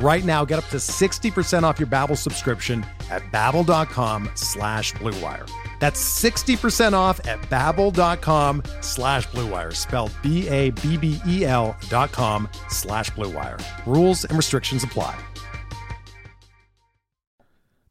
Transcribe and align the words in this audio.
Right 0.00 0.24
now, 0.24 0.44
get 0.44 0.58
up 0.58 0.66
to 0.66 0.76
60% 0.76 1.62
off 1.64 1.80
your 1.80 1.88
Babbel 1.88 2.16
subscription 2.16 2.86
at 3.10 3.22
babbel.com 3.32 4.30
slash 4.34 4.92
bluewire. 4.94 5.50
That's 5.80 6.00
60% 6.22 6.92
off 6.92 7.24
at 7.26 7.40
babbel.com 7.42 8.62
slash 8.80 9.26
bluewire, 9.28 9.74
spelled 9.74 10.12
B-A-B-B-E-L 10.22 11.76
dot 11.88 12.12
com 12.12 12.48
slash 12.68 13.10
bluewire. 13.10 13.60
Rules 13.86 14.24
and 14.24 14.36
restrictions 14.36 14.84
apply. 14.84 15.18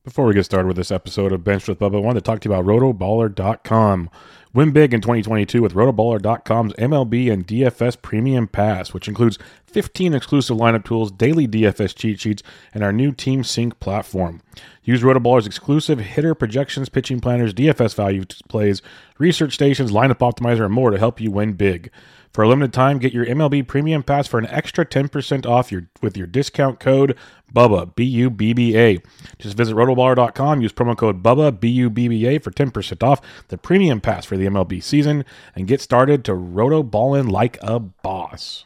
Before 0.04 0.26
we 0.26 0.34
get 0.34 0.46
started 0.46 0.68
with 0.68 0.78
this 0.78 0.92
episode 0.92 1.34
of 1.34 1.44
Bench 1.44 1.68
with 1.68 1.80
Bubba, 1.80 1.98
I 1.98 2.00
wanted 2.00 2.24
to 2.24 2.32
talk 2.32 2.40
to 2.40 2.50
you 2.50 2.56
about 2.56 2.66
rotoballer.com. 2.66 4.10
Win 4.58 4.72
big 4.72 4.92
in 4.92 5.02
2022 5.02 5.62
with 5.62 5.76
rotoballer.com's 5.76 6.74
MLB 6.74 7.32
and 7.32 7.46
DFS 7.46 8.02
Premium 8.02 8.48
Pass, 8.48 8.92
which 8.92 9.08
includes 9.08 9.38
15 9.68 10.16
exclusive 10.16 10.58
lineup 10.58 10.84
tools, 10.84 11.12
daily 11.12 11.48
DFS 11.48 11.94
cheat 11.94 12.20
sheets, 12.20 12.42
and 12.74 12.84
our 12.84 12.92
new 12.92 13.12
Team 13.12 13.44
Sync 13.44 13.80
platform. 13.80 14.42
Use 14.82 15.04
Rotoballer's 15.04 15.46
exclusive 15.46 16.00
hitter 16.00 16.34
projections, 16.34 16.90
pitching 16.90 17.20
planners, 17.20 17.54
DFS 17.54 17.94
value 17.94 18.26
plays, 18.50 18.82
research 19.20 19.54
stations, 19.54 19.92
lineup 19.92 20.28
optimizer, 20.28 20.66
and 20.66 20.74
more 20.74 20.90
to 20.90 20.98
help 20.98 21.22
you 21.22 21.30
win 21.30 21.54
big. 21.54 21.92
For 22.32 22.44
a 22.44 22.48
limited 22.48 22.74
time, 22.74 23.00
get 23.00 23.14
your 23.14 23.26
MLB 23.26 23.68
Premium 23.68 24.04
Pass 24.04 24.28
for 24.28 24.38
an 24.38 24.48
extra 24.48 24.86
10% 24.86 25.46
off 25.46 25.72
your 25.72 25.90
with 26.02 26.16
your 26.16 26.28
discount 26.28 26.80
code 26.80 27.18
BUBBA, 27.54 27.96
B 27.96 28.04
U 28.04 28.30
B 28.30 28.54
B 28.54 28.78
A. 28.78 29.00
Just 29.40 29.58
visit 29.58 29.76
rotoballer.com, 29.76 30.62
use 30.62 30.74
promo 30.74 30.98
code 30.98 31.24
BUBBA, 31.24 31.60
B 31.60 31.70
U 31.70 31.90
B 31.90 32.08
B 32.08 32.26
A 32.26 32.40
for 32.40 32.52
10% 32.52 33.04
off 33.04 33.22
the 33.48 33.58
Premium 33.58 34.02
Pass 34.02 34.26
for 34.26 34.38
the 34.38 34.46
MLB 34.46 34.84
season 34.84 35.26
and 35.56 35.68
get 35.68 35.82
started 35.82 36.24
to 36.26 36.34
rotoballin' 36.34 37.32
like 37.32 37.58
a 37.62 37.80
boss. 37.80 38.66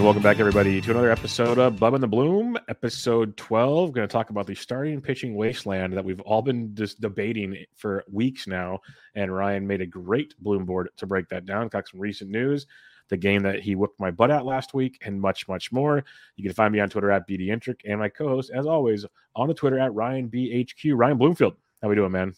And 0.00 0.06
welcome 0.06 0.22
back, 0.22 0.40
everybody, 0.40 0.80
to 0.80 0.92
another 0.92 1.10
episode 1.10 1.58
of 1.58 1.78
Bub 1.78 1.92
and 1.92 2.02
the 2.02 2.08
Bloom, 2.08 2.56
episode 2.70 3.36
12. 3.36 3.92
Going 3.92 4.08
to 4.08 4.10
talk 4.10 4.30
about 4.30 4.46
the 4.46 4.54
starting 4.54 4.98
pitching 4.98 5.34
wasteland 5.34 5.92
that 5.92 6.02
we've 6.02 6.22
all 6.22 6.40
been 6.40 6.74
just 6.74 7.02
debating 7.02 7.66
for 7.76 8.02
weeks 8.10 8.46
now. 8.46 8.78
And 9.14 9.30
Ryan 9.30 9.66
made 9.66 9.82
a 9.82 9.86
great 9.86 10.32
Bloom 10.38 10.64
board 10.64 10.88
to 10.96 11.06
break 11.06 11.28
that 11.28 11.44
down. 11.44 11.68
Got 11.68 11.86
some 11.86 12.00
recent 12.00 12.30
news, 12.30 12.66
the 13.10 13.18
game 13.18 13.42
that 13.42 13.60
he 13.60 13.74
whipped 13.74 14.00
my 14.00 14.10
butt 14.10 14.30
at 14.30 14.46
last 14.46 14.72
week, 14.72 14.96
and 15.04 15.20
much, 15.20 15.46
much 15.48 15.70
more. 15.70 16.02
You 16.36 16.44
can 16.44 16.54
find 16.54 16.72
me 16.72 16.80
on 16.80 16.88
Twitter 16.88 17.10
at 17.10 17.28
BDintric 17.28 17.80
and 17.84 18.00
my 18.00 18.08
co 18.08 18.26
host, 18.26 18.50
as 18.54 18.64
always, 18.64 19.04
on 19.36 19.48
the 19.48 19.54
Twitter 19.54 19.78
at 19.78 19.92
RyanBHQ. 19.92 20.94
Ryan 20.96 21.18
Bloomfield. 21.18 21.56
How 21.82 21.90
we 21.90 21.94
doing, 21.94 22.12
man? 22.12 22.32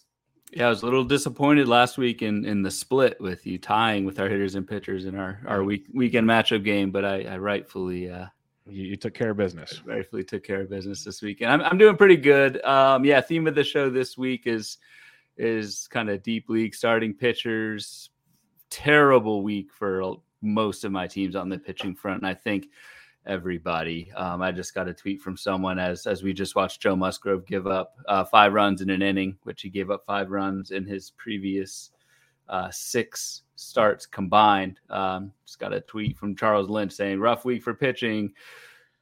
Yeah, 0.53 0.67
I 0.67 0.69
was 0.69 0.83
a 0.83 0.85
little 0.85 1.05
disappointed 1.05 1.67
last 1.67 1.97
week 1.97 2.21
in, 2.21 2.45
in 2.45 2.61
the 2.61 2.71
split 2.71 3.19
with 3.19 3.47
you 3.47 3.57
tying 3.59 4.05
with 4.05 4.21
our 4.21 4.29
hitters 4.29 4.55
and 4.55 4.69
pitchers 4.69 5.07
in 5.07 5.15
our, 5.15 5.41
our 5.47 5.65
week 5.65 5.87
weekend 5.95 6.29
matchup 6.29 6.63
game, 6.63 6.91
but 6.91 7.07
I, 7.07 7.23
I 7.23 7.39
rightfully 7.39 8.11
uh, 8.11 8.27
you, 8.67 8.85
you, 8.85 8.97
took 8.97 9.15
care 9.15 9.31
of 9.31 9.39
business. 9.39 9.81
I 9.87 9.97
Rightfully 9.97 10.25
took 10.25 10.45
care 10.45 10.61
of 10.61 10.69
business 10.69 11.05
this 11.05 11.23
weekend. 11.23 11.51
I'm 11.51 11.63
I'm 11.63 11.79
doing 11.79 11.97
pretty 11.97 12.19
good. 12.19 12.63
Um, 12.67 13.03
yeah, 13.03 13.23
theme 13.23 13.47
of 13.47 13.55
the 13.55 13.65
show 13.65 13.89
this 13.89 14.19
week 14.19 14.47
is 14.47 14.77
is 15.39 15.89
kind 15.91 16.11
of 16.11 16.23
deep 16.23 16.51
league 16.51 16.75
starting 16.75 17.15
pitchers. 17.15 18.11
Terrible 18.69 19.43
week 19.43 19.73
for 19.73 20.17
most 20.43 20.85
of 20.85 20.93
my 20.93 21.07
teams 21.07 21.35
on 21.35 21.49
the 21.49 21.59
pitching 21.59 21.95
front, 21.95 22.21
and 22.21 22.27
I 22.27 22.35
think 22.35 22.67
everybody. 23.27 24.11
Um, 24.13 24.43
I 24.43 24.53
just 24.53 24.75
got 24.75 24.89
a 24.89 24.95
tweet 24.95 25.21
from 25.21 25.37
someone 25.37 25.79
as 25.79 26.07
as 26.07 26.23
we 26.23 26.33
just 26.33 26.55
watched 26.55 26.81
Joe 26.81 26.97
Musgrove 26.97 27.47
give 27.47 27.67
up 27.67 27.97
uh, 28.09 28.25
five 28.25 28.53
runs 28.53 28.81
in 28.81 28.91
an 28.91 29.03
inning, 29.03 29.37
which 29.45 29.63
he 29.63 29.69
gave 29.69 29.91
up 29.91 30.05
five 30.07 30.31
runs 30.31 30.71
in 30.71 30.85
his 30.85 31.11
previous 31.11 31.91
uh, 32.49 32.71
six 32.71 33.43
starts 33.57 34.07
combined. 34.07 34.81
Um, 34.91 35.33
just 35.47 35.59
got 35.59 35.73
a 35.73 35.81
tweet 35.81 36.17
from 36.17 36.37
Charles 36.37 36.69
Lynch 36.69 36.93
saying, 36.93 37.21
"Rough 37.21 37.45
week 37.45 37.63
for 37.63 37.75
pitching." 37.75 38.33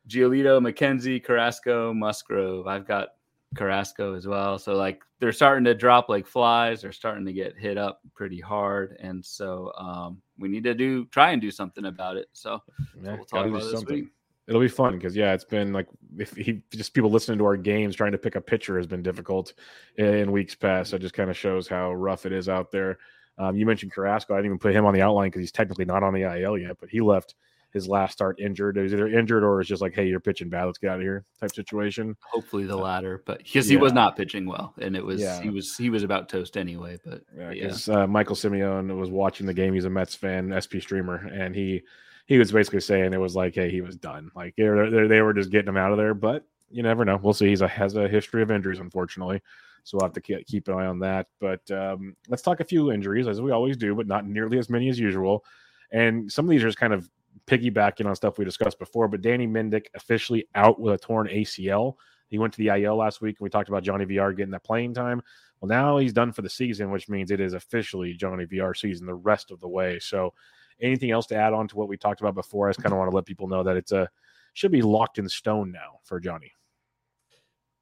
Giolito, 0.08 0.60
McKenzie, 0.60 1.22
Carrasco, 1.22 1.94
Musgrove. 1.94 2.66
I've 2.66 2.86
got 2.86 3.10
Carrasco 3.56 4.14
as 4.14 4.26
well. 4.26 4.58
So 4.58 4.74
like 4.74 5.02
they're 5.18 5.32
starting 5.32 5.64
to 5.64 5.74
drop 5.74 6.08
like 6.08 6.26
flies. 6.26 6.82
They're 6.82 6.92
starting 6.92 7.26
to 7.26 7.32
get 7.32 7.58
hit 7.58 7.76
up 7.76 8.00
pretty 8.14 8.40
hard, 8.40 8.96
and 9.00 9.24
so 9.24 9.72
um, 9.78 10.22
we 10.38 10.48
need 10.48 10.64
to 10.64 10.74
do 10.74 11.06
try 11.06 11.30
and 11.32 11.42
do 11.42 11.50
something 11.50 11.86
about 11.86 12.16
it. 12.16 12.28
So, 12.32 12.62
yeah, 13.02 13.10
so 13.12 13.16
we'll 13.16 13.24
talk 13.24 13.46
about 13.46 13.62
this 13.62 13.84
week. 13.86 14.06
It'll 14.46 14.60
be 14.60 14.68
fun 14.68 14.94
because 14.94 15.14
yeah, 15.14 15.32
it's 15.32 15.44
been 15.44 15.72
like 15.72 15.86
if 16.18 16.34
he 16.34 16.62
just 16.72 16.94
people 16.94 17.10
listening 17.10 17.38
to 17.38 17.44
our 17.44 17.56
games 17.56 17.94
trying 17.94 18.12
to 18.12 18.18
pick 18.18 18.34
a 18.34 18.40
pitcher 18.40 18.76
has 18.76 18.86
been 18.86 19.02
difficult 19.02 19.52
in 19.96 20.32
weeks 20.32 20.54
past. 20.54 20.90
So 20.90 20.96
it 20.96 21.02
just 21.02 21.14
kind 21.14 21.30
of 21.30 21.36
shows 21.36 21.68
how 21.68 21.92
rough 21.92 22.26
it 22.26 22.32
is 22.32 22.48
out 22.48 22.70
there. 22.70 22.98
Um, 23.38 23.56
you 23.56 23.64
mentioned 23.64 23.92
Carrasco. 23.92 24.34
I 24.34 24.38
didn't 24.38 24.46
even 24.46 24.58
put 24.58 24.74
him 24.74 24.84
on 24.84 24.94
the 24.94 25.02
outline 25.02 25.28
because 25.28 25.40
he's 25.40 25.52
technically 25.52 25.84
not 25.84 26.02
on 26.02 26.14
the 26.14 26.22
IL 26.22 26.58
yet, 26.58 26.76
but 26.80 26.88
he 26.88 27.00
left 27.00 27.34
his 27.72 27.88
last 27.88 28.12
start 28.12 28.40
injured. 28.40 28.76
He's 28.76 28.92
either 28.92 29.08
injured 29.08 29.44
or 29.44 29.60
it's 29.60 29.68
just 29.68 29.82
like, 29.82 29.94
hey, 29.94 30.06
you're 30.06 30.20
pitching 30.20 30.48
bad. 30.48 30.64
Let's 30.64 30.78
get 30.78 30.90
out 30.90 30.96
of 30.96 31.02
here 31.02 31.24
type 31.40 31.54
situation. 31.54 32.16
Hopefully 32.20 32.64
the 32.64 32.76
latter, 32.76 33.22
but 33.26 33.38
because 33.38 33.70
yeah. 33.70 33.76
he 33.78 33.82
was 33.82 33.92
not 33.92 34.16
pitching 34.16 34.46
well, 34.46 34.74
and 34.80 34.96
it 34.96 35.04
was 35.04 35.20
yeah. 35.20 35.40
he 35.40 35.50
was 35.50 35.76
he 35.76 35.90
was 35.90 36.02
about 36.02 36.28
toast 36.28 36.56
anyway. 36.56 36.98
But 37.04 37.22
yeah, 37.36 37.50
because 37.50 37.88
yeah. 37.88 38.02
uh, 38.02 38.06
Michael 38.06 38.36
Simeone 38.36 38.98
was 38.98 39.10
watching 39.10 39.46
the 39.46 39.54
game. 39.54 39.74
He's 39.74 39.84
a 39.84 39.90
Mets 39.90 40.14
fan, 40.14 40.54
SP 40.58 40.80
streamer, 40.80 41.16
and 41.32 41.54
he 41.54 41.82
he 42.26 42.38
was 42.38 42.52
basically 42.52 42.80
saying 42.80 43.12
it 43.12 43.20
was 43.20 43.34
like, 43.34 43.56
hey, 43.56 43.70
he 43.70 43.80
was 43.80 43.96
done. 43.96 44.30
Like 44.36 44.54
they 44.56 44.68
were, 44.68 45.08
they 45.08 45.20
were 45.20 45.34
just 45.34 45.50
getting 45.50 45.68
him 45.68 45.76
out 45.76 45.90
of 45.90 45.98
there. 45.98 46.14
But 46.14 46.44
you 46.70 46.82
never 46.82 47.04
know. 47.04 47.18
We'll 47.20 47.34
see. 47.34 47.48
He's 47.48 47.60
a, 47.60 47.66
has 47.66 47.96
a 47.96 48.08
history 48.08 48.42
of 48.42 48.52
injuries, 48.52 48.78
unfortunately. 48.78 49.42
So 49.82 49.96
we'll 49.96 50.06
have 50.06 50.12
to 50.12 50.20
keep, 50.20 50.46
keep 50.46 50.68
an 50.68 50.74
eye 50.74 50.86
on 50.86 51.00
that. 51.00 51.26
But 51.40 51.68
um, 51.72 52.14
let's 52.28 52.42
talk 52.42 52.60
a 52.60 52.64
few 52.64 52.92
injuries, 52.92 53.26
as 53.26 53.40
we 53.40 53.50
always 53.50 53.76
do, 53.76 53.96
but 53.96 54.06
not 54.06 54.26
nearly 54.26 54.58
as 54.58 54.70
many 54.70 54.88
as 54.88 54.98
usual. 54.98 55.44
And 55.90 56.30
some 56.30 56.44
of 56.44 56.50
these 56.50 56.62
are 56.62 56.68
just 56.68 56.78
kind 56.78 56.92
of 56.92 57.10
piggybacking 57.50 58.06
on 58.06 58.14
stuff 58.14 58.38
we 58.38 58.44
discussed 58.44 58.78
before, 58.78 59.08
but 59.08 59.22
Danny 59.22 59.46
Mendick 59.46 59.86
officially 59.94 60.46
out 60.54 60.80
with 60.80 60.94
a 60.94 60.98
torn 60.98 61.26
ACL. 61.26 61.94
He 62.28 62.38
went 62.38 62.54
to 62.54 62.58
the 62.58 62.68
IL 62.68 62.96
last 62.96 63.20
week, 63.20 63.36
and 63.38 63.44
we 63.44 63.50
talked 63.50 63.68
about 63.68 63.82
Johnny 63.82 64.06
VR 64.06 64.36
getting 64.36 64.52
that 64.52 64.62
playing 64.62 64.94
time. 64.94 65.20
Well, 65.60 65.68
now 65.68 65.98
he's 65.98 66.12
done 66.12 66.32
for 66.32 66.42
the 66.42 66.48
season, 66.48 66.92
which 66.92 67.08
means 67.08 67.32
it 67.32 67.40
is 67.40 67.54
officially 67.54 68.14
Johnny 68.14 68.46
VR 68.46 68.76
season 68.76 69.04
the 69.04 69.14
rest 69.14 69.50
of 69.50 69.58
the 69.58 69.68
way. 69.68 69.98
So, 69.98 70.32
anything 70.80 71.10
else 71.10 71.26
to 71.26 71.34
add 71.34 71.52
on 71.52 71.66
to 71.68 71.76
what 71.76 71.88
we 71.88 71.96
talked 71.96 72.20
about 72.20 72.36
before? 72.36 72.68
I 72.68 72.70
just 72.70 72.82
kind 72.82 72.92
of 72.92 72.98
want 72.98 73.10
to 73.10 73.16
let 73.16 73.26
people 73.26 73.48
know 73.48 73.64
that 73.64 73.76
it's 73.76 73.90
a 73.90 74.08
should 74.52 74.72
be 74.72 74.82
locked 74.82 75.18
in 75.18 75.28
stone 75.28 75.72
now 75.72 75.98
for 76.04 76.20
Johnny. 76.20 76.52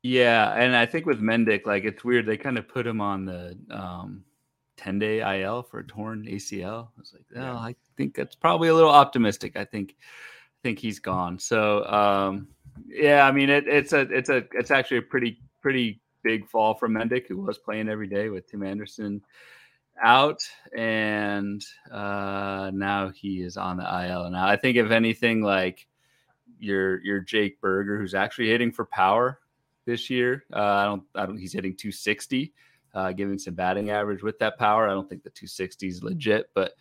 Yeah, 0.03 0.55
and 0.55 0.75
I 0.75 0.87
think 0.87 1.05
with 1.07 1.21
Mendick, 1.21 1.67
like 1.67 1.85
it's 1.85 2.05
weird. 2.05 2.25
They 2.25 2.39
kind 2.39 2.57
of 2.57 2.69
put 2.69 2.87
him 2.87 3.01
on 3.01 3.27
the 3.27 3.59
um, 3.71 4.25
10 4.79 4.99
day 4.99 5.43
IL 5.43 5.63
for 5.63 5.81
a 5.81 5.87
torn 5.87 6.25
ACL. 6.27 6.87
I 6.87 7.01
was 7.01 7.13
like, 7.13 7.25
oh, 7.37 7.41
yeah. 7.41 7.55
I 7.55 7.75
think 7.97 8.15
that's 8.15 8.35
probably 8.35 8.69
a 8.69 8.75
little 8.75 8.91
optimistic. 8.91 9.57
I 9.57 9.65
think, 9.65 9.97
I 10.01 10.59
think 10.63 10.79
he's 10.79 10.99
gone. 10.99 11.39
So, 11.39 11.85
um, 11.85 12.49
yeah, 12.87 13.27
I 13.27 13.33
mean, 13.33 13.51
it, 13.51 13.67
it's 13.67 13.93
a, 13.93 14.01
it's 14.01 14.31
a, 14.31 14.45
it's 14.53 14.71
actually 14.71 14.99
a 14.99 15.03
pretty, 15.03 15.41
pretty 15.61 16.01
big 16.23 16.49
fall 16.49 16.75
from 16.75 16.95
Mendick, 16.95 17.27
who 17.27 17.39
was 17.39 17.59
playing 17.59 17.89
every 17.89 18.09
day 18.09 18.29
with 18.31 18.49
Tim 18.51 18.63
Anderson 18.63 19.23
out, 20.03 20.43
and 20.77 21.65
uh, 21.91 22.71
now 22.73 23.11
he 23.11 23.43
is 23.43 23.57
on 23.57 23.77
the 23.77 23.83
IL. 23.83 24.31
Now, 24.31 24.47
I 24.47 24.57
think 24.57 24.77
if 24.77 24.91
anything, 24.91 25.43
like 25.43 25.87
your 26.59 27.01
your 27.03 27.21
Jake 27.21 27.61
Burger, 27.61 27.99
who's 27.99 28.15
actually 28.15 28.49
hitting 28.49 28.73
for 28.73 28.85
power 28.87 29.41
this 29.87 30.11
year. 30.11 30.45
Uh, 30.53 30.61
I 30.61 30.85
don't, 30.85 31.03
I 31.15 31.27
don't. 31.27 31.39
He's 31.39 31.53
hitting 31.53 31.75
260 31.75 32.53
uh, 32.95 33.13
giving 33.13 33.39
some 33.39 33.55
batting 33.55 33.91
average 33.91 34.23
with 34.23 34.39
that 34.39 34.59
power. 34.59 34.89
I 34.89 34.93
don't 34.93 35.09
think 35.09 35.23
the 35.23 35.31
260 35.31 35.89
is 35.89 36.03
legit, 36.03 36.51
but 36.55 36.75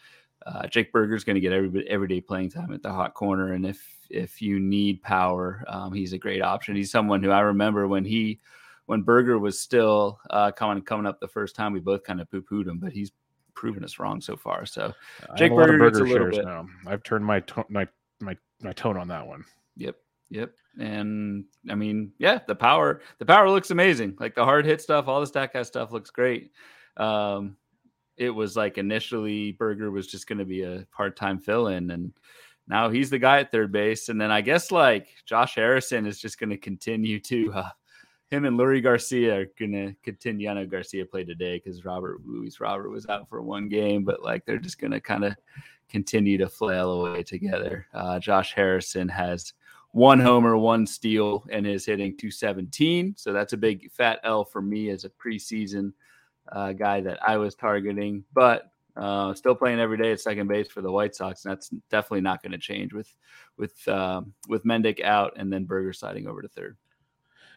uh, 0.45 0.67
Jake 0.67 0.91
Burger's 0.91 1.23
going 1.23 1.35
to 1.35 1.41
get 1.41 1.53
every 1.53 1.87
everyday 1.89 2.21
playing 2.21 2.51
time 2.51 2.71
at 2.73 2.81
the 2.81 2.91
hot 2.91 3.13
corner, 3.13 3.53
and 3.53 3.65
if 3.65 3.83
if 4.09 4.41
you 4.41 4.59
need 4.59 5.01
power, 5.01 5.63
um, 5.67 5.91
he's 5.93 6.13
a 6.13 6.17
great 6.17 6.41
option. 6.41 6.75
He's 6.75 6.91
someone 6.91 7.21
who 7.21 7.31
I 7.31 7.41
remember 7.41 7.87
when 7.87 8.05
he 8.05 8.39
when 8.85 9.01
Burger 9.01 9.37
was 9.37 9.59
still 9.59 10.19
uh, 10.29 10.51
coming 10.51 10.81
coming 10.81 11.05
up 11.05 11.19
the 11.19 11.27
first 11.27 11.55
time, 11.55 11.73
we 11.73 11.79
both 11.79 12.03
kind 12.03 12.21
of 12.21 12.29
poo 12.31 12.41
pooed 12.41 12.67
him, 12.67 12.79
but 12.79 12.93
he's 12.93 13.11
proven 13.53 13.83
us 13.83 13.99
wrong 13.99 14.21
so 14.21 14.37
far. 14.37 14.65
So 14.65 14.93
Jake 15.35 15.51
Berger, 15.51 15.77
Burger 15.77 16.05
a 16.05 16.07
little 16.07 16.29
bit. 16.29 16.45
Now. 16.45 16.67
I've 16.85 17.03
turned 17.03 17.25
my 17.25 17.41
to- 17.41 17.65
my 17.69 17.87
my 18.21 18.37
my 18.61 18.73
tone 18.73 18.97
on 18.97 19.09
that 19.09 19.27
one. 19.27 19.43
Yep. 19.75 19.95
Yep. 20.29 20.53
And 20.79 21.45
I 21.69 21.75
mean, 21.75 22.11
yeah, 22.17 22.39
the 22.47 22.55
power, 22.55 23.01
the 23.19 23.25
power 23.25 23.49
looks 23.49 23.71
amazing. 23.71 24.15
Like 24.19 24.35
the 24.35 24.43
hard 24.43 24.65
hit 24.65 24.81
stuff, 24.81 25.07
all 25.07 25.21
the 25.21 25.27
stack 25.27 25.53
guy 25.53 25.63
stuff 25.63 25.91
looks 25.91 26.09
great. 26.09 26.51
Um, 26.97 27.55
it 28.17 28.29
was 28.29 28.55
like 28.55 28.77
initially 28.77 29.53
Burger 29.53 29.91
was 29.91 30.07
just 30.07 30.27
going 30.27 30.39
to 30.39 30.45
be 30.45 30.63
a 30.63 30.85
part 30.91 31.15
time 31.15 31.37
fill 31.37 31.67
in, 31.67 31.91
and 31.91 32.11
now 32.67 32.89
he's 32.89 33.09
the 33.09 33.19
guy 33.19 33.39
at 33.39 33.51
third 33.51 33.71
base. 33.71 34.09
And 34.09 34.19
then 34.19 34.31
I 34.31 34.41
guess 34.41 34.71
like 34.71 35.09
Josh 35.25 35.55
Harrison 35.55 36.05
is 36.05 36.19
just 36.19 36.39
going 36.39 36.49
to 36.49 36.57
continue 36.57 37.19
to, 37.21 37.53
uh, 37.53 37.69
him 38.29 38.43
and 38.43 38.59
Leury 38.59 38.83
Garcia 38.83 39.41
are 39.41 39.45
going 39.57 39.71
to 39.71 39.93
continue. 40.03 40.49
I 40.49 40.53
know 40.53 40.65
Garcia 40.65 41.05
played 41.05 41.27
today 41.27 41.61
because 41.63 41.85
Robert 41.85 42.19
Luis 42.25 42.59
Robert 42.59 42.89
was 42.89 43.05
out 43.07 43.29
for 43.29 43.41
one 43.41 43.69
game, 43.69 44.03
but 44.03 44.21
like 44.21 44.45
they're 44.45 44.57
just 44.57 44.79
going 44.79 44.91
to 44.91 44.99
kind 44.99 45.23
of 45.23 45.35
continue 45.87 46.37
to 46.37 46.49
flail 46.49 46.91
away 46.91 47.23
together. 47.23 47.87
Uh, 47.93 48.19
Josh 48.19 48.53
Harrison 48.53 49.07
has 49.07 49.53
one 49.91 50.19
homer, 50.19 50.57
one 50.57 50.85
steal, 50.85 51.45
and 51.51 51.65
is 51.65 51.85
hitting 51.85 52.17
217. 52.17 53.15
So 53.17 53.33
that's 53.33 53.53
a 53.53 53.57
big 53.57 53.91
fat 53.91 54.19
L 54.23 54.43
for 54.45 54.61
me 54.61 54.89
as 54.89 55.05
a 55.05 55.09
preseason 55.09 55.93
uh, 56.51 56.73
guy 56.73 57.01
that 57.01 57.19
I 57.27 57.37
was 57.37 57.55
targeting. 57.55 58.23
But 58.33 58.71
uh, 58.95 59.33
still 59.33 59.55
playing 59.55 59.79
every 59.79 59.97
day 59.97 60.11
at 60.11 60.19
second 60.19 60.47
base 60.47 60.67
for 60.67 60.81
the 60.81 60.91
White 60.91 61.15
Sox, 61.15 61.45
and 61.45 61.51
that's 61.51 61.69
definitely 61.89 62.21
not 62.21 62.41
going 62.41 62.51
to 62.51 62.57
change 62.57 62.93
with 62.93 63.13
with 63.57 63.87
um, 63.87 64.33
with 64.47 64.63
Mendick 64.65 65.01
out 65.03 65.33
and 65.37 65.51
then 65.53 65.65
Burger 65.65 65.93
sliding 65.93 66.27
over 66.27 66.41
to 66.41 66.47
third 66.47 66.77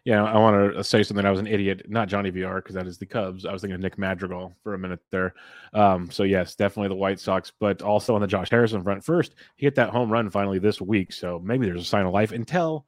yeah, 0.04 0.24
I 0.24 0.38
want 0.38 0.74
to 0.74 0.84
say 0.84 1.02
something. 1.02 1.26
I 1.26 1.30
was 1.30 1.40
an 1.40 1.46
idiot, 1.46 1.86
not 1.88 2.08
Johnny 2.08 2.30
VR 2.30 2.56
because 2.56 2.74
that 2.74 2.86
is 2.86 2.98
the 2.98 3.06
Cubs. 3.06 3.44
I 3.44 3.52
was 3.52 3.60
thinking 3.60 3.74
of 3.74 3.80
Nick 3.80 3.98
Madrigal 3.98 4.54
for 4.62 4.74
a 4.74 4.78
minute 4.78 5.00
there. 5.10 5.34
Um, 5.74 6.10
so 6.10 6.22
yes, 6.22 6.54
definitely 6.54 6.88
the 6.88 6.94
White 6.94 7.20
Sox, 7.20 7.52
but 7.58 7.82
also 7.82 8.14
on 8.14 8.20
the 8.20 8.26
Josh 8.26 8.50
Harrison 8.50 8.82
front. 8.82 9.04
First, 9.04 9.34
he 9.56 9.66
hit 9.66 9.74
that 9.74 9.90
home 9.90 10.10
run 10.10 10.30
finally 10.30 10.58
this 10.58 10.80
week, 10.80 11.12
so 11.12 11.40
maybe 11.44 11.66
there's 11.66 11.82
a 11.82 11.84
sign 11.84 12.06
of 12.06 12.12
life. 12.12 12.32
Until 12.32 12.86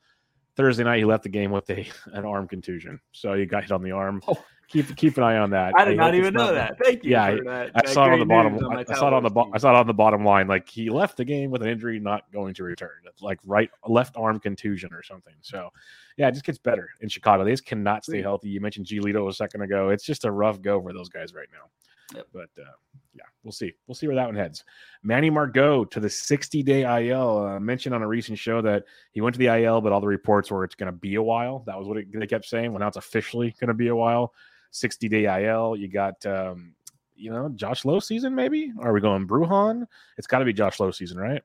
Thursday 0.56 0.84
night, 0.84 0.98
he 0.98 1.04
left 1.04 1.22
the 1.22 1.28
game 1.28 1.50
with 1.50 1.68
a 1.70 1.86
an 2.12 2.24
arm 2.24 2.48
contusion, 2.48 3.00
so 3.12 3.34
he 3.34 3.46
got 3.46 3.62
hit 3.62 3.72
on 3.72 3.82
the 3.82 3.92
arm. 3.92 4.22
Oh. 4.28 4.42
Keep 4.68 4.96
keep 4.96 5.18
an 5.18 5.22
eye 5.22 5.36
on 5.36 5.50
that. 5.50 5.74
I 5.78 5.84
did 5.84 5.94
I 5.94 6.04
not 6.04 6.14
even 6.14 6.32
know 6.32 6.54
that. 6.54 6.78
Thank 6.82 7.04
you. 7.04 7.10
Yeah, 7.10 7.24
I, 7.24 7.70
I 7.74 7.86
saw 7.92 8.06
it 8.06 8.12
on 8.12 8.20
the 8.20 8.24
bottom. 8.24 8.54
On 8.56 8.78
I, 8.78 8.84
saw 8.84 9.08
it 9.08 9.12
on 9.12 9.22
the 9.22 9.28
bo- 9.28 9.50
I 9.52 9.58
saw 9.58 9.70
it 9.70 9.76
on 9.76 9.86
the 9.86 9.92
bottom 9.92 10.24
line. 10.24 10.46
Like 10.46 10.66
he 10.66 10.88
left 10.88 11.18
the 11.18 11.26
game 11.26 11.50
with 11.50 11.62
an 11.62 11.68
injury, 11.68 12.00
not 12.00 12.30
going 12.32 12.54
to 12.54 12.64
return. 12.64 12.90
Like 13.20 13.38
right 13.44 13.68
left 13.86 14.16
arm 14.16 14.40
contusion 14.40 14.94
or 14.94 15.02
something. 15.02 15.34
So 15.42 15.68
yeah, 16.16 16.28
it 16.28 16.32
just 16.32 16.46
gets 16.46 16.58
better 16.58 16.88
in 17.02 17.10
Chicago. 17.10 17.44
They 17.44 17.50
just 17.50 17.66
cannot 17.66 18.04
stay 18.04 18.22
healthy. 18.22 18.48
You 18.48 18.62
mentioned 18.62 18.86
Giolito 18.86 19.28
a 19.28 19.32
second 19.34 19.60
ago. 19.60 19.90
It's 19.90 20.04
just 20.04 20.24
a 20.24 20.30
rough 20.30 20.62
go 20.62 20.80
for 20.80 20.94
those 20.94 21.10
guys 21.10 21.34
right 21.34 21.48
now. 21.52 21.68
Yep. 22.14 22.26
But 22.32 22.50
uh, 22.58 22.72
yeah, 23.14 23.24
we'll 23.42 23.52
see. 23.52 23.72
We'll 23.86 23.94
see 23.94 24.06
where 24.06 24.16
that 24.16 24.26
one 24.26 24.34
heads. 24.34 24.64
Manny 25.02 25.30
Margot 25.30 25.84
to 25.84 26.00
the 26.00 26.08
60 26.08 26.62
day 26.62 27.08
IL. 27.08 27.38
Uh, 27.38 27.60
mentioned 27.60 27.94
on 27.94 28.02
a 28.02 28.08
recent 28.08 28.38
show 28.38 28.60
that 28.62 28.84
he 29.12 29.20
went 29.20 29.34
to 29.34 29.38
the 29.38 29.46
IL, 29.46 29.80
but 29.80 29.92
all 29.92 30.00
the 30.00 30.06
reports 30.06 30.50
were 30.50 30.64
it's 30.64 30.74
going 30.74 30.92
to 30.92 30.98
be 30.98 31.16
a 31.16 31.22
while. 31.22 31.62
That 31.66 31.78
was 31.78 31.88
what 31.88 31.98
it, 31.98 32.06
they 32.12 32.26
kept 32.26 32.46
saying. 32.46 32.72
Well, 32.72 32.80
now 32.80 32.88
it's 32.88 32.96
officially 32.96 33.54
going 33.60 33.68
to 33.68 33.74
be 33.74 33.88
a 33.88 33.96
while. 33.96 34.32
60 34.70 35.08
day 35.08 35.46
IL. 35.46 35.76
You 35.76 35.88
got, 35.88 36.24
um, 36.26 36.74
you 37.14 37.30
know, 37.30 37.50
Josh 37.50 37.84
Lowe 37.84 38.00
season 38.00 38.34
maybe? 38.34 38.72
Are 38.80 38.92
we 38.92 39.00
going 39.00 39.26
Bruján? 39.26 39.86
It's 40.18 40.26
got 40.26 40.38
to 40.38 40.44
be 40.44 40.52
Josh 40.52 40.80
Lowe 40.80 40.90
season, 40.90 41.18
right? 41.18 41.42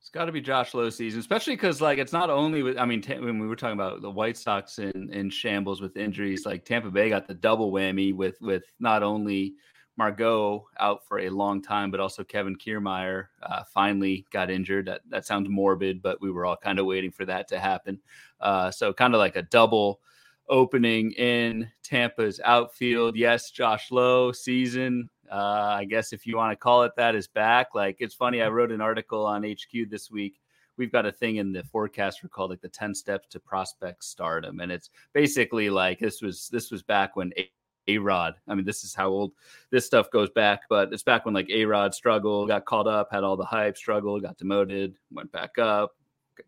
It's 0.00 0.10
got 0.10 0.26
to 0.26 0.32
be 0.32 0.40
Josh 0.40 0.74
Lowe 0.74 0.90
season, 0.90 1.20
especially 1.20 1.54
because 1.54 1.80
like 1.80 1.98
it's 1.98 2.12
not 2.12 2.30
only 2.30 2.62
with. 2.62 2.78
I 2.78 2.86
mean, 2.86 3.02
t- 3.02 3.18
when 3.18 3.38
we 3.38 3.46
were 3.46 3.56
talking 3.56 3.74
about 3.74 4.00
the 4.00 4.10
White 4.10 4.36
Sox 4.36 4.78
in, 4.78 5.10
in 5.12 5.28
shambles 5.28 5.80
with 5.80 5.96
injuries, 5.96 6.46
like 6.46 6.64
Tampa 6.64 6.90
Bay 6.90 7.08
got 7.08 7.26
the 7.26 7.34
double 7.34 7.72
whammy 7.72 8.14
with 8.14 8.40
with 8.40 8.62
not 8.78 9.02
only 9.02 9.54
Margot 9.98 10.64
out 10.78 11.04
for 11.06 11.18
a 11.18 11.28
long 11.28 11.60
time, 11.60 11.90
but 11.90 11.98
also 11.98 12.22
Kevin 12.22 12.56
Kiermaier 12.56 13.26
uh, 13.42 13.64
finally 13.64 14.24
got 14.32 14.50
injured. 14.50 14.86
That 14.86 15.00
that 15.08 15.26
sounds 15.26 15.48
morbid, 15.48 16.00
but 16.00 16.22
we 16.22 16.30
were 16.30 16.46
all 16.46 16.56
kind 16.56 16.78
of 16.78 16.86
waiting 16.86 17.10
for 17.10 17.24
that 17.26 17.48
to 17.48 17.58
happen. 17.58 18.00
Uh, 18.40 18.70
so 18.70 18.92
kind 18.92 19.14
of 19.14 19.18
like 19.18 19.36
a 19.36 19.42
double 19.42 20.00
opening 20.48 21.10
in 21.12 21.70
Tampa's 21.82 22.40
outfield. 22.44 23.16
Yes, 23.16 23.50
Josh 23.50 23.90
Lowe 23.90 24.32
season 24.32 25.10
uh, 25.30 25.76
I 25.78 25.84
guess 25.84 26.12
if 26.12 26.26
you 26.26 26.36
want 26.36 26.52
to 26.52 26.56
call 26.56 26.82
it 26.84 26.92
that, 26.96 27.14
is 27.14 27.26
back. 27.26 27.74
Like 27.74 27.96
it's 28.00 28.14
funny. 28.14 28.42
I 28.42 28.48
wrote 28.48 28.72
an 28.72 28.80
article 28.80 29.24
on 29.24 29.44
HQ 29.44 29.88
this 29.90 30.10
week. 30.10 30.40
We've 30.76 30.92
got 30.92 31.06
a 31.06 31.12
thing 31.12 31.36
in 31.36 31.52
the 31.52 31.64
forecast 31.64 32.20
for 32.20 32.28
called 32.28 32.50
like 32.50 32.60
the 32.60 32.68
10 32.68 32.94
steps 32.94 33.26
to 33.30 33.40
prospect 33.40 34.04
stardom. 34.04 34.60
And 34.60 34.70
it's 34.70 34.90
basically 35.12 35.70
like 35.70 35.98
this 35.98 36.22
was 36.22 36.48
this 36.50 36.70
was 36.70 36.82
back 36.82 37.16
when 37.16 37.32
a 37.36 37.98
Rod. 37.98 38.34
I 38.46 38.54
mean, 38.54 38.66
this 38.66 38.84
is 38.84 38.94
how 38.94 39.08
old 39.08 39.32
this 39.70 39.86
stuff 39.86 40.10
goes 40.10 40.28
back, 40.30 40.62
but 40.68 40.92
it's 40.92 41.02
back 41.02 41.24
when 41.24 41.34
like 41.34 41.48
A 41.50 41.64
Rod 41.64 41.94
struggled, 41.94 42.48
got 42.48 42.66
called 42.66 42.86
up, 42.86 43.08
had 43.10 43.24
all 43.24 43.36
the 43.36 43.44
hype, 43.44 43.78
struggled, 43.78 44.22
got 44.22 44.36
demoted, 44.36 44.94
went 45.10 45.32
back 45.32 45.58
up, 45.58 45.96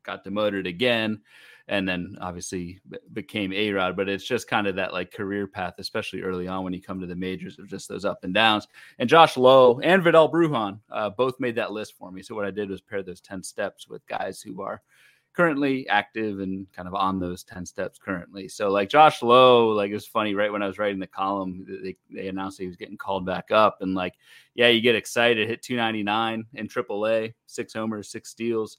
got 0.02 0.22
demoted 0.22 0.66
again 0.66 1.20
and 1.70 1.88
then 1.88 2.16
obviously 2.20 2.80
became 3.12 3.52
A 3.52 3.70
Rod. 3.70 3.96
But 3.96 4.08
it's 4.08 4.24
just 4.24 4.48
kind 4.48 4.66
of 4.66 4.74
that 4.74 4.92
like 4.92 5.12
career 5.12 5.46
path, 5.46 5.74
especially 5.78 6.20
early 6.20 6.48
on 6.48 6.64
when 6.64 6.72
you 6.72 6.82
come 6.82 7.00
to 7.00 7.06
the 7.06 7.14
majors, 7.14 7.58
of 7.60 7.68
just 7.68 7.88
those 7.88 8.04
up 8.04 8.24
and 8.24 8.34
downs. 8.34 8.66
And 8.98 9.08
Josh 9.08 9.36
Lowe 9.36 9.78
and 9.80 10.02
Vidal 10.02 10.30
Bruján 10.30 10.80
uh, 10.90 11.10
both 11.10 11.38
made 11.38 11.54
that 11.54 11.70
list 11.70 11.94
for 11.96 12.10
me. 12.10 12.22
So 12.22 12.34
what 12.34 12.44
I 12.44 12.50
did 12.50 12.70
was 12.70 12.80
pair 12.80 13.04
those 13.04 13.20
10 13.20 13.44
steps 13.44 13.88
with 13.88 14.04
guys 14.08 14.42
who 14.42 14.60
are 14.62 14.82
currently 15.32 15.88
active 15.88 16.40
and 16.40 16.66
kind 16.72 16.88
of 16.88 16.94
on 16.96 17.20
those 17.20 17.44
10 17.44 17.64
steps 17.64 18.00
currently. 18.04 18.48
So 18.48 18.68
like 18.68 18.88
Josh 18.88 19.22
Lowe, 19.22 19.68
like 19.68 19.92
it 19.92 19.94
was 19.94 20.06
funny, 20.06 20.34
right? 20.34 20.50
When 20.50 20.64
I 20.64 20.66
was 20.66 20.78
writing 20.78 20.98
the 20.98 21.06
column, 21.06 21.64
they, 21.84 21.96
they 22.12 22.26
announced 22.26 22.58
he 22.58 22.66
was 22.66 22.76
getting 22.76 22.96
called 22.96 23.24
back 23.24 23.52
up 23.52 23.78
and 23.80 23.94
like, 23.94 24.14
yeah, 24.54 24.66
you 24.66 24.80
get 24.80 24.96
excited, 24.96 25.46
hit 25.46 25.62
299 25.62 26.46
in 26.54 26.66
AAA, 26.66 27.32
six 27.46 27.74
homers, 27.74 28.10
six 28.10 28.30
steals 28.30 28.78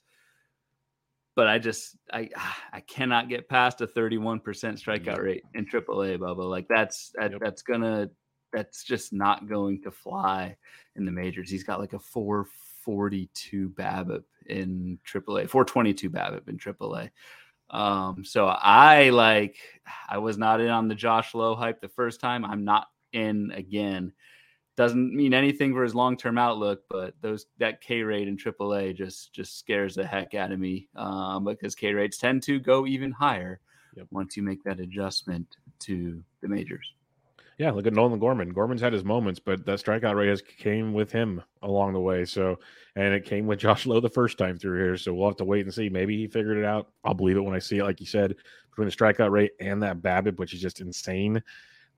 but 1.36 1.48
I 1.48 1.60
just 1.60 1.98
I 2.12 2.30
I 2.74 2.82
cannot 2.82 3.30
get 3.30 3.50
past 3.50 3.82
a 3.82 3.88
31% 3.88 4.42
strikeout 4.42 5.22
rate 5.22 5.44
in 5.54 5.66
AAA, 5.66 6.18
Bubba. 6.18 6.50
Like 6.50 6.68
that's 6.70 7.12
that, 7.16 7.32
yep. 7.32 7.42
that's 7.42 7.62
gonna 7.62 8.10
that's 8.54 8.84
just 8.84 9.14
not 9.14 9.48
going 9.48 9.82
to 9.84 9.92
fly 9.92 10.56
in 10.96 11.06
the 11.06 11.12
majors. 11.12 11.50
He's 11.50 11.64
got 11.64 11.80
like 11.80 11.94
a 11.94 12.00
442 12.00 13.70
BABIP 13.70 14.24
in 14.48 15.00
AAA, 15.08 15.50
422 15.50 16.10
BABIP 16.10 16.50
in 16.50 16.58
AAA. 16.58 17.10
Um, 17.70 18.26
so 18.26 18.48
I 18.48 19.10
like 19.10 19.58
I 20.10 20.18
was 20.18 20.38
not 20.38 20.62
in 20.62 20.70
on 20.70 20.88
the 20.88 20.96
Josh 20.96 21.34
Lowe 21.34 21.56
hype 21.56 21.82
the 21.82 21.90
first 21.90 22.20
time. 22.20 22.46
I'm 22.46 22.66
not 22.66 22.88
in 23.14 23.52
again 23.52 24.14
doesn't 24.78 25.14
mean 25.14 25.34
anything 25.34 25.74
for 25.74 25.84
his 25.84 25.96
long 25.96 26.18
term 26.18 26.38
outlook, 26.38 26.84
but 26.90 27.14
those 27.22 27.48
that 27.60 27.82
K 27.82 28.04
rate 28.04 28.28
in 28.28 28.38
AAA 28.38 28.96
just 28.96 29.34
just 29.34 29.60
scares 29.60 29.96
the 29.96 30.06
heck 30.06 30.34
out 30.34 30.52
of 30.52 30.60
me 30.60 30.88
um, 30.96 31.46
because 31.46 31.76
K 31.76 31.94
rates 31.94 32.18
tend 32.18 32.44
to 32.44 32.60
go 32.60 32.86
even 32.88 33.12
higher 33.12 33.60
yep. 33.96 34.08
once 34.12 34.38
you 34.38 34.44
make 34.44 34.64
that 34.64 34.80
adjustment 34.80 35.48
to 35.80 36.24
the 36.42 36.48
majors. 36.48 36.94
Yeah, 37.58 37.70
look 37.72 37.86
at 37.86 37.94
Nolan 37.94 38.18
Gorman. 38.18 38.54
Gorman's 38.54 38.82
had 38.82 38.94
his 38.94 39.04
moments, 39.04 39.40
but 39.40 39.66
that 39.68 39.80
strikeout 39.80 40.16
rate 40.16 40.30
has 40.30 40.42
came 40.42 40.94
with 40.94 41.12
him 41.12 41.44
along 41.62 41.94
the 41.94 42.00
way. 42.00 42.26
So, 42.26 42.58
and 42.96 43.14
it 43.14 43.24
came 43.24 43.46
with 43.46 43.60
Josh 43.60 43.86
Lowe 43.86 44.00
the 44.00 44.10
first 44.10 44.40
time 44.40 44.58
through 44.58 44.80
here. 44.80 44.98
So 44.98 45.14
we'll 45.14 45.30
have 45.30 45.38
to 45.38 45.46
wait 45.46 45.66
and 45.66 45.74
see. 45.74 45.88
Maybe 45.88 46.18
he 46.18 46.26
figured 46.26 46.58
it 46.58 46.66
out. 46.66 46.88
I'll 47.04 47.14
believe 47.14 47.38
it 47.38 47.42
when 47.42 47.54
I 47.54 47.60
see 47.60 47.78
it. 47.78 47.84
Like 47.84 48.00
you 48.00 48.08
said, 48.08 48.36
between 48.72 48.88
the 48.88 48.96
strikeout 48.96 49.30
rate 49.30 49.52
and 49.60 49.84
that 49.84 50.02
BABIP, 50.02 50.40
which 50.40 50.56
is 50.56 50.62
just 50.62 50.82
insane 50.82 51.44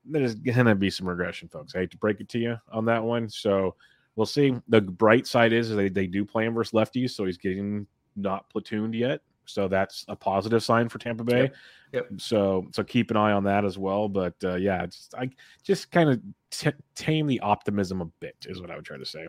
there's 0.06 0.34
gonna 0.34 0.74
be 0.74 0.90
some 0.90 1.08
regression, 1.08 1.48
folks. 1.48 1.74
I 1.74 1.80
hate 1.80 1.90
to 1.92 1.98
break 1.98 2.20
it 2.20 2.28
to 2.30 2.38
you 2.38 2.56
on 2.70 2.84
that 2.86 3.02
one. 3.02 3.28
So 3.28 3.74
we'll 4.16 4.26
see. 4.26 4.54
The 4.68 4.80
bright 4.80 5.26
side 5.26 5.52
is 5.52 5.70
they, 5.74 5.88
they 5.88 6.06
do 6.06 6.24
play 6.24 6.44
him 6.46 6.54
versus 6.54 6.72
lefties, 6.72 7.10
so 7.10 7.24
he's 7.24 7.38
getting 7.38 7.86
not 8.16 8.46
platooned 8.52 8.94
yet. 8.94 9.20
so 9.46 9.68
that's 9.68 10.04
a 10.08 10.16
positive 10.16 10.62
sign 10.62 10.88
for 10.88 10.98
Tampa 10.98 11.24
Bay. 11.24 11.42
Yep. 11.42 11.54
Yep. 11.92 12.06
So 12.18 12.66
so 12.72 12.82
keep 12.82 13.10
an 13.10 13.16
eye 13.16 13.32
on 13.32 13.44
that 13.44 13.64
as 13.64 13.78
well. 13.78 14.08
But 14.08 14.34
uh, 14.42 14.56
yeah, 14.56 14.84
just 14.86 15.14
I 15.14 15.30
just 15.62 15.90
kind 15.90 16.10
of 16.10 16.20
t- 16.50 16.70
tame 16.94 17.26
the 17.26 17.40
optimism 17.40 18.00
a 18.00 18.06
bit 18.20 18.36
is 18.48 18.60
what 18.60 18.70
I 18.70 18.76
would 18.76 18.84
try 18.84 18.98
to 18.98 19.06
say. 19.06 19.26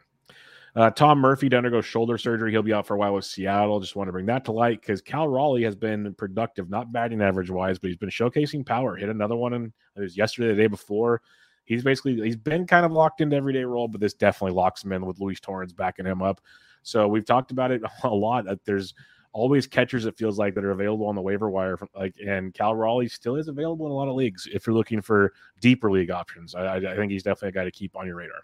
Uh, 0.75 0.89
Tom 0.89 1.20
Murphy 1.20 1.48
to 1.48 1.58
undergo 1.58 1.79
shoulder 1.79 2.17
surgery. 2.17 2.51
He'll 2.51 2.62
be 2.62 2.74
out 2.74 2.86
for 2.86 2.96
a 2.96 2.98
while 2.98 3.13
with 3.13 3.24
Seattle. 3.24 3.79
Just 3.79 3.96
want 3.96 4.10
to 4.10 4.12
bring 4.12 4.25
that 4.25 4.44
to 4.46 4.51
light 4.51 4.82
because 4.82 5.01
Cal 5.01 5.27
Raleigh 5.27 5.63
has 5.63 5.75
been 5.75 6.13
productive, 6.15 6.70
not 6.70 6.91
batting 6.91 7.22
average 7.22 7.50
wise, 7.50 7.79
but 7.79 7.88
he's 7.88 7.98
been 7.98 8.10
showcasing 8.10 8.65
power. 8.65 8.98
Hit 8.98 9.08
another 9.08 9.38
one, 9.38 9.53
and 9.53 9.72
it 9.96 10.01
was 10.01 10.17
yesterday, 10.17 10.50
the 10.50 10.62
day 10.62 10.67
before. 10.67 11.22
He's 11.63 11.84
basically 11.84 12.20
he's 12.22 12.36
been 12.36 12.67
kind 12.67 12.86
of 12.86 12.91
locked 12.91 13.22
into 13.22 13.38
everyday 13.38 13.63
role, 13.63 13.88
but 13.88 14.01
this 14.01 14.13
definitely 14.13 14.55
locks 14.55 14.84
him 14.84 14.91
in 14.91 15.05
with 15.05 15.20
Luis 15.20 15.39
Torrens 15.39 15.74
backing 15.74 16.05
him 16.05 16.22
up. 16.22 16.41
So 16.84 17.08
we've 17.08 17.25
talked 17.25 17.51
about 17.51 17.72
it 17.72 17.82
a 18.03 18.10
lot. 18.10 18.44
That 18.46 18.60
there's 18.65 18.94
always 19.32 19.67
catchers 19.67 20.05
it 20.05 20.17
feels 20.17 20.38
like 20.38 20.55
that 20.55 20.65
are 20.65 20.72
available 20.72 21.08
on 21.08 21.15
the 21.15 21.22
waiver 21.22 21.50
wire 21.50 21.77
from, 21.77 21.89
like 21.96 22.15
and 22.25 22.53
Cal 22.53 22.75
Raleigh 22.75 23.08
still 23.08 23.38
is 23.38 23.48
available 23.48 23.86
in 23.86 23.94
a 23.94 23.96
lot 23.96 24.10
of 24.10 24.15
leagues 24.15 24.48
if 24.53 24.67
you're 24.67 24.75
looking 24.75 25.01
for 25.01 25.32
deeper 25.62 25.89
league 25.89 26.12
options. 26.12 26.53
I, 26.53 26.75
I 26.75 26.96
think 26.96 27.13
he's 27.13 27.24
definitely 27.24 27.50
a 27.50 27.63
guy 27.63 27.63
to 27.63 27.72
keep 27.72 27.96
on 27.96 28.05
your 28.05 28.17
radar. 28.17 28.44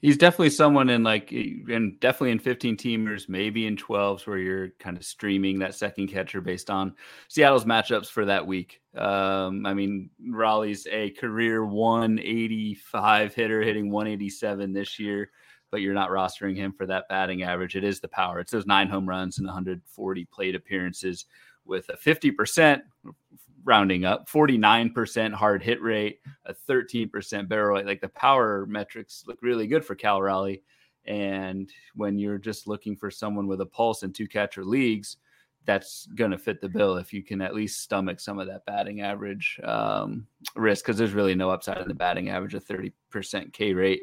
He's 0.00 0.16
definitely 0.16 0.50
someone 0.50 0.90
in 0.90 1.02
like, 1.02 1.32
and 1.32 1.98
definitely 1.98 2.30
in 2.30 2.38
15 2.38 2.76
teamers, 2.76 3.28
maybe 3.28 3.66
in 3.66 3.76
12s 3.76 4.26
where 4.28 4.38
you're 4.38 4.68
kind 4.78 4.96
of 4.96 5.04
streaming 5.04 5.58
that 5.58 5.74
second 5.74 6.06
catcher 6.06 6.40
based 6.40 6.70
on 6.70 6.94
Seattle's 7.26 7.64
matchups 7.64 8.06
for 8.06 8.24
that 8.24 8.46
week. 8.46 8.80
Um, 8.96 9.66
I 9.66 9.74
mean, 9.74 10.10
Raleigh's 10.30 10.86
a 10.90 11.10
career 11.10 11.64
185 11.64 13.34
hitter, 13.34 13.60
hitting 13.60 13.90
187 13.90 14.72
this 14.72 15.00
year, 15.00 15.30
but 15.72 15.80
you're 15.80 15.94
not 15.94 16.10
rostering 16.10 16.54
him 16.54 16.72
for 16.72 16.86
that 16.86 17.08
batting 17.08 17.42
average. 17.42 17.74
It 17.74 17.82
is 17.82 17.98
the 17.98 18.08
power. 18.08 18.38
It's 18.38 18.52
those 18.52 18.66
nine 18.66 18.88
home 18.88 19.08
runs 19.08 19.38
and 19.38 19.46
140 19.48 20.24
plate 20.26 20.54
appearances 20.54 21.26
with 21.64 21.88
a 21.88 21.96
50% 21.96 22.82
rounding 23.68 24.06
up 24.06 24.26
49% 24.30 25.34
hard 25.34 25.62
hit 25.62 25.82
rate, 25.82 26.20
a 26.46 26.54
13% 26.54 27.48
barrel 27.48 27.76
rate. 27.76 27.86
Like 27.86 28.00
the 28.00 28.08
power 28.08 28.64
metrics 28.66 29.24
look 29.26 29.38
really 29.42 29.66
good 29.66 29.84
for 29.84 29.94
Cal 29.94 30.22
Raleigh. 30.22 30.62
And 31.06 31.70
when 31.94 32.18
you're 32.18 32.38
just 32.38 32.66
looking 32.66 32.96
for 32.96 33.10
someone 33.10 33.46
with 33.46 33.60
a 33.60 33.66
pulse 33.66 34.02
in 34.02 34.12
two 34.12 34.26
catcher 34.26 34.64
leagues, 34.64 35.18
that's 35.66 36.06
going 36.14 36.30
to 36.30 36.38
fit 36.38 36.62
the 36.62 36.68
bill 36.68 36.96
if 36.96 37.12
you 37.12 37.22
can 37.22 37.42
at 37.42 37.54
least 37.54 37.82
stomach 37.82 38.20
some 38.20 38.38
of 38.38 38.46
that 38.46 38.64
batting 38.64 39.02
average 39.02 39.60
um, 39.64 40.26
risk 40.56 40.86
because 40.86 40.96
there's 40.96 41.12
really 41.12 41.34
no 41.34 41.50
upside 41.50 41.76
in 41.76 41.88
the 41.88 41.94
batting 41.94 42.30
average 42.30 42.54
of 42.54 42.64
30% 42.64 43.52
K 43.52 43.74
rate 43.74 44.02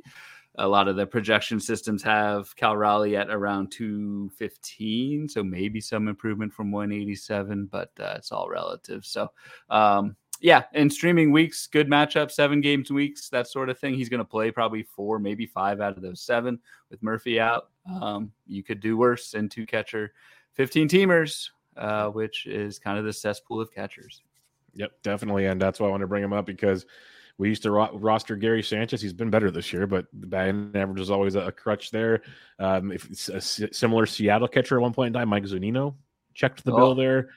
a 0.58 0.68
lot 0.68 0.88
of 0.88 0.96
the 0.96 1.06
projection 1.06 1.60
systems 1.60 2.02
have 2.04 2.56
Cal 2.56 2.78
Raleigh 2.78 3.18
at 3.18 3.30
around 3.30 3.72
215, 3.72 5.30
so 5.30 5.44
maybe 5.44 5.82
some 5.82 6.08
improvement 6.08 6.54
from 6.54 6.72
187, 6.72 7.66
but 7.72 7.92
uh, 8.00 8.16
it's 8.18 8.32
all 8.32 8.50
relative. 8.50 9.06
So, 9.06 9.30
um, 9.70 10.16
yeah, 10.42 10.64
in 10.74 10.90
streaming 10.90 11.32
weeks, 11.32 11.68
good 11.68 11.90
matchup, 11.90 12.32
seven 12.32 12.62
games 12.62 12.92
weeks, 12.92 13.30
that 13.30 13.48
sort 13.48 13.70
of 13.70 13.80
thing. 13.80 13.96
He's 13.96 14.10
going 14.10 14.20
to 14.20 14.26
play 14.26 14.52
probably 14.52 14.84
four, 14.84 15.20
maybe 15.20 15.46
five 15.46 15.82
out 15.82 15.96
of 15.96 16.04
those 16.04 16.22
seven 16.22 16.60
with 16.90 17.02
Murphy 17.02 17.40
out. 17.40 17.70
Um, 18.02 18.32
you 18.46 18.64
could 18.64 18.80
do 18.80 18.98
worse 18.98 19.34
in 19.34 19.50
two 19.50 19.66
catcher, 19.66 20.14
15 20.54 20.88
teamers, 20.88 21.50
uh, 21.78 22.10
which 22.10 22.46
is 22.46 22.80
kind 22.80 22.98
of 22.98 23.06
the 23.06 23.14
cesspool 23.14 23.62
of 23.62 23.72
catchers. 23.72 24.22
Yep, 24.76 24.92
definitely. 25.04 25.46
And 25.46 25.62
that's 25.62 25.80
why 25.80 25.88
I 25.88 25.90
want 25.92 26.02
to 26.02 26.08
bring 26.08 26.24
him 26.24 26.34
up 26.34 26.46
because 26.46 26.86
we 27.38 27.50
used 27.50 27.64
to 27.64 27.72
ro- 27.72 27.98
roster 27.98 28.36
Gary 28.36 28.64
Sanchez. 28.64 29.02
He's 29.02 29.14
been 29.14 29.30
better 29.30 29.52
this 29.52 29.74
year, 29.74 29.88
but 29.88 30.06
the 30.14 30.28
batting 30.28 30.72
average 30.76 31.02
is 31.02 31.12
always 31.12 31.36
a, 31.36 31.42
a 31.42 31.52
crutch 31.52 31.92
there. 31.92 32.22
Um, 32.60 32.92
if 32.92 33.10
it's 33.10 33.30
a 33.30 33.42
similar 33.42 34.06
Seattle 34.06 34.48
catcher 34.48 34.78
at 34.78 34.82
one 34.82 34.94
point 34.94 35.08
in 35.08 35.14
time, 35.14 35.30
Mike 35.30 35.44
Zunino 35.44 35.96
checked 36.34 36.64
the 36.64 36.72
oh. 36.72 36.78
bill 36.78 36.96
there. 36.96 37.30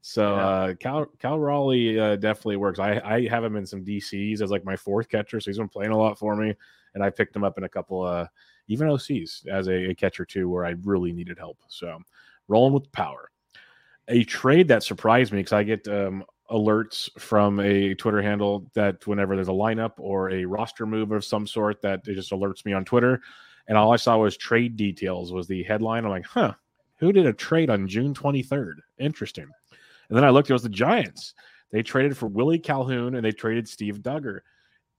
So 0.00 0.36
yeah. 0.36 0.46
uh, 0.46 0.74
Cal 0.74 1.06
Cal 1.18 1.38
Raleigh 1.38 1.98
uh, 1.98 2.16
definitely 2.16 2.56
works. 2.56 2.78
I, 2.78 3.00
I 3.04 3.26
have 3.28 3.42
him 3.42 3.56
in 3.56 3.64
some 3.64 3.84
DCs 3.84 4.42
as 4.42 4.50
like 4.50 4.64
my 4.64 4.76
fourth 4.76 5.08
catcher, 5.08 5.40
so 5.40 5.50
he's 5.50 5.56
been 5.56 5.68
playing 5.68 5.92
a 5.92 5.96
lot 5.96 6.18
for 6.18 6.36
me, 6.36 6.54
and 6.94 7.02
I 7.02 7.08
picked 7.08 7.34
him 7.34 7.42
up 7.42 7.56
in 7.56 7.64
a 7.64 7.68
couple 7.68 8.02
uh 8.02 8.26
even 8.68 8.88
OCs 8.88 9.46
as 9.46 9.68
a, 9.68 9.90
a 9.90 9.94
catcher 9.94 10.24
too, 10.24 10.48
where 10.48 10.64
I 10.64 10.74
really 10.82 11.12
needed 11.12 11.38
help. 11.38 11.58
So 11.68 11.98
rolling 12.48 12.74
with 12.74 12.90
power. 12.92 13.30
A 14.08 14.24
trade 14.24 14.68
that 14.68 14.82
surprised 14.82 15.32
me 15.32 15.38
because 15.38 15.54
I 15.54 15.62
get 15.62 15.88
um, 15.88 16.24
alerts 16.54 17.10
from 17.18 17.58
a 17.58 17.94
Twitter 17.96 18.22
handle 18.22 18.70
that 18.74 19.04
whenever 19.06 19.34
there's 19.34 19.48
a 19.48 19.52
lineup 19.52 19.92
or 19.98 20.30
a 20.30 20.44
roster 20.44 20.86
move 20.86 21.10
of 21.10 21.24
some 21.24 21.46
sort, 21.46 21.82
that 21.82 22.06
it 22.06 22.14
just 22.14 22.30
alerts 22.30 22.64
me 22.64 22.72
on 22.72 22.84
Twitter. 22.84 23.20
And 23.66 23.76
all 23.76 23.92
I 23.92 23.96
saw 23.96 24.18
was 24.18 24.36
trade 24.36 24.76
details 24.76 25.32
was 25.32 25.48
the 25.48 25.64
headline. 25.64 26.04
I'm 26.04 26.10
like, 26.10 26.26
huh, 26.26 26.54
who 26.98 27.12
did 27.12 27.26
a 27.26 27.32
trade 27.32 27.70
on 27.70 27.88
June 27.88 28.14
23rd? 28.14 28.74
Interesting. 28.98 29.48
And 30.08 30.16
then 30.16 30.24
I 30.24 30.30
looked, 30.30 30.48
it 30.48 30.52
was 30.52 30.62
the 30.62 30.68
Giants. 30.68 31.34
They 31.72 31.82
traded 31.82 32.16
for 32.16 32.28
Willie 32.28 32.60
Calhoun 32.60 33.16
and 33.16 33.24
they 33.24 33.32
traded 33.32 33.68
Steve 33.68 33.98
Duggar 34.00 34.40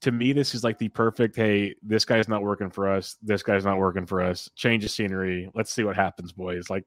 to 0.02 0.12
me, 0.12 0.34
this 0.34 0.54
is 0.54 0.64
like 0.64 0.78
the 0.78 0.90
perfect. 0.90 1.36
Hey, 1.36 1.74
this 1.82 2.06
guy's 2.06 2.28
not 2.28 2.44
working 2.44 2.70
for 2.70 2.88
us. 2.88 3.16
This 3.24 3.42
guy's 3.42 3.66
not 3.66 3.78
working 3.78 4.06
for 4.06 4.22
us. 4.22 4.50
Change 4.56 4.84
of 4.86 4.92
scenery. 4.92 5.50
Let's 5.56 5.72
see 5.72 5.84
what 5.84 5.96
happens, 5.96 6.32
boys. 6.32 6.70
Like 6.70 6.86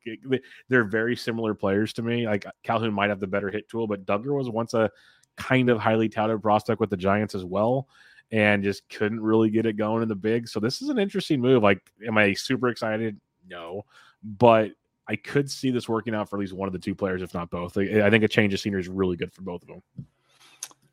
they're 0.68 0.84
very 0.84 1.16
similar 1.16 1.54
players 1.54 1.92
to 1.94 2.02
me. 2.02 2.26
Like 2.26 2.46
Calhoun 2.62 2.92
might 2.92 3.10
have 3.10 3.20
the 3.20 3.26
better 3.26 3.50
hit 3.50 3.68
tool, 3.68 3.86
but 3.86 4.06
Duggar 4.06 4.36
was 4.36 4.48
once 4.48 4.74
a 4.74 4.90
kind 5.36 5.68
of 5.70 5.78
highly 5.78 6.08
touted 6.08 6.42
prospect 6.42 6.80
with 6.80 6.90
the 6.90 6.96
Giants 6.96 7.34
as 7.34 7.44
well, 7.44 7.88
and 8.30 8.62
just 8.62 8.88
couldn't 8.88 9.20
really 9.20 9.50
get 9.50 9.66
it 9.66 9.76
going 9.76 10.02
in 10.02 10.08
the 10.08 10.14
big. 10.14 10.48
So 10.48 10.60
this 10.60 10.82
is 10.82 10.88
an 10.88 10.98
interesting 10.98 11.40
move. 11.40 11.62
Like, 11.62 11.80
am 12.06 12.18
I 12.18 12.34
super 12.34 12.68
excited? 12.68 13.18
No, 13.48 13.84
but 14.22 14.70
I 15.08 15.16
could 15.16 15.50
see 15.50 15.70
this 15.70 15.88
working 15.88 16.14
out 16.14 16.28
for 16.28 16.36
at 16.36 16.40
least 16.40 16.52
one 16.52 16.68
of 16.68 16.72
the 16.72 16.78
two 16.78 16.94
players, 16.94 17.22
if 17.22 17.32
not 17.32 17.50
both. 17.50 17.78
I 17.78 18.10
think 18.10 18.22
a 18.22 18.28
change 18.28 18.52
of 18.52 18.60
scenery 18.60 18.82
is 18.82 18.88
really 18.88 19.16
good 19.16 19.32
for 19.32 19.42
both 19.42 19.62
of 19.62 19.68
them. 19.68 19.82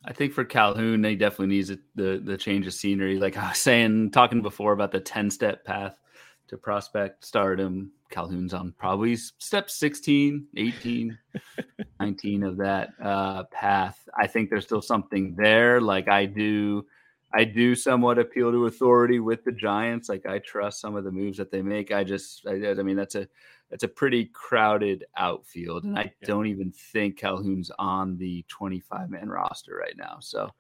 I 0.08 0.14
think 0.14 0.34
for 0.34 0.46
Calhoun, 0.46 1.04
he 1.04 1.16
definitely 1.16 1.56
needs 1.56 1.70
the 1.96 2.22
the 2.24 2.38
change 2.38 2.68
of 2.68 2.74
scenery. 2.74 3.18
Like 3.20 3.38
I 3.38 3.50
was 3.50 3.58
saying, 3.58 4.12
talking 4.12 4.42
before 4.42 4.74
about 4.74 4.92
the 4.92 5.00
ten 5.00 5.30
step 5.32 5.66
path 5.66 6.00
to 6.48 6.58
prospect 6.58 7.26
stardom. 7.26 7.92
Calhoun's 8.12 8.54
on 8.54 8.74
probably 8.78 9.16
step 9.16 9.70
16, 9.70 10.48
18, 10.56 11.18
19 12.00 12.44
of 12.44 12.58
that 12.58 12.90
uh, 13.02 13.44
path. 13.46 14.08
I 14.18 14.28
think 14.28 14.50
there's 14.50 14.66
still 14.66 14.82
something 14.82 15.36
there. 15.36 15.82
Like 15.82 16.08
I 16.08 16.26
do, 16.26 16.86
I 17.34 17.46
do 17.46 17.74
somewhat 17.74 18.20
appeal 18.20 18.52
to 18.52 18.68
authority 18.68 19.20
with 19.20 19.44
the 19.44 19.52
Giants. 19.52 20.08
Like 20.08 20.26
I 20.28 20.40
trust 20.40 20.82
some 20.82 20.96
of 20.96 21.04
the 21.04 21.12
moves 21.12 21.38
that 21.40 21.52
they 21.52 21.64
make. 21.64 21.92
I 21.92 22.04
just, 22.04 22.46
I, 22.48 22.70
I 22.70 22.84
mean, 22.84 22.96
that's 22.96 23.16
a 23.16 23.28
it's 23.72 23.84
a 23.84 23.88
pretty 23.88 24.26
crowded 24.26 25.06
outfield, 25.18 25.84
and 25.84 25.98
I 25.98 26.04
yeah. 26.04 26.28
don't 26.28 26.48
even 26.48 26.72
think 26.72 27.18
Calhoun's 27.18 27.72
on 27.80 28.18
the 28.18 28.46
25 28.48 29.10
man 29.10 29.30
roster 29.30 29.76
right 29.76 29.98
now. 29.98 30.18
So, 30.20 30.52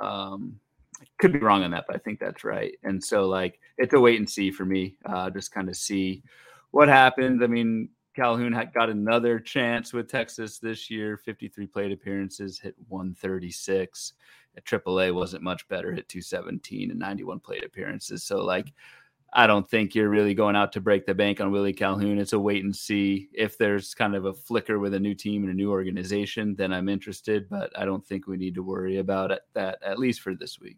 um, 0.00 0.58
I 1.00 1.04
could 1.18 1.32
be 1.32 1.40
wrong 1.40 1.64
on 1.64 1.72
that, 1.72 1.84
but 1.86 1.96
I 1.96 1.98
think 1.98 2.20
that's 2.20 2.44
right. 2.44 2.74
And 2.84 3.02
so, 3.02 3.26
like, 3.26 3.58
it's 3.78 3.94
a 3.94 4.00
wait 4.00 4.18
and 4.18 4.30
see 4.30 4.50
for 4.50 4.64
me. 4.64 4.96
Uh, 5.04 5.30
just 5.30 5.52
kind 5.52 5.68
of 5.68 5.76
see 5.76 6.22
what 6.70 6.88
happens. 6.88 7.42
I 7.42 7.46
mean, 7.48 7.88
Calhoun 8.14 8.52
had 8.52 8.72
got 8.72 8.90
another 8.90 9.40
chance 9.40 9.92
with 9.92 10.08
Texas 10.08 10.58
this 10.58 10.90
year. 10.90 11.16
53 11.16 11.66
plate 11.66 11.92
appearances, 11.92 12.58
hit 12.60 12.76
136. 12.88 14.12
At 14.56 14.64
AAA 14.64 15.14
wasn't 15.14 15.42
much 15.42 15.66
better, 15.68 15.92
hit 15.92 16.08
217 16.08 16.90
and 16.90 17.00
91 17.00 17.40
plate 17.40 17.64
appearances. 17.64 18.22
So, 18.22 18.44
like, 18.44 18.72
I 19.34 19.46
don't 19.46 19.68
think 19.68 19.94
you're 19.94 20.10
really 20.10 20.34
going 20.34 20.56
out 20.56 20.72
to 20.72 20.80
break 20.80 21.06
the 21.06 21.14
bank 21.14 21.40
on 21.40 21.50
Willie 21.50 21.72
Calhoun. 21.72 22.18
It's 22.18 22.34
a 22.34 22.38
wait 22.38 22.64
and 22.64 22.74
see. 22.74 23.28
If 23.32 23.56
there's 23.56 23.94
kind 23.94 24.14
of 24.14 24.26
a 24.26 24.34
flicker 24.34 24.78
with 24.78 24.92
a 24.92 25.00
new 25.00 25.14
team 25.14 25.42
and 25.42 25.50
a 25.50 25.54
new 25.54 25.70
organization, 25.70 26.54
then 26.54 26.72
I'm 26.72 26.88
interested. 26.88 27.48
But 27.48 27.72
I 27.76 27.86
don't 27.86 28.06
think 28.06 28.26
we 28.26 28.36
need 28.36 28.54
to 28.56 28.62
worry 28.62 28.98
about 28.98 29.30
it, 29.30 29.42
that 29.54 29.78
at 29.82 29.98
least 29.98 30.20
for 30.20 30.34
this 30.34 30.60
week. 30.60 30.76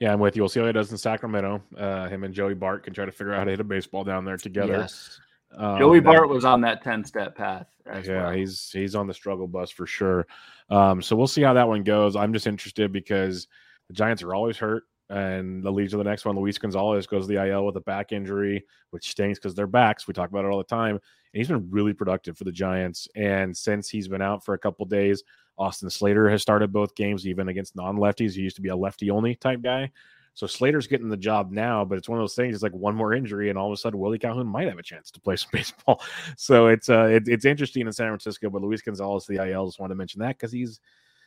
Yeah, 0.00 0.12
I'm 0.12 0.20
with 0.20 0.34
you. 0.34 0.42
We'll 0.42 0.48
see 0.48 0.60
how 0.60 0.66
he 0.66 0.72
does 0.72 0.92
in 0.92 0.96
Sacramento. 0.96 1.60
Uh, 1.76 2.08
him 2.08 2.24
and 2.24 2.32
Joey 2.32 2.54
Bart 2.54 2.84
can 2.84 2.94
try 2.94 3.04
to 3.04 3.12
figure 3.12 3.34
out 3.34 3.40
how 3.40 3.44
to 3.44 3.50
hit 3.50 3.60
a 3.60 3.64
baseball 3.64 4.04
down 4.04 4.24
there 4.24 4.36
together. 4.36 4.78
Yes. 4.78 5.20
Um, 5.56 5.78
Joey 5.78 6.00
Bart 6.00 6.28
was 6.28 6.44
on 6.44 6.60
that 6.62 6.82
10 6.82 7.04
step 7.04 7.36
path. 7.36 7.66
yeah, 7.86 8.24
well. 8.24 8.30
he's 8.30 8.70
he's 8.70 8.94
on 8.94 9.06
the 9.06 9.14
struggle 9.14 9.48
bus 9.48 9.70
for 9.70 9.86
sure. 9.86 10.26
Um, 10.70 11.02
so 11.02 11.16
we'll 11.16 11.26
see 11.26 11.42
how 11.42 11.54
that 11.54 11.68
one 11.68 11.82
goes. 11.82 12.16
I'm 12.16 12.32
just 12.32 12.46
interested 12.46 12.92
because 12.92 13.48
the 13.88 13.94
Giants 13.94 14.22
are 14.22 14.34
always 14.34 14.56
hurt 14.56 14.84
and 15.10 15.62
the 15.62 15.70
leads 15.70 15.92
to 15.92 15.96
the 15.96 16.04
next 16.04 16.24
one. 16.24 16.36
Luis 16.36 16.58
Gonzalez 16.58 17.06
goes 17.06 17.26
to 17.26 17.34
the 17.34 17.46
IL 17.46 17.64
with 17.64 17.76
a 17.76 17.80
back 17.80 18.12
injury, 18.12 18.64
which 18.90 19.10
stinks 19.10 19.38
because 19.38 19.54
they're 19.54 19.66
backs. 19.66 20.06
We 20.06 20.14
talk 20.14 20.30
about 20.30 20.44
it 20.44 20.48
all 20.48 20.58
the 20.58 20.64
time. 20.64 20.94
And 20.96 21.00
he's 21.32 21.48
been 21.48 21.70
really 21.70 21.92
productive 21.92 22.36
for 22.36 22.44
the 22.44 22.52
Giants. 22.52 23.08
And 23.14 23.56
since 23.56 23.88
he's 23.88 24.08
been 24.08 24.22
out 24.22 24.44
for 24.44 24.54
a 24.54 24.58
couple 24.58 24.84
days, 24.86 25.22
Austin 25.56 25.90
Slater 25.90 26.30
has 26.30 26.42
started 26.42 26.72
both 26.72 26.94
games, 26.94 27.26
even 27.26 27.48
against 27.48 27.76
non 27.76 27.96
lefties. 27.96 28.34
He 28.34 28.42
used 28.42 28.56
to 28.56 28.62
be 28.62 28.68
a 28.68 28.76
lefty 28.76 29.10
only 29.10 29.34
type 29.34 29.62
guy. 29.62 29.90
So 30.34 30.46
Slater's 30.46 30.86
getting 30.86 31.08
the 31.08 31.16
job 31.16 31.50
now, 31.50 31.84
but 31.84 31.98
it's 31.98 32.08
one 32.08 32.16
of 32.16 32.22
those 32.22 32.36
things. 32.36 32.54
It's 32.54 32.62
like 32.62 32.72
one 32.72 32.94
more 32.94 33.12
injury, 33.12 33.50
and 33.50 33.58
all 33.58 33.66
of 33.66 33.72
a 33.72 33.76
sudden 33.76 33.98
Willie 33.98 34.20
Calhoun 34.20 34.46
might 34.46 34.68
have 34.68 34.78
a 34.78 34.84
chance 34.84 35.10
to 35.10 35.20
play 35.20 35.34
some 35.36 35.50
baseball. 35.52 36.00
So 36.36 36.68
it's 36.68 36.88
uh, 36.88 37.06
it, 37.06 37.24
it's 37.26 37.44
interesting 37.44 37.86
in 37.86 37.92
San 37.92 38.06
Francisco. 38.06 38.48
But 38.48 38.62
Luis 38.62 38.80
Gonzalez, 38.80 39.26
the 39.26 39.44
IL, 39.44 39.66
just 39.66 39.80
wanted 39.80 39.94
to 39.94 39.98
mention 39.98 40.20
that 40.20 40.38
because 40.38 40.52
he's 40.52 40.80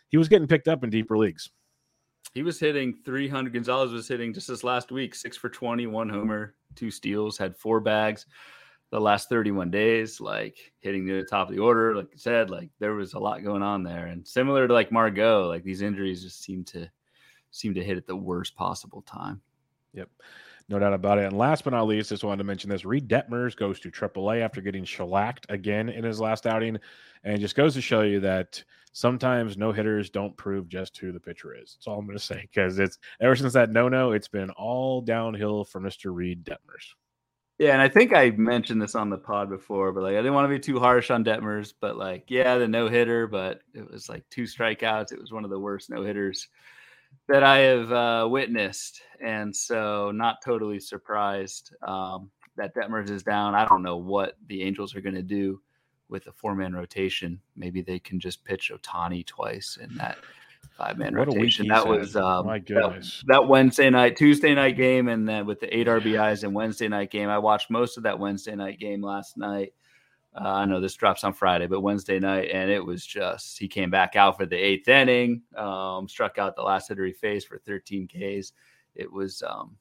he 0.07 0.17
was 0.17 0.29
getting 0.29 0.47
picked 0.47 0.69
up 0.69 0.85
in 0.85 0.89
deeper 0.89 1.17
leagues. 1.17 1.49
He 2.33 2.43
was 2.43 2.59
hitting 2.59 2.97
300. 3.03 3.53
Gonzalez 3.53 3.91
was 3.91 4.07
hitting 4.07 4.33
just 4.33 4.47
this 4.47 4.63
last 4.63 4.91
week, 4.91 5.15
six 5.15 5.35
for 5.35 5.49
20, 5.49 5.87
one 5.87 6.07
homer, 6.09 6.55
two 6.75 6.89
steals, 6.91 7.37
had 7.37 7.57
four 7.57 7.79
bags. 7.79 8.25
the 8.91 8.99
last 8.99 9.29
31 9.29 9.71
days, 9.71 10.19
like 10.19 10.73
hitting 10.79 11.05
the 11.05 11.23
top 11.23 11.47
of 11.47 11.55
the 11.55 11.61
order, 11.61 11.95
like 11.95 12.09
I 12.13 12.17
said, 12.17 12.49
like 12.49 12.69
there 12.79 12.93
was 12.93 13.13
a 13.13 13.19
lot 13.19 13.43
going 13.43 13.63
on 13.63 13.83
there. 13.83 14.07
And 14.07 14.27
similar 14.27 14.67
to 14.67 14.73
like 14.73 14.91
Margot, 14.91 15.47
like 15.47 15.63
these 15.63 15.81
injuries 15.81 16.21
just 16.21 16.43
seem 16.43 16.63
to 16.65 16.89
seem 17.51 17.73
to 17.73 17.83
hit 17.83 17.97
at 17.97 18.05
the 18.05 18.15
worst 18.15 18.55
possible 18.55 19.01
time. 19.03 19.41
Yep. 19.93 20.09
No 20.69 20.79
doubt 20.79 20.93
about 20.93 21.17
it. 21.17 21.25
And 21.25 21.37
last 21.37 21.63
but 21.63 21.71
not 21.73 21.87
least, 21.87 22.09
just 22.09 22.23
wanted 22.23 22.37
to 22.39 22.43
mention 22.45 22.69
this. 22.69 22.85
Reid 22.85 23.09
Detmers 23.09 23.55
goes 23.55 23.79
to 23.81 23.91
AAA 23.91 24.41
after 24.41 24.61
getting 24.61 24.85
shellacked 24.85 25.45
again 25.49 25.89
in 25.89 26.03
his 26.03 26.19
last 26.19 26.45
outing. 26.45 26.77
And 27.23 27.39
just 27.39 27.55
goes 27.55 27.73
to 27.73 27.81
show 27.81 28.01
you 28.01 28.19
that 28.21 28.63
sometimes 28.93 29.57
no 29.57 29.71
hitters 29.71 30.09
don't 30.09 30.35
prove 30.37 30.67
just 30.67 30.97
who 30.97 31.11
the 31.11 31.19
pitcher 31.19 31.55
is. 31.55 31.75
That's 31.75 31.87
all 31.87 31.99
I'm 31.99 32.05
going 32.05 32.17
to 32.17 32.23
say. 32.23 32.41
Because 32.41 32.79
it's 32.79 32.97
ever 33.19 33.35
since 33.35 33.53
that 33.53 33.71
no 33.71 33.89
no, 33.89 34.11
it's 34.11 34.27
been 34.27 34.49
all 34.51 35.01
downhill 35.01 35.63
for 35.63 35.79
Mr. 35.81 36.13
Reid 36.13 36.43
Detmers. 36.43 36.93
Yeah, 37.61 37.73
and 37.73 37.81
I 37.81 37.89
think 37.89 38.11
I 38.11 38.31
mentioned 38.31 38.81
this 38.81 38.95
on 38.95 39.11
the 39.11 39.19
pod 39.19 39.47
before, 39.47 39.91
but 39.91 40.01
like 40.01 40.13
I 40.13 40.17
didn't 40.17 40.33
want 40.33 40.45
to 40.45 40.55
be 40.55 40.59
too 40.59 40.79
harsh 40.79 41.11
on 41.11 41.23
Detmers, 41.23 41.73
but 41.79 41.95
like 41.95 42.25
yeah, 42.27 42.57
the 42.57 42.67
no 42.67 42.87
hitter, 42.87 43.27
but 43.27 43.61
it 43.73 43.89
was 43.89 44.09
like 44.09 44.23
two 44.31 44.43
strikeouts. 44.43 45.11
It 45.11 45.21
was 45.21 45.31
one 45.31 45.43
of 45.43 45.51
the 45.51 45.59
worst 45.59 45.89
no 45.89 46.01
hitters 46.01 46.47
that 47.27 47.43
I 47.43 47.57
have 47.59 47.91
uh, 47.91 48.27
witnessed, 48.27 49.01
and 49.23 49.55
so 49.55 50.11
not 50.11 50.41
totally 50.43 50.79
surprised 50.79 51.75
um, 51.87 52.31
that 52.57 52.73
Detmers 52.73 53.11
is 53.11 53.21
down. 53.21 53.53
I 53.53 53.65
don't 53.65 53.83
know 53.83 53.97
what 53.97 54.37
the 54.47 54.63
Angels 54.63 54.95
are 54.95 55.01
going 55.01 55.13
to 55.13 55.21
do 55.21 55.61
with 56.11 56.27
a 56.27 56.31
four 56.31 56.53
man 56.53 56.73
rotation. 56.73 57.39
Maybe 57.55 57.81
they 57.81 57.97
can 57.97 58.19
just 58.19 58.43
pitch 58.45 58.71
Ohtani 58.71 59.25
twice 59.25 59.79
in 59.81 59.95
that 59.95 60.17
five 60.77 60.97
man 60.97 61.15
rotation. 61.15 61.67
That 61.69 61.87
was 61.87 62.15
um, 62.15 62.45
my 62.45 62.59
goodness. 62.59 63.23
That, 63.25 63.33
that, 63.33 63.47
Wednesday 63.47 63.89
night, 63.89 64.17
Tuesday 64.17 64.53
night 64.53 64.77
game, 64.77 65.07
and 65.07 65.27
then 65.27 65.47
with 65.47 65.59
the 65.59 65.75
eight 65.75 65.87
RBIs 65.87 66.43
and 66.43 66.53
Wednesday 66.53 66.87
night 66.87 67.09
game. 67.09 67.29
I 67.29 67.39
watched 67.39 67.71
most 67.71 67.97
of 67.97 68.03
that 68.03 68.19
Wednesday 68.19 68.55
night 68.55 68.79
game 68.79 69.01
last 69.01 69.37
night. 69.37 69.73
Uh, 70.35 70.47
I 70.47 70.65
know 70.65 70.79
this 70.79 70.93
drops 70.93 71.23
on 71.23 71.33
Friday, 71.33 71.67
but 71.67 71.81
Wednesday 71.81 72.19
night, 72.19 72.51
and 72.53 72.69
it 72.69 72.85
was 72.85 73.05
just 73.05 73.57
he 73.57 73.67
came 73.67 73.89
back 73.89 74.15
out 74.15 74.37
for 74.37 74.45
the 74.45 74.55
eighth 74.55 74.87
inning, 74.87 75.41
um, 75.57 76.07
struck 76.07 76.37
out 76.37 76.55
the 76.55 76.61
last 76.61 76.87
hitter 76.87 77.05
he 77.05 77.11
faced 77.13 77.47
for 77.47 77.57
13 77.57 78.07
Ks. 78.07 78.53
It 78.95 79.11
was 79.11 79.41
um, 79.45 79.75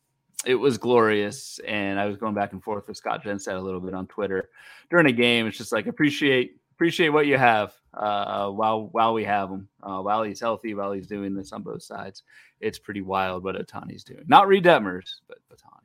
it 0.47 0.55
was 0.55 0.79
glorious, 0.79 1.61
and 1.67 1.99
I 2.01 2.07
was 2.07 2.17
going 2.17 2.35
back 2.35 2.53
and 2.53 2.63
forth 2.63 2.89
with 2.89 2.97
Scott 2.97 3.23
Jenstad 3.23 3.57
a 3.57 3.61
little 3.61 3.81
bit 3.81 3.95
on 3.95 4.07
Twitter 4.07 4.51
during 4.91 5.07
a 5.07 5.13
game. 5.13 5.47
It's 5.47 5.59
just 5.59 5.73
like 5.73 5.87
appreciate 5.87 6.57
appreciate 6.81 7.11
what 7.11 7.27
you 7.27 7.37
have 7.37 7.75
uh, 7.93 8.49
while 8.49 8.89
while 8.89 9.13
we 9.13 9.25
have 9.25 9.51
him, 9.51 9.69
uh, 9.83 10.01
while 10.01 10.23
he's 10.23 10.41
healthy, 10.41 10.75
while 10.75 10.93
he's 10.93 11.07
doing 11.07 11.35
this 11.35 11.53
on 11.53 11.63
both 11.63 11.83
sides. 11.83 12.23
It's 12.61 12.79
pretty 12.79 13.03
wild 13.03 13.45
what 13.45 13.57
Ohtani's 13.57 14.05
doing. 14.05 14.25
Not 14.29 14.49
Reid 14.49 14.65
Detmers, 14.65 15.17
but 15.29 15.39
Ohtani. 15.53 15.81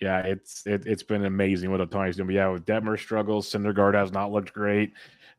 Yeah, 0.00 0.18
it's 0.20 0.66
it, 0.66 0.84
has 0.86 1.04
been 1.04 1.24
amazing 1.24 1.70
what 1.70 1.80
Ohtani's 1.80 2.16
doing. 2.16 2.26
But 2.26 2.34
yeah, 2.34 2.48
with 2.48 2.66
Detmer 2.66 2.98
struggles, 2.98 3.48
Syndergaard 3.48 3.94
has 3.94 4.10
not 4.10 4.32
looked 4.32 4.52
great. 4.52 4.92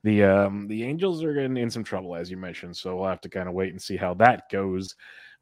The 0.03 0.23
um 0.23 0.67
the 0.67 0.83
Angels 0.83 1.23
are 1.23 1.37
in, 1.39 1.57
in 1.57 1.69
some 1.69 1.83
trouble, 1.83 2.15
as 2.15 2.31
you 2.31 2.37
mentioned. 2.37 2.77
So 2.77 2.95
we'll 2.95 3.09
have 3.09 3.21
to 3.21 3.29
kind 3.29 3.49
of 3.49 3.53
wait 3.53 3.71
and 3.71 3.81
see 3.81 3.97
how 3.97 4.13
that 4.15 4.49
goes 4.49 4.95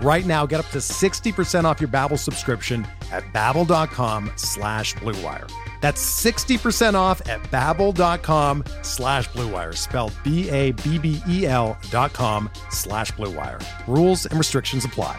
Right 0.00 0.24
now, 0.24 0.46
get 0.46 0.60
up 0.60 0.66
to 0.70 0.78
60% 0.78 1.64
off 1.64 1.80
your 1.80 1.88
Babbel 1.88 2.18
subscription 2.18 2.86
at 3.10 3.24
babbel.com 3.32 4.30
slash 4.36 4.94
bluewire. 4.94 5.50
That's 5.80 6.24
60% 6.24 6.94
off 6.94 7.20
at 7.28 7.42
babbel.com 7.44 8.64
slash 8.82 9.28
bluewire, 9.30 9.76
spelled 9.76 10.12
B-A-B-B-E-L 10.22 11.78
dot 11.90 12.12
com 12.12 12.50
slash 12.70 13.12
bluewire. 13.12 13.62
Rules 13.88 14.26
and 14.26 14.38
restrictions 14.38 14.84
apply. 14.84 15.18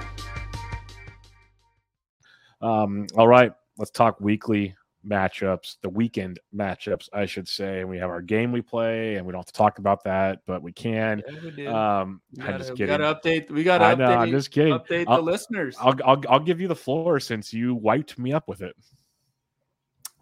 Um, 2.61 3.07
all 3.15 3.27
right, 3.27 3.51
let's 3.77 3.91
talk 3.91 4.19
weekly 4.19 4.75
matchups, 5.09 5.77
the 5.81 5.89
weekend 5.89 6.39
matchups, 6.55 7.09
I 7.13 7.25
should 7.25 7.47
say. 7.47 7.81
And 7.81 7.89
we 7.89 7.97
have 7.97 8.09
our 8.09 8.21
game 8.21 8.51
we 8.51 8.61
play, 8.61 9.15
and 9.15 9.25
we 9.25 9.31
don't 9.31 9.39
have 9.39 9.47
to 9.47 9.53
talk 9.53 9.79
about 9.79 10.03
that, 10.03 10.41
but 10.45 10.61
we 10.61 10.71
can. 10.71 11.23
Yeah, 11.27 11.51
we 11.55 11.67
um, 11.67 12.21
gotta, 12.37 12.53
I'm 12.53 12.59
just 12.59 12.69
kidding. 12.71 12.93
We 12.93 12.97
got 12.97 13.21
to 13.21 13.29
update. 13.29 13.51
We 13.51 13.63
got 13.63 13.77
to 13.79 13.85
update. 13.85 14.17
I'm 14.17 14.31
just 14.31 14.51
kidding. 14.51 14.73
Update 14.73 15.05
I'll, 15.07 15.17
the 15.17 15.23
listeners. 15.23 15.75
I'll, 15.79 15.95
I'll 16.05 16.21
I'll 16.29 16.39
give 16.39 16.61
you 16.61 16.67
the 16.67 16.75
floor 16.75 17.19
since 17.19 17.53
you 17.53 17.75
wiped 17.75 18.17
me 18.19 18.33
up 18.33 18.47
with 18.47 18.61
it. 18.61 18.75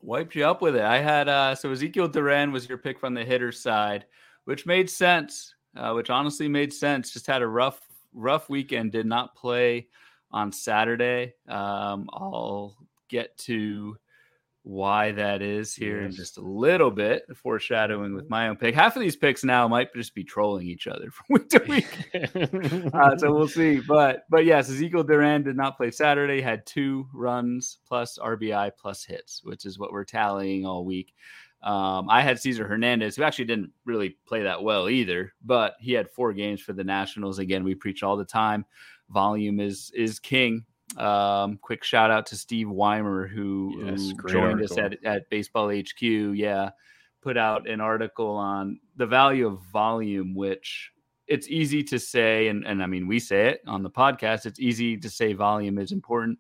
Wiped 0.02 0.36
you 0.36 0.46
up 0.46 0.62
with 0.62 0.76
it. 0.76 0.84
I 0.84 1.00
had 1.00 1.28
uh 1.28 1.56
so 1.56 1.72
Ezekiel 1.72 2.08
Duran 2.08 2.52
was 2.52 2.70
your 2.70 2.78
pick 2.78 3.00
from 3.00 3.14
the 3.14 3.26
hitter 3.26 3.52
side, 3.52 4.06
which 4.46 4.66
made 4.66 4.90
sense. 4.90 5.54
Uh, 5.76 5.94
which 5.94 6.10
honestly 6.10 6.48
made 6.48 6.74
sense. 6.74 7.12
Just 7.12 7.28
had 7.28 7.44
a 7.44 7.48
rough 7.48 7.82
rough 8.14 8.50
weekend. 8.50 8.92
Did 8.92 9.06
not 9.06 9.36
play 9.36 9.90
on 10.32 10.52
Saturday. 10.52 11.34
Um, 11.48 12.10
I'll 12.14 12.76
get 13.10 13.38
to 13.40 13.96
why 14.68 15.14
that 15.14 15.42
is 15.42 15.74
here 15.74 16.02
yes. 16.02 16.10
in 16.10 16.12
just 16.12 16.38
a 16.38 16.42
little 16.42 16.92
bit, 16.92 17.24
foreshadowing 17.38 18.14
with 18.14 18.30
my 18.30 18.50
own 18.50 18.58
pick. 18.58 18.76
Half 18.76 18.98
of 18.98 19.02
these 19.02 19.16
picks 19.16 19.46
now 19.46 19.66
might 19.66 19.94
just 19.96 20.14
be 20.14 20.26
trolling 20.26 20.68
each 20.68 20.88
other 20.88 21.10
from 21.12 21.26
week 21.30 21.50
to 21.50 21.64
week. 21.70 22.94
uh, 22.94 23.18
so 23.18 23.34
we'll 23.34 23.48
see. 23.48 23.80
But 23.80 24.24
but 24.30 24.44
yes, 24.44 24.70
Ezekiel 24.70 25.04
Duran 25.04 25.44
did 25.44 25.56
not 25.56 25.78
play 25.78 25.90
Saturday, 25.90 26.42
had 26.42 26.66
two 26.66 27.08
runs 27.14 27.78
plus 27.88 28.18
RBI 28.18 28.72
plus 28.78 29.06
hits, 29.06 29.42
which 29.44 29.66
is 29.66 29.80
what 29.80 29.94
we're 29.94 30.04
tallying 30.04 30.66
all 30.66 30.84
week. 30.84 31.14
Um, 31.64 32.10
I 32.10 32.22
had 32.22 32.40
Cesar 32.40 32.68
Hernandez, 32.68 33.16
who 33.16 33.24
actually 33.24 33.46
didn't 33.46 33.72
really 33.86 34.18
play 34.28 34.44
that 34.44 34.62
well 34.64 34.90
either, 34.90 35.34
but 35.44 35.76
he 35.80 35.94
had 35.94 36.10
four 36.10 36.34
games 36.34 36.62
for 36.62 36.74
the 36.74 36.84
Nationals. 36.84 37.40
Again, 37.40 37.64
we 37.64 37.74
preach 37.74 38.04
all 38.04 38.18
the 38.18 38.26
time. 38.26 38.66
Volume 39.10 39.62
is 39.62 39.92
is 39.96 40.20
king 40.20 40.66
um, 40.98 41.58
quick 41.62 41.84
shout 41.84 42.12
out 42.12 42.26
to 42.28 42.36
Steve 42.36 42.70
Weimer 42.70 43.28
who, 43.28 43.84
yes, 43.86 44.14
who 44.20 44.30
joined 44.30 44.62
article. 44.62 44.64
us 44.64 44.78
at, 44.78 45.04
at 45.06 45.30
Baseball 45.30 45.70
HQ. 45.70 46.02
Yeah, 46.02 46.72
put 47.22 47.38
out 47.38 47.68
an 47.70 47.82
article 47.82 48.32
on 48.36 48.80
the 48.96 49.06
value 49.06 49.48
of 49.48 49.60
volume, 49.72 50.34
which 50.34 50.92
it's 51.28 51.48
easy 51.50 51.84
to 51.84 52.00
say, 52.00 52.48
and, 52.48 52.66
and 52.66 52.82
I 52.82 52.88
mean, 52.88 53.08
we 53.08 53.20
say 53.20 53.50
it 53.50 53.62
on 53.68 53.84
the 53.84 53.90
podcast, 53.90 54.46
it's 54.46 54.60
easy 54.60 54.98
to 54.98 55.10
say 55.10 55.34
volume 55.34 55.78
is 55.78 55.92
important. 55.92 56.40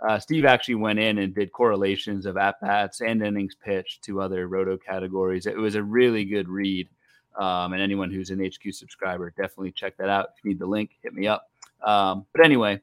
Uh, 0.00 0.18
Steve 0.18 0.44
actually 0.44 0.76
went 0.76 1.00
in 1.00 1.18
and 1.18 1.34
did 1.34 1.52
correlations 1.52 2.24
of 2.24 2.36
at 2.36 2.60
bats 2.60 3.00
and 3.00 3.20
innings 3.20 3.56
pitched 3.56 4.04
to 4.04 4.20
other 4.20 4.46
roto 4.46 4.76
categories. 4.76 5.46
It 5.46 5.56
was 5.56 5.74
a 5.74 5.82
really 5.82 6.24
good 6.24 6.48
read. 6.48 6.88
Um, 7.36 7.72
and 7.72 7.82
anyone 7.82 8.10
who's 8.10 8.30
an 8.30 8.44
HQ 8.44 8.72
subscriber, 8.72 9.30
definitely 9.30 9.72
check 9.72 9.96
that 9.96 10.08
out. 10.08 10.30
If 10.36 10.44
you 10.44 10.50
need 10.50 10.58
the 10.58 10.66
link, 10.66 10.90
hit 11.02 11.14
me 11.14 11.26
up. 11.26 11.50
Um, 11.84 12.26
but 12.32 12.44
anyway, 12.44 12.80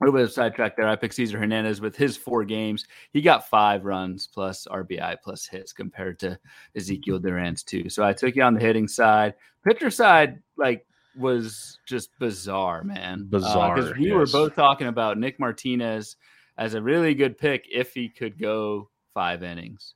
a 0.00 0.04
little 0.04 0.18
bit 0.18 0.24
of 0.24 0.32
sidetrack 0.32 0.76
there. 0.76 0.88
I 0.88 0.96
picked 0.96 1.14
Cesar 1.14 1.38
Hernandez 1.38 1.80
with 1.80 1.96
his 1.96 2.16
four 2.16 2.44
games. 2.44 2.86
He 3.12 3.20
got 3.20 3.48
five 3.48 3.84
runs 3.84 4.26
plus 4.26 4.66
RBI 4.70 5.16
plus 5.22 5.46
hits 5.46 5.72
compared 5.72 6.18
to 6.20 6.38
Ezekiel 6.76 7.18
Duran's 7.18 7.62
two. 7.64 7.88
So 7.88 8.04
I 8.04 8.12
took 8.12 8.36
you 8.36 8.42
on 8.42 8.54
the 8.54 8.60
hitting 8.60 8.86
side. 8.86 9.34
Pitcher 9.64 9.90
side, 9.90 10.40
like, 10.56 10.86
was 11.16 11.78
just 11.84 12.10
bizarre, 12.20 12.84
man. 12.84 13.22
Uh, 13.22 13.38
bizarre. 13.38 13.74
Because 13.74 13.90
uh, 13.90 13.94
we 13.98 14.06
yes. 14.06 14.14
were 14.14 14.26
both 14.26 14.54
talking 14.54 14.86
about 14.86 15.18
Nick 15.18 15.40
Martinez 15.40 16.16
as 16.56 16.74
a 16.74 16.82
really 16.82 17.14
good 17.14 17.36
pick 17.36 17.66
if 17.70 17.92
he 17.92 18.08
could 18.08 18.38
go 18.38 18.90
five 19.14 19.42
innings. 19.42 19.94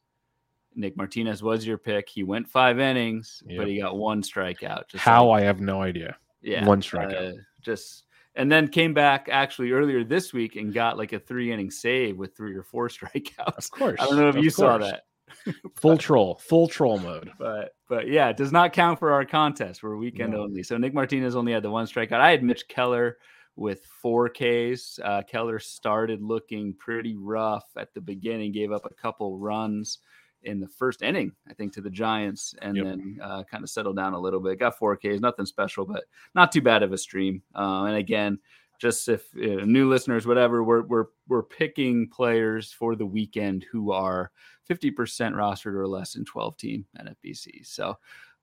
Nick 0.74 0.96
Martinez 0.96 1.42
was 1.42 1.66
your 1.66 1.78
pick. 1.78 2.08
He 2.08 2.24
went 2.24 2.48
five 2.48 2.80
innings, 2.80 3.42
yep. 3.46 3.58
but 3.58 3.68
he 3.68 3.78
got 3.78 3.96
one 3.96 4.22
strikeout. 4.22 4.94
How 4.96 5.28
like, 5.28 5.42
I 5.42 5.46
have 5.46 5.60
no 5.60 5.82
idea. 5.82 6.16
Yeah, 6.40 6.64
one 6.64 6.80
strikeout. 6.80 7.34
Uh, 7.34 7.42
just 7.60 8.04
and 8.34 8.50
then 8.50 8.68
came 8.68 8.94
back 8.94 9.28
actually 9.30 9.72
earlier 9.72 10.04
this 10.04 10.32
week 10.32 10.56
and 10.56 10.72
got 10.72 10.96
like 10.96 11.12
a 11.12 11.18
three 11.18 11.52
inning 11.52 11.70
save 11.70 12.16
with 12.16 12.36
three 12.36 12.54
or 12.54 12.62
four 12.62 12.88
strikeouts. 12.88 13.58
Of 13.58 13.70
course. 13.70 14.00
I 14.00 14.06
don't 14.06 14.16
know 14.16 14.28
if 14.28 14.36
you 14.36 14.50
course. 14.50 14.54
saw 14.54 14.78
that. 14.78 15.02
full 15.76 15.96
troll, 15.96 16.38
full 16.46 16.68
troll 16.68 16.98
mode. 16.98 17.30
But 17.38 17.74
but 17.88 18.08
yeah, 18.08 18.28
it 18.28 18.36
does 18.36 18.52
not 18.52 18.72
count 18.72 18.98
for 18.98 19.12
our 19.12 19.24
contest. 19.24 19.82
We're 19.82 19.96
weekend 19.96 20.32
no. 20.32 20.42
only. 20.42 20.62
So 20.62 20.76
Nick 20.76 20.94
Martinez 20.94 21.36
only 21.36 21.52
had 21.52 21.62
the 21.62 21.70
one 21.70 21.86
strikeout. 21.86 22.20
I 22.20 22.30
had 22.30 22.42
Mitch 22.42 22.68
Keller 22.68 23.18
with 23.56 23.84
four 24.00 24.28
Ks. 24.28 24.98
Uh, 25.02 25.22
Keller 25.22 25.58
started 25.58 26.22
looking 26.22 26.74
pretty 26.78 27.16
rough 27.16 27.64
at 27.76 27.92
the 27.94 28.00
beginning, 28.00 28.52
gave 28.52 28.72
up 28.72 28.86
a 28.86 28.94
couple 28.94 29.38
runs 29.38 29.98
in 30.44 30.60
the 30.60 30.68
first 30.68 31.02
inning, 31.02 31.32
I 31.48 31.54
think, 31.54 31.72
to 31.74 31.80
the 31.80 31.90
Giants, 31.90 32.54
and 32.62 32.76
yep. 32.76 32.86
then 32.86 33.18
uh, 33.22 33.44
kind 33.44 33.62
of 33.62 33.70
settled 33.70 33.96
down 33.96 34.14
a 34.14 34.18
little 34.18 34.40
bit. 34.40 34.58
Got 34.58 34.78
four 34.78 34.96
Ks, 34.96 35.20
nothing 35.20 35.46
special, 35.46 35.84
but 35.84 36.04
not 36.34 36.52
too 36.52 36.62
bad 36.62 36.82
of 36.82 36.92
a 36.92 36.98
stream. 36.98 37.42
Uh, 37.54 37.84
and 37.84 37.96
again, 37.96 38.38
just 38.78 39.08
if 39.08 39.28
uh, 39.36 39.64
new 39.64 39.88
listeners, 39.88 40.26
whatever, 40.26 40.64
we're 40.64 40.82
we're 40.82 41.06
we're 41.28 41.42
picking 41.42 42.08
players 42.08 42.72
for 42.72 42.96
the 42.96 43.06
weekend 43.06 43.64
who 43.70 43.92
are 43.92 44.32
50% 44.68 44.92
rostered 44.96 45.74
or 45.74 45.86
less 45.86 46.16
in 46.16 46.24
12 46.24 46.56
team 46.56 46.84
NFBC. 46.98 47.64
So 47.66 47.96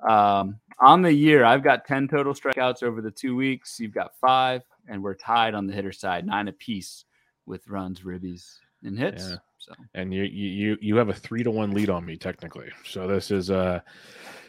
um, 0.07 0.59
on 0.79 1.01
the 1.01 1.11
year, 1.11 1.43
I've 1.43 1.63
got 1.63 1.85
10 1.85 2.07
total 2.07 2.33
strikeouts 2.33 2.83
over 2.83 3.01
the 3.01 3.11
two 3.11 3.35
weeks. 3.35 3.79
You've 3.79 3.93
got 3.93 4.17
five, 4.19 4.63
and 4.87 5.03
we're 5.03 5.15
tied 5.15 5.55
on 5.55 5.67
the 5.67 5.73
hitter 5.73 5.91
side, 5.91 6.25
nine 6.25 6.47
apiece 6.47 7.05
with 7.45 7.67
runs, 7.67 8.01
ribbies, 8.01 8.59
and 8.83 8.97
hits. 8.97 9.29
Yeah. 9.29 9.35
So 9.59 9.73
and 9.93 10.13
you 10.13 10.23
you 10.23 10.77
you 10.81 10.95
have 10.95 11.09
a 11.09 11.13
three 11.13 11.43
to 11.43 11.51
one 11.51 11.71
lead 11.71 11.89
on 11.89 12.05
me 12.05 12.17
technically. 12.17 12.69
So 12.85 13.07
this 13.07 13.29
is 13.29 13.51
uh 13.51 13.81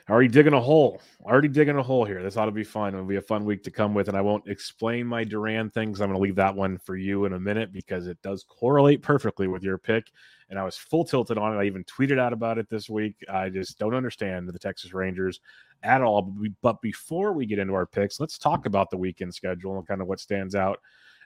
already 0.08 0.28
digging 0.28 0.52
a 0.52 0.60
hole. 0.60 1.00
Already 1.22 1.48
digging 1.48 1.76
a 1.76 1.82
hole 1.82 2.04
here. 2.04 2.22
This 2.22 2.36
ought 2.36 2.46
to 2.46 2.50
be 2.50 2.64
fun. 2.64 2.94
It'll 2.94 3.06
be 3.06 3.16
a 3.16 3.22
fun 3.22 3.44
week 3.44 3.62
to 3.64 3.70
come 3.70 3.94
with, 3.94 4.08
and 4.08 4.16
I 4.16 4.20
won't 4.20 4.48
explain 4.48 5.06
my 5.06 5.24
Duran 5.24 5.70
things. 5.70 6.00
I'm 6.00 6.08
going 6.08 6.18
to 6.18 6.22
leave 6.22 6.36
that 6.36 6.54
one 6.54 6.78
for 6.78 6.96
you 6.96 7.26
in 7.26 7.34
a 7.34 7.40
minute 7.40 7.72
because 7.72 8.06
it 8.06 8.20
does 8.22 8.44
correlate 8.44 9.02
perfectly 9.02 9.46
with 9.46 9.62
your 9.62 9.78
pick. 9.78 10.10
And 10.48 10.58
I 10.58 10.64
was 10.64 10.76
full 10.76 11.04
tilted 11.04 11.38
on 11.38 11.54
it. 11.54 11.60
I 11.60 11.64
even 11.64 11.84
tweeted 11.84 12.18
out 12.18 12.32
about 12.32 12.58
it 12.58 12.68
this 12.68 12.90
week. 12.90 13.14
I 13.32 13.50
just 13.50 13.78
don't 13.78 13.94
understand 13.94 14.48
the 14.48 14.58
Texas 14.58 14.92
Rangers 14.92 15.40
at 15.84 16.02
all. 16.02 16.34
But 16.60 16.82
before 16.82 17.32
we 17.32 17.46
get 17.46 17.60
into 17.60 17.74
our 17.74 17.86
picks, 17.86 18.18
let's 18.18 18.36
talk 18.36 18.66
about 18.66 18.90
the 18.90 18.96
weekend 18.96 19.32
schedule 19.32 19.78
and 19.78 19.86
kind 19.86 20.00
of 20.00 20.08
what 20.08 20.18
stands 20.18 20.56
out 20.56 20.80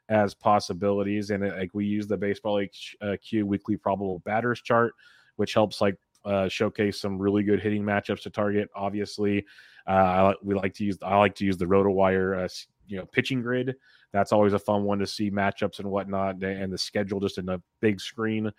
as 0.08 0.34
possibilities. 0.34 1.30
And 1.30 1.44
it, 1.44 1.56
like 1.56 1.70
we 1.72 1.86
use 1.86 2.06
the 2.06 2.16
baseball 2.16 2.60
HQ 2.62 2.96
uh, 3.02 3.46
weekly 3.46 3.76
probable 3.76 4.20
batters 4.20 4.60
chart, 4.60 4.94
which 5.36 5.54
helps 5.54 5.80
like 5.80 5.96
uh, 6.24 6.48
showcase 6.48 7.00
some 7.00 7.18
really 7.18 7.42
good 7.42 7.60
hitting 7.60 7.82
matchups 7.82 8.22
to 8.22 8.30
target. 8.30 8.68
Obviously, 8.74 9.44
uh, 9.86 9.90
I, 9.90 10.34
we 10.42 10.54
like 10.54 10.74
to 10.74 10.84
use 10.84 10.98
I 11.02 11.16
like 11.16 11.34
to 11.36 11.44
use 11.44 11.56
the 11.56 11.66
RotoWire, 11.66 12.44
uh, 12.44 12.48
you 12.86 12.98
know, 12.98 13.06
pitching 13.06 13.42
grid. 13.42 13.74
That's 14.12 14.32
always 14.32 14.52
a 14.52 14.58
fun 14.58 14.84
one 14.84 14.98
to 15.00 15.06
see 15.06 15.30
matchups 15.30 15.80
and 15.80 15.90
whatnot, 15.90 16.42
and 16.42 16.72
the 16.72 16.78
schedule 16.78 17.20
just 17.20 17.38
in 17.38 17.48
a 17.48 17.60
big 17.80 18.00
screen 18.00 18.50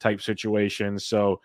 type 0.00 0.20
situation. 0.20 0.98
So, 0.98 1.40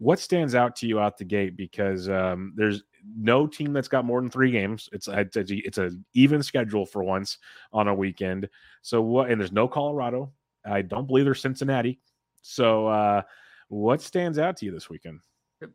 what 0.00 0.18
stands 0.18 0.54
out 0.54 0.74
to 0.76 0.86
you 0.86 0.98
out 0.98 1.18
the 1.18 1.24
gate? 1.24 1.56
Because 1.56 2.08
um, 2.08 2.54
there's 2.56 2.82
no 3.16 3.46
team 3.46 3.74
that's 3.74 3.86
got 3.86 4.06
more 4.06 4.20
than 4.20 4.30
three 4.30 4.50
games. 4.50 4.88
It's 4.92 5.08
a, 5.08 5.28
it's 5.36 5.78
a, 5.78 5.90
even 6.14 6.42
schedule 6.42 6.86
for 6.86 7.04
once 7.04 7.36
on 7.70 7.86
a 7.86 7.94
weekend. 7.94 8.48
So 8.80 9.02
what? 9.02 9.30
And 9.30 9.38
there's 9.38 9.52
no 9.52 9.68
Colorado. 9.68 10.32
I 10.64 10.80
don't 10.80 11.06
believe 11.06 11.26
there's 11.26 11.42
Cincinnati. 11.42 12.00
So 12.40 12.86
uh, 12.86 13.22
what 13.68 14.00
stands 14.00 14.38
out 14.38 14.56
to 14.58 14.64
you 14.64 14.72
this 14.72 14.88
weekend? 14.88 15.20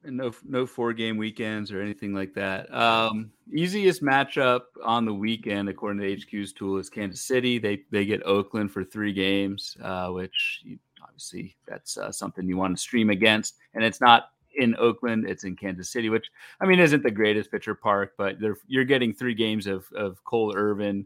No, 0.04 0.32
no 0.44 0.66
four 0.66 0.94
game 0.94 1.18
weekends 1.18 1.72
or 1.72 1.80
anything 1.80 2.12
like 2.12 2.34
that. 2.34 2.74
Um, 2.74 3.30
easiest 3.54 4.02
matchup 4.02 4.62
on 4.84 5.06
the 5.06 5.14
weekend, 5.14 5.70
according 5.70 6.02
to 6.02 6.16
HQ's 6.16 6.52
tool, 6.52 6.80
is 6.80 6.90
Kansas 6.90 7.22
City. 7.22 7.60
They 7.60 7.84
they 7.92 8.06
get 8.06 8.26
Oakland 8.26 8.72
for 8.72 8.84
three 8.84 9.14
games, 9.14 9.78
uh, 9.84 10.10
which 10.10 10.64
obviously 11.06 11.56
that's 11.68 11.98
uh, 11.98 12.12
something 12.12 12.48
you 12.48 12.58
want 12.58 12.76
to 12.76 12.82
stream 12.82 13.10
against. 13.10 13.56
And 13.74 13.84
it's 13.84 14.02
not 14.02 14.30
in 14.58 14.76
Oakland, 14.78 15.28
it's 15.28 15.44
in 15.44 15.56
Kansas 15.56 15.90
City, 15.90 16.10
which 16.10 16.30
I 16.60 16.66
mean 16.66 16.80
isn't 16.80 17.04
the 17.04 17.12
greatest 17.12 17.52
pitcher 17.52 17.76
park, 17.76 18.14
but 18.18 18.38
you're 18.68 18.86
getting 18.86 19.14
three 19.14 19.36
games 19.36 19.68
of 19.68 19.86
of 19.96 20.24
Cole 20.24 20.54
Irvin, 20.56 21.06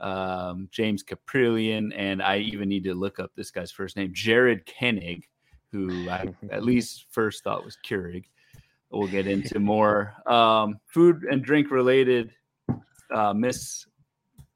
um, 0.00 0.68
James 0.70 1.02
Kaprielian, 1.02 1.92
and 1.96 2.22
I 2.22 2.38
even 2.38 2.68
need 2.68 2.84
to 2.84 2.94
look 2.94 3.18
up 3.18 3.32
this 3.34 3.50
guy's 3.50 3.70
first 3.70 3.96
name, 3.96 4.12
Jared 4.12 4.66
Koenig 4.66 5.26
who 5.72 6.08
I 6.08 6.26
at 6.50 6.64
least 6.64 7.06
first 7.10 7.44
thought 7.44 7.64
was 7.64 7.76
Keurig. 7.84 8.24
We'll 8.90 9.08
get 9.08 9.26
into 9.26 9.60
more 9.60 10.14
um, 10.26 10.80
food 10.86 11.22
and 11.30 11.44
drink 11.44 11.70
related 11.70 12.32
uh, 13.14 13.32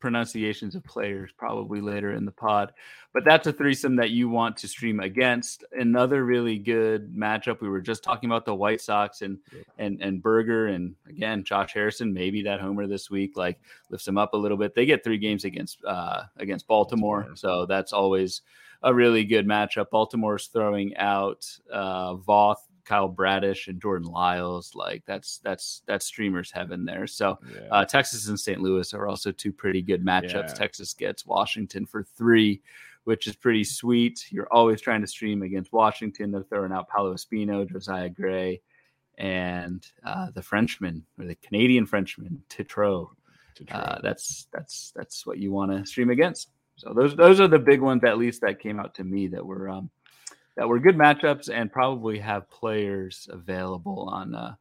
mispronunciations 0.05 0.75
of 0.75 0.85
players 0.85 1.31
probably 1.37 1.81
later 1.81 2.13
in 2.13 2.25
the 2.25 2.33
pod. 2.33 2.73
But 3.13 3.25
that's 3.25 3.47
a 3.47 3.53
threesome 3.53 3.97
that 3.97 4.11
you 4.11 4.29
want 4.29 4.57
to 4.59 4.69
stream 4.69 5.01
against. 5.01 5.65
Another 5.73 6.25
really 6.25 6.59
good 6.59 7.15
matchup. 7.15 7.61
We 7.61 7.69
were 7.69 7.81
just 7.81 8.03
talking 8.03 8.29
about 8.29 8.45
the 8.45 8.55
White 8.55 8.81
Sox 8.81 9.23
and 9.23 9.39
and 9.79 10.01
and 10.03 10.23
Burger 10.23 10.67
and 10.67 10.95
again 11.09 11.45
Josh 11.45 11.73
Harrison. 11.73 12.13
Maybe 12.13 12.43
that 12.43 12.61
homer 12.61 12.87
this 12.87 13.11
week 13.11 13.37
like 13.37 13.61
lifts 13.91 14.07
them 14.07 14.19
up 14.19 14.35
a 14.35 14.37
little 14.37 14.57
bit. 14.59 14.75
They 14.75 14.87
get 14.87 15.05
three 15.05 15.19
games 15.19 15.45
against 15.45 15.85
uh, 15.85 16.25
against 16.37 16.67
Baltimore, 16.67 17.29
so 17.35 17.67
that's 17.67 17.93
always 17.93 18.43
a 18.83 18.93
really 18.93 19.25
good 19.25 19.47
matchup. 19.47 19.91
Baltimore's 19.91 20.49
throwing 20.49 20.97
out 20.97 21.47
uh, 21.73 22.17
Voth, 22.17 22.57
Kyle 22.85 23.09
Bradish, 23.09 23.69
and 23.69 23.81
Jordan 23.81 24.09
Lyles. 24.09 24.75
Like 24.75 25.03
that's 25.07 25.39
that's 25.39 25.83
that's 25.87 26.07
streamers 26.07 26.51
heaven 26.51 26.85
there. 26.85 27.07
So 27.07 27.39
yeah. 27.55 27.69
uh, 27.71 27.85
Texas 27.85 28.29
and 28.29 28.39
St. 28.39 28.61
Louis 28.61 28.93
are 28.95 29.07
also 29.07 29.33
two 29.33 29.53
pretty 29.53 29.83
good 29.83 30.05
matchups. 30.05 30.49
Yeah. 30.49 30.55
Texas 30.55 30.95
gets 30.95 31.27
Washington 31.27 31.87
for 31.87 32.03
three, 32.03 32.63
which 33.05 33.27
is 33.27 33.37
pretty 33.37 33.65
sweet. 33.65 34.27
You're 34.31 34.53
always 34.53 34.81
trying 34.81 35.01
to 35.01 35.07
stream 35.07 35.43
against 35.43 35.73
Washington. 35.73 36.31
They're 36.31 36.43
throwing 36.43 36.73
out 36.73 36.89
Paolo 36.89 37.15
Espino, 37.15 37.69
Josiah 37.71 38.09
Gray, 38.09 38.61
and 39.19 39.87
uh, 40.05 40.31
the 40.35 40.43
Frenchman 40.43 41.05
or 41.19 41.27
the 41.27 41.37
Canadian 41.37 41.87
Frenchman 41.87 42.43
Tetreault. 42.49 43.09
Uh, 43.71 44.01
that's 44.03 44.49
that's 44.53 44.93
that's 44.97 45.27
what 45.27 45.39
you 45.39 45.53
want 45.53 45.71
to 45.71 45.87
stream 45.87 46.11
against. 46.11 46.51
So 46.77 46.93
those 46.93 47.15
those 47.15 47.41
are 47.41 47.49
the 47.49 47.59
big 47.59 47.81
ones 47.81 48.03
at 48.05 48.19
least 48.19 48.41
that 48.41 48.59
came 48.59 48.81
out 48.81 48.95
to 48.97 49.05
me 49.05 49.29
that 49.29 49.45
were 49.45 49.69
um, 49.69 49.91
that 50.57 50.69
were 50.69 50.79
good 50.79 50.97
matchups 50.97 51.49
and 51.49 51.73
probably 51.73 52.19
have 52.19 52.49
players 52.51 53.29
available 53.31 54.09
on 54.13 54.35
uh, 54.35 54.55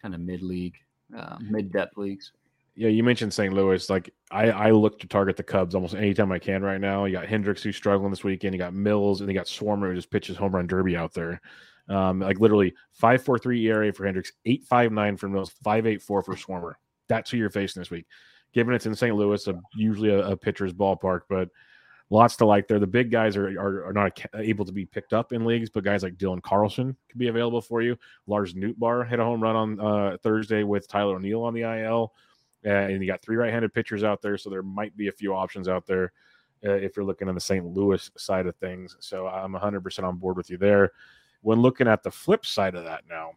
kind 0.00 0.14
of 0.14 0.20
mid 0.20 0.42
league, 0.42 0.74
uh, 1.16 1.36
mid 1.40 1.72
depth 1.72 1.96
leagues. 1.96 2.32
Yeah, 2.74 2.88
you 2.88 3.02
mentioned 3.02 3.32
St. 3.32 3.54
Louis. 3.54 3.88
Like 3.88 4.12
I, 4.30 4.50
I 4.50 4.70
look 4.70 4.98
to 5.00 5.06
target 5.06 5.36
the 5.36 5.42
Cubs 5.42 5.74
almost 5.74 5.94
anytime 5.94 6.30
I 6.30 6.38
can 6.38 6.62
right 6.62 6.80
now. 6.80 7.06
You 7.06 7.12
got 7.12 7.26
Hendricks 7.26 7.62
who's 7.62 7.76
struggling 7.76 8.10
this 8.10 8.24
weekend. 8.24 8.54
You 8.54 8.58
got 8.58 8.74
Mills 8.74 9.20
and 9.20 9.30
you 9.30 9.34
got 9.34 9.46
Swarmer 9.46 9.88
who 9.88 9.94
just 9.94 10.10
pitches 10.10 10.36
home 10.36 10.54
run 10.54 10.66
derby 10.66 10.96
out 10.96 11.14
there. 11.14 11.40
Um, 11.88 12.20
like 12.20 12.40
literally 12.40 12.74
five 12.92 13.24
four 13.24 13.38
three 13.38 13.64
ERA 13.66 13.92
for 13.92 14.04
Hendricks, 14.04 14.32
eight 14.44 14.64
five 14.64 14.92
nine 14.92 15.16
for 15.16 15.28
Mills, 15.28 15.54
five 15.62 15.86
eight 15.86 16.02
four 16.02 16.22
for 16.22 16.34
Swarmer. 16.34 16.74
That's 17.08 17.30
who 17.30 17.38
you're 17.38 17.50
facing 17.50 17.80
this 17.80 17.90
week 17.90 18.06
given 18.56 18.74
it's 18.74 18.86
in 18.86 18.94
St. 18.94 19.14
Louis, 19.14 19.46
a, 19.48 19.60
usually 19.74 20.08
a, 20.08 20.28
a, 20.30 20.36
pitcher's 20.36 20.72
ballpark, 20.72 21.20
but 21.28 21.50
lots 22.10 22.36
to 22.36 22.46
like 22.46 22.68
there. 22.68 22.78
The 22.78 22.86
big 22.86 23.10
guys 23.10 23.36
are, 23.36 23.48
are, 23.60 23.86
are 23.86 23.92
not 23.92 24.20
able 24.34 24.64
to 24.64 24.72
be 24.72 24.84
picked 24.84 25.12
up 25.12 25.32
in 25.32 25.44
leagues, 25.44 25.70
but 25.70 25.84
guys 25.84 26.02
like 26.02 26.16
Dylan 26.16 26.42
Carlson 26.42 26.96
could 27.08 27.18
be 27.18 27.28
available 27.28 27.60
for 27.60 27.82
you. 27.82 27.96
Lars 28.26 28.54
Nootbaar 28.54 29.08
hit 29.08 29.18
a 29.18 29.24
home 29.24 29.42
run 29.42 29.56
on 29.56 29.80
uh, 29.80 30.16
Thursday 30.22 30.62
with 30.62 30.88
Tyler 30.88 31.16
O'Neill 31.16 31.42
on 31.42 31.54
the 31.54 31.62
IL. 31.62 32.12
Uh, 32.64 32.70
and 32.70 33.00
you 33.02 33.06
got 33.06 33.22
three 33.22 33.36
right-handed 33.36 33.72
pitchers 33.72 34.02
out 34.02 34.22
there, 34.22 34.36
so 34.36 34.50
there 34.50 34.62
might 34.62 34.96
be 34.96 35.08
a 35.08 35.12
few 35.12 35.34
options 35.34 35.68
out 35.68 35.86
there 35.86 36.12
uh, 36.64 36.72
if 36.72 36.96
you're 36.96 37.04
looking 37.04 37.28
on 37.28 37.34
the 37.34 37.40
St. 37.40 37.64
Louis 37.64 38.10
side 38.16 38.46
of 38.46 38.56
things. 38.56 38.96
So 38.98 39.26
I'm 39.26 39.52
100% 39.52 40.04
on 40.04 40.16
board 40.16 40.36
with 40.36 40.50
you 40.50 40.56
there. 40.56 40.92
When 41.42 41.60
looking 41.60 41.86
at 41.86 42.02
the 42.02 42.10
flip 42.10 42.44
side 42.44 42.74
of 42.74 42.84
that 42.84 43.04
now, 43.08 43.32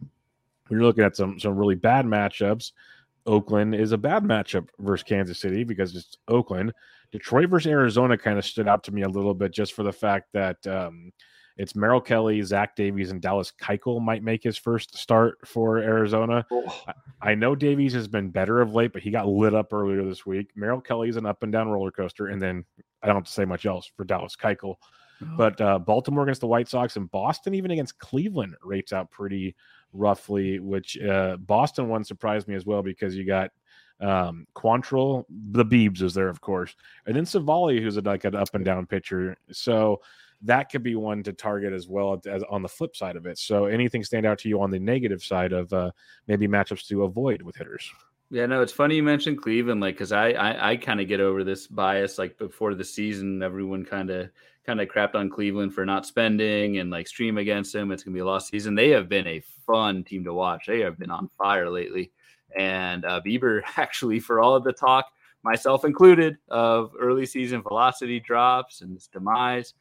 you're 0.69 0.81
looking 0.81 1.03
at 1.03 1.15
some 1.15 1.39
some 1.39 1.55
really 1.55 1.75
bad 1.75 2.05
matchups. 2.05 2.71
Oakland 3.25 3.75
is 3.75 3.91
a 3.91 3.97
bad 3.97 4.23
matchup 4.23 4.67
versus 4.79 5.03
Kansas 5.03 5.39
City 5.39 5.63
because 5.63 5.95
it's 5.95 6.17
Oakland. 6.27 6.73
Detroit 7.11 7.49
versus 7.49 7.71
Arizona 7.71 8.17
kind 8.17 8.37
of 8.37 8.45
stood 8.45 8.67
out 8.67 8.83
to 8.83 8.91
me 8.91 9.01
a 9.03 9.09
little 9.09 9.33
bit 9.33 9.51
just 9.51 9.73
for 9.73 9.83
the 9.83 9.91
fact 9.91 10.29
that 10.33 10.65
um, 10.67 11.11
it's 11.57 11.75
Merrill 11.75 11.99
Kelly, 11.99 12.41
Zach 12.41 12.75
Davies, 12.75 13.11
and 13.11 13.21
Dallas 13.21 13.51
Keuchel 13.61 14.01
might 14.01 14.23
make 14.23 14.43
his 14.43 14.57
first 14.57 14.97
start 14.97 15.37
for 15.45 15.79
Arizona. 15.79 16.45
Oh. 16.51 16.83
I, 17.21 17.31
I 17.31 17.35
know 17.35 17.53
Davies 17.55 17.93
has 17.93 18.07
been 18.07 18.29
better 18.29 18.61
of 18.61 18.73
late, 18.73 18.93
but 18.93 19.01
he 19.01 19.11
got 19.11 19.27
lit 19.27 19.53
up 19.53 19.73
earlier 19.73 20.03
this 20.05 20.25
week. 20.25 20.51
Merrill 20.55 20.81
Kelly 20.81 21.09
is 21.09 21.17
an 21.17 21.25
up 21.25 21.43
and 21.43 21.51
down 21.51 21.67
roller 21.67 21.91
coaster, 21.91 22.27
and 22.27 22.41
then 22.41 22.63
I 23.03 23.07
don't 23.07 23.17
have 23.17 23.25
to 23.25 23.31
say 23.31 23.45
much 23.45 23.65
else 23.65 23.91
for 23.97 24.05
Dallas 24.05 24.35
Keuchel. 24.35 24.75
Oh. 25.21 25.27
But 25.37 25.59
uh, 25.59 25.79
Baltimore 25.79 26.23
against 26.23 26.41
the 26.41 26.47
White 26.47 26.69
Sox 26.69 26.95
and 26.95 27.11
Boston, 27.11 27.53
even 27.53 27.71
against 27.71 27.99
Cleveland, 27.99 28.55
rates 28.63 28.93
out 28.93 29.11
pretty 29.11 29.55
roughly, 29.91 30.59
which 30.59 30.97
uh, 31.01 31.35
Boston 31.37 31.89
one 31.89 32.05
surprised 32.05 32.47
me 32.47 32.55
as 32.55 32.65
well 32.65 32.81
because 32.83 33.17
you 33.17 33.25
got 33.25 33.51
um, 34.01 34.47
Quantrill, 34.55 35.25
the 35.29 35.65
Beebs 35.65 36.01
is 36.01 36.13
there, 36.13 36.29
of 36.29 36.41
course, 36.41 36.75
and 37.05 37.15
then 37.15 37.25
Civale, 37.25 37.81
who's 37.81 37.97
a, 37.97 38.01
like 38.01 38.25
an 38.25 38.35
up 38.35 38.53
and 38.53 38.65
down 38.65 38.85
pitcher. 38.85 39.35
So 39.51 40.01
that 40.43 40.71
could 40.71 40.83
be 40.83 40.95
one 40.95 41.21
to 41.23 41.33
target 41.33 41.73
as 41.73 41.87
well 41.87 42.21
as 42.27 42.43
on 42.49 42.61
the 42.61 42.69
flip 42.69 42.95
side 42.95 43.15
of 43.15 43.25
it. 43.25 43.37
So 43.37 43.65
anything 43.65 44.03
stand 44.03 44.25
out 44.25 44.39
to 44.39 44.49
you 44.49 44.61
on 44.61 44.71
the 44.71 44.79
negative 44.79 45.21
side 45.21 45.51
of 45.51 45.71
uh, 45.73 45.91
maybe 46.27 46.47
matchups 46.47 46.87
to 46.87 47.03
avoid 47.03 47.41
with 47.41 47.57
hitters? 47.57 47.91
Yeah, 48.31 48.45
no, 48.45 48.61
it's 48.61 48.71
funny 48.71 48.95
you 48.95 49.03
mentioned 49.03 49.41
Cleveland, 49.41 49.81
like 49.81 49.95
because 49.95 50.11
I 50.11 50.29
I, 50.31 50.71
I 50.71 50.75
kind 50.77 51.01
of 51.01 51.07
get 51.07 51.19
over 51.19 51.43
this 51.43 51.65
bias. 51.65 52.19
Like 52.19 52.37
before 52.37 52.75
the 52.75 52.85
season, 52.85 53.41
everyone 53.41 53.83
kind 53.83 54.11
of 54.11 54.29
kind 54.65 54.79
of 54.79 54.87
crapped 54.87 55.15
on 55.15 55.31
Cleveland 55.31 55.73
for 55.73 55.83
not 55.83 56.05
spending 56.05 56.77
and 56.77 56.91
like 56.91 57.07
stream 57.07 57.39
against 57.39 57.73
them. 57.73 57.91
It's 57.91 58.03
gonna 58.03 58.13
be 58.13 58.21
a 58.21 58.25
lost 58.25 58.49
season. 58.49 58.75
They 58.75 58.89
have 58.89 59.09
been 59.09 59.25
a 59.25 59.41
fun 59.65 60.03
team 60.03 60.23
to 60.25 60.33
watch. 60.33 60.67
They 60.67 60.81
have 60.81 60.99
been 60.99 61.09
on 61.09 61.29
fire 61.39 61.71
lately. 61.71 62.11
And 62.57 63.05
uh, 63.05 63.21
Bieber 63.25 63.61
actually, 63.77 64.19
for 64.19 64.39
all 64.39 64.55
of 64.55 64.63
the 64.63 64.73
talk, 64.73 65.05
myself 65.43 65.85
included, 65.85 66.37
of 66.49 66.91
early 66.99 67.25
season 67.25 67.61
velocity 67.61 68.19
drops 68.19 68.81
and 68.81 68.93
his 68.93 69.07
demise. 69.07 69.73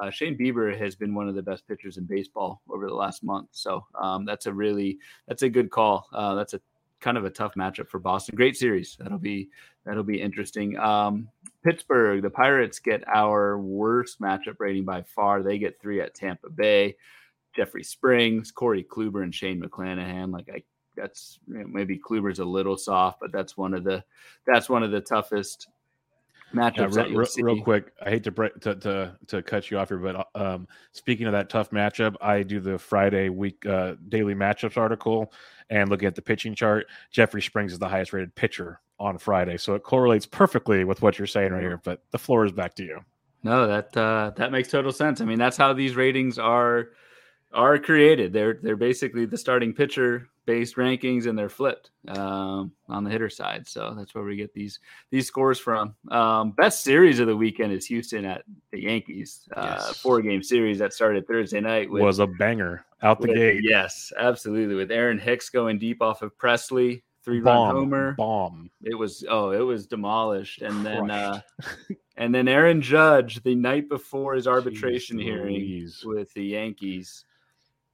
Uh, 0.00 0.08
Shane 0.08 0.38
Bieber 0.38 0.76
has 0.78 0.94
been 0.94 1.14
one 1.14 1.28
of 1.28 1.34
the 1.34 1.42
best 1.42 1.66
pitchers 1.66 1.96
in 1.96 2.04
baseball 2.04 2.62
over 2.70 2.86
the 2.86 2.94
last 2.94 3.22
month, 3.24 3.48
so 3.50 3.84
um, 4.00 4.24
that's 4.24 4.46
a 4.46 4.52
really 4.52 4.98
that's 5.26 5.42
a 5.42 5.48
good 5.48 5.70
call. 5.70 6.08
Uh, 6.12 6.34
that's 6.34 6.54
a 6.54 6.60
kind 7.00 7.18
of 7.18 7.24
a 7.24 7.30
tough 7.30 7.54
matchup 7.54 7.88
for 7.88 7.98
Boston. 7.98 8.36
Great 8.36 8.56
series. 8.56 8.96
That'll 8.98 9.18
be 9.18 9.50
that'll 9.84 10.04
be 10.04 10.20
interesting. 10.20 10.78
Um, 10.78 11.28
Pittsburgh, 11.64 12.22
the 12.22 12.30
Pirates 12.30 12.78
get 12.78 13.02
our 13.08 13.58
worst 13.58 14.20
matchup 14.20 14.56
rating 14.58 14.84
by 14.84 15.02
far. 15.02 15.42
They 15.42 15.58
get 15.58 15.80
three 15.80 16.00
at 16.00 16.14
Tampa 16.14 16.50
Bay. 16.50 16.96
Jeffrey 17.54 17.82
Springs, 17.82 18.52
Corey 18.52 18.84
Kluber, 18.84 19.24
and 19.24 19.34
Shane 19.34 19.60
McClanahan. 19.60 20.32
Like 20.32 20.48
I, 20.54 20.62
that's 20.96 21.38
maybe 21.46 21.98
Kluber's 21.98 22.38
a 22.38 22.44
little 22.44 22.76
soft, 22.76 23.20
but 23.20 23.32
that's 23.32 23.56
one 23.56 23.74
of 23.74 23.84
the 23.84 24.04
that's 24.46 24.68
one 24.68 24.82
of 24.82 24.90
the 24.90 25.00
toughest 25.00 25.68
matchups. 26.54 26.96
Yeah, 26.96 27.04
real, 27.04 27.54
real, 27.54 27.62
quick, 27.62 27.92
I 28.04 28.10
hate 28.10 28.24
to, 28.24 28.30
break, 28.30 28.58
to 28.60 28.74
to 28.76 29.16
to 29.28 29.42
cut 29.42 29.70
you 29.70 29.78
off 29.78 29.88
here, 29.88 29.98
but 29.98 30.26
um, 30.34 30.66
speaking 30.92 31.26
of 31.26 31.32
that 31.32 31.48
tough 31.48 31.70
matchup, 31.70 32.16
I 32.20 32.42
do 32.42 32.60
the 32.60 32.78
Friday 32.78 33.28
week 33.28 33.64
uh, 33.66 33.94
daily 34.08 34.34
matchups 34.34 34.76
article 34.76 35.32
and 35.70 35.88
looking 35.88 36.08
at 36.08 36.14
the 36.14 36.22
pitching 36.22 36.54
chart. 36.54 36.86
Jeffrey 37.10 37.42
Springs 37.42 37.72
is 37.72 37.78
the 37.78 37.88
highest 37.88 38.12
rated 38.12 38.34
pitcher 38.34 38.80
on 38.98 39.18
Friday, 39.18 39.56
so 39.56 39.74
it 39.74 39.82
correlates 39.82 40.26
perfectly 40.26 40.84
with 40.84 41.02
what 41.02 41.18
you're 41.18 41.26
saying 41.26 41.52
right 41.52 41.62
here. 41.62 41.80
But 41.82 42.02
the 42.10 42.18
floor 42.18 42.44
is 42.44 42.52
back 42.52 42.74
to 42.76 42.84
you. 42.84 43.00
No, 43.42 43.66
that 43.66 43.96
uh, 43.96 44.32
that 44.36 44.52
makes 44.52 44.68
total 44.68 44.92
sense. 44.92 45.20
I 45.20 45.24
mean, 45.24 45.38
that's 45.38 45.56
how 45.56 45.72
these 45.72 45.96
ratings 45.96 46.38
are 46.38 46.88
are 47.52 47.78
created. 47.78 48.32
They're 48.32 48.58
they're 48.62 48.76
basically 48.76 49.26
the 49.26 49.38
starting 49.38 49.72
pitcher 49.72 50.28
based 50.46 50.76
rankings, 50.76 51.26
and 51.26 51.38
they're 51.38 51.48
flipped 51.48 51.90
um, 52.08 52.72
on 52.88 53.04
the 53.04 53.10
hitter 53.10 53.30
side. 53.30 53.68
So 53.68 53.94
that's 53.96 54.14
where 54.14 54.24
we 54.24 54.36
get 54.36 54.52
these 54.52 54.78
these 55.10 55.26
scores 55.26 55.58
from. 55.58 55.94
Um, 56.10 56.52
best 56.52 56.82
series 56.82 57.18
of 57.20 57.26
the 57.26 57.36
weekend 57.36 57.72
is 57.72 57.86
Houston 57.86 58.24
at 58.24 58.44
the 58.72 58.82
Yankees. 58.82 59.48
Uh, 59.54 59.76
yes. 59.78 59.98
Four 59.98 60.20
game 60.22 60.42
series 60.42 60.78
that 60.78 60.92
started 60.92 61.26
Thursday 61.26 61.60
night 61.60 61.90
with, 61.90 62.02
was 62.02 62.18
a 62.18 62.26
banger 62.26 62.84
out 63.02 63.20
the 63.20 63.28
with, 63.28 63.36
gate. 63.36 63.60
Yes, 63.62 64.12
absolutely. 64.18 64.74
With 64.74 64.90
Aaron 64.90 65.18
Hicks 65.18 65.50
going 65.50 65.78
deep 65.78 66.02
off 66.02 66.22
of 66.22 66.36
Pressly. 66.36 67.02
three 67.24 67.40
run 67.40 67.74
homer 67.74 68.14
bomb. 68.16 68.70
It 68.82 68.94
was 68.94 69.24
oh, 69.28 69.50
it 69.50 69.60
was 69.60 69.86
demolished, 69.86 70.62
and 70.62 70.84
then 70.84 71.10
uh, 71.10 71.40
and 72.16 72.34
then 72.34 72.48
Aaron 72.48 72.80
Judge 72.80 73.42
the 73.42 73.54
night 73.54 73.88
before 73.88 74.34
his 74.34 74.46
arbitration 74.48 75.18
Jeez 75.18 75.22
hearing 75.22 75.54
Louise. 75.54 76.02
with 76.04 76.32
the 76.34 76.44
Yankees 76.44 77.24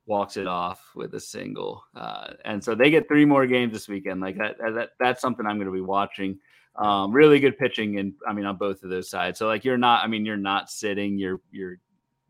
walks 0.06 0.36
it 0.36 0.46
off 0.46 0.80
with 0.94 1.14
a 1.14 1.20
single. 1.20 1.84
Uh, 1.94 2.32
and 2.44 2.62
so 2.62 2.74
they 2.74 2.90
get 2.90 3.08
three 3.08 3.24
more 3.24 3.46
games 3.46 3.72
this 3.72 3.88
weekend. 3.88 4.20
Like 4.20 4.38
that, 4.38 4.56
that 4.58 4.90
that's 4.98 5.20
something 5.20 5.46
I'm 5.46 5.56
going 5.56 5.66
to 5.66 5.72
be 5.72 5.80
watching. 5.80 6.38
Um, 6.76 7.12
really 7.12 7.40
good 7.40 7.56
pitching, 7.58 7.98
and 7.98 8.12
I 8.28 8.32
mean 8.32 8.44
on 8.44 8.56
both 8.56 8.82
of 8.82 8.90
those 8.90 9.08
sides. 9.08 9.38
So 9.38 9.46
like 9.46 9.64
you're 9.64 9.78
not, 9.78 10.04
I 10.04 10.08
mean 10.08 10.24
you're 10.26 10.36
not 10.36 10.70
sitting. 10.70 11.18
You're 11.18 11.40
you're 11.50 11.78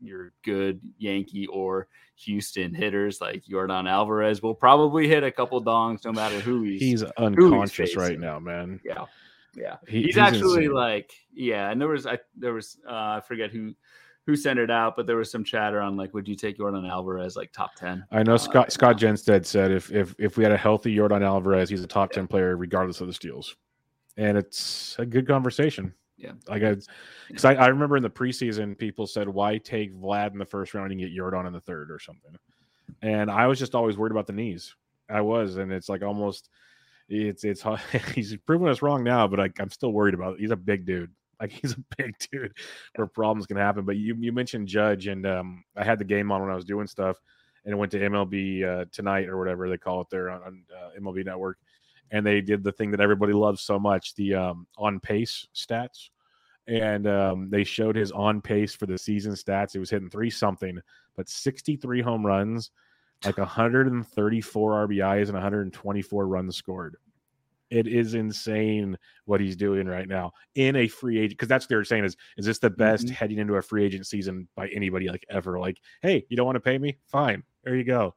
you're 0.01 0.31
good 0.43 0.79
Yankee 0.97 1.47
or 1.47 1.87
Houston 2.15 2.73
hitters 2.73 3.21
like 3.21 3.43
Yordan 3.45 3.89
Alvarez 3.89 4.41
will 4.41 4.55
probably 4.55 5.07
hit 5.07 5.23
a 5.23 5.31
couple 5.31 5.63
dongs 5.63 6.05
no 6.05 6.11
matter 6.11 6.39
who 6.39 6.63
he's. 6.63 6.79
He's 6.79 7.03
unconscious 7.03 7.89
he's 7.89 7.97
right 7.97 8.19
now, 8.19 8.39
man. 8.39 8.79
Yeah, 8.83 9.05
yeah. 9.55 9.75
He, 9.87 9.97
he's, 9.97 10.05
he's, 10.05 10.17
actually 10.17 10.65
insane. 10.65 10.73
like 10.73 11.13
yeah. 11.33 11.69
And 11.69 11.79
there 11.79 11.89
was 11.89 12.07
I 12.07 12.19
there 12.35 12.53
was 12.53 12.77
uh, 12.87 13.19
I 13.19 13.21
forget 13.27 13.51
who 13.51 13.75
who 14.27 14.35
sent 14.35 14.59
it 14.59 14.69
out, 14.69 14.97
but 14.97 15.07
there 15.07 15.15
was 15.15 15.31
some 15.31 15.43
chatter 15.43 15.81
on 15.81 15.95
like, 15.95 16.13
would 16.13 16.27
you 16.27 16.35
take 16.35 16.59
Yordan 16.59 16.87
Alvarez 16.87 17.37
like 17.37 17.51
top 17.53 17.73
ten? 17.75 18.05
I 18.11 18.23
know 18.23 18.35
uh, 18.35 18.37
Scott 18.37 18.71
Scott 18.73 18.97
Jenstad 18.97 19.45
said 19.45 19.71
if 19.71 19.89
if 19.89 20.13
if 20.19 20.37
we 20.37 20.43
had 20.43 20.51
a 20.51 20.57
healthy 20.57 20.95
Yordan 20.95 21.25
Alvarez, 21.25 21.69
he's 21.69 21.81
a 21.81 21.87
top 21.87 22.11
yeah. 22.11 22.15
ten 22.15 22.27
player 22.27 22.57
regardless 22.57 22.99
of 22.99 23.07
the 23.07 23.13
steals, 23.13 23.55
and 24.17 24.37
it's 24.37 24.97
a 24.99 25.05
good 25.05 25.25
conversation. 25.25 25.93
Yeah, 26.17 26.33
like 26.47 26.61
I, 26.61 26.75
because 27.29 27.45
I, 27.45 27.53
I 27.53 27.67
remember 27.67 27.95
in 27.95 28.03
the 28.03 28.09
preseason, 28.09 28.77
people 28.77 29.07
said 29.07 29.29
why 29.29 29.59
take 29.59 29.95
Vlad 29.95 30.33
in 30.33 30.39
the 30.39 30.45
first 30.45 30.73
round 30.73 30.91
and 30.91 30.99
get 30.99 31.15
Yordan 31.15 31.47
in 31.47 31.53
the 31.53 31.61
third 31.61 31.89
or 31.89 31.99
something, 31.99 32.35
and 33.01 33.31
I 33.31 33.47
was 33.47 33.57
just 33.57 33.75
always 33.75 33.97
worried 33.97 34.11
about 34.11 34.27
the 34.27 34.33
knees. 34.33 34.75
I 35.09 35.21
was, 35.21 35.55
and 35.55 35.71
it's 35.71 35.89
like 35.89 36.03
almost. 36.03 36.49
It's 37.09 37.45
it's 37.45 37.63
he's 38.13 38.35
proven 38.35 38.67
us 38.67 38.81
wrong 38.81 39.05
now, 39.05 39.25
but 39.25 39.39
I, 39.39 39.49
I'm 39.57 39.69
still 39.69 39.93
worried 39.93 40.15
about. 40.15 40.33
It. 40.33 40.41
He's 40.41 40.51
a 40.51 40.57
big 40.57 40.85
dude. 40.85 41.11
Like 41.39 41.51
he's 41.51 41.73
a 41.73 41.83
big 41.97 42.15
dude 42.31 42.53
where 42.95 43.07
problems 43.07 43.45
can 43.45 43.57
happen. 43.57 43.85
But 43.85 43.97
you 43.97 44.15
you 44.19 44.31
mentioned 44.31 44.67
Judge, 44.67 45.07
and 45.07 45.25
um, 45.25 45.63
I 45.75 45.83
had 45.83 45.99
the 45.99 46.05
game 46.05 46.31
on 46.31 46.41
when 46.41 46.51
I 46.51 46.55
was 46.55 46.65
doing 46.65 46.87
stuff, 46.87 47.17
and 47.63 47.73
it 47.73 47.77
went 47.77 47.91
to 47.91 47.99
MLB 47.99 48.63
uh, 48.63 48.85
tonight 48.91 49.27
or 49.27 49.37
whatever 49.37 49.69
they 49.69 49.77
call 49.77 50.01
it 50.01 50.07
there 50.09 50.29
on, 50.29 50.41
on 50.41 50.63
uh, 50.75 50.99
MLB 50.99 51.25
Network, 51.25 51.57
and 52.11 52.25
they 52.25 52.41
did 52.41 52.63
the 52.63 52.71
thing 52.71 52.91
that 52.91 53.01
everybody 53.01 53.33
loves 53.33 53.61
so 53.61 53.79
much, 53.79 54.15
the 54.15 54.33
um, 54.35 54.67
on 54.77 54.99
pace 54.99 55.47
stats, 55.53 56.09
and 56.67 57.07
um, 57.07 57.49
they 57.49 57.63
showed 57.63 57.95
his 57.95 58.11
on 58.11 58.41
pace 58.41 58.73
for 58.73 58.85
the 58.85 58.97
season 58.97 59.33
stats. 59.33 59.75
It 59.75 59.79
was 59.79 59.89
hitting 59.89 60.09
three 60.09 60.29
something, 60.29 60.79
but 61.15 61.29
63 61.29 62.01
home 62.01 62.25
runs, 62.25 62.71
like 63.25 63.37
134 63.37 64.87
RBIs 64.87 65.25
and 65.25 65.33
124 65.33 66.27
runs 66.27 66.55
scored. 66.55 66.97
It 67.69 67.87
is 67.87 68.13
insane 68.13 68.97
what 69.25 69.41
he's 69.41 69.55
doing 69.55 69.87
right 69.87 70.07
now 70.07 70.31
in 70.55 70.75
a 70.75 70.87
free 70.87 71.19
agent 71.19 71.31
because 71.31 71.49
that's 71.49 71.65
what 71.65 71.69
they're 71.69 71.83
saying 71.83 72.05
is 72.05 72.15
is 72.37 72.45
this 72.45 72.59
the 72.59 72.69
best 72.69 73.05
mm-hmm. 73.05 73.13
heading 73.13 73.39
into 73.39 73.55
a 73.55 73.61
free 73.61 73.83
agent 73.85 74.07
season 74.07 74.47
by 74.55 74.67
anybody 74.69 75.09
like 75.09 75.25
ever? 75.29 75.59
Like, 75.59 75.79
hey, 76.01 76.25
you 76.29 76.37
don't 76.37 76.45
want 76.45 76.55
to 76.55 76.61
pay 76.61 76.77
me? 76.77 76.97
Fine, 77.07 77.43
there 77.63 77.75
you 77.75 77.83
go. 77.83 78.15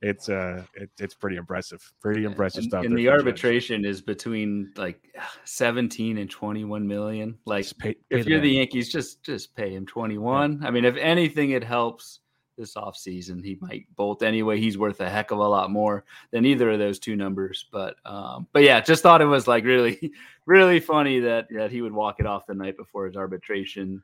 It's 0.00 0.28
uh, 0.28 0.62
it, 0.74 0.90
it's 0.98 1.14
pretty 1.14 1.36
impressive, 1.36 1.80
pretty 2.00 2.24
impressive 2.24 2.62
and, 2.62 2.70
stuff. 2.70 2.84
And 2.84 2.96
the 2.96 3.08
arbitration 3.08 3.82
judge. 3.82 3.90
is 3.90 4.02
between 4.02 4.72
like 4.76 5.00
seventeen 5.44 6.18
and 6.18 6.30
twenty 6.30 6.64
one 6.64 6.86
million. 6.86 7.38
Like, 7.44 7.66
pay, 7.78 7.94
pay 7.94 8.00
if 8.10 8.26
you're 8.26 8.40
the 8.40 8.50
Yankees, 8.50 8.90
just 8.90 9.22
just 9.22 9.54
pay 9.54 9.74
him 9.74 9.86
twenty 9.86 10.18
one. 10.18 10.60
Yeah. 10.60 10.68
I 10.68 10.70
mean, 10.70 10.84
if 10.84 10.96
anything, 10.96 11.50
it 11.50 11.64
helps 11.64 12.20
this 12.56 12.74
offseason. 12.74 13.44
He 13.44 13.58
might 13.60 13.86
bolt 13.96 14.22
anyway. 14.22 14.58
He's 14.58 14.78
worth 14.78 15.00
a 15.00 15.08
heck 15.08 15.30
of 15.30 15.38
a 15.38 15.48
lot 15.48 15.70
more 15.70 16.04
than 16.30 16.44
either 16.44 16.70
of 16.70 16.78
those 16.78 16.98
two 16.98 17.16
numbers. 17.16 17.66
But 17.70 17.96
um, 18.04 18.46
but 18.52 18.62
yeah, 18.62 18.80
just 18.80 19.02
thought 19.02 19.22
it 19.22 19.26
was 19.26 19.46
like 19.46 19.64
really, 19.64 20.12
really 20.46 20.80
funny 20.80 21.20
that 21.20 21.48
that 21.50 21.70
he 21.70 21.82
would 21.82 21.92
walk 21.92 22.20
it 22.20 22.26
off 22.26 22.46
the 22.46 22.54
night 22.54 22.76
before 22.76 23.06
his 23.06 23.16
arbitration 23.16 24.02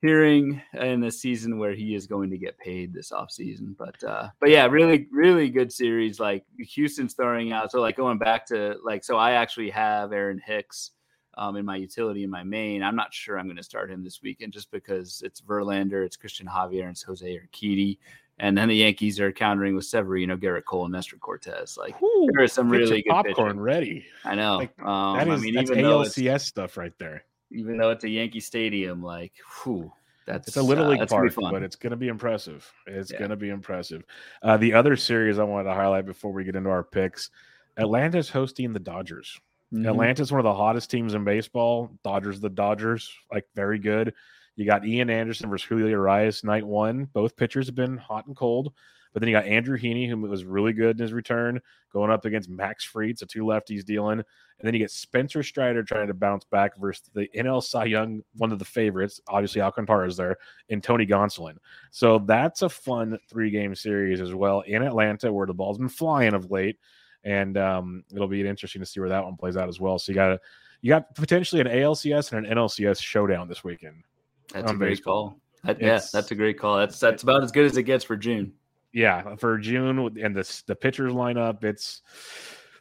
hearing 0.00 0.62
in 0.74 1.02
a 1.02 1.10
season 1.10 1.58
where 1.58 1.74
he 1.74 1.94
is 1.94 2.06
going 2.06 2.30
to 2.30 2.38
get 2.38 2.58
paid 2.58 2.92
this 2.92 3.10
offseason. 3.10 3.76
But 3.76 4.02
uh, 4.04 4.28
but 4.40 4.50
yeah, 4.50 4.66
really, 4.66 5.08
really 5.10 5.48
good 5.48 5.72
series. 5.72 6.20
Like 6.20 6.44
Houston's 6.58 7.14
throwing 7.14 7.52
out. 7.52 7.72
So 7.72 7.80
like 7.80 7.96
going 7.96 8.18
back 8.18 8.46
to 8.46 8.76
like 8.84 9.04
so 9.04 9.16
I 9.16 9.32
actually 9.32 9.70
have 9.70 10.12
Aaron 10.12 10.40
Hicks 10.44 10.92
um, 11.38 11.56
in 11.56 11.64
my 11.64 11.76
utility 11.76 12.24
in 12.24 12.30
my 12.30 12.42
main. 12.42 12.82
I'm 12.82 12.96
not 12.96 13.14
sure 13.14 13.38
I'm 13.38 13.46
going 13.46 13.56
to 13.56 13.62
start 13.62 13.90
him 13.90 14.02
this 14.02 14.20
weekend 14.22 14.52
just 14.52 14.70
because 14.70 15.22
it's 15.24 15.40
Verlander, 15.40 16.04
it's 16.04 16.16
Christian 16.16 16.46
Javier, 16.46 16.82
and 16.82 16.90
it's 16.90 17.02
Jose 17.02 17.26
Urquidy. 17.26 17.98
And 18.40 18.56
then 18.56 18.68
the 18.68 18.76
Yankees 18.76 19.18
are 19.18 19.32
countering 19.32 19.74
with 19.74 19.84
Severino, 19.84 20.36
Gerrit 20.36 20.64
Cole, 20.64 20.84
and 20.84 20.92
Nestor 20.92 21.16
Cortes. 21.16 21.76
Like 21.76 22.00
Ooh, 22.02 22.28
there 22.32 22.44
is 22.44 22.52
some 22.52 22.68
really 22.68 23.02
good 23.02 23.10
popcorn 23.10 23.48
pitching. 23.48 23.60
ready. 23.60 24.06
I 24.24 24.34
know. 24.34 24.58
Like, 24.58 24.82
um, 24.82 25.16
that 25.16 25.28
is 25.28 25.40
I 25.40 25.42
mean, 25.42 25.54
that's 25.54 25.70
even 25.70 25.84
ALCS 25.84 26.40
stuff 26.42 26.76
right 26.76 26.92
there. 26.98 27.24
Even 27.50 27.78
though 27.78 27.90
it's 27.90 28.04
a 28.04 28.08
Yankee 28.08 28.40
Stadium, 28.40 29.02
like, 29.02 29.32
whew, 29.64 29.90
that's 30.26 30.48
it's 30.48 30.56
a 30.56 30.62
little 30.62 30.84
uh, 30.84 30.90
league 30.90 31.08
park, 31.08 31.32
but 31.36 31.62
it's 31.62 31.76
going 31.76 31.92
to 31.92 31.96
be 31.96 32.08
impressive. 32.08 32.70
It's 32.86 33.10
yeah. 33.10 33.18
going 33.18 33.30
to 33.30 33.36
be 33.36 33.48
impressive. 33.48 34.04
Uh, 34.42 34.56
the 34.56 34.74
other 34.74 34.96
series 34.96 35.38
I 35.38 35.44
wanted 35.44 35.70
to 35.70 35.74
highlight 35.74 36.04
before 36.04 36.32
we 36.32 36.44
get 36.44 36.54
into 36.54 36.70
our 36.70 36.84
picks: 36.84 37.30
Atlanta's 37.76 38.28
hosting 38.28 38.72
the 38.72 38.78
Dodgers. 38.78 39.40
Mm-hmm. 39.72 39.86
Atlanta's 39.86 40.32
one 40.32 40.40
of 40.40 40.44
the 40.44 40.54
hottest 40.54 40.90
teams 40.90 41.14
in 41.14 41.24
baseball. 41.24 41.90
Dodgers, 42.02 42.40
the 42.40 42.48
Dodgers, 42.48 43.12
like 43.32 43.44
very 43.54 43.78
good. 43.78 44.14
You 44.56 44.66
got 44.66 44.86
Ian 44.86 45.10
Anderson 45.10 45.50
versus 45.50 45.68
Julio 45.68 45.86
Urias 45.86 46.42
night 46.42 46.66
one. 46.66 47.04
Both 47.12 47.36
pitchers 47.36 47.66
have 47.66 47.76
been 47.76 47.96
hot 47.96 48.26
and 48.26 48.36
cold. 48.36 48.72
But 49.12 49.20
then 49.20 49.28
you 49.28 49.34
got 49.34 49.46
Andrew 49.46 49.78
Heaney, 49.78 50.08
who 50.08 50.16
was 50.16 50.44
really 50.44 50.72
good 50.72 50.98
in 50.98 51.02
his 51.02 51.12
return, 51.12 51.60
going 51.92 52.10
up 52.10 52.24
against 52.24 52.48
Max 52.48 52.84
Fried, 52.84 53.18
so 53.18 53.26
two 53.26 53.44
lefties 53.44 53.84
dealing. 53.84 54.18
And 54.18 54.66
then 54.66 54.74
you 54.74 54.80
get 54.80 54.90
Spencer 54.90 55.42
Strider 55.42 55.82
trying 55.82 56.08
to 56.08 56.14
bounce 56.14 56.44
back 56.44 56.76
versus 56.78 57.08
the 57.14 57.28
NL 57.36 57.62
Cy 57.62 57.84
Young, 57.84 58.22
one 58.36 58.52
of 58.52 58.58
the 58.58 58.64
favorites, 58.64 59.20
obviously 59.28 59.60
Alcantara 59.60 60.08
is 60.08 60.16
there, 60.16 60.36
and 60.68 60.82
Tony 60.82 61.06
Gonsolin. 61.06 61.56
So 61.90 62.18
that's 62.18 62.62
a 62.62 62.68
fun 62.68 63.18
three 63.30 63.50
game 63.50 63.74
series 63.74 64.20
as 64.20 64.34
well 64.34 64.60
in 64.62 64.82
Atlanta, 64.82 65.32
where 65.32 65.46
the 65.46 65.54
ball's 65.54 65.78
been 65.78 65.88
flying 65.88 66.34
of 66.34 66.50
late 66.50 66.76
and 67.24 67.56
um, 67.56 68.04
it'll 68.14 68.28
be 68.28 68.46
interesting 68.46 68.80
to 68.80 68.86
see 68.86 69.00
where 69.00 69.08
that 69.08 69.24
one 69.24 69.36
plays 69.36 69.56
out 69.56 69.68
as 69.68 69.80
well. 69.80 69.98
So 69.98 70.12
you 70.12 70.16
got 70.16 70.38
you 70.80 70.88
got 70.88 71.14
potentially 71.14 71.60
an 71.60 71.66
ALCS 71.66 72.32
and 72.32 72.46
an 72.46 72.56
NLCS 72.56 73.02
showdown 73.02 73.48
this 73.48 73.64
weekend. 73.64 74.04
That's 74.52 74.70
a 74.70 74.74
great 74.74 74.90
baseball. 74.90 75.30
call. 75.30 75.40
That, 75.64 75.80
yeah, 75.80 76.00
that's 76.12 76.30
a 76.30 76.34
great 76.34 76.58
call. 76.58 76.78
That's 76.78 76.98
that's 77.00 77.22
about 77.22 77.42
as 77.42 77.52
good 77.52 77.66
as 77.66 77.76
it 77.76 77.82
gets 77.82 78.04
for 78.04 78.16
June. 78.16 78.52
Yeah, 78.92 79.36
for 79.36 79.58
June 79.58 79.98
and 79.98 80.34
the 80.34 80.62
the 80.66 80.74
pitchers 80.74 81.12
lineup, 81.12 81.64
it's 81.64 82.02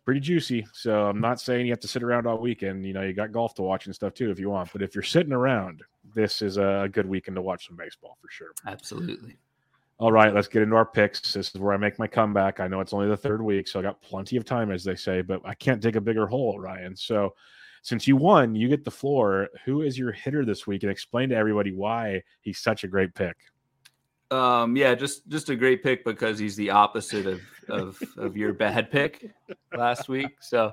pretty 0.05 0.21
juicy. 0.21 0.65
So 0.71 1.07
I'm 1.07 1.19
not 1.19 1.41
saying 1.41 1.65
you 1.65 1.73
have 1.73 1.81
to 1.81 1.87
sit 1.87 2.01
around 2.03 2.27
all 2.27 2.37
weekend. 2.37 2.85
You 2.85 2.93
know, 2.93 3.01
you 3.01 3.13
got 3.13 3.31
golf 3.31 3.55
to 3.55 3.61
watch 3.61 3.87
and 3.87 3.95
stuff 3.95 4.13
too 4.13 4.31
if 4.31 4.39
you 4.39 4.49
want. 4.49 4.71
But 4.71 4.81
if 4.81 4.95
you're 4.95 5.03
sitting 5.03 5.33
around, 5.33 5.81
this 6.15 6.41
is 6.41 6.57
a 6.57 6.87
good 6.91 7.05
weekend 7.05 7.35
to 7.35 7.41
watch 7.41 7.67
some 7.67 7.75
baseball 7.75 8.17
for 8.21 8.29
sure. 8.29 8.51
Absolutely. 8.65 9.37
All 9.99 10.11
right, 10.11 10.33
let's 10.33 10.47
get 10.47 10.61
into 10.61 10.75
our 10.75 10.85
picks. 10.85 11.33
This 11.33 11.53
is 11.53 11.59
where 11.59 11.73
I 11.73 11.77
make 11.77 11.97
my 11.97 12.05
comeback. 12.05 12.59
I 12.59 12.67
know 12.67 12.81
it's 12.81 12.93
only 12.93 13.07
the 13.07 13.17
third 13.17 13.41
week, 13.41 13.67
so 13.67 13.79
I 13.79 13.83
got 13.83 13.99
plenty 14.01 14.37
of 14.37 14.45
time, 14.45 14.69
as 14.69 14.83
they 14.83 14.95
say, 14.95 15.21
but 15.21 15.41
I 15.43 15.55
can't 15.55 15.81
dig 15.81 15.95
a 15.95 16.01
bigger 16.01 16.27
hole, 16.27 16.59
Ryan. 16.59 16.95
So 16.95 17.33
since 17.81 18.07
you 18.07 18.15
won, 18.15 18.53
you 18.53 18.67
get 18.69 18.85
the 18.85 18.91
floor. 18.91 19.49
Who 19.65 19.81
is 19.81 19.97
your 19.97 20.11
hitter 20.11 20.45
this 20.45 20.67
week? 20.67 20.83
And 20.83 20.91
explain 20.91 21.29
to 21.29 21.35
everybody 21.35 21.71
why 21.71 22.21
he's 22.41 22.59
such 22.59 22.83
a 22.83 22.87
great 22.87 23.15
pick. 23.15 23.37
Um, 24.29 24.75
yeah, 24.75 24.93
just 24.93 25.27
just 25.29 25.49
a 25.49 25.55
great 25.55 25.81
pick 25.81 26.03
because 26.03 26.37
he's 26.37 26.57
the 26.57 26.69
opposite 26.69 27.25
of 27.25 27.41
of 27.69 27.97
of 28.17 28.35
your 28.35 28.53
bad 28.53 28.91
pick 28.91 29.31
last 29.75 30.09
week. 30.09 30.35
So 30.41 30.71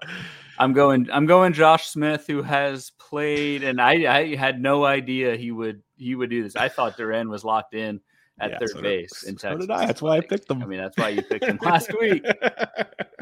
I'm 0.59 0.73
going 0.73 1.09
I'm 1.11 1.25
going 1.25 1.53
Josh 1.53 1.87
Smith, 1.87 2.27
who 2.27 2.43
has 2.43 2.91
played, 2.99 3.63
and 3.63 3.81
I 3.81 4.13
I 4.13 4.35
had 4.35 4.61
no 4.61 4.85
idea 4.85 5.37
he 5.37 5.53
would 5.53 5.83
he 5.97 6.15
would 6.15 6.31
do 6.31 6.43
this. 6.43 6.57
I 6.57 6.69
thought 6.69 6.97
Duran 6.97 7.31
was 7.31 7.45
locked 7.45 7.75
in 7.75 8.01
at 8.41 8.51
yeah, 8.51 8.59
third 8.59 8.71
so 8.71 8.83
base 8.83 9.21
did, 9.21 9.29
in 9.31 9.37
Texas. 9.37 9.67
So 9.67 9.75
I. 9.75 9.87
That's 9.87 10.03
why 10.03 10.17
I 10.17 10.21
picked 10.21 10.51
him. 10.51 10.63
I 10.63 10.67
mean, 10.67 10.81
that's 10.81 10.97
why 10.97 11.11
you 11.11 11.23
picked 11.23 11.45
him 11.45 11.59
last 11.63 11.91
week. 12.01 12.25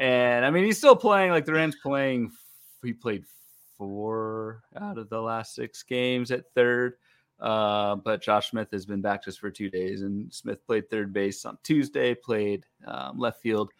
And 0.00 0.44
I 0.44 0.50
mean, 0.50 0.64
he's 0.64 0.78
still 0.78 0.96
playing. 0.96 1.30
Like 1.30 1.44
Duran's 1.44 1.76
playing. 1.80 2.32
He 2.82 2.92
played 2.92 3.24
four 3.78 4.64
out 4.76 4.98
of 4.98 5.08
the 5.10 5.20
last 5.20 5.54
six 5.54 5.84
games 5.84 6.32
at 6.32 6.44
third. 6.56 6.94
Uh, 7.38 7.94
but 7.96 8.20
Josh 8.20 8.50
Smith 8.50 8.68
has 8.72 8.84
been 8.84 9.00
back 9.00 9.22
just 9.22 9.38
for 9.38 9.48
two 9.48 9.70
days, 9.70 10.02
and 10.02 10.32
Smith 10.34 10.66
played 10.66 10.90
third 10.90 11.12
base 11.12 11.44
on 11.44 11.56
Tuesday, 11.62 12.16
played 12.16 12.64
um, 12.84 13.16
left 13.16 13.40
field 13.42 13.70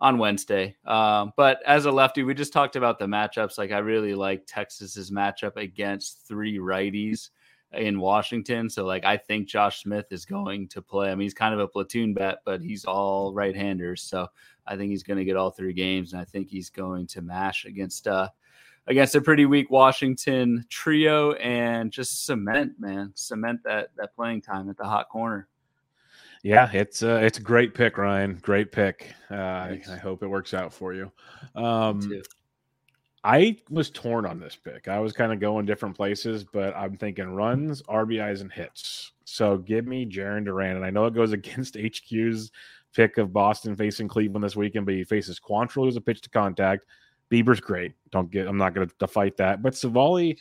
on 0.00 0.18
Wednesday. 0.18 0.76
Um, 0.86 1.32
but 1.36 1.60
as 1.66 1.86
a 1.86 1.92
lefty, 1.92 2.24
we 2.24 2.34
just 2.34 2.52
talked 2.52 2.76
about 2.76 2.98
the 2.98 3.06
matchups. 3.06 3.56
Like 3.56 3.72
I 3.72 3.78
really 3.78 4.14
like 4.14 4.44
Texas's 4.46 5.10
matchup 5.10 5.56
against 5.56 6.26
three 6.26 6.58
righties 6.58 7.30
in 7.72 8.00
Washington. 8.00 8.68
So 8.68 8.84
like 8.84 9.04
I 9.04 9.16
think 9.16 9.48
Josh 9.48 9.82
Smith 9.82 10.06
is 10.10 10.24
going 10.24 10.68
to 10.68 10.82
play. 10.82 11.10
I 11.10 11.14
mean, 11.14 11.24
he's 11.24 11.34
kind 11.34 11.54
of 11.54 11.60
a 11.60 11.68
platoon 11.68 12.14
bet, 12.14 12.38
but 12.44 12.60
he's 12.60 12.84
all 12.84 13.32
right-handers. 13.32 14.02
So 14.02 14.28
I 14.66 14.76
think 14.76 14.90
he's 14.90 15.02
going 15.02 15.18
to 15.18 15.24
get 15.24 15.36
all 15.36 15.50
three 15.50 15.72
games, 15.72 16.12
and 16.12 16.20
I 16.20 16.24
think 16.24 16.48
he's 16.48 16.70
going 16.70 17.06
to 17.08 17.22
mash 17.22 17.64
against 17.64 18.06
uh, 18.06 18.28
against 18.86 19.14
a 19.14 19.20
pretty 19.20 19.46
weak 19.46 19.70
Washington 19.70 20.64
trio 20.68 21.32
and 21.34 21.90
just 21.90 22.26
cement, 22.26 22.72
man, 22.78 23.12
cement 23.14 23.60
that 23.64 23.90
that 23.96 24.14
playing 24.14 24.42
time 24.42 24.68
at 24.68 24.76
the 24.76 24.84
hot 24.84 25.08
corner. 25.08 25.48
Yeah, 26.42 26.70
it's 26.72 27.02
a, 27.02 27.22
it's 27.22 27.36
a 27.38 27.42
great 27.42 27.74
pick, 27.74 27.98
Ryan. 27.98 28.38
Great 28.40 28.72
pick. 28.72 29.12
Uh, 29.30 29.34
I, 29.34 29.82
I, 29.90 29.96
hope 29.96 30.22
it 30.22 30.26
works 30.26 30.54
out 30.54 30.72
for 30.72 30.94
you. 30.94 31.12
Um, 31.54 32.22
I 33.22 33.58
was 33.68 33.90
torn 33.90 34.24
on 34.24 34.40
this 34.40 34.56
pick. 34.56 34.88
I 34.88 34.98
was 34.98 35.12
kind 35.12 35.32
of 35.32 35.40
going 35.40 35.66
different 35.66 35.96
places, 35.96 36.44
but 36.44 36.74
I'm 36.74 36.96
thinking 36.96 37.34
runs, 37.34 37.82
RBIs, 37.82 38.40
and 38.40 38.50
hits. 38.50 39.12
So 39.24 39.58
give 39.58 39.86
me 39.86 40.06
Jarren 40.06 40.44
Duran. 40.44 40.76
And 40.76 40.84
I 40.84 40.90
know 40.90 41.04
it 41.06 41.14
goes 41.14 41.32
against 41.34 41.76
HQ's 41.76 42.50
pick 42.94 43.18
of 43.18 43.32
Boston 43.32 43.76
facing 43.76 44.08
Cleveland 44.08 44.42
this 44.42 44.56
weekend, 44.56 44.86
but 44.86 44.94
he 44.94 45.04
faces 45.04 45.38
Quantrill, 45.38 45.84
who's 45.84 45.96
a 45.96 46.00
pitch 46.00 46.22
to 46.22 46.30
contact. 46.30 46.86
Bieber's 47.30 47.60
great. 47.60 47.92
Don't 48.10 48.30
get. 48.30 48.48
I'm 48.48 48.56
not 48.56 48.74
going 48.74 48.90
to 48.98 49.06
fight 49.06 49.36
that. 49.36 49.62
But 49.62 49.74
Civale, 49.74 50.36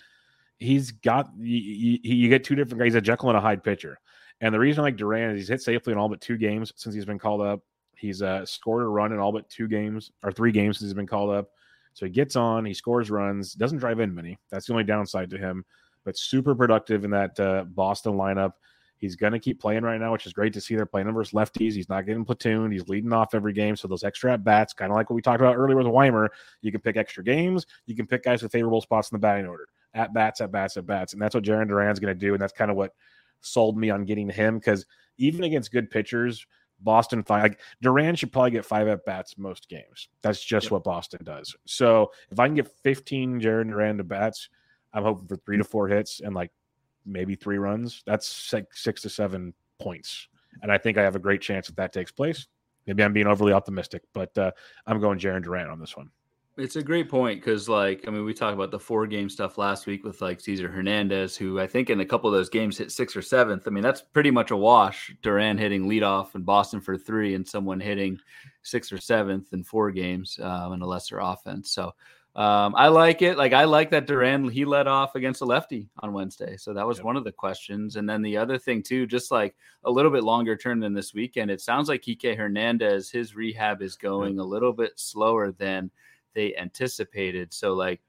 he's 0.58 0.92
got. 0.92 1.30
You, 1.38 2.00
you, 2.02 2.30
get 2.30 2.44
two 2.44 2.56
different 2.56 2.80
guys. 2.80 2.88
He's 2.88 2.96
a 2.96 3.02
Jekyll 3.02 3.30
and 3.30 3.38
a 3.38 3.42
Hyde 3.42 3.64
pitcher. 3.64 4.00
And 4.42 4.56
the 4.56 4.60
reason 4.60 4.80
I 4.80 4.84
like 4.86 4.96
Duran 4.96 5.32
is 5.32 5.42
he's 5.42 5.50
hit 5.50 5.62
safely 5.62 5.94
in 5.94 6.00
all 6.00 6.10
but 6.10 6.22
two 6.22 6.38
games 6.38 6.74
since 6.78 6.96
he's 6.96 7.06
been 7.06 7.20
called 7.20 7.42
up. 7.42 7.60
He's 7.96 8.22
uh, 8.22 8.46
scored 8.46 8.84
a 8.84 8.88
run 8.88 9.12
in 9.12 9.20
all 9.20 9.34
but 9.34 9.50
two 9.50 9.68
games 9.68 10.12
or 10.24 10.32
three 10.32 10.52
games 10.52 10.80
since 10.80 10.88
he's 10.88 10.96
been 10.96 11.06
called 11.06 11.30
up. 11.30 11.50
So 11.94 12.06
he 12.06 12.12
gets 12.12 12.36
on, 12.36 12.66
he 12.66 12.74
scores 12.74 13.10
runs, 13.10 13.54
doesn't 13.54 13.80
drive 13.80 14.00
in 14.00 14.14
many. 14.14 14.38
That's 14.50 14.68
the 14.68 14.74
only 14.74 14.84
downside 14.84 15.30
to 15.32 15.38
him, 15.38 15.66
but 16.06 16.18
super 16.18 16.56
productive 16.56 17.04
in 17.04 17.12
that 17.12 17.40
uh, 17.40 17.66
Boston 17.66 18.14
lineup. 18.14 18.54
He's 18.98 19.16
going 19.16 19.32
to 19.32 19.40
keep 19.40 19.62
playing 19.62 19.84
right 19.84 20.00
now, 20.00 20.12
which 20.12 20.26
is 20.26 20.34
great 20.34 20.52
to 20.54 20.62
see. 20.62 20.76
They're 20.76 20.86
playing 20.86 21.12
versus 21.14 21.34
lefties. 21.34 21.72
He's 21.72 21.88
not 21.88 22.06
getting 22.06 22.26
platoon. 22.26 22.70
He's 22.70 22.90
leading 22.90 23.14
off 23.14 23.34
every 23.34 23.54
game. 23.54 23.78
So 23.78 23.88
those 23.88 24.04
extra 24.04 24.34
at 24.34 24.44
bats, 24.44 24.74
kind 24.74 24.92
of 24.92 24.98
like 24.98 25.10
what 25.10 25.16
we 25.16 25.22
talked 25.22 25.40
about 25.40 25.56
earlier 25.56 25.78
with 25.78 25.88
Weimer, 25.88 26.30
you 26.62 26.72
can 26.72 26.82
pick 26.82 26.98
extra 26.98 27.24
games. 27.24 27.66
You 27.86 27.96
can 27.96 28.08
pick 28.08 28.24
guys 28.24 28.44
with 28.44 28.52
favorable 28.52 28.82
spots 28.82 29.10
in 29.10 29.16
the 29.16 29.20
batting 29.20 29.48
order. 29.48 29.70
At 29.94 30.14
bats, 30.14 30.42
at 30.42 30.52
bats, 30.52 30.76
at 30.76 30.86
bats. 30.86 31.14
And 31.14 31.22
that's 31.22 31.34
what 31.34 31.46
Jarren 31.46 31.70
Duran's 31.70 32.00
going 32.00 32.14
to 32.14 32.20
do. 32.20 32.34
And 32.34 32.42
that's 32.42 32.52
kind 32.52 32.70
of 32.70 32.76
what 32.76 32.94
sold 33.40 33.78
me 33.78 33.90
on 33.90 34.04
getting 34.04 34.30
him 34.30 34.60
because 34.60 34.86
even 35.18 35.46
against 35.46 35.72
good 35.72 35.90
pitchers, 35.90 36.46
Boston 36.82 37.24
five 37.24 37.44
like 37.44 37.60
Duran 37.82 38.16
should 38.16 38.32
probably 38.32 38.52
get 38.52 38.66
five 38.66 38.88
at 38.88 39.06
bats 39.06 39.38
most 39.38 39.70
games. 39.70 40.10
That's 40.22 40.44
just 40.44 40.66
yep. 40.66 40.72
what 40.72 40.84
Boston 40.84 41.20
does. 41.24 41.56
So 41.66 42.12
if 42.32 42.40
I 42.40 42.48
can 42.48 42.56
get 42.56 42.72
15 42.84 43.42
Jarren 43.42 43.70
Duran 43.70 43.98
to 43.98 44.04
bats, 44.04 44.50
I'm 44.94 45.04
hoping 45.04 45.28
for 45.28 45.36
three 45.38 45.58
to 45.58 45.64
four 45.64 45.88
hits 45.88 46.20
and 46.20 46.34
like 46.34 46.52
maybe 47.06 47.36
three 47.36 47.58
runs. 47.58 48.04
That's 48.06 48.52
like 48.54 48.68
six 48.74 49.02
to 49.04 49.10
seven 49.10 49.54
points. 49.80 50.28
And 50.62 50.72
I 50.72 50.78
think 50.78 50.98
I 50.98 51.04
have 51.04 51.16
a 51.16 51.20
great 51.20 51.42
chance 51.42 51.68
that 51.68 51.76
that 51.78 51.94
takes 51.94 52.12
place. 52.12 52.48
Maybe 52.88 53.04
I'm 53.04 53.14
being 53.14 53.28
overly 53.28 53.54
optimistic, 53.54 54.02
but 54.14 54.36
uh, 54.38 54.52
I'm 54.88 55.00
going 55.00 55.20
Jarren 55.20 55.44
Duran 55.44 55.70
on 55.70 55.80
this 55.80 55.96
one. 55.96 56.10
It's 56.60 56.76
a 56.76 56.84
great 56.84 57.10
point 57.10 57.40
because, 57.40 57.70
like, 57.70 58.04
I 58.06 58.12
mean, 58.12 58.26
we 58.26 58.34
talked 58.34 58.54
about 58.54 58.70
the 58.70 58.80
four 58.80 59.08
game 59.08 59.30
stuff 59.30 59.58
last 59.58 59.88
week 59.88 60.04
with 60.04 60.22
like 60.22 60.42
Cesar 60.42 60.70
Hernandez, 60.70 61.38
who 61.38 61.60
I 61.60 61.68
think 61.68 61.90
in 61.90 62.02
a 62.02 62.06
couple 62.06 62.30
of 62.30 62.34
those 62.34 62.50
games 62.50 62.78
hit 62.78 62.92
sixth 62.92 63.16
or 63.16 63.22
seventh. 63.22 63.66
I 63.66 63.70
mean, 63.70 63.82
that's 63.82 64.02
pretty 64.02 64.30
much 64.30 64.52
a 64.52 64.58
wash. 64.58 65.16
Duran 65.22 65.58
hitting 65.58 65.86
leadoff 65.86 66.36
and 66.36 66.46
Boston 66.46 66.82
for 66.82 66.98
three, 66.98 67.34
and 67.34 67.48
someone 67.48 67.80
hitting 67.80 68.20
sixth 68.64 68.92
or 68.92 69.00
seventh 69.00 69.54
in 69.54 69.64
four 69.64 69.90
games 69.90 70.38
um, 70.42 70.74
in 70.74 70.82
a 70.82 70.86
lesser 70.86 71.20
offense. 71.20 71.72
So 71.72 71.94
um, 72.36 72.76
I 72.76 72.90
like 72.90 73.22
it. 73.22 73.38
Like 73.38 73.54
I 73.54 73.64
like 73.64 73.90
that 73.92 74.06
Duran 74.06 74.50
he 74.50 74.66
led 74.66 74.88
off 74.88 75.16
against 75.16 75.42
a 75.42 75.46
lefty 75.46 75.90
on 76.00 76.14
Wednesday, 76.14 76.58
so 76.58 76.74
that 76.74 76.86
was 76.86 76.98
yep. 76.98 77.06
one 77.06 77.18
of 77.18 77.24
the 77.24 77.32
questions. 77.32 77.96
And 77.96 78.08
then 78.08 78.22
the 78.22 78.38
other 78.38 78.58
thing 78.58 78.84
too, 78.84 79.08
just 79.08 79.32
like 79.32 79.56
a 79.84 79.92
little 79.92 80.12
bit 80.12 80.24
longer 80.24 80.56
term 80.56 80.80
than 80.80 80.94
this 80.94 81.14
weekend, 81.14 81.52
it 81.52 81.62
sounds 81.62 81.90
like 81.90 82.02
Kike 82.02 82.38
Hernandez 82.38 83.10
his 83.10 83.36
rehab 83.36 83.82
is 83.82 83.96
going 83.96 84.36
yep. 84.36 84.44
a 84.44 84.48
little 84.48 84.74
bit 84.74 84.92
slower 84.98 85.52
than 85.52 85.90
they 86.34 86.56
anticipated. 86.56 87.54
So 87.54 87.74
like 87.74 88.02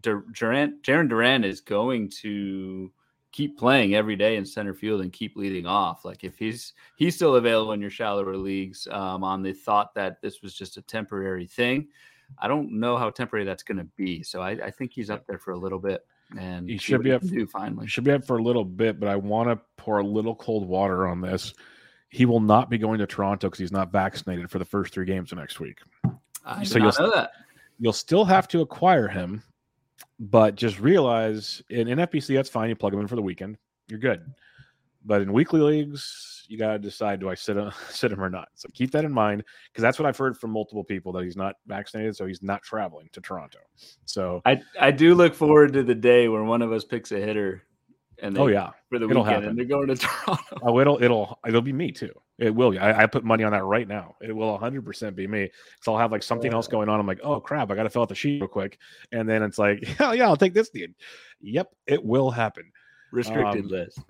Duran, 0.00 0.78
Jarren 0.82 1.08
Duran 1.08 1.44
is 1.44 1.60
going 1.60 2.10
to 2.22 2.92
keep 3.32 3.58
playing 3.58 3.94
every 3.94 4.14
day 4.14 4.36
in 4.36 4.44
center 4.44 4.74
field 4.74 5.00
and 5.00 5.12
keep 5.12 5.36
leading 5.36 5.66
off. 5.66 6.04
Like 6.04 6.22
if 6.22 6.38
he's 6.38 6.74
he's 6.96 7.14
still 7.14 7.36
available 7.36 7.72
in 7.72 7.80
your 7.80 7.90
shallower 7.90 8.36
leagues, 8.36 8.86
um, 8.90 9.24
on 9.24 9.42
the 9.42 9.52
thought 9.52 9.94
that 9.94 10.20
this 10.20 10.42
was 10.42 10.54
just 10.54 10.76
a 10.76 10.82
temporary 10.82 11.46
thing. 11.46 11.88
I 12.38 12.48
don't 12.48 12.72
know 12.72 12.96
how 12.96 13.10
temporary 13.10 13.44
that's 13.44 13.62
going 13.62 13.78
to 13.78 13.88
be. 13.96 14.22
So 14.22 14.40
I, 14.40 14.50
I, 14.50 14.70
think 14.70 14.92
he's 14.92 15.10
up 15.10 15.26
there 15.26 15.38
for 15.38 15.52
a 15.52 15.58
little 15.58 15.78
bit, 15.78 16.06
and 16.38 16.68
he 16.68 16.78
should 16.78 17.02
be 17.02 17.12
up. 17.12 17.22
Do 17.22 17.46
finally, 17.46 17.86
should 17.86 18.04
be 18.04 18.12
up 18.12 18.24
for 18.24 18.38
a 18.38 18.42
little 18.42 18.64
bit. 18.64 18.98
But 18.98 19.08
I 19.08 19.16
want 19.16 19.50
to 19.50 19.60
pour 19.76 19.98
a 19.98 20.04
little 20.04 20.34
cold 20.34 20.66
water 20.66 21.06
on 21.06 21.20
this. 21.20 21.52
He 22.08 22.26
will 22.26 22.40
not 22.40 22.70
be 22.70 22.78
going 22.78 22.98
to 22.98 23.06
Toronto 23.06 23.48
because 23.48 23.58
he's 23.58 23.72
not 23.72 23.90
vaccinated 23.90 24.50
for 24.50 24.58
the 24.58 24.64
first 24.64 24.92
three 24.92 25.06
games 25.06 25.32
of 25.32 25.38
next 25.38 25.60
week. 25.60 25.78
I 26.44 26.64
so 26.64 26.78
you'll, 26.78 26.92
know 26.98 27.10
that. 27.10 27.32
You'll 27.82 27.92
still 27.92 28.24
have 28.24 28.46
to 28.46 28.60
acquire 28.60 29.08
him, 29.08 29.42
but 30.20 30.54
just 30.54 30.78
realize 30.78 31.60
in 31.68 31.88
NFBC 31.88 32.32
that's 32.36 32.48
fine. 32.48 32.68
You 32.68 32.76
plug 32.76 32.94
him 32.94 33.00
in 33.00 33.08
for 33.08 33.16
the 33.16 33.22
weekend, 33.22 33.58
you're 33.88 33.98
good. 33.98 34.24
But 35.04 35.20
in 35.20 35.32
weekly 35.32 35.60
leagues, 35.60 36.46
you 36.46 36.56
got 36.56 36.74
to 36.74 36.78
decide 36.78 37.18
do 37.18 37.28
I 37.28 37.34
sit 37.34 37.56
him, 37.56 37.72
sit 37.90 38.12
him 38.12 38.22
or 38.22 38.30
not. 38.30 38.50
So 38.54 38.68
keep 38.72 38.92
that 38.92 39.04
in 39.04 39.10
mind 39.10 39.42
because 39.72 39.82
that's 39.82 39.98
what 39.98 40.06
I've 40.06 40.16
heard 40.16 40.38
from 40.38 40.52
multiple 40.52 40.84
people 40.84 41.10
that 41.14 41.24
he's 41.24 41.36
not 41.36 41.56
vaccinated, 41.66 42.14
so 42.14 42.24
he's 42.24 42.40
not 42.40 42.62
traveling 42.62 43.08
to 43.14 43.20
Toronto. 43.20 43.58
So 44.04 44.42
I 44.46 44.62
I 44.80 44.92
do 44.92 45.16
look 45.16 45.34
forward 45.34 45.72
to 45.72 45.82
the 45.82 45.96
day 45.96 46.28
where 46.28 46.44
one 46.44 46.62
of 46.62 46.70
us 46.70 46.84
picks 46.84 47.10
a 47.10 47.18
hitter. 47.18 47.64
And 48.20 48.38
oh 48.38 48.46
yeah, 48.46 48.70
for 48.90 49.00
the 49.00 49.08
it'll 49.08 49.24
weekend, 49.24 49.42
happen. 49.42 49.48
and 49.48 49.58
they're 49.58 49.64
going 49.64 49.88
to 49.88 49.96
Toronto. 49.96 50.58
Oh, 50.62 50.78
it'll 50.78 51.02
it'll 51.02 51.40
it'll 51.44 51.62
be 51.62 51.72
me 51.72 51.90
too. 51.90 52.12
It 52.42 52.52
will. 52.52 52.76
I, 52.76 52.92
I 52.92 53.06
put 53.06 53.22
money 53.22 53.44
on 53.44 53.52
that 53.52 53.62
right 53.62 53.86
now. 53.86 54.16
It 54.20 54.34
will 54.34 54.50
100 54.50 54.84
percent 54.84 55.14
be 55.14 55.28
me. 55.28 55.48
So 55.80 55.92
I'll 55.92 55.98
have 56.00 56.10
like 56.10 56.24
something 56.24 56.52
else 56.52 56.66
going 56.66 56.88
on. 56.88 56.98
I'm 56.98 57.06
like, 57.06 57.20
oh 57.22 57.40
crap, 57.40 57.70
I 57.70 57.76
got 57.76 57.84
to 57.84 57.90
fill 57.90 58.02
out 58.02 58.08
the 58.08 58.16
sheet 58.16 58.40
real 58.40 58.48
quick, 58.48 58.78
and 59.12 59.28
then 59.28 59.44
it's 59.44 59.58
like, 59.58 59.80
yeah, 60.00 60.12
yeah, 60.12 60.26
I'll 60.26 60.36
take 60.36 60.52
this 60.52 60.68
dude. 60.68 60.92
Yep, 61.40 61.72
it 61.86 62.04
will 62.04 62.32
happen. 62.32 62.64
Restricted 63.12 63.66
um, 63.66 63.70
list. 63.70 64.00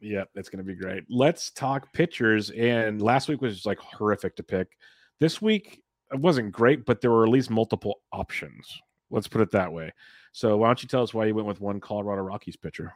Yeah, 0.00 0.24
that's 0.34 0.48
going 0.48 0.64
to 0.64 0.64
be 0.64 0.74
great. 0.74 1.04
Let's 1.10 1.50
talk 1.50 1.92
pitchers. 1.92 2.50
And 2.50 3.02
last 3.02 3.28
week 3.28 3.42
was 3.42 3.66
like 3.66 3.78
horrific 3.78 4.36
to 4.36 4.42
pick. 4.42 4.78
This 5.20 5.42
week 5.42 5.82
it 6.10 6.20
wasn't 6.20 6.52
great, 6.52 6.86
but 6.86 7.02
there 7.02 7.10
were 7.10 7.24
at 7.24 7.30
least 7.30 7.50
multiple 7.50 8.00
options. 8.12 8.80
Let's 9.10 9.28
put 9.28 9.42
it 9.42 9.50
that 9.52 9.72
way. 9.72 9.92
So 10.32 10.56
why 10.56 10.68
don't 10.68 10.82
you 10.82 10.88
tell 10.88 11.02
us 11.02 11.12
why 11.12 11.26
you 11.26 11.34
went 11.34 11.46
with 11.46 11.60
one 11.60 11.80
Colorado 11.80 12.22
Rockies 12.22 12.56
pitcher? 12.56 12.94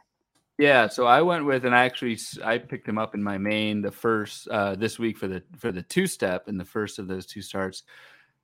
Yeah, 0.59 0.87
so 0.89 1.05
I 1.05 1.21
went 1.21 1.45
with, 1.45 1.63
and 1.63 1.73
I 1.73 1.85
actually 1.85 2.19
I 2.43 2.57
picked 2.57 2.85
him 2.85 2.97
up 2.97 3.15
in 3.15 3.23
my 3.23 3.37
main 3.37 3.81
the 3.81 3.93
first 3.93 4.45
uh, 4.49 4.75
this 4.75 4.99
week 4.99 5.17
for 5.17 5.29
the 5.29 5.41
for 5.57 5.71
the 5.71 5.83
two 5.83 6.05
step 6.05 6.49
in 6.49 6.57
the 6.57 6.65
first 6.65 6.99
of 6.99 7.07
those 7.07 7.25
two 7.25 7.41
starts. 7.41 7.83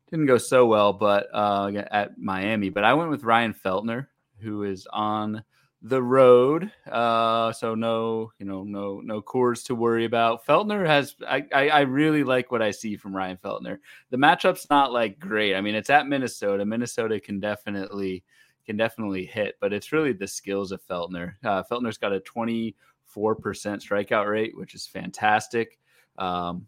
Didn't 0.09 0.27
go 0.27 0.37
so 0.37 0.65
well, 0.65 0.93
but 0.93 1.27
uh, 1.33 1.73
at 1.91 2.17
Miami. 2.17 2.69
But 2.69 2.85
I 2.85 2.93
went 2.93 3.09
with 3.09 3.25
Ryan 3.25 3.53
Feltner, 3.53 4.07
who 4.39 4.63
is 4.63 4.87
on 4.93 5.43
the 5.81 6.01
road. 6.01 6.71
Uh, 6.89 7.51
so 7.51 7.75
no, 7.75 8.31
you 8.39 8.45
know, 8.45 8.63
no 8.63 9.01
no 9.03 9.21
Coors 9.21 9.65
to 9.65 9.75
worry 9.75 10.05
about. 10.05 10.45
Feltner 10.45 10.87
has 10.87 11.17
I, 11.27 11.43
I, 11.53 11.67
I 11.67 11.79
really 11.81 12.23
like 12.23 12.49
what 12.49 12.61
I 12.61 12.71
see 12.71 12.95
from 12.95 13.13
Ryan 13.13 13.39
Feltner. 13.43 13.79
The 14.11 14.17
matchup's 14.17 14.69
not 14.69 14.93
like 14.93 15.19
great. 15.19 15.53
I 15.53 15.59
mean, 15.59 15.75
it's 15.75 15.89
at 15.89 16.07
Minnesota. 16.07 16.65
Minnesota 16.65 17.19
can 17.19 17.41
definitely 17.41 18.23
can 18.65 18.77
definitely 18.77 19.25
hit, 19.25 19.55
but 19.59 19.73
it's 19.73 19.91
really 19.91 20.13
the 20.13 20.27
skills 20.27 20.71
of 20.71 20.85
Feltner. 20.85 21.33
Uh, 21.43 21.63
Feltner's 21.63 21.97
got 21.97 22.13
a 22.13 22.19
24% 22.19 22.73
strikeout 23.15 24.29
rate, 24.29 24.57
which 24.57 24.75
is 24.75 24.87
fantastic. 24.87 25.77
Um, 26.17 26.67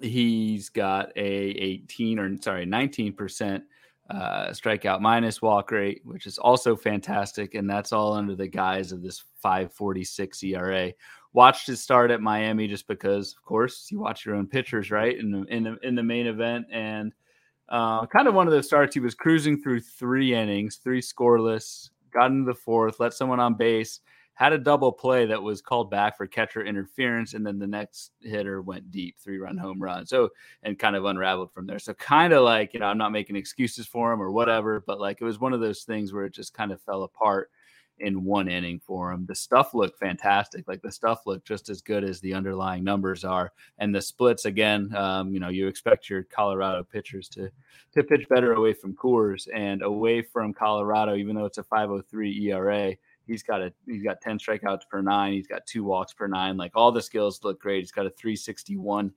he's 0.00 0.68
got 0.68 1.10
a 1.16 1.20
18 1.20 2.18
or 2.18 2.36
sorry 2.40 2.66
19% 2.66 3.62
uh, 4.10 4.48
strikeout 4.48 5.00
minus 5.00 5.40
walk 5.40 5.70
rate, 5.70 6.02
which 6.04 6.26
is 6.26 6.38
also 6.38 6.76
fantastic. 6.76 7.54
And 7.54 7.68
that's 7.68 7.92
all 7.92 8.12
under 8.12 8.34
the 8.34 8.48
guise 8.48 8.92
of 8.92 9.02
this 9.02 9.24
546 9.40 10.42
ERA. 10.44 10.92
Watched 11.32 11.66
his 11.66 11.80
start 11.80 12.10
at 12.10 12.20
Miami 12.20 12.68
just 12.68 12.86
because, 12.86 13.34
of 13.36 13.42
course, 13.42 13.88
you 13.90 13.98
watch 13.98 14.24
your 14.24 14.36
own 14.36 14.46
pitchers, 14.46 14.90
right? 14.90 15.18
In 15.18 15.30
the, 15.30 15.42
in 15.44 15.64
the, 15.64 15.78
in 15.82 15.94
the 15.94 16.02
main 16.02 16.26
event. 16.26 16.66
And 16.70 17.12
uh, 17.68 18.06
kind 18.06 18.28
of 18.28 18.34
one 18.34 18.46
of 18.46 18.52
those 18.52 18.66
starts, 18.66 18.94
he 18.94 19.00
was 19.00 19.14
cruising 19.14 19.60
through 19.60 19.80
three 19.80 20.34
innings, 20.34 20.76
three 20.76 21.00
scoreless, 21.00 21.90
got 22.12 22.30
into 22.30 22.44
the 22.44 22.54
fourth, 22.54 23.00
let 23.00 23.14
someone 23.14 23.40
on 23.40 23.54
base, 23.54 24.00
had 24.34 24.52
a 24.52 24.58
double 24.58 24.90
play 24.90 25.26
that 25.26 25.40
was 25.40 25.62
called 25.62 25.90
back 25.90 26.16
for 26.16 26.26
catcher 26.26 26.64
interference, 26.64 27.34
and 27.34 27.46
then 27.46 27.58
the 27.58 27.66
next 27.66 28.10
hitter 28.20 28.62
went 28.62 28.90
deep, 28.90 29.16
three 29.18 29.38
run 29.38 29.56
home 29.56 29.80
run. 29.80 30.04
So, 30.06 30.30
and 30.64 30.78
kind 30.78 30.96
of 30.96 31.04
unraveled 31.04 31.52
from 31.52 31.66
there. 31.66 31.78
So, 31.78 31.94
kind 31.94 32.32
of 32.32 32.42
like, 32.42 32.74
you 32.74 32.80
know, 32.80 32.86
I'm 32.86 32.98
not 32.98 33.12
making 33.12 33.36
excuses 33.36 33.86
for 33.86 34.12
him 34.12 34.20
or 34.20 34.32
whatever, 34.32 34.82
but 34.86 35.00
like 35.00 35.20
it 35.20 35.24
was 35.24 35.38
one 35.38 35.52
of 35.52 35.60
those 35.60 35.84
things 35.84 36.12
where 36.12 36.24
it 36.24 36.34
just 36.34 36.52
kind 36.52 36.72
of 36.72 36.82
fell 36.82 37.04
apart 37.04 37.50
in 37.98 38.24
one 38.24 38.48
inning 38.48 38.80
for 38.84 39.12
him. 39.12 39.24
The 39.26 39.34
stuff 39.34 39.74
looked 39.74 39.98
fantastic. 39.98 40.66
Like 40.66 40.82
the 40.82 40.92
stuff 40.92 41.26
looked 41.26 41.46
just 41.46 41.68
as 41.68 41.80
good 41.80 42.04
as 42.04 42.20
the 42.20 42.34
underlying 42.34 42.84
numbers 42.84 43.24
are. 43.24 43.52
And 43.78 43.94
the 43.94 44.02
splits 44.02 44.44
again, 44.44 44.94
um, 44.96 45.32
you 45.32 45.40
know, 45.40 45.48
you 45.48 45.68
expect 45.68 46.10
your 46.10 46.24
Colorado 46.24 46.82
pitchers 46.82 47.28
to 47.30 47.50
to 47.92 48.02
pitch 48.02 48.28
better 48.28 48.54
away 48.54 48.72
from 48.72 48.94
Coors 48.94 49.46
and 49.54 49.82
away 49.82 50.22
from 50.22 50.52
Colorado, 50.52 51.14
even 51.16 51.36
though 51.36 51.44
it's 51.44 51.58
a 51.58 51.64
503 51.64 52.50
ERA 52.50 52.96
He's 53.26 53.42
got 53.42 53.62
a 53.62 53.72
he's 53.86 54.02
got 54.02 54.20
10 54.20 54.38
strikeouts 54.38 54.88
per 54.90 55.00
nine. 55.00 55.32
He's 55.32 55.46
got 55.46 55.66
two 55.66 55.84
walks 55.84 56.12
per 56.12 56.26
nine. 56.26 56.56
Like 56.56 56.72
all 56.74 56.92
the 56.92 57.02
skills 57.02 57.40
look 57.42 57.60
great. 57.60 57.80
He's 57.80 57.92
got 57.92 58.06
a 58.06 58.10
361 58.10 59.12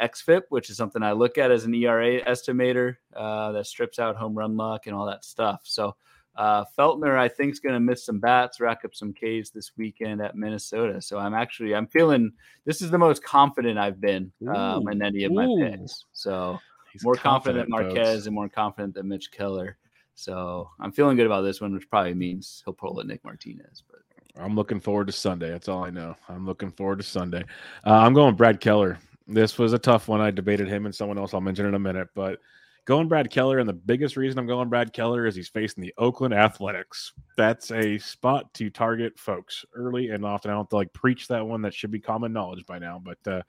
xFIP, 0.00 0.42
which 0.48 0.70
is 0.70 0.76
something 0.76 1.02
I 1.02 1.12
look 1.12 1.38
at 1.38 1.50
as 1.50 1.64
an 1.64 1.74
ERA 1.74 2.22
estimator 2.24 2.96
uh, 3.14 3.52
that 3.52 3.66
strips 3.66 3.98
out 3.98 4.16
home 4.16 4.34
run 4.34 4.56
luck 4.56 4.86
and 4.86 4.96
all 4.96 5.06
that 5.06 5.24
stuff. 5.24 5.60
So 5.64 5.94
uh, 6.36 6.64
Feltner, 6.78 7.18
I 7.18 7.28
think, 7.28 7.52
is 7.52 7.60
going 7.60 7.74
to 7.74 7.80
miss 7.80 8.04
some 8.04 8.18
bats, 8.18 8.60
rack 8.60 8.84
up 8.84 8.94
some 8.94 9.12
Ks 9.12 9.50
this 9.50 9.72
weekend 9.76 10.20
at 10.22 10.36
Minnesota. 10.36 11.00
So 11.02 11.18
I'm 11.18 11.34
actually 11.34 11.74
I'm 11.74 11.86
feeling 11.86 12.32
this 12.64 12.80
is 12.80 12.90
the 12.90 12.98
most 12.98 13.22
confident 13.22 13.78
I've 13.78 14.00
been 14.00 14.32
um, 14.54 14.88
in 14.88 15.02
any 15.02 15.24
of 15.24 15.32
my 15.32 15.44
ooh. 15.44 15.58
picks. 15.58 16.06
So 16.12 16.58
He's 16.92 17.04
more 17.04 17.14
confident, 17.14 17.70
confident 17.70 17.94
Marquez 17.96 18.16
folks. 18.16 18.26
and 18.26 18.34
more 18.34 18.48
confident 18.48 18.94
than 18.94 19.08
Mitch 19.08 19.30
Keller. 19.30 19.76
So 20.14 20.70
I'm 20.80 20.92
feeling 20.92 21.16
good 21.16 21.26
about 21.26 21.42
this 21.42 21.60
one, 21.60 21.72
which 21.72 21.88
probably 21.88 22.14
means 22.14 22.62
he'll 22.64 22.74
pull 22.74 23.00
at 23.00 23.06
Nick 23.06 23.24
Martinez. 23.24 23.82
But 23.90 24.00
I'm 24.42 24.54
looking 24.54 24.80
forward 24.80 25.06
to 25.06 25.12
Sunday. 25.12 25.50
That's 25.50 25.68
all 25.68 25.84
I 25.84 25.90
know. 25.90 26.16
I'm 26.28 26.46
looking 26.46 26.70
forward 26.70 26.98
to 26.98 27.04
Sunday. 27.04 27.44
Uh, 27.86 27.94
I'm 27.94 28.14
going 28.14 28.34
Brad 28.34 28.60
Keller. 28.60 28.98
This 29.26 29.58
was 29.58 29.72
a 29.72 29.78
tough 29.78 30.08
one. 30.08 30.20
I 30.20 30.30
debated 30.30 30.68
him 30.68 30.84
and 30.86 30.94
someone 30.94 31.18
else. 31.18 31.32
I'll 31.32 31.40
mention 31.40 31.66
in 31.66 31.74
a 31.74 31.78
minute, 31.78 32.08
but 32.14 32.40
going 32.84 33.08
Brad 33.08 33.30
Keller, 33.30 33.58
and 33.58 33.68
the 33.68 33.72
biggest 33.72 34.16
reason 34.16 34.38
I'm 34.38 34.46
going 34.46 34.68
Brad 34.68 34.92
Keller 34.92 35.26
is 35.26 35.34
he's 35.34 35.48
facing 35.48 35.82
the 35.82 35.94
Oakland 35.98 36.34
Athletics. 36.34 37.12
That's 37.36 37.70
a 37.70 37.98
spot 37.98 38.52
to 38.54 38.70
target 38.70 39.18
folks 39.18 39.64
early 39.74 40.10
and 40.10 40.24
often. 40.24 40.50
I 40.50 40.54
don't 40.54 40.64
have 40.64 40.70
to 40.70 40.76
like 40.76 40.92
preach 40.92 41.28
that 41.28 41.46
one. 41.46 41.62
That 41.62 41.74
should 41.74 41.90
be 41.90 42.00
common 42.00 42.32
knowledge 42.32 42.66
by 42.66 42.78
now, 42.78 43.00
but 43.02 43.18
uh, 43.30 43.42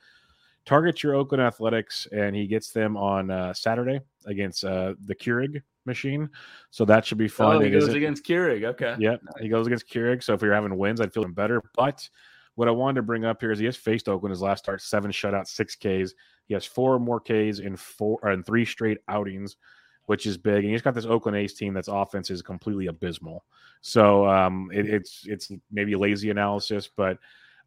target 0.66 1.04
your 1.04 1.16
Oakland 1.16 1.42
Athletics, 1.42 2.08
and 2.12 2.36
he 2.36 2.48
gets 2.48 2.72
them 2.72 2.96
on 2.96 3.32
uh, 3.32 3.54
Saturday 3.54 4.00
against 4.26 4.64
uh, 4.64 4.94
the 5.06 5.16
Keurig 5.16 5.62
machine. 5.86 6.30
So 6.70 6.86
that 6.86 7.06
should 7.06 7.18
be 7.18 7.28
fun. 7.28 7.58
Oh, 7.58 7.60
he 7.60 7.70
goes 7.70 7.90
against 7.90 8.26
Keurig. 8.26 8.64
Okay. 8.66 8.96
Yeah, 9.00 9.12
nice. 9.12 9.42
he 9.42 9.50
goes 9.50 9.68
against 9.68 9.90
Keurig. 9.90 10.24
So 10.24 10.34
if 10.34 10.42
you're 10.42 10.54
having 10.54 10.78
wins, 10.78 11.02
I'd 11.02 11.14
feel 11.14 11.28
better. 11.28 11.62
But 11.76 12.08
what 12.56 12.68
I 12.68 12.72
wanted 12.72 12.96
to 12.96 13.02
bring 13.04 13.26
up 13.26 13.42
here 13.42 13.52
is 13.52 13.60
he 13.60 13.66
has 13.66 13.76
faced 13.76 14.08
Oakland 14.08 14.32
his 14.32 14.42
last 14.42 14.64
start, 14.64 14.82
seven 14.82 15.12
shutouts, 15.12 15.48
six 15.48 15.76
Ks. 15.76 16.14
He 16.46 16.54
has 16.54 16.66
four 16.66 17.00
more 17.00 17.20
Ks 17.20 17.60
in 17.60 17.76
four 17.76 18.20
in 18.30 18.44
three 18.44 18.66
straight 18.66 19.00
outings, 19.08 19.58
which 20.06 20.26
is 20.26 20.38
big. 20.38 20.64
And 20.64 20.72
he's 20.72 20.82
got 20.82 20.94
this 20.94 21.06
Oakland 21.06 21.38
A's 21.38 21.54
team 21.54 21.74
that's 21.74 21.88
offense 21.88 22.30
is 22.30 22.42
completely 22.42 22.88
abysmal. 22.88 23.44
So 23.82 24.28
um, 24.28 24.70
it, 24.74 24.88
it's 24.88 25.24
it's 25.26 25.52
maybe 25.72 25.96
lazy 25.96 26.30
analysis, 26.30 26.90
but 26.96 27.18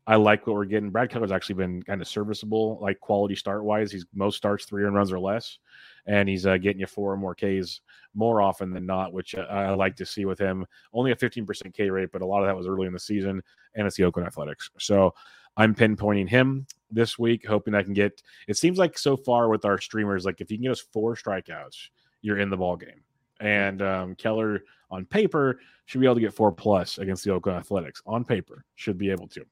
I 0.09 0.17
like 0.17 0.47
what 0.47 0.55
we're 0.55 0.67
getting. 0.67 0.91
Brad 0.91 1.11
Keller's 1.11 1.33
actually 1.33 1.57
been 1.57 1.83
kind 1.83 2.01
of 2.01 2.07
serviceable, 2.07 2.79
like 2.81 3.01
quality 3.01 3.35
start 3.35 3.65
wise. 3.65 3.91
He's 3.91 4.07
most 4.15 4.37
starts 4.37 4.65
three 4.65 4.85
and 4.85 4.95
runs 4.95 5.13
or 5.13 5.19
less, 5.19 5.59
and 6.07 6.29
he's 6.29 6.47
uh, 6.47 6.59
getting 6.59 6.81
you 6.81 6.87
four 6.87 7.13
or 7.13 7.17
more 7.17 7.35
Ks 7.35 7.81
more 8.15 8.41
often 8.41 8.73
than 8.73 8.87
not, 8.87 9.13
which 9.13 9.35
uh, 9.35 9.47
I 9.51 9.75
like 9.75 9.97
to 9.97 10.07
see 10.07 10.25
with 10.25 10.39
him. 10.39 10.65
Only 10.93 11.11
a 11.11 11.17
15% 11.17 11.75
K 11.75 11.91
rate, 11.91 12.11
but 12.13 12.23
a 12.23 12.27
lot 12.27 12.41
of 12.41 12.47
that 12.47 12.57
was 12.57 12.69
early 12.69 12.87
in 12.87 12.93
the 12.93 13.01
season, 13.01 13.43
and 13.75 13.87
it's 13.87 13.97
the 13.97 14.05
Oakland 14.05 14.29
Athletics. 14.29 14.71
So 14.79 15.13
I'm 15.57 15.75
pinpointing 15.75 16.29
him 16.29 16.67
this 16.89 17.19
week, 17.19 17.45
hoping 17.45 17.75
I 17.75 17.83
can 17.83 17.93
get. 17.93 18.23
It 18.47 18.57
seems 18.57 18.79
like 18.79 18.97
so 18.97 19.17
far 19.17 19.49
with 19.49 19.65
our 19.65 19.79
streamers, 19.79 20.25
like 20.25 20.41
if 20.41 20.53
you 20.53 20.57
can 20.57 20.65
get 20.65 20.73
us 20.73 20.85
four 20.93 21.17
strikeouts, 21.17 21.89
you're 22.23 22.39
in 22.39 22.51
the 22.51 22.57
ball 22.57 22.77
game. 22.77 23.03
And 23.41 23.83
um, 23.83 24.15
Keller 24.15 24.63
on 24.89 25.05
paper 25.05 25.59
should 25.87 26.01
be 26.01 26.07
able 26.07 26.15
to 26.15 26.21
get 26.21 26.33
four 26.33 26.53
plus 26.53 26.99
against 26.99 27.25
the 27.25 27.33
Oakland 27.33 27.59
Athletics. 27.59 28.03
On 28.07 28.25
paper, 28.25 28.65
should 28.77 28.99
be 28.99 29.11
able 29.11 29.27
to. 29.29 29.45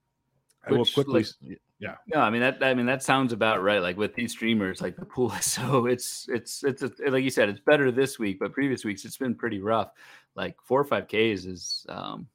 I 0.66 0.72
will 0.72 0.84
quickly. 0.84 1.24
Like, 1.40 1.58
yeah. 1.78 1.96
No, 2.06 2.20
I 2.20 2.30
mean 2.30 2.40
that. 2.40 2.62
I 2.62 2.74
mean 2.74 2.86
that 2.86 3.02
sounds 3.02 3.32
about 3.32 3.62
right. 3.62 3.80
Like 3.80 3.96
with 3.96 4.14
these 4.14 4.32
streamers, 4.32 4.80
like 4.80 4.96
the 4.96 5.04
pool 5.04 5.32
is 5.32 5.44
so 5.52 5.86
it's 5.86 6.26
it's 6.28 6.64
it's 6.64 6.82
like 7.06 7.24
you 7.24 7.30
said, 7.30 7.48
it's 7.48 7.60
better 7.60 7.90
this 7.90 8.18
week, 8.18 8.38
but 8.38 8.52
previous 8.52 8.84
weeks 8.84 9.04
it's 9.04 9.16
been 9.16 9.34
pretty 9.34 9.60
rough. 9.60 9.90
Like 10.34 10.56
four 10.62 10.80
or 10.80 10.84
five 10.84 11.06
Ks 11.08 11.44
is 11.44 11.86
um, 11.88 12.26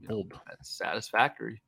you 0.00 0.08
know, 0.08 0.24
that's 0.46 0.70
satisfactory. 0.70 1.62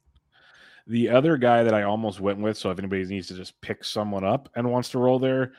The 0.86 1.08
other 1.10 1.36
guy 1.36 1.62
that 1.62 1.74
I 1.74 1.82
almost 1.82 2.20
went 2.20 2.40
with, 2.40 2.56
so 2.56 2.70
if 2.70 2.78
anybody 2.78 3.04
needs 3.04 3.28
to 3.28 3.34
just 3.34 3.60
pick 3.60 3.84
someone 3.84 4.24
up 4.24 4.48
and 4.56 4.70
wants 4.70 4.88
to 4.90 4.98
roll 4.98 5.18
there, 5.18 5.52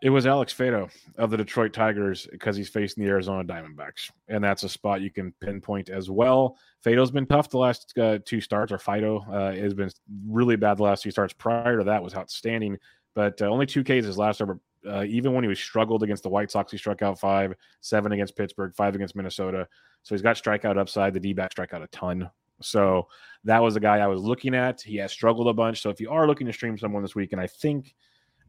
it 0.00 0.10
was 0.10 0.26
Alex 0.26 0.54
Faedo 0.54 0.90
of 1.16 1.30
the 1.30 1.36
Detroit 1.36 1.72
Tigers 1.72 2.28
because 2.30 2.56
he's 2.56 2.68
facing 2.68 3.04
the 3.04 3.10
Arizona 3.10 3.44
Diamondbacks, 3.44 4.10
and 4.28 4.42
that's 4.42 4.62
a 4.62 4.68
spot 4.68 5.00
you 5.00 5.10
can 5.10 5.32
pinpoint 5.40 5.90
as 5.90 6.08
well. 6.08 6.56
Faedo's 6.84 7.10
been 7.10 7.26
tough 7.26 7.50
the 7.50 7.58
last 7.58 7.98
uh, 7.98 8.18
two 8.24 8.40
starts, 8.40 8.70
or 8.70 8.78
Fido 8.78 9.24
uh, 9.30 9.52
has 9.52 9.74
been 9.74 9.90
really 10.28 10.56
bad 10.56 10.76
the 10.76 10.84
last 10.84 11.02
two 11.02 11.10
starts. 11.10 11.32
Prior 11.32 11.78
to 11.78 11.84
that 11.84 12.02
was 12.02 12.14
outstanding, 12.14 12.78
but 13.14 13.40
uh, 13.42 13.46
only 13.46 13.66
two 13.66 13.82
Ks 13.82 14.04
his 14.04 14.18
last 14.18 14.40
over. 14.40 14.60
Uh, 14.88 15.04
even 15.04 15.32
when 15.32 15.42
he 15.42 15.48
was 15.48 15.58
struggled 15.58 16.04
against 16.04 16.22
the 16.22 16.28
White 16.28 16.52
Sox, 16.52 16.70
he 16.70 16.78
struck 16.78 17.02
out 17.02 17.18
five, 17.18 17.52
seven 17.80 18.12
against 18.12 18.36
Pittsburgh, 18.36 18.72
five 18.76 18.94
against 18.94 19.16
Minnesota. 19.16 19.66
So 20.04 20.14
he's 20.14 20.22
got 20.22 20.36
strikeout 20.36 20.78
upside. 20.78 21.12
The 21.12 21.20
D 21.20 21.32
back 21.32 21.50
strike 21.50 21.74
out 21.74 21.82
a 21.82 21.88
ton. 21.88 22.30
So 22.62 23.08
that 23.42 23.60
was 23.60 23.74
the 23.74 23.80
guy 23.80 23.98
I 23.98 24.06
was 24.06 24.20
looking 24.20 24.54
at. 24.54 24.80
He 24.80 24.96
has 24.98 25.10
struggled 25.10 25.48
a 25.48 25.52
bunch. 25.52 25.82
So 25.82 25.90
if 25.90 26.00
you 26.00 26.10
are 26.10 26.28
looking 26.28 26.46
to 26.46 26.52
stream 26.52 26.78
someone 26.78 27.02
this 27.02 27.16
week, 27.16 27.32
and 27.32 27.40
I 27.40 27.48
think– 27.48 27.96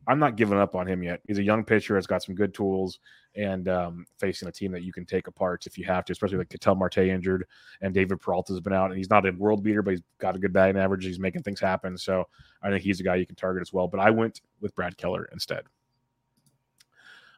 I'm 0.10 0.18
not 0.18 0.36
giving 0.36 0.58
up 0.58 0.76
on 0.76 0.88
him 0.88 1.04
yet. 1.04 1.22
He's 1.28 1.38
a 1.38 1.44
young 1.44 1.64
pitcher, 1.64 1.94
has 1.94 2.08
got 2.08 2.24
some 2.24 2.34
good 2.34 2.52
tools, 2.52 2.98
and 3.36 3.70
um, 3.70 4.06
facing 4.18 4.48
a 4.48 4.52
team 4.52 4.72
that 4.72 4.82
you 4.82 4.92
can 4.92 5.06
take 5.06 5.28
apart 5.28 5.68
if 5.68 5.78
you 5.78 5.86
have 5.86 6.04
to, 6.06 6.14
especially 6.14 6.40
like 6.40 6.50
Ketel 6.50 6.74
Marte 6.74 6.98
injured 6.98 7.46
and 7.82 7.94
David 7.94 8.20
Peralta 8.20 8.54
has 8.54 8.60
been 8.60 8.74
out. 8.74 8.90
And 8.90 8.98
he's 8.98 9.12
not 9.12 9.28
a 9.28 9.32
world 9.32 9.62
beater, 9.62 9.84
but 9.84 9.92
he's 9.92 10.02
got 10.18 10.36
a 10.36 10.40
good 10.40 10.52
batting 10.52 10.78
average. 10.78 11.06
He's 11.06 11.20
making 11.20 11.44
things 11.44 11.60
happen. 11.60 11.96
So 11.96 12.26
I 12.64 12.72
think 12.72 12.82
he's 12.82 13.00
a 13.00 13.04
guy 13.04 13.16
you 13.18 13.28
can 13.28 13.36
target 13.36 13.62
as 13.62 13.72
well. 13.72 13.88
But 13.88 14.00
I 14.00 14.10
went 14.10 14.42
with 14.62 14.74
Brad 14.74 14.98
Keller 14.98 15.30
instead. 15.32 15.62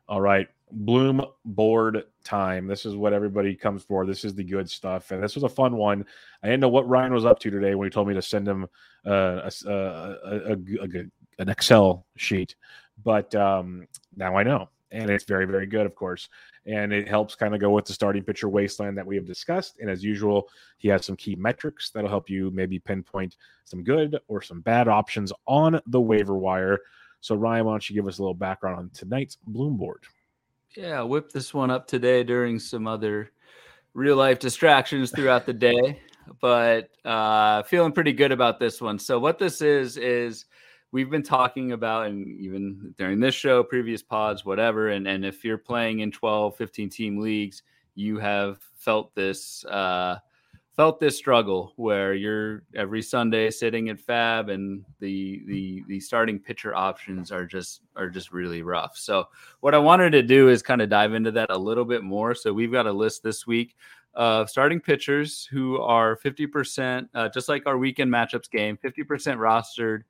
All 0.08 0.22
right. 0.22 0.48
Bloom 0.72 1.22
board 1.44 2.06
time. 2.24 2.68
This 2.68 2.86
is 2.86 2.96
what 2.96 3.12
everybody 3.12 3.54
comes 3.54 3.84
for. 3.84 4.06
This 4.06 4.24
is 4.24 4.34
the 4.34 4.46
good 4.46 4.70
stuff. 4.70 5.12
And 5.12 5.22
this 5.22 5.36
was 5.36 5.44
a 5.44 5.50
fun 5.50 5.76
one. 5.76 6.06
I 6.42 6.48
didn't 6.48 6.62
know 6.62 6.70
what 6.70 6.88
Ryan 6.88 7.14
was 7.14 7.26
up 7.26 7.40
to 7.40 7.50
today 7.50 7.76
when 7.76 7.86
he 7.86 7.90
told 7.90 8.08
me 8.08 8.14
to 8.14 8.22
send 8.22 8.48
him 8.48 8.64
uh, 9.06 9.50
a, 9.50 9.52
a, 9.66 10.16
a, 10.24 10.52
a, 10.54 10.88
good 10.88 11.12
an 11.42 11.50
Excel 11.50 12.06
sheet, 12.16 12.56
but 13.04 13.34
um, 13.36 13.88
now 14.16 14.38
I 14.38 14.44
know, 14.44 14.70
and 14.92 15.10
it's 15.10 15.26
very 15.26 15.46
very 15.46 15.66
good, 15.66 15.86
of 15.86 15.96
course, 15.96 16.30
and 16.66 16.94
it 16.94 17.08
helps 17.08 17.36
kind 17.36 17.56
of 17.56 17.60
go 17.60 17.72
with 17.72 17.86
the 17.86 17.94
starting 17.94 18.24
pitcher 18.24 18.48
wasteland 18.48 18.98
that 18.98 19.06
we 19.06 19.16
have 19.16 19.26
discussed. 19.26 19.78
And 19.80 19.90
as 19.90 20.04
usual, 20.04 20.48
he 20.78 20.88
has 20.90 21.06
some 21.06 21.16
key 21.16 21.36
metrics 21.36 21.90
that'll 21.90 22.10
help 22.10 22.30
you 22.30 22.52
maybe 22.52 22.80
pinpoint 22.80 23.38
some 23.66 23.84
good 23.84 24.20
or 24.28 24.42
some 24.42 24.62
bad 24.62 24.88
options 24.88 25.34
on 25.48 25.82
the 25.88 26.02
waiver 26.02 26.38
wire. 26.38 26.80
So 27.20 27.36
Ryan, 27.36 27.66
why 27.66 27.74
don't 27.74 27.90
you 27.90 27.96
give 27.96 28.08
us 28.08 28.20
a 28.20 28.22
little 28.22 28.34
background 28.34 28.78
on 28.78 28.90
tonight's 28.94 29.38
Bloom 29.48 29.78
board? 29.78 30.04
Yeah, 30.76 31.02
whip 31.02 31.32
this 31.32 31.54
one 31.54 31.70
up 31.70 31.88
today 31.88 32.24
during 32.24 32.58
some 32.60 32.88
other 32.88 33.32
real 33.94 34.16
life 34.16 34.40
distractions 34.40 35.12
throughout 35.12 35.46
the 35.46 35.54
day, 35.54 36.02
but 36.40 36.90
uh, 37.04 37.64
feeling 37.64 37.92
pretty 37.92 38.14
good 38.14 38.32
about 38.32 38.60
this 38.60 38.80
one. 38.80 38.98
So 38.98 39.20
what 39.20 39.38
this 39.38 39.62
is 39.62 39.98
is 39.98 40.46
we've 40.92 41.10
been 41.10 41.24
talking 41.24 41.72
about 41.72 42.08
and 42.08 42.28
even 42.40 42.94
during 42.98 43.20
this 43.20 43.36
show 43.36 43.64
previous 43.64 44.02
pods 44.02 44.46
whatever 44.46 44.90
and 44.90 45.08
and 45.08 45.26
if 45.26 45.44
you're 45.44 45.58
playing 45.58 46.00
in 46.00 46.12
12 46.12 46.56
15 46.56 46.90
team 46.90 47.20
leagues 47.20 47.64
you 47.96 48.18
have 48.18 48.60
felt 48.76 49.14
this 49.16 49.66
uh 49.66 50.18
felt 50.76 51.00
this 51.00 51.18
struggle 51.18 51.74
where 51.76 52.14
you're 52.14 52.64
every 52.76 53.02
Sunday 53.02 53.52
sitting 53.52 53.90
at 53.90 53.98
FAAB 53.98 54.52
and 54.52 54.84
the 55.00 55.44
the 55.46 55.84
the 55.88 56.00
starting 56.00 56.40
pitcher 56.40 56.74
options 56.74 57.32
are 57.32 57.46
just 57.46 57.82
are 57.96 58.10
just 58.10 58.32
really 58.32 58.64
rough. 58.64 58.98
So 58.98 59.28
what 59.60 59.76
I 59.76 59.78
wanted 59.78 60.12
to 60.12 60.24
do 60.24 60.50
is 60.50 60.64
kind 60.64 60.82
of 60.82 60.90
dive 60.90 61.14
into 61.14 61.32
that 61.32 61.50
a 61.50 61.58
little 61.58 61.86
bit 61.86 62.04
more. 62.04 62.34
So 62.34 62.54
we've 62.54 62.72
got 62.72 62.88
a 62.88 62.92
list 62.92 63.22
this 63.22 63.46
week 63.46 63.76
of 64.14 64.50
starting 64.50 64.80
pitchers 64.80 65.46
who 65.46 65.80
are 65.80 66.18
50%, 66.18 67.08
uh, 67.14 67.30
just 67.30 67.48
like 67.48 67.66
our 67.66 67.78
weekend 67.78 68.12
matchups 68.12 68.50
game, 68.50 68.78
50% 68.84 69.06
rostered 69.38 70.02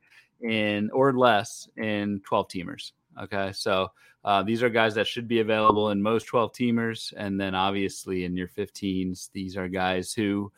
in 0.42 0.90
or 0.92 1.14
less 1.14 1.70
in 1.78 2.22
12 2.26 2.48
teamers. 2.48 2.92
Okay, 3.22 3.52
so 3.54 3.90
uh, 4.24 4.44
these 4.44 4.62
are 4.62 4.70
guys 4.70 4.96
that 4.96 5.08
should 5.08 5.28
be 5.28 5.40
available 5.40 5.90
in 5.92 6.02
most 6.02 6.26
12 6.26 6.54
teamers. 6.54 7.14
And 7.18 7.40
then 7.40 7.56
obviously 7.56 8.26
in 8.26 8.38
your 8.38 8.48
15s, 8.48 9.30
these 9.34 9.58
are 9.58 9.68
guys 9.68 10.14
who 10.14 10.52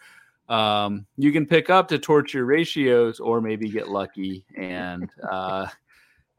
um, 0.50 1.06
you 1.18 1.32
can 1.32 1.46
pick 1.46 1.70
up 1.70 1.88
to 1.88 2.00
torture 2.00 2.46
ratios 2.46 3.20
or 3.20 3.42
maybe 3.42 3.70
get 3.70 3.88
lucky 3.88 4.46
and 4.58 5.10
uh, 5.32 5.68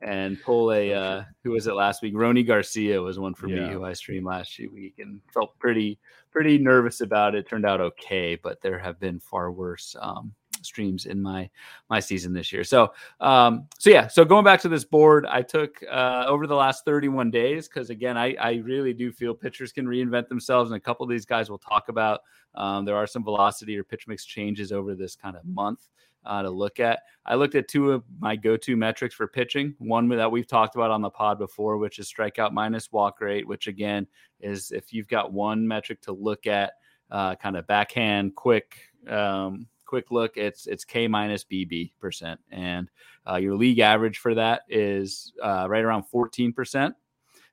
and 0.02 0.40
pull 0.42 0.70
a 0.72 0.92
uh, 0.92 1.22
who 1.42 1.52
was 1.52 1.66
it 1.66 1.74
last 1.74 2.02
week? 2.02 2.14
Rony 2.14 2.46
Garcia 2.46 3.00
was 3.00 3.18
one 3.18 3.34
for 3.34 3.48
yeah. 3.48 3.68
me 3.68 3.72
who 3.72 3.84
I 3.84 3.94
streamed 3.94 4.26
last 4.26 4.58
week 4.70 4.96
and 4.98 5.20
felt 5.32 5.58
pretty 5.58 5.98
pretty 6.30 6.58
nervous 6.58 7.00
about 7.00 7.34
it. 7.34 7.48
Turned 7.48 7.64
out 7.64 7.80
okay, 7.80 8.36
but 8.36 8.60
there 8.60 8.78
have 8.78 9.00
been 9.00 9.18
far 9.18 9.50
worse 9.50 9.96
um, 9.98 10.34
streams 10.64 11.06
in 11.06 11.20
my 11.20 11.48
my 11.90 12.00
season 12.00 12.32
this 12.32 12.52
year. 12.52 12.64
So 12.64 12.92
um, 13.20 13.66
so 13.78 13.90
yeah, 13.90 14.06
so 14.06 14.24
going 14.24 14.44
back 14.44 14.60
to 14.62 14.68
this 14.68 14.84
board, 14.84 15.26
I 15.26 15.42
took 15.42 15.82
uh, 15.90 16.24
over 16.26 16.46
the 16.46 16.54
last 16.54 16.84
31 16.84 17.30
days 17.30 17.68
because 17.68 17.90
again, 17.90 18.16
I 18.16 18.34
I 18.34 18.54
really 18.64 18.92
do 18.92 19.12
feel 19.12 19.34
pitchers 19.34 19.72
can 19.72 19.86
reinvent 19.86 20.28
themselves, 20.28 20.70
and 20.70 20.76
a 20.76 20.80
couple 20.80 21.04
of 21.04 21.10
these 21.10 21.26
guys 21.26 21.48
we'll 21.48 21.58
talk 21.58 21.88
about. 21.88 22.20
Um, 22.54 22.84
there 22.84 22.96
are 22.96 23.06
some 23.06 23.24
velocity 23.24 23.76
or 23.76 23.84
pitch 23.84 24.06
mix 24.06 24.24
changes 24.24 24.72
over 24.72 24.94
this 24.94 25.16
kind 25.16 25.36
of 25.36 25.44
month. 25.44 25.88
Uh, 26.26 26.40
to 26.40 26.48
look 26.48 26.80
at. 26.80 27.00
I 27.26 27.34
looked 27.34 27.54
at 27.54 27.68
two 27.68 27.92
of 27.92 28.02
my 28.18 28.34
go-to 28.34 28.78
metrics 28.78 29.14
for 29.14 29.26
pitching. 29.26 29.74
One 29.78 30.08
that 30.08 30.32
we've 30.32 30.46
talked 30.46 30.74
about 30.74 30.90
on 30.90 31.02
the 31.02 31.10
pod 31.10 31.38
before, 31.38 31.76
which 31.76 31.98
is 31.98 32.10
strikeout 32.10 32.52
minus 32.52 32.90
walk 32.90 33.20
rate, 33.20 33.46
which 33.46 33.66
again 33.66 34.06
is 34.40 34.72
if 34.72 34.90
you've 34.90 35.08
got 35.08 35.34
one 35.34 35.68
metric 35.68 36.00
to 36.02 36.12
look 36.12 36.46
at, 36.46 36.72
uh, 37.10 37.34
kind 37.36 37.56
of 37.56 37.66
backhand, 37.66 38.34
quick, 38.34 38.78
um, 39.08 39.66
quick 39.84 40.10
look, 40.10 40.36
it's 40.36 40.66
it's 40.66 40.84
K 40.84 41.08
minus 41.08 41.44
BB 41.44 41.92
percent, 42.00 42.40
and 42.50 42.90
uh, 43.28 43.36
your 43.36 43.56
league 43.56 43.78
average 43.78 44.18
for 44.18 44.34
that 44.34 44.62
is 44.68 45.32
uh, 45.42 45.66
right 45.68 45.84
around 45.84 46.04
fourteen 46.04 46.52
percent. 46.52 46.94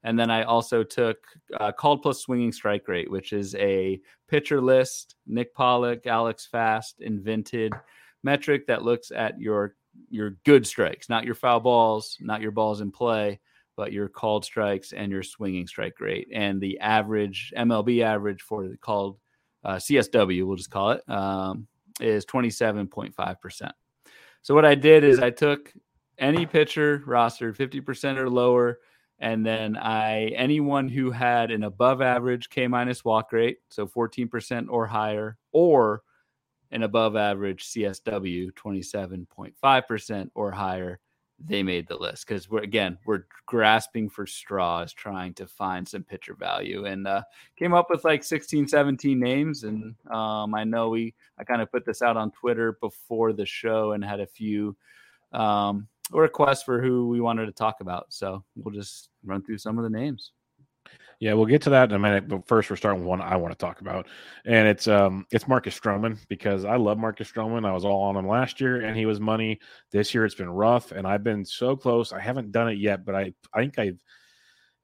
And 0.03 0.17
then 0.17 0.31
I 0.31 0.43
also 0.43 0.83
took 0.83 1.17
uh, 1.59 1.71
called 1.71 2.01
plus 2.01 2.21
swinging 2.21 2.51
strike 2.51 2.87
rate, 2.87 3.11
which 3.11 3.33
is 3.33 3.53
a 3.55 4.01
pitcher 4.27 4.59
list, 4.59 5.15
Nick 5.27 5.53
Pollack, 5.53 6.07
Alex 6.07 6.47
Fast 6.47 7.01
invented 7.01 7.73
metric 8.23 8.65
that 8.67 8.83
looks 8.83 9.11
at 9.11 9.39
your 9.39 9.75
your 10.09 10.37
good 10.45 10.65
strikes, 10.65 11.09
not 11.09 11.25
your 11.25 11.35
foul 11.35 11.59
balls, 11.59 12.17
not 12.19 12.41
your 12.41 12.51
balls 12.51 12.81
in 12.81 12.91
play, 12.91 13.39
but 13.75 13.91
your 13.91 14.07
called 14.07 14.45
strikes 14.45 14.93
and 14.93 15.11
your 15.11 15.23
swinging 15.23 15.67
strike 15.67 15.99
rate. 15.99 16.27
And 16.33 16.61
the 16.61 16.79
average 16.79 17.53
MLB 17.57 18.03
average 18.03 18.41
for 18.41 18.67
the 18.67 18.77
called 18.77 19.17
uh, 19.63 19.75
CSW, 19.75 20.45
we'll 20.45 20.55
just 20.55 20.71
call 20.71 20.91
it, 20.91 21.09
um, 21.09 21.67
is 21.99 22.25
27.5%. 22.25 23.71
So 24.41 24.55
what 24.55 24.65
I 24.65 24.75
did 24.75 25.03
is 25.03 25.19
I 25.19 25.29
took 25.29 25.73
any 26.17 26.45
pitcher 26.45 27.03
rostered 27.05 27.55
50% 27.57 28.17
or 28.17 28.29
lower, 28.29 28.79
and 29.19 29.45
then 29.45 29.77
I 29.77 30.27
anyone 30.29 30.89
who 30.89 31.11
had 31.11 31.51
an 31.51 31.63
above 31.63 32.01
average 32.01 32.49
K 32.49 32.67
minus 32.67 33.05
walk 33.05 33.31
rate, 33.33 33.59
so 33.69 33.85
14% 33.87 34.67
or 34.69 34.87
higher, 34.87 35.37
or 35.51 36.03
an 36.71 36.83
above 36.83 37.15
average 37.15 37.65
CSW 37.65 38.51
27.5% 38.53 40.29
or 40.33 40.51
higher, 40.51 40.99
they 41.47 41.63
made 41.63 41.87
the 41.87 41.97
list 41.97 42.27
because 42.27 42.49
we're 42.49 42.61
again 42.61 42.97
we're 43.05 43.23
grasping 43.45 44.09
for 44.09 44.25
straws 44.25 44.93
trying 44.93 45.33
to 45.33 45.47
find 45.47 45.87
some 45.87 46.03
pitcher 46.03 46.35
value 46.35 46.85
and 46.85 47.07
uh, 47.07 47.21
came 47.57 47.73
up 47.73 47.87
with 47.89 48.03
like 48.03 48.23
16 48.23 48.67
17 48.67 49.19
names 49.19 49.63
and 49.63 49.95
um, 50.11 50.53
i 50.53 50.63
know 50.63 50.89
we 50.89 51.13
i 51.39 51.43
kind 51.43 51.61
of 51.61 51.71
put 51.71 51.85
this 51.85 52.01
out 52.01 52.17
on 52.17 52.31
twitter 52.31 52.73
before 52.81 53.33
the 53.33 53.45
show 53.45 53.93
and 53.93 54.03
had 54.03 54.19
a 54.19 54.27
few 54.27 54.75
um, 55.33 55.87
requests 56.11 56.63
for 56.63 56.81
who 56.81 57.07
we 57.07 57.21
wanted 57.21 57.45
to 57.45 57.51
talk 57.51 57.77
about 57.81 58.05
so 58.09 58.43
we'll 58.55 58.73
just 58.73 59.09
run 59.23 59.43
through 59.43 59.57
some 59.57 59.77
of 59.77 59.83
the 59.83 59.89
names 59.89 60.31
yeah, 61.21 61.33
we'll 61.33 61.45
get 61.45 61.61
to 61.61 61.69
that 61.69 61.89
in 61.89 61.95
a 61.95 61.99
minute. 61.99 62.27
But 62.27 62.47
first, 62.47 62.69
we're 62.69 62.75
starting 62.75 63.01
with 63.01 63.07
one 63.07 63.21
I 63.21 63.35
want 63.35 63.53
to 63.53 63.57
talk 63.57 63.79
about, 63.79 64.07
and 64.43 64.67
it's 64.67 64.87
um 64.87 65.27
it's 65.29 65.47
Marcus 65.47 65.79
Stroman 65.79 66.17
because 66.27 66.65
I 66.65 66.77
love 66.77 66.97
Marcus 66.97 67.31
Stroman. 67.31 67.63
I 67.63 67.71
was 67.71 67.85
all 67.85 68.01
on 68.01 68.17
him 68.17 68.27
last 68.27 68.59
year, 68.59 68.81
and 68.81 68.97
he 68.97 69.05
was 69.05 69.19
money. 69.19 69.59
This 69.91 70.15
year, 70.15 70.25
it's 70.25 70.33
been 70.33 70.49
rough, 70.49 70.91
and 70.91 71.05
I've 71.05 71.23
been 71.23 71.45
so 71.45 71.75
close. 71.75 72.11
I 72.11 72.19
haven't 72.19 72.51
done 72.51 72.69
it 72.69 72.79
yet, 72.79 73.05
but 73.05 73.13
I 73.13 73.33
I 73.53 73.61
think 73.61 73.77
I 73.77 73.93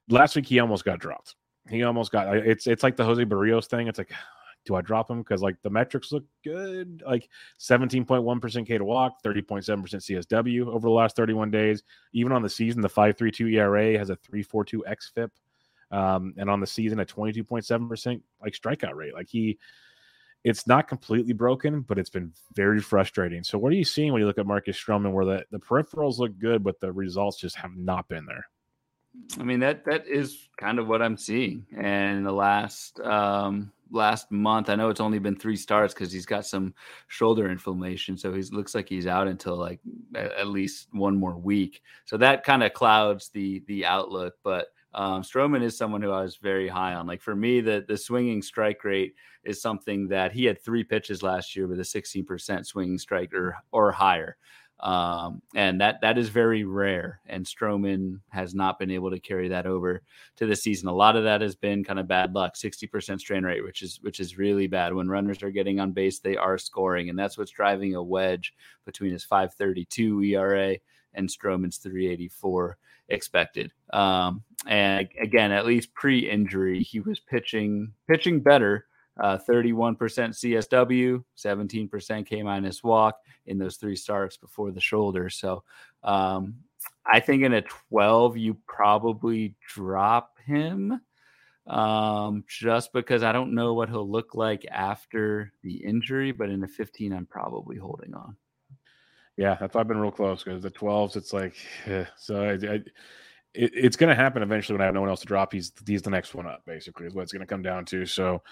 last 0.08 0.36
week 0.36 0.46
he 0.46 0.60
almost 0.60 0.84
got 0.84 1.00
dropped. 1.00 1.34
He 1.68 1.82
almost 1.82 2.12
got 2.12 2.36
it's 2.36 2.68
it's 2.68 2.84
like 2.84 2.96
the 2.96 3.04
Jose 3.04 3.24
Berrios 3.24 3.66
thing. 3.66 3.88
It's 3.88 3.98
like 3.98 4.12
do 4.64 4.76
I 4.76 4.80
drop 4.80 5.10
him? 5.10 5.18
Because 5.18 5.42
like 5.42 5.56
the 5.62 5.70
metrics 5.70 6.12
look 6.12 6.24
good, 6.44 7.02
like 7.04 7.28
17.1% 7.58 8.66
K 8.66 8.78
to 8.78 8.84
walk, 8.84 9.22
30.7% 9.24 9.64
CSW 9.64 10.66
over 10.68 10.86
the 10.86 10.92
last 10.92 11.16
31 11.16 11.50
days. 11.50 11.82
Even 12.12 12.32
on 12.32 12.42
the 12.42 12.50
season, 12.50 12.82
the 12.82 12.88
5.32 12.88 13.54
ERA 13.54 13.98
has 13.98 14.10
a 14.10 14.16
3.42 14.16 14.80
xFIP 14.86 15.30
um, 15.90 16.34
and 16.36 16.50
on 16.50 16.60
the 16.60 16.66
season 16.66 17.00
at 17.00 17.08
22.7% 17.08 18.20
like 18.42 18.52
strikeout 18.52 18.94
rate. 18.94 19.14
Like 19.14 19.28
he, 19.28 19.58
it's 20.44 20.66
not 20.66 20.88
completely 20.88 21.32
broken, 21.32 21.80
but 21.80 21.98
it's 21.98 22.10
been 22.10 22.32
very 22.54 22.80
frustrating. 22.80 23.42
So, 23.42 23.58
what 23.58 23.72
are 23.72 23.76
you 23.76 23.84
seeing 23.84 24.12
when 24.12 24.20
you 24.20 24.26
look 24.26 24.38
at 24.38 24.46
Marcus 24.46 24.78
Stroman, 24.78 25.12
where 25.12 25.24
the, 25.24 25.44
the 25.50 25.58
peripherals 25.58 26.18
look 26.18 26.38
good, 26.38 26.62
but 26.62 26.80
the 26.80 26.92
results 26.92 27.38
just 27.38 27.56
have 27.56 27.76
not 27.76 28.08
been 28.08 28.26
there? 28.26 28.46
I 29.38 29.42
mean 29.42 29.60
that 29.60 29.84
that 29.86 30.06
is 30.06 30.48
kind 30.56 30.78
of 30.78 30.88
what 30.88 31.02
I'm 31.02 31.16
seeing. 31.16 31.66
And 31.76 32.24
the 32.24 32.32
last 32.32 33.00
um, 33.00 33.72
last 33.90 34.30
month, 34.30 34.68
I 34.68 34.74
know 34.74 34.90
it's 34.90 35.00
only 35.00 35.18
been 35.18 35.36
three 35.36 35.56
starts 35.56 35.94
because 35.94 36.12
he's 36.12 36.26
got 36.26 36.46
some 36.46 36.74
shoulder 37.08 37.50
inflammation, 37.50 38.16
so 38.16 38.32
he 38.32 38.42
looks 38.42 38.74
like 38.74 38.88
he's 38.88 39.06
out 39.06 39.28
until 39.28 39.56
like 39.56 39.80
at 40.14 40.48
least 40.48 40.88
one 40.92 41.16
more 41.16 41.36
week. 41.36 41.82
So 42.04 42.16
that 42.18 42.44
kind 42.44 42.62
of 42.62 42.72
clouds 42.72 43.30
the 43.30 43.62
the 43.66 43.86
outlook. 43.86 44.34
But 44.42 44.68
um, 44.94 45.22
Stroman 45.22 45.62
is 45.62 45.76
someone 45.76 46.02
who 46.02 46.10
I 46.10 46.22
was 46.22 46.36
very 46.36 46.68
high 46.68 46.94
on. 46.94 47.06
Like 47.06 47.20
for 47.20 47.36
me, 47.36 47.60
the 47.60 47.84
the 47.86 47.96
swinging 47.96 48.42
strike 48.42 48.84
rate 48.84 49.14
is 49.44 49.60
something 49.60 50.08
that 50.08 50.32
he 50.32 50.44
had 50.44 50.62
three 50.62 50.84
pitches 50.84 51.22
last 51.22 51.54
year 51.54 51.66
with 51.66 51.80
a 51.80 51.82
16% 51.82 52.66
swinging 52.66 52.98
strike 52.98 53.34
or 53.34 53.56
or 53.72 53.92
higher. 53.92 54.36
Um, 54.80 55.42
and 55.56 55.80
that 55.80 56.00
that 56.02 56.18
is 56.18 56.28
very 56.28 56.64
rare. 56.64 57.20
And 57.26 57.44
Stroman 57.44 58.20
has 58.28 58.54
not 58.54 58.78
been 58.78 58.90
able 58.90 59.10
to 59.10 59.18
carry 59.18 59.48
that 59.48 59.66
over 59.66 60.02
to 60.36 60.46
the 60.46 60.56
season. 60.56 60.88
A 60.88 60.92
lot 60.92 61.16
of 61.16 61.24
that 61.24 61.40
has 61.40 61.56
been 61.56 61.84
kind 61.84 61.98
of 61.98 62.06
bad 62.06 62.32
luck, 62.34 62.54
60% 62.54 63.18
strand 63.18 63.44
rate, 63.44 63.64
which 63.64 63.82
is 63.82 63.98
which 64.02 64.20
is 64.20 64.38
really 64.38 64.68
bad. 64.68 64.94
When 64.94 65.08
runners 65.08 65.42
are 65.42 65.50
getting 65.50 65.80
on 65.80 65.92
base, 65.92 66.20
they 66.20 66.36
are 66.36 66.58
scoring, 66.58 67.10
and 67.10 67.18
that's 67.18 67.36
what's 67.36 67.50
driving 67.50 67.94
a 67.96 68.02
wedge 68.02 68.54
between 68.86 69.12
his 69.12 69.24
532 69.24 70.22
ERA 70.22 70.76
and 71.14 71.28
Stroman's 71.28 71.78
384 71.78 72.78
expected. 73.08 73.72
Um, 73.92 74.42
and 74.66 75.08
again, 75.20 75.52
at 75.52 75.66
least 75.66 75.94
pre-injury, 75.94 76.82
he 76.82 77.00
was 77.00 77.20
pitching 77.20 77.92
pitching 78.06 78.40
better. 78.40 78.86
Uh, 79.20 79.36
31% 79.36 79.96
CSW, 79.96 81.24
17% 81.36 82.26
K 82.26 82.42
minus 82.44 82.84
walk 82.84 83.18
in 83.46 83.58
those 83.58 83.76
three 83.76 83.96
starts 83.96 84.36
before 84.36 84.70
the 84.70 84.80
shoulder. 84.80 85.28
So 85.28 85.64
um, 86.04 86.54
I 87.04 87.18
think 87.18 87.42
in 87.42 87.54
a 87.54 87.62
12, 87.62 88.36
you 88.36 88.56
probably 88.68 89.56
drop 89.66 90.38
him 90.46 91.00
um, 91.66 92.44
just 92.46 92.92
because 92.92 93.24
I 93.24 93.32
don't 93.32 93.54
know 93.54 93.74
what 93.74 93.88
he'll 93.88 94.08
look 94.08 94.36
like 94.36 94.64
after 94.70 95.52
the 95.64 95.74
injury. 95.84 96.30
But 96.30 96.50
in 96.50 96.62
a 96.62 96.68
15, 96.68 97.12
I'm 97.12 97.26
probably 97.26 97.76
holding 97.76 98.14
on. 98.14 98.36
Yeah, 99.38 99.56
that's 99.60 99.76
why 99.76 99.80
I've 99.80 99.88
been 99.88 100.00
real 100.00 100.10
close 100.10 100.42
because 100.42 100.62
the 100.62 100.70
12s, 100.70 101.14
it's 101.14 101.32
like, 101.32 101.54
eh, 101.86 102.04
so 102.16 102.42
I, 102.42 102.52
I, 102.54 102.74
it, 103.54 103.70
it's 103.72 103.96
going 103.96 104.08
to 104.08 104.16
happen 104.16 104.42
eventually 104.42 104.74
when 104.74 104.82
I 104.82 104.86
have 104.86 104.94
no 104.94 105.00
one 105.00 105.08
else 105.08 105.20
to 105.20 105.26
drop. 105.26 105.52
He's 105.52 105.72
he's 105.86 106.02
the 106.02 106.10
next 106.10 106.34
one 106.34 106.48
up, 106.48 106.62
basically, 106.66 107.06
is 107.06 107.14
what 107.14 107.22
it's 107.22 107.32
going 107.32 107.40
to 107.40 107.46
come 107.46 107.62
down 107.62 107.84
to. 107.86 108.04
So 108.04 108.42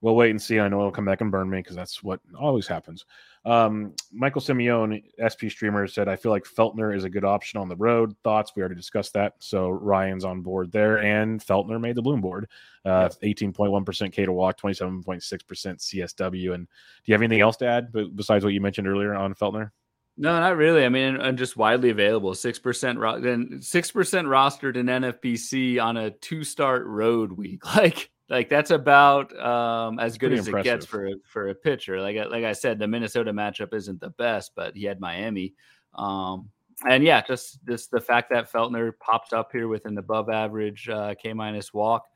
we'll 0.00 0.16
wait 0.16 0.30
and 0.30 0.42
see. 0.42 0.58
I 0.58 0.66
know 0.66 0.80
it'll 0.80 0.90
come 0.90 1.04
back 1.04 1.20
and 1.20 1.30
burn 1.30 1.48
me 1.48 1.58
because 1.58 1.76
that's 1.76 2.02
what 2.02 2.18
always 2.36 2.66
happens. 2.66 3.06
Um, 3.44 3.94
Michael 4.12 4.40
Simeone, 4.40 5.04
SP 5.22 5.46
streamer, 5.48 5.86
said, 5.86 6.08
I 6.08 6.16
feel 6.16 6.32
like 6.32 6.42
Feltner 6.42 6.94
is 6.94 7.04
a 7.04 7.10
good 7.10 7.24
option 7.24 7.60
on 7.60 7.68
the 7.68 7.76
road. 7.76 8.16
Thoughts? 8.24 8.50
We 8.56 8.62
already 8.62 8.74
discussed 8.74 9.12
that. 9.12 9.34
So 9.38 9.68
Ryan's 9.68 10.24
on 10.24 10.40
board 10.40 10.72
there. 10.72 10.98
And 10.98 11.40
Feltner 11.40 11.80
made 11.80 11.94
the 11.94 12.02
Bloom 12.02 12.20
board. 12.20 12.48
Uh, 12.84 13.10
18.1% 13.22 14.12
K 14.12 14.24
to 14.24 14.32
walk, 14.32 14.60
27.6% 14.60 15.22
CSW. 15.22 16.54
And 16.54 16.66
do 16.66 16.72
you 17.04 17.14
have 17.14 17.22
anything 17.22 17.42
else 17.42 17.56
to 17.58 17.66
add 17.66 17.92
besides 18.16 18.44
what 18.44 18.54
you 18.54 18.60
mentioned 18.60 18.88
earlier 18.88 19.14
on 19.14 19.34
Feltner? 19.34 19.70
No, 20.16 20.38
not 20.38 20.56
really. 20.56 20.84
I 20.84 20.88
mean, 20.88 21.16
and 21.16 21.38
just 21.38 21.56
widely 21.56 21.90
available. 21.90 22.34
Six 22.34 22.58
percent, 22.58 23.00
then 23.22 23.60
six 23.62 23.90
percent 23.90 24.28
rostered 24.28 24.76
in 24.76 24.86
NFBC 24.86 25.82
on 25.82 25.96
a 25.96 26.10
two-start 26.10 26.86
road 26.86 27.32
week. 27.32 27.62
Like 27.76 28.10
like 28.28 28.48
that's 28.48 28.70
about 28.70 29.38
um, 29.38 29.98
as 29.98 30.16
good 30.16 30.32
as 30.32 30.46
impressive. 30.46 30.66
it 30.66 30.74
gets 30.76 30.86
for 30.86 31.10
for 31.24 31.48
a 31.48 31.54
pitcher. 31.54 32.00
Like 32.00 32.16
like 32.30 32.44
I 32.44 32.52
said, 32.52 32.78
the 32.78 32.88
Minnesota 32.88 33.32
matchup 33.32 33.74
isn't 33.74 34.00
the 34.00 34.10
best, 34.10 34.52
but 34.54 34.76
he 34.76 34.84
had 34.84 35.00
Miami. 35.00 35.54
Um, 35.94 36.48
and 36.88 37.04
yeah, 37.04 37.22
just 37.22 37.64
just 37.66 37.90
the 37.90 38.00
fact 38.00 38.30
that 38.30 38.50
Feltner 38.50 38.92
popped 38.98 39.32
up 39.32 39.50
here 39.52 39.68
with 39.68 39.86
an 39.86 39.98
above 39.98 40.30
average 40.30 40.88
uh, 40.88 41.14
K 41.20 41.32
minus 41.32 41.72
walk 41.74 42.06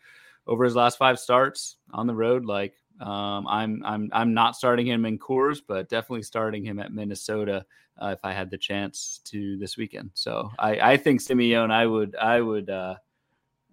over 0.46 0.64
his 0.64 0.76
last 0.76 0.98
five 0.98 1.18
starts 1.18 1.76
on 1.92 2.06
the 2.06 2.14
road, 2.14 2.44
like 2.44 2.74
um, 3.00 3.46
I'm 3.46 3.82
I'm 3.84 4.08
I'm 4.12 4.34
not 4.34 4.56
starting 4.56 4.86
him 4.86 5.04
in 5.04 5.18
Coors, 5.18 5.60
but 5.66 5.88
definitely 5.88 6.22
starting 6.22 6.64
him 6.64 6.78
at 6.78 6.92
Minnesota 6.92 7.64
uh, 8.00 8.08
if 8.08 8.24
I 8.24 8.32
had 8.32 8.50
the 8.50 8.58
chance 8.58 9.20
to 9.24 9.56
this 9.58 9.76
weekend. 9.76 10.10
So 10.14 10.50
I, 10.58 10.92
I 10.92 10.96
think 10.96 11.20
Simeon, 11.20 11.70
I 11.70 11.86
would 11.86 12.16
I 12.16 12.40
would 12.40 12.70
uh, 12.70 12.96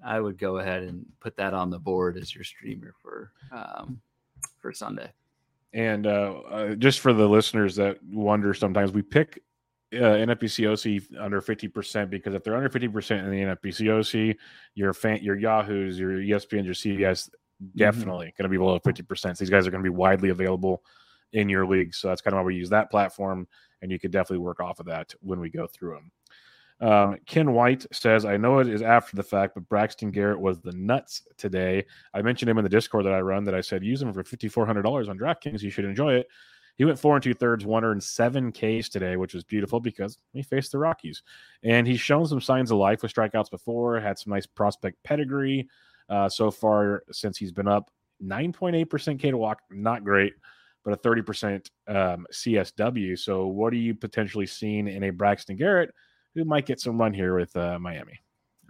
I 0.03 0.19
would 0.19 0.37
go 0.37 0.57
ahead 0.57 0.83
and 0.83 1.05
put 1.19 1.35
that 1.37 1.53
on 1.53 1.69
the 1.69 1.79
board 1.79 2.17
as 2.17 2.33
your 2.33 2.43
streamer 2.43 2.93
for 3.01 3.31
um, 3.51 4.01
for 4.59 4.73
Sunday. 4.73 5.11
And 5.73 6.05
uh, 6.05 6.33
uh 6.49 6.75
just 6.75 6.99
for 6.99 7.13
the 7.13 7.27
listeners 7.27 7.75
that 7.77 7.97
wonder, 8.03 8.53
sometimes 8.53 8.91
we 8.91 9.01
pick 9.01 9.41
uh, 9.93 10.17
NFBCOC 10.25 11.19
under 11.19 11.41
50% 11.41 12.09
because 12.09 12.33
if 12.33 12.43
they're 12.43 12.55
under 12.55 12.69
50% 12.69 13.19
in 13.19 13.31
the 13.31 13.55
NFBCOC, 13.55 14.35
your 14.75 14.93
fan, 14.93 15.19
your 15.21 15.37
Yahoos, 15.37 15.99
your 15.99 16.11
ESPN, 16.11 16.65
your 16.65 16.73
CBS, 16.73 17.29
mm-hmm. 17.29 17.77
definitely 17.77 18.27
mm-hmm. 18.27 18.41
going 18.41 18.43
to 18.43 18.49
be 18.49 18.57
below 18.57 18.79
50%. 18.79 19.17
So 19.17 19.31
these 19.33 19.49
guys 19.49 19.67
are 19.67 19.71
going 19.71 19.83
to 19.83 19.89
be 19.89 19.95
widely 19.95 20.29
available 20.29 20.83
in 21.33 21.49
your 21.49 21.65
league. 21.65 21.93
So 21.93 22.07
that's 22.07 22.21
kind 22.21 22.33
of 22.33 22.39
why 22.39 22.43
we 22.43 22.55
use 22.55 22.69
that 22.69 22.89
platform. 22.89 23.47
And 23.83 23.91
you 23.91 23.99
could 23.99 24.11
definitely 24.11 24.39
work 24.39 24.61
off 24.61 24.79
of 24.79 24.85
that 24.87 25.13
when 25.19 25.39
we 25.41 25.49
go 25.49 25.67
through 25.67 25.95
them. 25.95 26.11
Um, 26.79 27.17
Ken 27.27 27.51
White 27.51 27.85
says, 27.91 28.25
I 28.25 28.37
know 28.37 28.59
it 28.59 28.67
is 28.67 28.81
after 28.81 29.15
the 29.15 29.23
fact, 29.23 29.55
but 29.55 29.67
Braxton 29.69 30.09
Garrett 30.09 30.39
was 30.39 30.59
the 30.61 30.71
nuts 30.71 31.21
today. 31.37 31.85
I 32.13 32.21
mentioned 32.21 32.49
him 32.49 32.57
in 32.57 32.63
the 32.63 32.69
Discord 32.69 33.05
that 33.05 33.13
I 33.13 33.19
run 33.19 33.43
that 33.43 33.53
I 33.53 33.61
said, 33.61 33.83
use 33.83 34.01
him 34.01 34.11
for 34.13 34.23
$5,400 34.23 35.09
on 35.09 35.19
DraftKings. 35.19 35.61
You 35.61 35.69
should 35.69 35.85
enjoy 35.85 36.13
it. 36.15 36.27
He 36.75 36.85
went 36.85 36.97
four 36.97 37.15
and 37.15 37.21
two 37.21 37.33
thirds, 37.33 37.65
one 37.65 37.83
earned 37.83 38.03
seven 38.03 38.51
Ks 38.51 38.89
today, 38.89 39.15
which 39.17 39.33
was 39.33 39.43
beautiful 39.43 39.79
because 39.79 40.17
he 40.31 40.41
faced 40.41 40.71
the 40.71 40.79
Rockies. 40.79 41.21
And 41.61 41.85
he's 41.85 41.99
shown 41.99 42.25
some 42.25 42.41
signs 42.41 42.71
of 42.71 42.77
life 42.77 43.03
with 43.03 43.13
strikeouts 43.13 43.51
before, 43.51 43.99
had 43.99 44.17
some 44.17 44.33
nice 44.33 44.47
prospect 44.47 45.03
pedigree 45.03 45.67
uh, 46.09 46.29
so 46.29 46.49
far 46.49 47.03
since 47.11 47.37
he's 47.37 47.51
been 47.51 47.67
up. 47.67 47.91
9.8% 48.23 49.19
K 49.19 49.31
to 49.31 49.37
walk, 49.37 49.59
not 49.69 50.03
great, 50.03 50.33
but 50.83 50.93
a 50.93 50.97
30% 50.97 51.67
um, 51.87 52.25
CSW. 52.31 53.17
So, 53.17 53.47
what 53.47 53.73
are 53.73 53.77
you 53.77 53.95
potentially 53.95 54.45
seeing 54.45 54.87
in 54.87 55.03
a 55.03 55.09
Braxton 55.11 55.55
Garrett 55.55 55.93
who 56.35 56.45
might 56.45 56.65
get 56.65 56.79
some 56.79 56.99
run 56.99 57.13
here 57.13 57.37
with 57.37 57.55
uh, 57.55 57.79
Miami? 57.79 58.19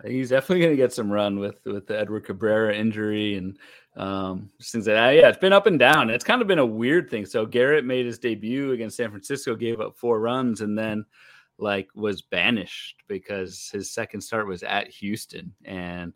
He's 0.05 0.29
definitely 0.29 0.61
going 0.61 0.73
to 0.73 0.81
get 0.81 0.91
some 0.91 1.11
run 1.11 1.39
with 1.39 1.59
with 1.65 1.87
the 1.87 1.97
Edward 1.97 2.25
Cabrera 2.25 2.75
injury 2.75 3.35
and 3.37 3.57
um, 3.95 4.49
things 4.61 4.87
like 4.87 4.95
that. 4.95 5.11
Yeah, 5.11 5.29
it's 5.29 5.37
been 5.37 5.53
up 5.53 5.67
and 5.67 5.79
down. 5.79 6.09
It's 6.09 6.23
kind 6.23 6.41
of 6.41 6.47
been 6.47 6.59
a 6.59 6.65
weird 6.65 7.09
thing. 7.09 7.25
So 7.25 7.45
Garrett 7.45 7.85
made 7.85 8.05
his 8.05 8.19
debut 8.19 8.71
against 8.71 8.97
San 8.97 9.11
Francisco, 9.11 9.55
gave 9.55 9.79
up 9.79 9.95
four 9.97 10.19
runs, 10.19 10.61
and 10.61 10.77
then 10.77 11.05
like 11.59 11.87
was 11.95 12.21
banished 12.21 13.03
because 13.07 13.69
his 13.71 13.93
second 13.93 14.21
start 14.21 14.47
was 14.47 14.63
at 14.63 14.89
Houston, 14.89 15.53
and 15.63 16.11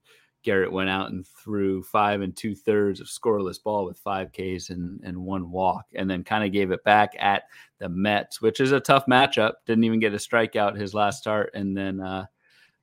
Garrett 0.48 0.72
went 0.72 0.90
out 0.90 1.12
and 1.12 1.28
threw 1.28 1.84
five 1.84 2.22
and 2.22 2.34
two 2.34 2.56
thirds 2.56 3.02
of 3.02 3.08
scoreless 3.08 3.62
ball 3.62 3.84
with 3.84 4.00
five 4.00 4.32
Ks 4.32 4.70
and, 4.70 5.02
and 5.04 5.18
one 5.18 5.52
walk, 5.52 5.84
and 5.94 6.10
then 6.10 6.24
kind 6.24 6.46
of 6.46 6.54
gave 6.54 6.72
it 6.72 6.82
back 6.86 7.12
at 7.20 7.44
the 7.80 7.90
Mets, 7.90 8.42
which 8.42 8.62
is 8.62 8.72
a 8.72 8.80
tough 8.80 9.04
matchup. 9.08 9.56
Didn't 9.66 9.84
even 9.84 10.00
get 10.00 10.14
a 10.14 10.18
strikeout 10.18 10.80
his 10.80 10.94
last 10.94 11.18
start, 11.18 11.52
and 11.54 11.76
then 11.76 12.00
uh, 12.00 12.28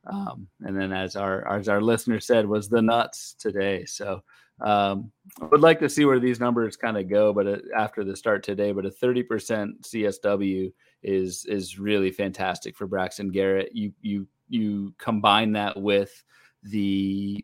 um, 0.06 0.46
and 0.60 0.78
then 0.78 0.92
as 0.92 1.16
our 1.16 1.50
as 1.50 1.70
our 1.70 1.80
listener 1.80 2.20
said, 2.20 2.46
was 2.46 2.68
the 2.68 2.82
nuts 2.82 3.34
today. 3.38 3.86
So 3.86 4.22
um, 4.60 5.10
I 5.40 5.46
would 5.46 5.62
like 5.62 5.80
to 5.80 5.88
see 5.88 6.04
where 6.04 6.20
these 6.20 6.40
numbers 6.40 6.76
kind 6.76 6.98
of 6.98 7.08
go, 7.08 7.32
but 7.32 7.46
uh, 7.46 7.56
after 7.74 8.04
the 8.04 8.14
start 8.14 8.42
today, 8.42 8.72
but 8.72 8.84
a 8.84 8.90
30% 8.90 9.24
CSW 9.80 10.70
is 11.02 11.46
is 11.46 11.78
really 11.78 12.10
fantastic 12.10 12.76
for 12.76 12.86
Braxton 12.86 13.30
Garrett. 13.30 13.74
You 13.74 13.94
you 14.02 14.26
you 14.50 14.92
combine 14.98 15.52
that 15.52 15.80
with 15.80 16.22
the 16.62 17.42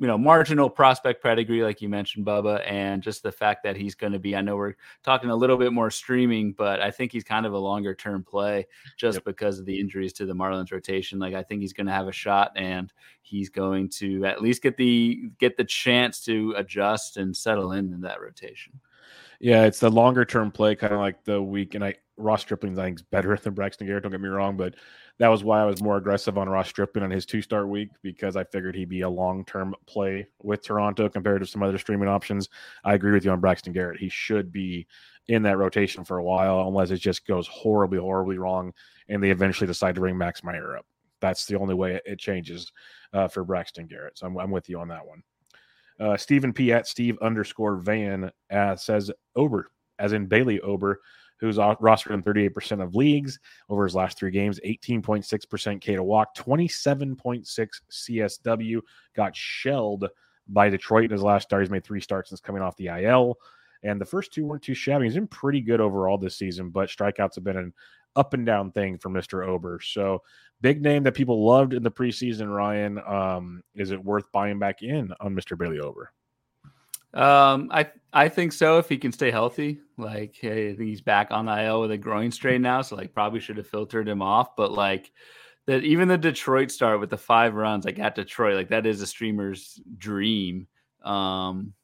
you 0.00 0.06
know 0.06 0.16
marginal 0.16 0.70
prospect 0.70 1.22
pedigree 1.22 1.62
like 1.62 1.82
you 1.82 1.88
mentioned 1.88 2.24
bubba 2.24 2.66
and 2.66 3.02
just 3.02 3.22
the 3.22 3.30
fact 3.30 3.62
that 3.62 3.76
he's 3.76 3.94
going 3.94 4.12
to 4.12 4.18
be 4.18 4.34
i 4.34 4.40
know 4.40 4.56
we're 4.56 4.74
talking 5.04 5.28
a 5.28 5.36
little 5.36 5.58
bit 5.58 5.74
more 5.74 5.90
streaming 5.90 6.52
but 6.52 6.80
i 6.80 6.90
think 6.90 7.12
he's 7.12 7.22
kind 7.22 7.44
of 7.44 7.52
a 7.52 7.58
longer 7.58 7.94
term 7.94 8.24
play 8.24 8.66
just 8.96 9.16
yep. 9.16 9.24
because 9.24 9.58
of 9.58 9.66
the 9.66 9.78
injuries 9.78 10.14
to 10.14 10.24
the 10.24 10.32
marlins 10.32 10.72
rotation 10.72 11.18
like 11.18 11.34
i 11.34 11.42
think 11.42 11.60
he's 11.60 11.74
going 11.74 11.86
to 11.86 11.92
have 11.92 12.08
a 12.08 12.12
shot 12.12 12.50
and 12.56 12.92
he's 13.20 13.50
going 13.50 13.88
to 13.90 14.24
at 14.24 14.40
least 14.40 14.62
get 14.62 14.76
the 14.78 15.30
get 15.38 15.56
the 15.58 15.64
chance 15.64 16.24
to 16.24 16.54
adjust 16.56 17.18
and 17.18 17.36
settle 17.36 17.72
in 17.72 17.92
in 17.92 18.00
that 18.00 18.22
rotation 18.22 18.72
yeah 19.38 19.64
it's 19.64 19.80
the 19.80 19.90
longer 19.90 20.24
term 20.24 20.50
play 20.50 20.74
kind 20.74 20.94
of 20.94 20.98
like 20.98 21.22
the 21.24 21.40
week 21.40 21.74
and 21.74 21.84
i 21.84 21.94
ross 22.16 22.40
stripling 22.40 22.78
i 22.78 22.84
think 22.84 22.98
is 22.98 23.02
better 23.02 23.36
than 23.42 23.52
braxton 23.52 23.86
garrett 23.86 24.02
don't 24.02 24.12
get 24.12 24.20
me 24.20 24.28
wrong 24.28 24.56
but 24.56 24.74
that 25.20 25.28
was 25.28 25.44
why 25.44 25.60
I 25.60 25.66
was 25.66 25.82
more 25.82 25.98
aggressive 25.98 26.38
on 26.38 26.48
Ross 26.48 26.70
Stripling 26.70 27.04
on 27.04 27.10
his 27.10 27.26
two 27.26 27.42
start 27.42 27.68
week 27.68 27.90
because 28.00 28.36
I 28.36 28.44
figured 28.44 28.74
he'd 28.74 28.88
be 28.88 29.02
a 29.02 29.08
long 29.08 29.44
term 29.44 29.74
play 29.84 30.26
with 30.42 30.64
Toronto 30.64 31.10
compared 31.10 31.42
to 31.42 31.46
some 31.46 31.62
other 31.62 31.76
streaming 31.76 32.08
options. 32.08 32.48
I 32.84 32.94
agree 32.94 33.12
with 33.12 33.26
you 33.26 33.30
on 33.30 33.38
Braxton 33.38 33.74
Garrett. 33.74 34.00
He 34.00 34.08
should 34.08 34.50
be 34.50 34.86
in 35.28 35.42
that 35.42 35.58
rotation 35.58 36.04
for 36.04 36.16
a 36.16 36.24
while 36.24 36.66
unless 36.66 36.90
it 36.90 36.96
just 36.96 37.26
goes 37.26 37.46
horribly, 37.46 37.98
horribly 37.98 38.38
wrong 38.38 38.72
and 39.10 39.22
they 39.22 39.30
eventually 39.30 39.66
decide 39.66 39.94
to 39.94 40.00
bring 40.00 40.16
Max 40.16 40.42
Meyer 40.42 40.78
up. 40.78 40.86
That's 41.20 41.44
the 41.44 41.58
only 41.58 41.74
way 41.74 42.00
it 42.06 42.18
changes 42.18 42.72
uh, 43.12 43.28
for 43.28 43.44
Braxton 43.44 43.88
Garrett. 43.88 44.16
So 44.16 44.26
I'm, 44.26 44.38
I'm, 44.38 44.50
with 44.50 44.70
you 44.70 44.80
on 44.80 44.88
that 44.88 45.06
one. 45.06 45.22
Uh, 46.00 46.16
Stephen 46.16 46.54
P 46.54 46.72
at 46.72 46.86
Steve 46.86 47.18
underscore 47.20 47.76
Van 47.76 48.30
uh, 48.50 48.74
says 48.74 49.10
Ober, 49.36 49.70
as 49.98 50.14
in 50.14 50.24
Bailey 50.24 50.62
Ober 50.62 51.02
who's 51.40 51.56
rostered 51.56 52.12
in 52.12 52.22
38% 52.22 52.82
of 52.82 52.94
leagues 52.94 53.38
over 53.68 53.84
his 53.84 53.94
last 53.94 54.18
three 54.18 54.30
games, 54.30 54.60
18.6% 54.64 55.80
K 55.80 55.96
to 55.96 56.02
walk, 56.02 56.34
27.6 56.36 57.68
CSW, 57.90 58.80
got 59.16 59.34
shelled 59.34 60.06
by 60.48 60.68
Detroit 60.68 61.04
in 61.04 61.10
his 61.10 61.22
last 61.22 61.44
start. 61.44 61.62
He's 61.62 61.70
made 61.70 61.84
three 61.84 62.00
starts 62.00 62.28
since 62.30 62.40
coming 62.40 62.62
off 62.62 62.76
the 62.76 62.88
IL. 62.88 63.36
And 63.82 63.98
the 64.00 64.06
first 64.06 64.32
two 64.32 64.44
weren't 64.44 64.62
too 64.62 64.74
shabby. 64.74 65.06
He's 65.06 65.14
been 65.14 65.26
pretty 65.26 65.62
good 65.62 65.80
overall 65.80 66.18
this 66.18 66.36
season, 66.36 66.68
but 66.68 66.90
strikeouts 66.90 67.36
have 67.36 67.44
been 67.44 67.56
an 67.56 67.72
up 68.16 68.34
and 68.34 68.44
down 68.44 68.72
thing 68.72 68.98
for 68.98 69.08
Mr. 69.08 69.46
Ober. 69.46 69.80
So 69.82 70.22
big 70.60 70.82
name 70.82 71.02
that 71.04 71.14
people 71.14 71.46
loved 71.46 71.72
in 71.72 71.82
the 71.82 71.90
preseason, 71.90 72.54
Ryan. 72.54 72.98
Um, 73.06 73.62
is 73.74 73.90
it 73.90 74.04
worth 74.04 74.30
buying 74.32 74.58
back 74.58 74.82
in 74.82 75.12
on 75.20 75.34
Mr. 75.34 75.56
Bailey 75.56 75.80
Ober? 75.80 76.12
Um, 77.14 77.68
I 77.72 77.90
I 78.12 78.28
think 78.28 78.52
so 78.52 78.78
if 78.78 78.88
he 78.88 78.98
can 78.98 79.12
stay 79.12 79.30
healthy. 79.30 79.80
Like 79.96 80.36
hey, 80.40 80.70
I 80.70 80.76
think 80.76 80.88
he's 80.88 81.00
back 81.00 81.30
on 81.30 81.46
the 81.46 81.64
IL 81.64 81.82
with 81.82 81.90
a 81.90 81.98
groin 81.98 82.30
strain 82.30 82.62
now, 82.62 82.82
so 82.82 82.96
like 82.96 83.14
probably 83.14 83.40
should 83.40 83.56
have 83.56 83.66
filtered 83.66 84.08
him 84.08 84.22
off. 84.22 84.56
But 84.56 84.72
like 84.72 85.10
that, 85.66 85.84
even 85.84 86.08
the 86.08 86.18
Detroit 86.18 86.70
start 86.70 87.00
with 87.00 87.10
the 87.10 87.18
five 87.18 87.54
runs, 87.54 87.84
like 87.84 87.98
at 87.98 88.14
Detroit, 88.14 88.56
like 88.56 88.68
that 88.68 88.86
is 88.86 89.02
a 89.02 89.06
streamer's 89.06 89.80
dream. 89.98 90.66
Um, 91.04 91.74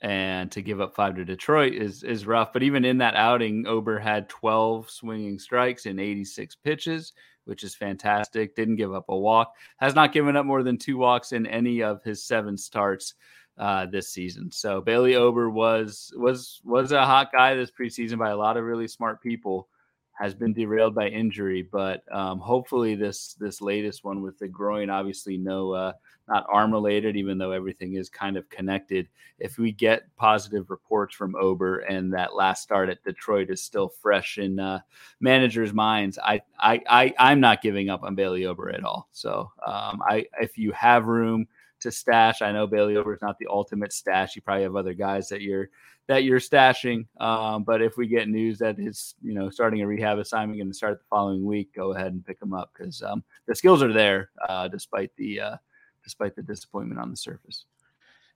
and 0.00 0.50
to 0.52 0.62
give 0.62 0.80
up 0.80 0.94
five 0.94 1.16
to 1.16 1.24
Detroit 1.24 1.74
is 1.74 2.02
is 2.02 2.26
rough. 2.26 2.52
But 2.52 2.62
even 2.62 2.84
in 2.84 2.98
that 2.98 3.16
outing, 3.16 3.66
Ober 3.66 3.98
had 3.98 4.28
12 4.28 4.90
swinging 4.90 5.38
strikes 5.38 5.86
in 5.86 5.98
86 5.98 6.56
pitches, 6.56 7.12
which 7.44 7.64
is 7.64 7.74
fantastic. 7.74 8.54
Didn't 8.54 8.76
give 8.76 8.94
up 8.94 9.06
a 9.08 9.18
walk. 9.18 9.54
Has 9.78 9.94
not 9.94 10.12
given 10.12 10.36
up 10.36 10.46
more 10.46 10.62
than 10.62 10.78
two 10.78 10.98
walks 10.98 11.32
in 11.32 11.46
any 11.46 11.82
of 11.82 12.02
his 12.04 12.22
seven 12.24 12.56
starts 12.56 13.14
uh, 13.58 13.86
this 13.86 14.08
season. 14.08 14.50
So 14.50 14.80
Bailey 14.80 15.14
Ober 15.14 15.50
was 15.50 16.12
was 16.16 16.60
was 16.64 16.92
a 16.92 17.04
hot 17.04 17.30
guy 17.32 17.54
this 17.54 17.70
preseason 17.70 18.18
by 18.18 18.30
a 18.30 18.36
lot 18.36 18.56
of 18.56 18.64
really 18.64 18.88
smart 18.88 19.22
people. 19.22 19.68
Has 20.14 20.34
been 20.34 20.52
derailed 20.52 20.94
by 20.94 21.08
injury, 21.08 21.62
but 21.62 22.04
um, 22.12 22.38
hopefully 22.38 22.94
this 22.94 23.34
this 23.40 23.60
latest 23.60 24.04
one 24.04 24.20
with 24.20 24.38
the 24.38 24.46
groin, 24.46 24.90
obviously 24.90 25.38
no 25.38 25.72
uh, 25.72 25.92
not 26.28 26.46
arm 26.52 26.70
related, 26.70 27.16
even 27.16 27.38
though 27.38 27.50
everything 27.50 27.94
is 27.94 28.08
kind 28.08 28.36
of 28.36 28.48
connected. 28.50 29.08
If 29.38 29.58
we 29.58 29.72
get 29.72 30.14
positive 30.16 30.70
reports 30.70 31.14
from 31.14 31.34
Ober 31.34 31.80
and 31.80 32.12
that 32.12 32.36
last 32.36 32.62
start 32.62 32.90
at 32.90 33.02
Detroit 33.02 33.50
is 33.50 33.62
still 33.62 33.88
fresh 33.88 34.38
in 34.38 34.60
uh, 34.60 34.80
managers' 35.20 35.72
minds, 35.72 36.18
I, 36.22 36.42
I 36.60 36.80
I 36.88 37.14
I'm 37.18 37.40
not 37.40 37.62
giving 37.62 37.88
up 37.88 38.04
on 38.04 38.14
Bailey 38.14 38.44
Ober 38.44 38.70
at 38.70 38.84
all. 38.84 39.08
So 39.12 39.50
um, 39.66 40.02
I 40.06 40.26
if 40.40 40.58
you 40.58 40.72
have 40.72 41.06
room 41.06 41.48
to 41.82 41.92
stash. 41.92 42.42
I 42.42 42.52
know 42.52 42.66
Bailey 42.66 42.96
Ober 42.96 43.14
is 43.14 43.22
not 43.22 43.38
the 43.38 43.46
ultimate 43.48 43.92
stash. 43.92 44.36
You 44.36 44.42
probably 44.42 44.64
have 44.64 44.76
other 44.76 44.94
guys 44.94 45.28
that 45.28 45.42
you're 45.42 45.68
that 46.08 46.24
you're 46.24 46.40
stashing. 46.40 47.06
Um, 47.20 47.64
but 47.64 47.80
if 47.80 47.96
we 47.96 48.06
get 48.06 48.28
news 48.28 48.58
that 48.58 48.78
he's 48.78 49.14
you 49.22 49.34
know 49.34 49.50
starting 49.50 49.82
a 49.82 49.86
rehab 49.86 50.18
assignment 50.18 50.60
and 50.60 50.74
start 50.74 50.98
the 50.98 51.04
following 51.08 51.44
week, 51.44 51.74
go 51.74 51.92
ahead 51.92 52.12
and 52.12 52.24
pick 52.24 52.40
him 52.40 52.52
up 52.52 52.72
because 52.76 53.02
um, 53.02 53.22
the 53.46 53.54
skills 53.54 53.82
are 53.82 53.92
there 53.92 54.30
uh, 54.48 54.68
despite 54.68 55.10
the 55.16 55.40
uh, 55.40 55.56
despite 56.02 56.34
the 56.34 56.42
disappointment 56.42 57.00
on 57.00 57.10
the 57.10 57.16
surface. 57.16 57.66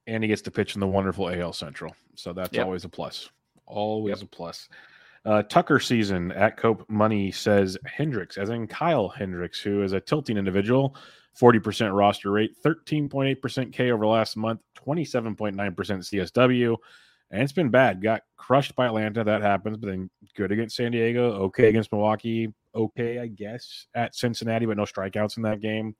And 0.07 0.23
he 0.23 0.29
gets 0.29 0.43
to 0.43 0.53
pitch 0.53 0.75
in 0.75 0.81
the 0.81 0.87
wonderful 0.87 1.29
AL 1.29 1.53
Central, 1.53 1.97
so 2.15 2.33
that's 2.33 2.55
yep. 2.55 2.65
always 2.65 2.85
a 2.85 2.89
plus. 2.89 3.29
Always 3.67 4.21
yep. 4.21 4.23
a 4.23 4.27
plus. 4.27 4.69
Uh, 5.27 5.43
Tucker 5.43 5.81
season 5.81 6.31
at 6.33 6.57
Cope 6.57 6.89
Money 6.89 7.33
says 7.33 7.77
Hendricks, 7.85 8.39
as 8.39 8.49
in 8.49 8.69
Kyle 8.69 9.09
Hendricks, 9.09 9.59
who 9.59 9.83
is 9.83 9.93
a 9.93 10.01
tilting 10.01 10.37
individual, 10.37 10.95
40% 11.39 11.97
roster 11.97 12.31
rate, 12.31 12.53
13.8% 12.65 13.73
K 13.73 13.91
over 13.91 14.07
last 14.07 14.37
month, 14.37 14.61
27.9% 14.87 15.57
CSW. 15.57 16.77
And 17.33 17.43
it's 17.43 17.53
been 17.53 17.71
bad. 17.71 18.01
Got 18.01 18.23
crushed 18.37 18.77
by 18.77 18.87
Atlanta. 18.87 19.25
That 19.25 19.43
happens, 19.43 19.79
but 19.79 19.89
then 19.89 20.09
good 20.37 20.53
against 20.53 20.77
San 20.77 20.93
Diego, 20.93 21.33
okay 21.33 21.69
against 21.69 21.91
Milwaukee, 21.91 22.55
okay, 22.73 23.19
I 23.19 23.27
guess, 23.27 23.89
at 23.97 24.15
Cincinnati, 24.15 24.65
but 24.65 24.77
no 24.77 24.85
strikeouts 24.85 25.39
in 25.39 25.43
that 25.43 25.61
game. 25.61 25.97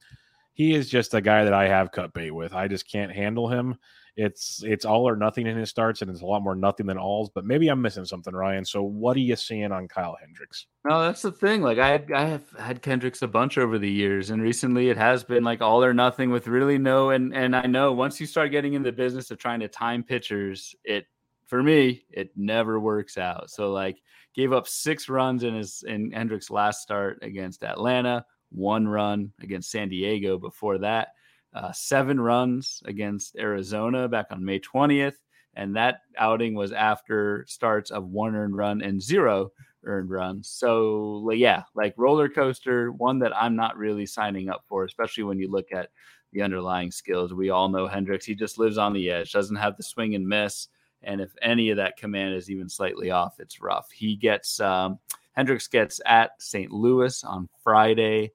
He 0.53 0.73
is 0.73 0.89
just 0.89 1.15
a 1.15 1.21
guy 1.21 1.43
that 1.43 1.53
I 1.53 1.67
have 1.67 1.91
cut 1.91 2.13
bait 2.13 2.31
with. 2.31 2.55
I 2.55 2.69
just 2.69 2.89
can't 2.89 3.11
handle 3.11 3.49
him 3.49 3.75
it's 4.17 4.63
it's 4.65 4.87
all 4.87 5.07
or 5.07 5.15
nothing 5.15 5.47
in 5.47 5.57
his 5.57 5.69
starts, 5.69 6.01
and 6.01 6.11
it's 6.11 6.23
a 6.23 6.27
lot 6.27 6.43
more 6.43 6.57
nothing 6.57 6.87
than 6.87 6.97
alls. 6.97 7.31
But 7.35 7.45
maybe 7.45 7.69
I'm 7.69 7.83
missing 7.83 8.07
something, 8.07 8.35
Ryan. 8.35 8.65
So 8.65 8.83
what 8.83 9.17
are 9.17 9.21
you 9.21 9.37
seeing 9.37 9.71
on 9.73 9.89
Kyle 9.89 10.17
Hendricks? 10.19 10.67
No, 10.89 11.03
that's 11.03 11.21
the 11.23 11.33
thing. 11.33 11.61
Like 11.61 11.79
I 11.79 12.03
I 12.15 12.25
have 12.25 12.45
had 12.59 12.85
Hendricks 12.85 13.21
a 13.21 13.29
bunch 13.29 13.59
over 13.59 13.79
the 13.79 13.91
years, 13.91 14.31
and 14.31 14.41
recently 14.41 14.89
it 14.89 14.97
has 14.97 15.23
been 15.23 15.45
like 15.45 15.61
all 15.61 15.85
or 15.85 15.93
nothing 15.93 16.31
with 16.31 16.49
really 16.49 16.79
no. 16.79 17.11
And 17.11 17.35
and 17.35 17.55
I 17.55 17.67
know 17.67 17.93
once 17.93 18.19
you 18.19 18.27
start 18.27 18.51
getting 18.51 18.73
in 18.73 18.83
the 18.83 18.93
business 18.93 19.31
of 19.31 19.39
trying 19.39 19.61
to 19.61 19.69
time 19.69 20.03
pitchers, 20.03 20.75
it 20.83 21.05
for 21.47 21.63
me 21.63 22.05
it 22.11 22.31
never 22.37 22.81
works 22.81 23.19
out. 23.19 23.51
So 23.51 23.71
like 23.71 23.99
gave 24.35 24.53
up 24.53 24.67
six 24.67 25.11
runs 25.11 25.45
in 25.45 25.55
his 25.55 25.85
in 25.87 26.11
Hendricks' 26.11 26.51
last 26.51 26.81
start 26.81 27.19
against 27.21 27.65
Atlanta, 27.65 28.25
one 28.51 28.89
run 28.89 29.33
against 29.43 29.71
San 29.71 29.91
Diego 29.91 30.39
before 30.39 30.79
that 30.79 31.09
uh, 31.57 31.73
seven 31.73 32.21
runs 32.21 32.83
against 32.85 33.37
Arizona 33.37 34.09
back 34.09 34.27
on 34.31 34.45
May 34.45 34.61
20th. 34.61 35.17
And 35.55 35.75
that 35.75 36.03
outing 36.19 36.55
was 36.55 36.73
after 36.73 37.47
starts 37.49 37.91
of 37.91 38.05
one 38.09 38.37
earned 38.37 38.55
run 38.55 38.83
and 38.83 39.03
zero 39.03 39.51
earned 39.85 40.11
runs. 40.11 40.51
So, 40.51 41.31
yeah, 41.31 41.63
like 41.75 41.95
roller 41.97 42.29
coaster, 42.29 42.93
one 42.93 43.19
that 43.21 43.35
I'm 43.35 43.57
not 43.57 43.79
really 43.79 44.05
signing 44.05 44.51
up 44.51 44.65
for, 44.69 44.85
especially 44.85 45.25
when 45.25 45.39
you 45.39 45.51
look 45.51 45.73
at 45.73 45.89
the 46.33 46.43
underlying 46.43 46.91
skills. 46.91 47.33
We 47.33 47.49
all 47.49 47.71
know 47.71 47.87
Hendricks, 47.87 48.27
he 48.27 48.35
just 48.35 48.59
lives 48.59 48.77
on 48.77 48.93
the 48.93 49.11
edge, 49.11 49.33
doesn't 49.33 49.57
have 49.57 49.79
the 49.79 49.83
swing 49.83 50.15
and 50.15 50.29
miss. 50.29 50.69
And 51.03 51.23
if 51.23 51.31
any 51.41 51.71
of 51.71 51.79
that 51.79 51.97
command 51.97 52.35
is 52.35 52.51
even 52.51 52.69
slightly 52.69 53.11
off, 53.11 53.41
it's 53.41 53.63
rough. 53.63 53.91
He 53.91 54.15
gets, 54.15 54.61
um, 54.61 54.99
Hendricks 55.33 55.69
gets 55.69 56.03
at 56.05 56.33
St. 56.39 56.71
Louis 56.71 57.25
on 57.25 57.49
Friday, 57.65 58.33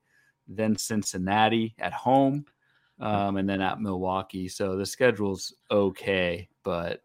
then 0.48 0.76
Cincinnati 0.76 1.76
at 1.78 1.94
home 1.94 2.46
um, 3.02 3.38
and 3.38 3.50
then 3.50 3.62
at 3.62 3.82
Milwaukee. 3.82 4.48
So 4.48 4.78
the 4.78 4.86
schedule's 4.86 5.54
okay, 5.70 6.48
but 6.64 7.02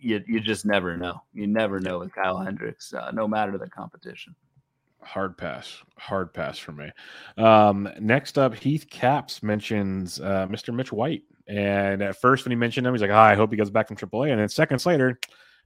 you 0.00 0.22
you 0.26 0.40
just 0.40 0.64
never 0.64 0.96
know. 0.96 1.22
You 1.34 1.46
never 1.46 1.80
know 1.80 1.98
with 1.98 2.14
Kyle 2.14 2.38
Hendricks, 2.38 2.94
uh, 2.94 3.10
no 3.10 3.28
matter 3.28 3.58
the 3.58 3.68
competition. 3.68 4.34
Hard 5.02 5.36
pass, 5.36 5.82
hard 5.98 6.32
pass 6.32 6.58
for 6.58 6.72
me. 6.72 6.88
Um, 7.36 7.88
next 8.00 8.38
up, 8.38 8.54
Heath 8.54 8.86
Caps 8.88 9.42
mentions 9.42 10.20
uh, 10.20 10.46
Mr. 10.48 10.72
Mitch 10.72 10.92
White, 10.92 11.22
and 11.48 12.02
at 12.02 12.20
first 12.20 12.44
when 12.44 12.52
he 12.52 12.56
mentioned 12.56 12.86
him, 12.86 12.94
he's 12.94 13.02
like, 13.02 13.10
oh, 13.10 13.16
"I 13.16 13.34
hope 13.34 13.50
he 13.50 13.56
goes 13.56 13.70
back 13.70 13.88
from 13.88 13.96
AAA," 13.96 14.30
and 14.30 14.40
then 14.40 14.48
seconds 14.48 14.86
later, 14.86 15.18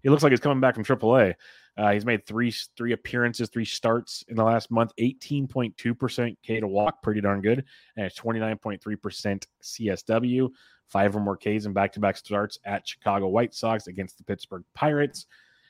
he 0.02 0.08
looks 0.08 0.22
like 0.22 0.32
he's 0.32 0.40
coming 0.40 0.60
back 0.60 0.74
from 0.74 0.84
AAA. 0.84 1.34
Uh, 1.76 1.92
he's 1.92 2.06
made 2.06 2.26
three 2.26 2.52
three 2.76 2.92
appearances, 2.92 3.48
three 3.48 3.64
starts 3.64 4.24
in 4.28 4.36
the 4.36 4.44
last 4.44 4.70
month. 4.70 4.92
Eighteen 4.98 5.46
point 5.46 5.76
two 5.76 5.94
percent 5.94 6.38
K 6.42 6.60
to 6.60 6.66
walk, 6.66 7.02
pretty 7.02 7.20
darn 7.20 7.42
good, 7.42 7.64
and 7.96 8.14
twenty 8.14 8.40
nine 8.40 8.56
point 8.58 8.82
three 8.82 8.96
percent 8.96 9.46
CSW. 9.62 10.50
Five 10.88 11.16
or 11.16 11.20
more 11.20 11.36
Ks 11.36 11.66
in 11.66 11.72
back 11.72 11.92
to 11.94 12.00
back 12.00 12.16
starts 12.16 12.58
at 12.64 12.86
Chicago 12.86 13.28
White 13.28 13.54
Sox 13.54 13.88
against 13.88 14.18
the 14.18 14.24
Pittsburgh 14.24 14.64
Pirates. 14.74 15.26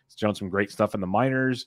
He's 0.06 0.16
shown 0.18 0.34
some 0.34 0.48
great 0.48 0.70
stuff 0.70 0.94
in 0.94 1.00
the 1.00 1.06
minors. 1.06 1.66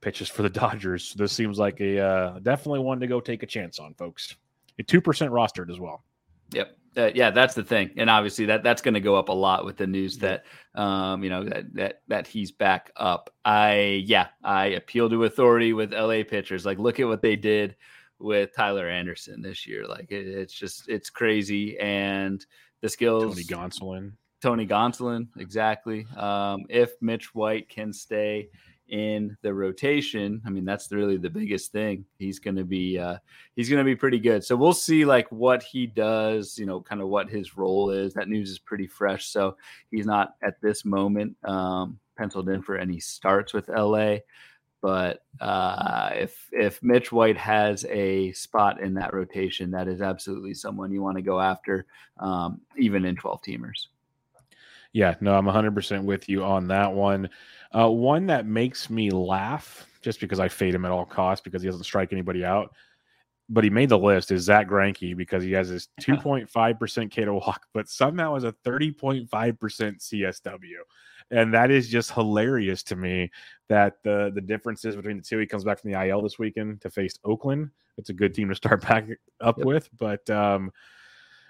Pitches 0.00 0.28
for 0.28 0.42
the 0.42 0.50
Dodgers. 0.50 1.14
This 1.14 1.32
seems 1.32 1.58
like 1.58 1.80
a 1.80 2.00
uh, 2.00 2.38
definitely 2.40 2.80
one 2.80 3.00
to 3.00 3.06
go 3.06 3.20
take 3.20 3.42
a 3.42 3.46
chance 3.46 3.78
on, 3.78 3.94
folks. 3.94 4.36
A 4.78 4.82
two 4.82 5.00
percent 5.00 5.32
rostered 5.32 5.70
as 5.70 5.80
well. 5.80 6.04
Yep 6.52 6.76
uh, 6.98 7.10
yeah, 7.14 7.30
that's 7.30 7.54
the 7.54 7.62
thing, 7.62 7.90
and 7.96 8.10
obviously 8.10 8.46
that 8.46 8.62
that's 8.62 8.82
going 8.82 8.94
to 8.94 9.00
go 9.00 9.14
up 9.14 9.28
a 9.28 9.32
lot 9.32 9.64
with 9.64 9.76
the 9.76 9.86
news 9.86 10.18
that 10.18 10.44
um, 10.74 11.22
you 11.22 11.30
know 11.30 11.44
that 11.44 11.72
that 11.74 12.02
that 12.08 12.26
he's 12.26 12.50
back 12.50 12.90
up. 12.96 13.30
I 13.44 14.02
yeah, 14.04 14.28
I 14.42 14.66
appeal 14.66 15.08
to 15.10 15.24
authority 15.24 15.72
with 15.72 15.92
LA 15.92 16.24
pitchers. 16.24 16.66
Like, 16.66 16.78
look 16.78 16.98
at 16.98 17.06
what 17.06 17.22
they 17.22 17.36
did 17.36 17.76
with 18.18 18.54
Tyler 18.54 18.88
Anderson 18.88 19.40
this 19.40 19.66
year. 19.66 19.86
Like, 19.86 20.10
it, 20.10 20.26
it's 20.26 20.52
just 20.52 20.88
it's 20.88 21.08
crazy, 21.08 21.78
and 21.78 22.44
the 22.80 22.88
skills. 22.88 23.34
Tony 23.34 23.44
Gonsolin. 23.44 24.12
Tony 24.40 24.66
Gonsolin, 24.66 25.28
exactly. 25.36 26.06
Um, 26.16 26.64
if 26.68 26.92
Mitch 27.00 27.34
White 27.34 27.68
can 27.68 27.92
stay 27.92 28.50
in 28.88 29.36
the 29.42 29.52
rotation, 29.52 30.42
I 30.46 30.50
mean 30.50 30.64
that's 30.64 30.90
really 30.90 31.16
the 31.16 31.30
biggest 31.30 31.72
thing. 31.72 32.04
He's 32.18 32.38
going 32.38 32.56
to 32.56 32.64
be 32.64 32.98
uh, 32.98 33.18
he's 33.56 33.68
going 33.68 33.78
to 33.78 33.84
be 33.84 33.96
pretty 33.96 34.18
good. 34.18 34.44
So 34.44 34.56
we'll 34.56 34.72
see 34.72 35.04
like 35.04 35.30
what 35.30 35.62
he 35.62 35.86
does. 35.86 36.58
You 36.58 36.66
know, 36.66 36.80
kind 36.80 37.00
of 37.00 37.08
what 37.08 37.28
his 37.28 37.56
role 37.56 37.90
is. 37.90 38.14
That 38.14 38.28
news 38.28 38.50
is 38.50 38.58
pretty 38.58 38.86
fresh, 38.86 39.26
so 39.26 39.56
he's 39.90 40.06
not 40.06 40.34
at 40.42 40.60
this 40.60 40.84
moment 40.84 41.36
um, 41.44 41.98
penciled 42.16 42.48
in 42.48 42.62
for 42.62 42.76
any 42.76 43.00
starts 43.00 43.52
with 43.52 43.68
LA. 43.68 44.18
But 44.80 45.24
uh, 45.40 46.10
if 46.14 46.48
if 46.52 46.82
Mitch 46.82 47.10
White 47.10 47.36
has 47.36 47.84
a 47.86 48.32
spot 48.32 48.80
in 48.80 48.94
that 48.94 49.12
rotation, 49.12 49.72
that 49.72 49.88
is 49.88 50.00
absolutely 50.00 50.54
someone 50.54 50.92
you 50.92 51.02
want 51.02 51.16
to 51.16 51.22
go 51.22 51.40
after, 51.40 51.86
um, 52.18 52.60
even 52.76 53.04
in 53.04 53.16
twelve 53.16 53.42
teamers. 53.42 53.88
Yeah, 54.98 55.14
no, 55.20 55.36
I'm 55.36 55.44
100% 55.44 56.02
with 56.02 56.28
you 56.28 56.42
on 56.42 56.66
that 56.66 56.92
one. 56.92 57.30
Uh, 57.72 57.88
one 57.88 58.26
that 58.26 58.46
makes 58.46 58.90
me 58.90 59.10
laugh 59.10 59.86
just 60.02 60.18
because 60.18 60.40
I 60.40 60.48
fade 60.48 60.74
him 60.74 60.84
at 60.84 60.90
all 60.90 61.04
costs 61.04 61.40
because 61.40 61.62
he 61.62 61.68
doesn't 61.68 61.84
strike 61.84 62.12
anybody 62.12 62.44
out. 62.44 62.74
But 63.48 63.62
he 63.62 63.70
made 63.70 63.90
the 63.90 63.98
list 63.98 64.32
is 64.32 64.42
Zack 64.42 64.66
Greinke 64.66 65.16
because 65.16 65.44
he 65.44 65.52
has 65.52 65.68
his 65.68 65.86
2.5% 66.00 67.10
K 67.12 67.24
to 67.24 67.32
walk, 67.32 67.66
but 67.72 67.88
somehow 67.88 68.34
has 68.34 68.42
a 68.42 68.50
30.5% 68.66 69.28
CSW. 69.30 70.78
And 71.30 71.54
that 71.54 71.70
is 71.70 71.88
just 71.88 72.10
hilarious 72.10 72.82
to 72.82 72.96
me 72.96 73.30
that 73.68 74.02
the 74.02 74.32
the 74.34 74.40
differences 74.40 74.96
between 74.96 75.18
the 75.18 75.22
two. 75.22 75.38
He 75.38 75.46
comes 75.46 75.62
back 75.62 75.78
from 75.78 75.92
the 75.92 76.08
IL 76.08 76.22
this 76.22 76.40
weekend 76.40 76.80
to 76.80 76.90
face 76.90 77.14
Oakland. 77.24 77.70
It's 77.98 78.10
a 78.10 78.14
good 78.14 78.34
team 78.34 78.48
to 78.48 78.54
start 78.56 78.80
back 78.88 79.06
up 79.40 79.58
yep. 79.58 79.66
with, 79.66 79.90
but 79.96 80.28
um, 80.28 80.72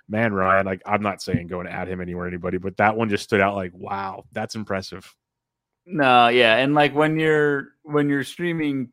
man, 0.08 0.32
Ryan, 0.32 0.66
like 0.66 0.82
I'm 0.86 1.02
not 1.02 1.22
saying 1.22 1.48
going 1.48 1.66
to 1.66 1.72
add 1.72 1.88
him 1.88 2.00
anywhere, 2.00 2.26
anybody, 2.26 2.58
but 2.58 2.76
that 2.78 2.96
one 2.96 3.08
just 3.08 3.24
stood 3.24 3.40
out 3.40 3.54
like, 3.54 3.72
wow, 3.74 4.24
that's 4.32 4.54
impressive. 4.54 5.14
No, 5.86 6.28
yeah, 6.28 6.56
and 6.56 6.74
like 6.74 6.94
when 6.94 7.18
you're 7.18 7.68
when 7.82 8.08
you're 8.08 8.24
streaming 8.24 8.90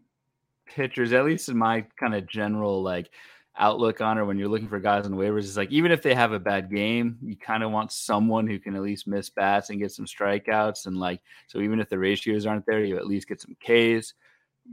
pitchers, 0.65 1.13
at 1.13 1.25
least 1.25 1.49
in 1.49 1.57
my 1.57 1.85
kind 1.99 2.15
of 2.15 2.27
general 2.27 2.81
like 2.81 3.09
outlook 3.57 4.01
on 4.01 4.17
or 4.17 4.25
when 4.25 4.37
you're 4.37 4.49
looking 4.49 4.67
for 4.67 4.79
guys 4.79 5.05
on 5.05 5.13
waivers, 5.13 5.39
it's 5.39 5.57
like 5.57 5.71
even 5.71 5.91
if 5.91 6.01
they 6.01 6.13
have 6.13 6.33
a 6.33 6.39
bad 6.39 6.69
game, 6.69 7.17
you 7.21 7.35
kind 7.35 7.63
of 7.63 7.71
want 7.71 7.91
someone 7.91 8.47
who 8.47 8.59
can 8.59 8.75
at 8.75 8.81
least 8.81 9.07
miss 9.07 9.29
bats 9.29 9.69
and 9.69 9.79
get 9.79 9.91
some 9.91 10.05
strikeouts. 10.05 10.87
And 10.87 10.97
like, 10.97 11.21
so 11.47 11.59
even 11.59 11.79
if 11.79 11.89
the 11.89 11.99
ratios 11.99 12.45
aren't 12.45 12.65
there, 12.65 12.83
you 12.83 12.97
at 12.97 13.07
least 13.07 13.27
get 13.27 13.41
some 13.41 13.55
Ks 13.55 14.13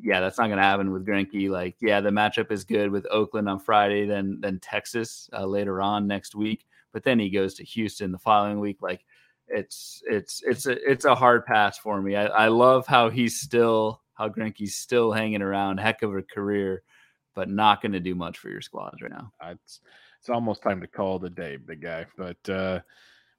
yeah, 0.00 0.20
that's 0.20 0.38
not 0.38 0.46
going 0.46 0.58
to 0.58 0.62
happen 0.62 0.92
with 0.92 1.06
Greinke. 1.06 1.50
Like, 1.50 1.76
yeah, 1.80 2.00
the 2.00 2.10
matchup 2.10 2.50
is 2.50 2.64
good 2.64 2.90
with 2.90 3.06
Oakland 3.10 3.48
on 3.48 3.58
Friday, 3.58 4.06
then 4.06 4.38
then 4.40 4.58
Texas 4.60 5.28
uh, 5.32 5.44
later 5.44 5.82
on 5.82 6.06
next 6.06 6.34
week, 6.34 6.66
but 6.92 7.04
then 7.04 7.18
he 7.18 7.30
goes 7.30 7.54
to 7.54 7.64
Houston 7.64 8.12
the 8.12 8.18
following 8.18 8.60
week. 8.60 8.78
Like, 8.80 9.04
it's 9.48 10.02
it's 10.06 10.42
it's 10.44 10.66
a 10.66 10.90
it's 10.90 11.04
a 11.04 11.14
hard 11.14 11.44
pass 11.44 11.78
for 11.78 12.00
me. 12.00 12.16
I, 12.16 12.26
I 12.26 12.48
love 12.48 12.86
how 12.86 13.10
he's 13.10 13.40
still 13.40 14.00
how 14.14 14.28
Greinke's 14.28 14.74
still 14.74 15.12
hanging 15.12 15.42
around, 15.42 15.78
heck 15.78 16.02
of 16.02 16.14
a 16.14 16.22
career, 16.22 16.82
but 17.34 17.48
not 17.48 17.82
going 17.82 17.92
to 17.92 18.00
do 18.00 18.14
much 18.14 18.38
for 18.38 18.48
your 18.48 18.60
squads 18.60 19.02
right 19.02 19.10
now. 19.10 19.32
It's 19.42 19.80
it's 20.20 20.30
almost 20.30 20.62
time 20.62 20.80
to 20.80 20.86
call 20.86 21.18
the 21.18 21.30
day, 21.30 21.56
big 21.56 21.82
guy. 21.82 22.06
But 22.16 22.48
uh, 22.48 22.80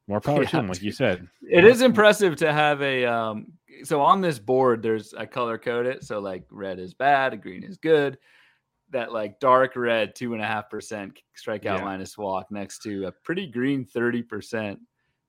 more 0.08 0.22
power 0.22 0.44
yeah. 0.44 0.50
to 0.50 0.60
him, 0.60 0.68
like 0.68 0.82
you 0.82 0.92
said. 0.92 1.28
It 1.42 1.64
is 1.66 1.82
impressive 1.82 2.36
to 2.38 2.52
have 2.52 2.82
a 2.82 3.06
um 3.06 3.48
so 3.84 4.02
on 4.02 4.22
this 4.22 4.40
board 4.40 4.82
there's 4.82 5.14
I 5.14 5.26
color 5.26 5.58
code 5.58 5.86
it. 5.86 6.04
So 6.04 6.20
like 6.20 6.44
red 6.52 6.80
is 6.80 6.94
bad, 6.94 7.42
green 7.42 7.64
is 7.64 7.78
good. 7.78 8.18
That 8.92 9.12
like 9.12 9.40
dark 9.40 9.76
red 9.76 10.16
two 10.16 10.34
and 10.34 10.42
a 10.42 10.46
half 10.46 10.70
percent 10.70 11.20
strikeout 11.38 11.64
yeah. 11.64 11.84
minus 11.84 12.18
walk 12.18 12.52
next 12.52 12.80
to 12.84 13.06
a 13.06 13.12
pretty 13.12 13.48
green 13.48 13.86
30 13.86 14.24
percent 14.24 14.80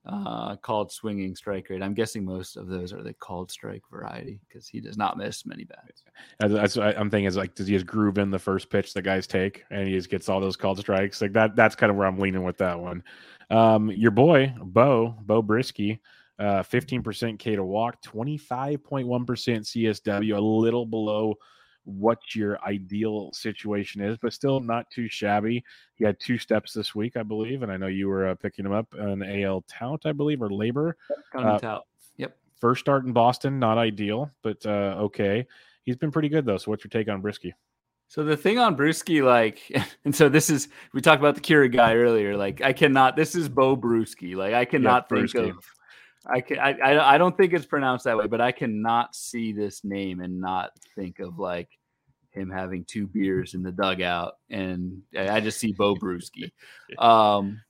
uh, 0.07 0.57
called 0.57 0.93
swinging 0.93 1.35
strike 1.35 1.71
rate. 1.71 1.83
I'm 1.83 1.95
guessing 1.95 2.25
most 2.25 2.57
of 2.57 2.69
those 2.69 2.93
are 2.93 3.03
the 3.03 3.15
called 3.15 3.51
strike 3.51 3.83
variety 3.91 4.39
because 4.47 4.69
he 4.69 4.81
does 4.81 4.99
not 4.99 5.17
miss 5.17 5.47
many 5.47 5.65
bats. 5.65 6.03
That's 6.39 6.77
I'm 6.77 7.11
thinking 7.11 7.25
is 7.25 7.37
like, 7.37 7.55
does 7.55 7.67
he 7.67 7.75
just 7.75 7.87
groove 7.87 8.19
in 8.19 8.31
the 8.31 8.39
first 8.39 8.69
pitch 8.69 8.93
the 8.93 9.03
guys 9.03 9.27
take 9.27 9.65
and 9.71 9.89
he 9.89 9.95
just 9.95 10.11
gets 10.11 10.29
all 10.29 10.41
those 10.41 10.57
called 10.57 10.79
strikes? 10.79 11.23
Like 11.23 11.33
that, 11.33 11.57
that's 11.57 11.75
kind 11.75 11.91
of 11.91 11.97
where 11.97 12.07
I'm 12.07 12.19
leaning 12.19 12.45
with 12.45 12.59
that 12.59 12.79
one. 12.79 13.03
Um, 13.51 13.91
your 13.91 14.11
boy, 14.11 14.55
Bo, 14.61 15.17
Beau 15.23 15.43
Brieske, 15.43 15.99
uh, 16.39 16.63
15% 16.63 17.39
K 17.39 17.57
to 17.57 17.65
walk, 17.65 18.03
25.1% 18.03 19.07
CSW, 19.07 20.37
a 20.37 20.41
little 20.41 20.85
below 20.85 21.37
what 21.85 22.35
your 22.35 22.59
ideal 22.65 23.31
situation 23.33 24.01
is, 24.01 24.17
but 24.21 24.33
still 24.33 24.61
not 24.61 24.91
too 24.91 25.09
shabby. 25.09 25.65
He 25.95 26.05
had 26.05 26.19
two 26.19 26.39
steps 26.39 26.73
this 26.73 26.95
week, 26.95 27.17
I 27.17 27.23
believe, 27.23 27.63
and 27.63 27.71
I 27.71 27.77
know 27.77 27.87
you 27.87 28.09
were 28.09 28.29
uh, 28.29 28.35
picking 28.35 28.65
him 28.65 28.73
up 28.73 28.87
an 28.95 29.23
AL 29.23 29.65
tout, 29.69 30.03
I 30.05 30.13
believe, 30.13 30.43
or 30.43 30.51
labor. 30.51 30.97
Uh, 31.35 31.59
tout. 31.59 31.85
Yep. 32.17 32.37
First 32.61 32.81
start 32.81 33.05
in 33.05 33.13
Boston, 33.13 33.59
not 33.59 33.79
ideal, 33.79 34.31
but 34.43 34.65
uh, 34.65 34.97
okay. 35.01 35.47
he's 35.83 35.97
been 35.97 36.11
pretty 36.11 36.29
good 36.29 36.47
though. 36.47 36.57
So 36.57 36.71
what's 36.71 36.85
your 36.85 36.91
take 36.91 37.09
on 37.09 37.23
Brieske? 37.23 37.53
So 38.09 38.23
the 38.23 38.37
thing 38.37 38.59
on 38.59 38.77
Brieske, 38.77 39.25
like, 39.25 39.61
and 40.05 40.15
so 40.15 40.29
this 40.29 40.51
is 40.51 40.69
we 40.93 41.01
talked 41.01 41.21
about 41.21 41.35
the 41.35 41.41
Keurig 41.41 41.73
guy 41.73 41.95
earlier. 41.97 42.37
Like, 42.37 42.63
I 42.63 42.73
cannot. 42.73 43.17
This 43.17 43.35
is 43.35 43.49
Bo 43.49 43.77
Bruschi. 43.77 44.37
Like, 44.37 44.55
I 44.55 44.65
cannot 44.65 45.07
yeah, 45.11 45.19
think 45.19 45.35
of. 45.35 45.65
I 46.27 46.41
can. 46.41 46.59
I, 46.59 47.15
I 47.15 47.19
don't 47.19 47.37
think 47.37 47.53
it's 47.53 47.67
pronounced 47.67 48.05
that 48.05 48.17
way, 48.17 48.27
but 48.27 48.41
I 48.41 48.53
cannot 48.53 49.15
see 49.15 49.53
this 49.53 49.85
name 49.85 50.21
and 50.21 50.41
not 50.41 50.71
think 50.95 51.21
of 51.21 51.39
like 51.39 51.69
him 52.31 52.51
having 52.51 52.85
two 52.85 53.07
beers 53.07 53.55
in 53.55 53.63
the 53.63 53.73
dugout, 53.73 54.35
and 54.51 55.03
I 55.17 55.41
just 55.41 55.61
see 55.61 55.73
Bo 55.73 55.95
Brewski. 55.95 56.53
Um, 56.99 57.61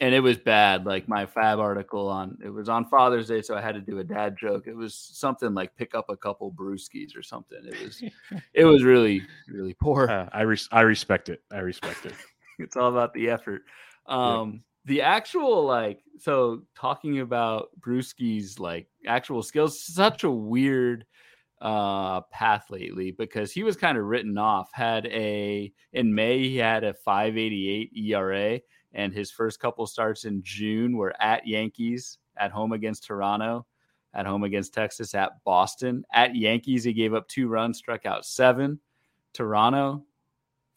and 0.00 0.14
it 0.14 0.20
was 0.20 0.38
bad. 0.38 0.86
Like 0.86 1.08
my 1.08 1.26
FAAB 1.26 1.58
article 1.58 2.08
on 2.08 2.38
it 2.44 2.50
was 2.50 2.68
on 2.68 2.84
Father's 2.88 3.28
Day, 3.28 3.42
so 3.42 3.56
I 3.56 3.60
had 3.60 3.74
to 3.74 3.80
do 3.80 3.98
a 3.98 4.04
dad 4.04 4.36
joke. 4.38 4.66
It 4.66 4.76
was 4.76 4.94
something 4.94 5.54
like 5.54 5.74
pick 5.76 5.94
up 5.94 6.08
a 6.08 6.16
couple 6.16 6.52
brewskis 6.52 7.16
or 7.16 7.22
something. 7.22 7.58
It 7.64 7.82
was 7.82 8.02
it 8.54 8.64
was 8.64 8.84
really 8.84 9.22
really 9.48 9.74
poor. 9.74 10.08
Uh, 10.08 10.28
I 10.32 10.42
res- 10.42 10.68
I 10.70 10.82
respect 10.82 11.28
it. 11.28 11.42
I 11.50 11.58
respect 11.58 12.06
it. 12.06 12.14
it's 12.58 12.76
all 12.76 12.90
about 12.90 13.12
the 13.12 13.30
effort. 13.30 13.62
Um. 14.06 14.62
The 14.88 15.02
actual 15.02 15.66
like 15.66 16.00
so 16.18 16.62
talking 16.74 17.20
about 17.20 17.68
Bruschi's 17.78 18.58
like 18.58 18.88
actual 19.06 19.42
skills, 19.42 19.84
such 19.84 20.24
a 20.24 20.30
weird 20.30 21.04
uh 21.60 22.22
path 22.32 22.66
lately 22.70 23.10
because 23.10 23.52
he 23.52 23.64
was 23.64 23.76
kind 23.76 23.98
of 23.98 24.04
written 24.04 24.38
off. 24.38 24.70
Had 24.72 25.04
a 25.06 25.70
in 25.92 26.14
May 26.14 26.38
he 26.48 26.56
had 26.56 26.84
a 26.84 26.94
588 26.94 27.90
ERA 27.96 28.60
and 28.94 29.12
his 29.12 29.30
first 29.30 29.60
couple 29.60 29.86
starts 29.86 30.24
in 30.24 30.40
June 30.42 30.96
were 30.96 31.14
at 31.20 31.46
Yankees, 31.46 32.16
at 32.38 32.50
home 32.50 32.72
against 32.72 33.04
Toronto, 33.04 33.66
at 34.14 34.24
home 34.24 34.42
against 34.42 34.72
Texas, 34.72 35.14
at 35.14 35.32
Boston. 35.44 36.02
At 36.14 36.34
Yankees, 36.34 36.84
he 36.84 36.94
gave 36.94 37.12
up 37.12 37.28
two 37.28 37.48
runs, 37.48 37.76
struck 37.76 38.06
out 38.06 38.24
seven. 38.24 38.80
Toronto, 39.34 40.02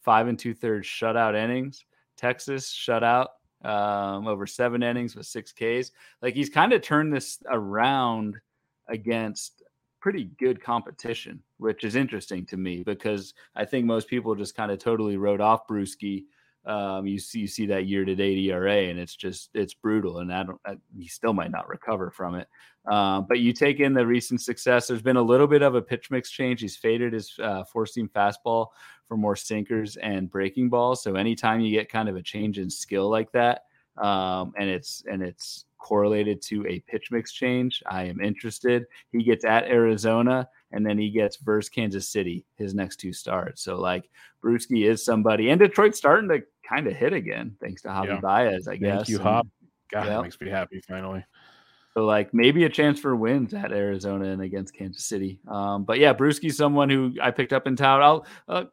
five 0.02 0.28
and 0.28 0.38
two 0.38 0.52
thirds 0.52 0.86
shutout 0.86 1.34
innings. 1.34 1.86
Texas, 2.18 2.70
shutout 2.70 3.28
um, 3.64 4.26
over 4.26 4.46
seven 4.46 4.82
innings 4.82 5.16
with 5.16 5.26
six 5.26 5.52
Ks. 5.52 5.92
Like 6.20 6.34
he's 6.34 6.50
kind 6.50 6.72
of 6.72 6.82
turned 6.82 7.12
this 7.12 7.38
around 7.50 8.36
against 8.88 9.62
pretty 10.00 10.24
good 10.38 10.60
competition, 10.62 11.40
which 11.58 11.84
is 11.84 11.94
interesting 11.94 12.44
to 12.46 12.56
me 12.56 12.82
because 12.82 13.34
I 13.54 13.64
think 13.64 13.86
most 13.86 14.08
people 14.08 14.34
just 14.34 14.56
kind 14.56 14.72
of 14.72 14.78
totally 14.78 15.16
wrote 15.16 15.40
off 15.40 15.68
Bruschi 15.68 16.24
um, 16.64 17.06
you 17.06 17.18
see 17.18 17.40
you 17.40 17.46
see 17.48 17.66
that 17.66 17.86
year 17.86 18.04
to 18.04 18.14
date 18.14 18.38
ERA, 18.38 18.84
and 18.84 18.98
it's 18.98 19.16
just 19.16 19.50
it's 19.54 19.74
brutal. 19.74 20.18
And 20.18 20.32
I 20.32 20.42
don't, 20.44 20.60
I, 20.64 20.76
he 20.96 21.08
still 21.08 21.32
might 21.32 21.50
not 21.50 21.68
recover 21.68 22.10
from 22.10 22.36
it. 22.36 22.48
Uh, 22.86 23.20
but 23.20 23.40
you 23.40 23.52
take 23.52 23.80
in 23.80 23.92
the 23.92 24.06
recent 24.06 24.40
success. 24.40 24.86
There's 24.86 25.02
been 25.02 25.16
a 25.16 25.22
little 25.22 25.46
bit 25.46 25.62
of 25.62 25.74
a 25.74 25.82
pitch 25.82 26.10
mix 26.10 26.30
change. 26.30 26.60
He's 26.60 26.76
faded 26.76 27.12
his 27.12 27.34
uh, 27.42 27.64
four 27.64 27.86
seam 27.86 28.08
fastball 28.14 28.68
for 29.08 29.16
more 29.16 29.36
sinkers 29.36 29.96
and 29.96 30.30
breaking 30.30 30.68
balls. 30.68 31.02
So 31.02 31.16
anytime 31.16 31.60
you 31.60 31.70
get 31.70 31.90
kind 31.90 32.08
of 32.08 32.16
a 32.16 32.22
change 32.22 32.58
in 32.58 32.70
skill 32.70 33.10
like 33.10 33.30
that, 33.32 33.64
um, 33.98 34.52
and 34.56 34.68
it's 34.68 35.04
and 35.10 35.22
it's 35.22 35.66
correlated 35.78 36.40
to 36.40 36.64
a 36.68 36.80
pitch 36.80 37.10
mix 37.10 37.32
change, 37.32 37.82
I 37.86 38.04
am 38.04 38.20
interested. 38.20 38.84
He 39.10 39.24
gets 39.24 39.44
at 39.44 39.64
Arizona 39.64 40.48
and 40.72 40.84
then 40.84 40.98
he 40.98 41.10
gets 41.10 41.36
versus 41.36 41.68
Kansas 41.68 42.08
City 42.08 42.44
his 42.56 42.74
next 42.74 42.96
two 42.96 43.12
starts. 43.12 43.62
So 43.62 43.76
like 43.76 44.08
Bruschi 44.42 44.88
is 44.88 45.04
somebody, 45.04 45.50
and 45.50 45.60
Detroit's 45.60 45.98
starting 45.98 46.28
to 46.30 46.42
kind 46.68 46.86
of 46.86 46.94
hit 46.94 47.12
again 47.12 47.56
thanks 47.60 47.82
to 47.82 47.88
Javi 47.88 48.06
yeah. 48.06 48.20
Baez, 48.20 48.68
I 48.68 48.76
guess. 48.76 48.96
Thank 48.96 49.08
you, 49.08 49.18
Hop. 49.18 49.46
God, 49.90 50.08
that 50.08 50.22
makes 50.22 50.40
me 50.40 50.48
happy 50.48 50.80
finally. 50.88 51.24
So 51.94 52.06
like 52.06 52.32
maybe 52.32 52.64
a 52.64 52.70
chance 52.70 52.98
for 52.98 53.14
wins 53.14 53.52
at 53.52 53.72
Arizona 53.72 54.30
and 54.30 54.40
against 54.40 54.74
Kansas 54.74 55.04
City. 55.04 55.38
Um, 55.46 55.84
but 55.84 55.98
yeah, 55.98 56.14
Bruschi's 56.14 56.56
someone 56.56 56.88
who 56.88 57.14
I 57.22 57.30
picked 57.30 57.52
up 57.52 57.66
in 57.66 57.76
town. 57.76 58.02
I'll 58.02 58.26
uh, 58.48 58.64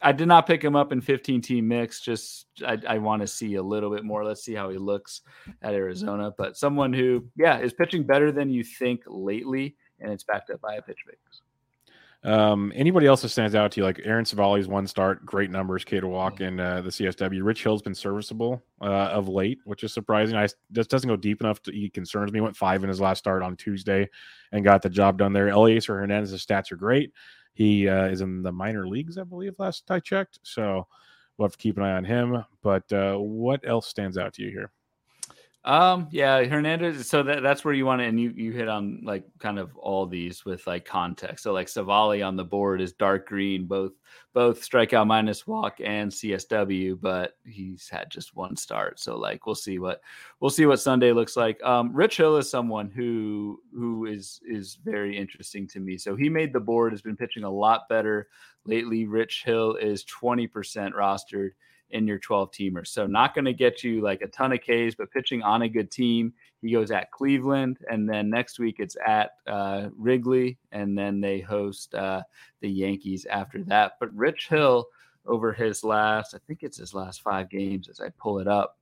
I 0.00 0.12
did 0.12 0.28
not 0.28 0.46
pick 0.46 0.62
him 0.62 0.76
up 0.76 0.92
in 0.92 1.00
15 1.00 1.40
team 1.40 1.66
mix. 1.66 2.00
Just 2.00 2.46
I, 2.64 2.78
I 2.88 2.98
want 2.98 3.22
to 3.22 3.26
see 3.26 3.56
a 3.56 3.62
little 3.62 3.90
bit 3.90 4.04
more. 4.04 4.24
Let's 4.24 4.44
see 4.44 4.54
how 4.54 4.70
he 4.70 4.78
looks 4.78 5.22
at 5.62 5.74
Arizona. 5.74 6.32
But 6.36 6.56
someone 6.56 6.92
who, 6.92 7.26
yeah, 7.36 7.58
is 7.58 7.72
pitching 7.72 8.04
better 8.04 8.30
than 8.30 8.50
you 8.50 8.62
think 8.62 9.02
lately, 9.06 9.76
and 10.00 10.12
it's 10.12 10.24
backed 10.24 10.50
up 10.50 10.60
by 10.60 10.76
a 10.76 10.82
pitch 10.82 10.98
mix. 11.06 11.42
Um, 12.24 12.72
anybody 12.74 13.06
else 13.06 13.22
that 13.22 13.28
stands 13.28 13.54
out 13.54 13.70
to 13.72 13.80
you, 13.80 13.84
like 13.84 14.00
Aaron 14.04 14.24
Civale's 14.24 14.66
one 14.66 14.88
start, 14.88 15.24
great 15.24 15.50
numbers, 15.50 15.84
K 15.84 16.00
to 16.00 16.08
walk 16.08 16.40
in 16.40 16.58
uh, 16.58 16.80
the 16.82 16.90
CSW. 16.90 17.44
Rich 17.44 17.62
Hill's 17.62 17.82
been 17.82 17.94
serviceable 17.94 18.62
uh, 18.80 18.84
of 18.86 19.28
late, 19.28 19.58
which 19.64 19.84
is 19.84 19.92
surprising. 19.92 20.36
I 20.36 20.48
just 20.72 20.90
doesn't 20.90 21.08
go 21.08 21.16
deep 21.16 21.40
enough 21.40 21.62
to 21.62 21.72
he 21.72 21.88
concerns 21.88 22.32
me. 22.32 22.40
Went 22.40 22.56
five 22.56 22.82
in 22.82 22.88
his 22.88 23.00
last 23.00 23.18
start 23.18 23.42
on 23.42 23.56
Tuesday 23.56 24.08
and 24.50 24.64
got 24.64 24.82
the 24.82 24.90
job 24.90 25.18
done 25.18 25.32
there. 25.32 25.48
Elieser 25.48 25.98
Hernandez's 25.98 26.44
stats 26.44 26.72
are 26.72 26.76
great. 26.76 27.12
He 27.54 27.88
uh, 27.88 28.06
is 28.06 28.20
in 28.20 28.42
the 28.42 28.52
minor 28.52 28.88
leagues, 28.88 29.16
I 29.16 29.24
believe, 29.24 29.54
last 29.58 29.88
I 29.90 30.00
checked. 30.00 30.40
So 30.42 30.86
we'll 31.36 31.46
have 31.46 31.52
to 31.52 31.58
keep 31.58 31.76
an 31.76 31.84
eye 31.84 31.96
on 31.96 32.04
him. 32.04 32.44
But 32.62 32.92
uh, 32.92 33.16
what 33.16 33.66
else 33.66 33.86
stands 33.86 34.18
out 34.18 34.34
to 34.34 34.42
you 34.42 34.50
here? 34.50 34.72
Um, 35.64 36.06
yeah, 36.10 36.44
Hernandez. 36.44 37.08
So 37.08 37.22
that, 37.24 37.42
that's 37.42 37.64
where 37.64 37.74
you 37.74 37.84
want 37.84 38.00
to, 38.00 38.04
and 38.04 38.18
you 38.18 38.32
you 38.34 38.52
hit 38.52 38.68
on 38.68 39.00
like 39.02 39.24
kind 39.38 39.58
of 39.58 39.76
all 39.76 40.06
these 40.06 40.44
with 40.44 40.66
like 40.66 40.84
context. 40.84 41.42
So 41.42 41.52
like 41.52 41.66
Civale 41.66 42.26
on 42.26 42.36
the 42.36 42.44
board 42.44 42.80
is 42.80 42.92
dark 42.92 43.26
green, 43.26 43.66
both 43.66 43.92
both 44.32 44.62
strikeout 44.62 45.06
minus 45.08 45.46
walk 45.46 45.78
and 45.84 46.10
CSW, 46.12 46.98
but 47.00 47.36
he's 47.44 47.88
had 47.88 48.08
just 48.08 48.36
one 48.36 48.56
start. 48.56 49.00
So 49.00 49.18
like 49.18 49.46
we'll 49.46 49.56
see 49.56 49.78
what 49.78 50.00
we'll 50.40 50.48
see 50.50 50.64
what 50.64 50.80
Sunday 50.80 51.12
looks 51.12 51.36
like. 51.36 51.62
Um, 51.62 51.92
Rich 51.92 52.16
Hill 52.18 52.36
is 52.36 52.48
someone 52.48 52.88
who 52.88 53.60
who 53.74 54.06
is 54.06 54.40
is 54.48 54.78
very 54.82 55.18
interesting 55.18 55.66
to 55.68 55.80
me. 55.80 55.98
So 55.98 56.14
he 56.14 56.28
made 56.28 56.52
the 56.52 56.60
board, 56.60 56.92
has 56.92 57.02
been 57.02 57.16
pitching 57.16 57.44
a 57.44 57.50
lot 57.50 57.88
better 57.88 58.28
lately. 58.64 59.06
Rich 59.06 59.42
Hill 59.44 59.74
is 59.74 60.04
twenty 60.04 60.46
percent 60.46 60.94
rostered 60.94 61.50
in 61.90 62.06
your 62.06 62.18
12 62.18 62.50
teamer. 62.50 62.86
So 62.86 63.06
not 63.06 63.34
going 63.34 63.44
to 63.44 63.52
get 63.52 63.82
you 63.82 64.00
like 64.00 64.22
a 64.22 64.28
ton 64.28 64.52
of 64.52 64.60
Ks, 64.60 64.94
but 64.94 65.10
pitching 65.10 65.42
on 65.42 65.62
a 65.62 65.68
good 65.68 65.90
team. 65.90 66.32
He 66.60 66.72
goes 66.72 66.90
at 66.90 67.10
Cleveland, 67.10 67.78
and 67.90 68.08
then 68.08 68.30
next 68.30 68.58
week 68.58 68.76
it's 68.78 68.96
at 69.06 69.32
uh, 69.46 69.88
Wrigley, 69.96 70.58
and 70.72 70.98
then 70.98 71.20
they 71.20 71.40
host 71.40 71.94
uh, 71.94 72.22
the 72.60 72.68
Yankees 72.68 73.26
after 73.26 73.62
that. 73.64 73.92
But 74.00 74.14
Rich 74.14 74.48
Hill 74.48 74.86
over 75.26 75.52
his 75.52 75.84
last, 75.84 76.34
I 76.34 76.38
think 76.46 76.62
it's 76.62 76.78
his 76.78 76.94
last 76.94 77.22
five 77.22 77.48
games 77.50 77.88
as 77.88 78.00
I 78.00 78.08
pull 78.18 78.40
it 78.40 78.48
up, 78.48 78.78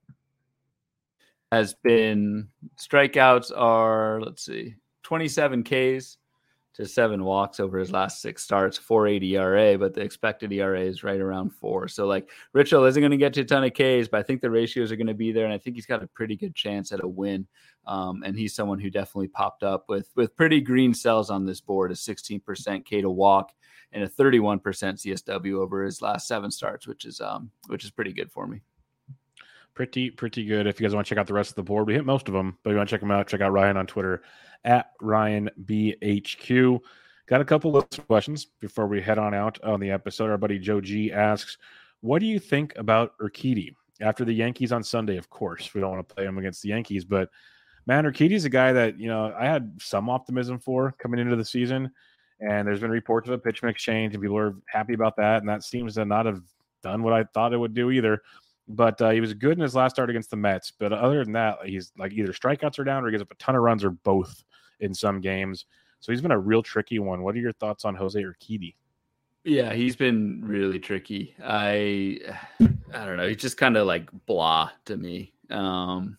has 1.52 1.74
been 1.74 2.48
strikeouts 2.78 3.52
are 3.56 4.20
let's 4.20 4.44
see, 4.44 4.74
27 5.02 5.64
Ks, 5.64 6.18
to 6.76 6.86
seven 6.86 7.24
walks 7.24 7.58
over 7.58 7.78
his 7.78 7.90
last 7.90 8.20
six 8.20 8.42
starts, 8.42 8.76
480 8.76 9.36
ERA, 9.36 9.78
but 9.78 9.94
the 9.94 10.02
expected 10.02 10.52
ERA 10.52 10.82
is 10.82 11.02
right 11.02 11.20
around 11.20 11.50
four. 11.50 11.88
So 11.88 12.06
like 12.06 12.28
Rich 12.52 12.70
Hill 12.70 12.84
isn't 12.84 13.00
going 13.00 13.12
to 13.12 13.16
get 13.16 13.32
to 13.34 13.40
a 13.40 13.44
ton 13.44 13.64
of 13.64 13.72
Ks, 13.72 14.08
but 14.08 14.18
I 14.18 14.22
think 14.22 14.42
the 14.42 14.50
ratios 14.50 14.92
are 14.92 14.96
going 14.96 15.06
to 15.06 15.14
be 15.14 15.32
there, 15.32 15.46
and 15.46 15.54
I 15.54 15.58
think 15.58 15.76
he's 15.76 15.86
got 15.86 16.02
a 16.02 16.06
pretty 16.08 16.36
good 16.36 16.54
chance 16.54 16.92
at 16.92 17.02
a 17.02 17.08
win. 17.08 17.46
Um, 17.86 18.22
and 18.24 18.36
he's 18.36 18.54
someone 18.54 18.78
who 18.78 18.90
definitely 18.90 19.28
popped 19.28 19.62
up 19.62 19.88
with 19.88 20.10
with 20.16 20.36
pretty 20.36 20.60
green 20.60 20.92
cells 20.92 21.30
on 21.30 21.46
this 21.46 21.60
board, 21.60 21.92
a 21.92 21.94
16% 21.94 22.84
K 22.84 23.00
to 23.00 23.10
walk 23.10 23.52
and 23.92 24.02
a 24.02 24.08
31% 24.08 24.60
CSW 24.60 25.54
over 25.54 25.84
his 25.84 26.02
last 26.02 26.26
seven 26.26 26.50
starts, 26.50 26.86
which 26.86 27.04
is 27.04 27.20
um 27.20 27.50
which 27.68 27.84
is 27.84 27.90
pretty 27.90 28.12
good 28.12 28.30
for 28.30 28.46
me 28.46 28.60
pretty 29.74 30.10
pretty 30.10 30.44
good. 30.44 30.66
If 30.66 30.80
you 30.80 30.86
guys 30.86 30.94
want 30.94 31.06
to 31.06 31.08
check 31.08 31.18
out 31.18 31.28
the 31.28 31.34
rest 31.34 31.50
of 31.50 31.56
the 31.56 31.62
board, 31.62 31.86
we 31.86 31.94
hit 31.94 32.04
most 32.04 32.26
of 32.26 32.34
them, 32.34 32.58
but 32.64 32.70
if 32.70 32.74
you 32.74 32.78
want 32.78 32.88
to 32.88 32.94
check 32.94 33.00
them 33.00 33.12
out, 33.12 33.28
check 33.28 33.42
out 33.42 33.52
Ryan 33.52 33.76
on 33.76 33.86
Twitter 33.86 34.22
at 34.64 34.92
Ryan 35.00 35.50
BHQ. 35.64 36.78
Got 37.26 37.40
a 37.40 37.44
couple 37.44 37.76
of 37.76 37.88
questions 38.06 38.46
before 38.60 38.86
we 38.86 39.00
head 39.00 39.18
on 39.18 39.34
out 39.34 39.62
on 39.64 39.80
the 39.80 39.90
episode. 39.90 40.30
Our 40.30 40.38
buddy 40.38 40.58
Joe 40.58 40.80
G 40.80 41.12
asks, 41.12 41.58
"What 42.00 42.20
do 42.20 42.26
you 42.26 42.38
think 42.38 42.72
about 42.76 43.18
Urquidy 43.18 43.74
after 44.00 44.24
the 44.24 44.32
Yankees 44.32 44.72
on 44.72 44.82
Sunday?" 44.82 45.16
Of 45.16 45.28
course, 45.28 45.74
we 45.74 45.80
don't 45.80 45.90
want 45.90 46.08
to 46.08 46.14
play 46.14 46.24
him 46.24 46.38
against 46.38 46.62
the 46.62 46.68
Yankees, 46.68 47.04
but 47.04 47.28
man, 47.86 48.04
Urquidy's 48.04 48.44
a 48.44 48.50
guy 48.50 48.72
that 48.72 48.98
you 48.98 49.08
know 49.08 49.34
I 49.38 49.46
had 49.46 49.72
some 49.80 50.08
optimism 50.08 50.58
for 50.58 50.94
coming 50.98 51.18
into 51.18 51.36
the 51.36 51.44
season, 51.44 51.90
and 52.40 52.66
there's 52.66 52.80
been 52.80 52.90
reports 52.90 53.28
of 53.28 53.34
a 53.34 53.38
pitch 53.38 53.62
mix 53.62 53.82
change, 53.82 54.14
and 54.14 54.22
people 54.22 54.38
are 54.38 54.54
happy 54.68 54.94
about 54.94 55.16
that, 55.16 55.40
and 55.40 55.48
that 55.48 55.64
seems 55.64 55.94
to 55.94 56.04
not 56.04 56.26
have 56.26 56.42
done 56.82 57.02
what 57.02 57.12
I 57.12 57.24
thought 57.24 57.52
it 57.52 57.58
would 57.58 57.74
do 57.74 57.90
either. 57.90 58.22
But 58.68 59.00
uh, 59.00 59.10
he 59.10 59.20
was 59.20 59.32
good 59.34 59.52
in 59.52 59.60
his 59.60 59.74
last 59.74 59.94
start 59.94 60.10
against 60.10 60.30
the 60.30 60.36
Mets. 60.36 60.72
But 60.76 60.92
other 60.92 61.22
than 61.22 61.32
that, 61.34 61.58
he's 61.64 61.92
like 61.96 62.12
either 62.12 62.32
strikeouts 62.32 62.78
are 62.78 62.84
down 62.84 63.04
or 63.04 63.08
he 63.08 63.12
gives 63.12 63.22
up 63.22 63.30
a 63.30 63.36
ton 63.36 63.54
of 63.54 63.62
runs 63.62 63.84
or 63.84 63.90
both 63.90 64.44
in 64.80 64.92
some 64.92 65.20
games. 65.20 65.66
So 66.00 66.12
he's 66.12 66.20
been 66.20 66.32
a 66.32 66.38
real 66.38 66.62
tricky 66.62 66.98
one. 66.98 67.22
What 67.22 67.34
are 67.34 67.38
your 67.40 67.52
thoughts 67.52 67.84
on 67.84 67.94
Jose 67.94 68.20
Urquidy? 68.20 68.74
Yeah, 69.44 69.72
he's 69.72 69.94
been 69.94 70.42
really 70.44 70.80
tricky. 70.80 71.34
I 71.42 72.18
I 72.60 73.06
don't 73.06 73.16
know. 73.16 73.28
He's 73.28 73.36
just 73.36 73.56
kind 73.56 73.76
of 73.76 73.86
like 73.86 74.10
blah 74.26 74.70
to 74.86 74.96
me. 74.96 75.32
Um 75.50 76.18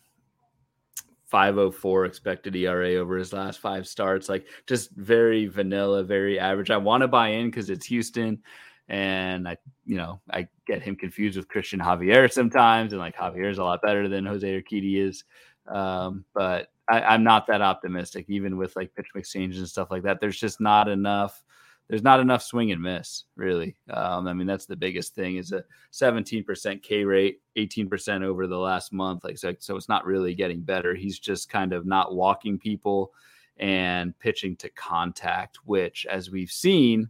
504 1.26 2.06
expected 2.06 2.56
ERA 2.56 2.94
over 2.94 3.18
his 3.18 3.34
last 3.34 3.60
five 3.60 3.86
starts. 3.86 4.30
Like 4.30 4.46
just 4.66 4.90
very 4.92 5.46
vanilla, 5.46 6.02
very 6.02 6.38
average. 6.38 6.70
I 6.70 6.78
want 6.78 7.02
to 7.02 7.08
buy 7.08 7.28
in 7.28 7.50
because 7.50 7.68
it's 7.68 7.84
Houston 7.86 8.42
and 8.88 9.48
I, 9.48 9.56
you 9.84 9.96
know, 9.96 10.20
I 10.30 10.48
get 10.66 10.82
him 10.82 10.96
confused 10.96 11.36
with 11.36 11.48
Christian 11.48 11.80
Javier 11.80 12.30
sometimes, 12.32 12.92
and 12.92 13.00
like 13.00 13.16
Javier 13.16 13.50
is 13.50 13.58
a 13.58 13.64
lot 13.64 13.82
better 13.82 14.08
than 14.08 14.26
Jose 14.26 14.46
Urquidy 14.46 15.06
is. 15.06 15.24
Um, 15.66 16.24
but 16.34 16.68
I, 16.88 17.14
am 17.14 17.22
not 17.22 17.46
that 17.48 17.60
optimistic, 17.60 18.26
even 18.28 18.56
with 18.56 18.74
like 18.76 18.94
pitch 18.94 19.08
exchanges 19.14 19.58
and 19.58 19.68
stuff 19.68 19.90
like 19.90 20.04
that. 20.04 20.20
There's 20.20 20.40
just 20.40 20.60
not 20.60 20.88
enough 20.88 21.42
there's 21.88 22.02
not 22.02 22.20
enough 22.20 22.42
swing 22.42 22.70
and 22.70 22.82
miss, 22.82 23.24
really. 23.34 23.74
Um, 23.88 24.28
I 24.28 24.34
mean, 24.34 24.46
that's 24.46 24.66
the 24.66 24.76
biggest 24.76 25.14
thing 25.14 25.36
is 25.36 25.52
a 25.52 25.64
17% 25.92 26.82
K 26.82 27.04
rate, 27.04 27.40
18% 27.56 28.22
over 28.22 28.46
the 28.46 28.58
last 28.58 28.92
month. 28.92 29.24
Like 29.24 29.38
so, 29.38 29.54
so 29.58 29.74
it's 29.74 29.88
not 29.88 30.04
really 30.04 30.34
getting 30.34 30.60
better. 30.60 30.94
He's 30.94 31.18
just 31.18 31.48
kind 31.48 31.72
of 31.72 31.86
not 31.86 32.14
walking 32.14 32.58
people 32.58 33.12
and 33.56 34.16
pitching 34.18 34.54
to 34.56 34.68
contact, 34.70 35.60
which, 35.64 36.06
as 36.10 36.30
we've 36.30 36.50
seen 36.50 37.08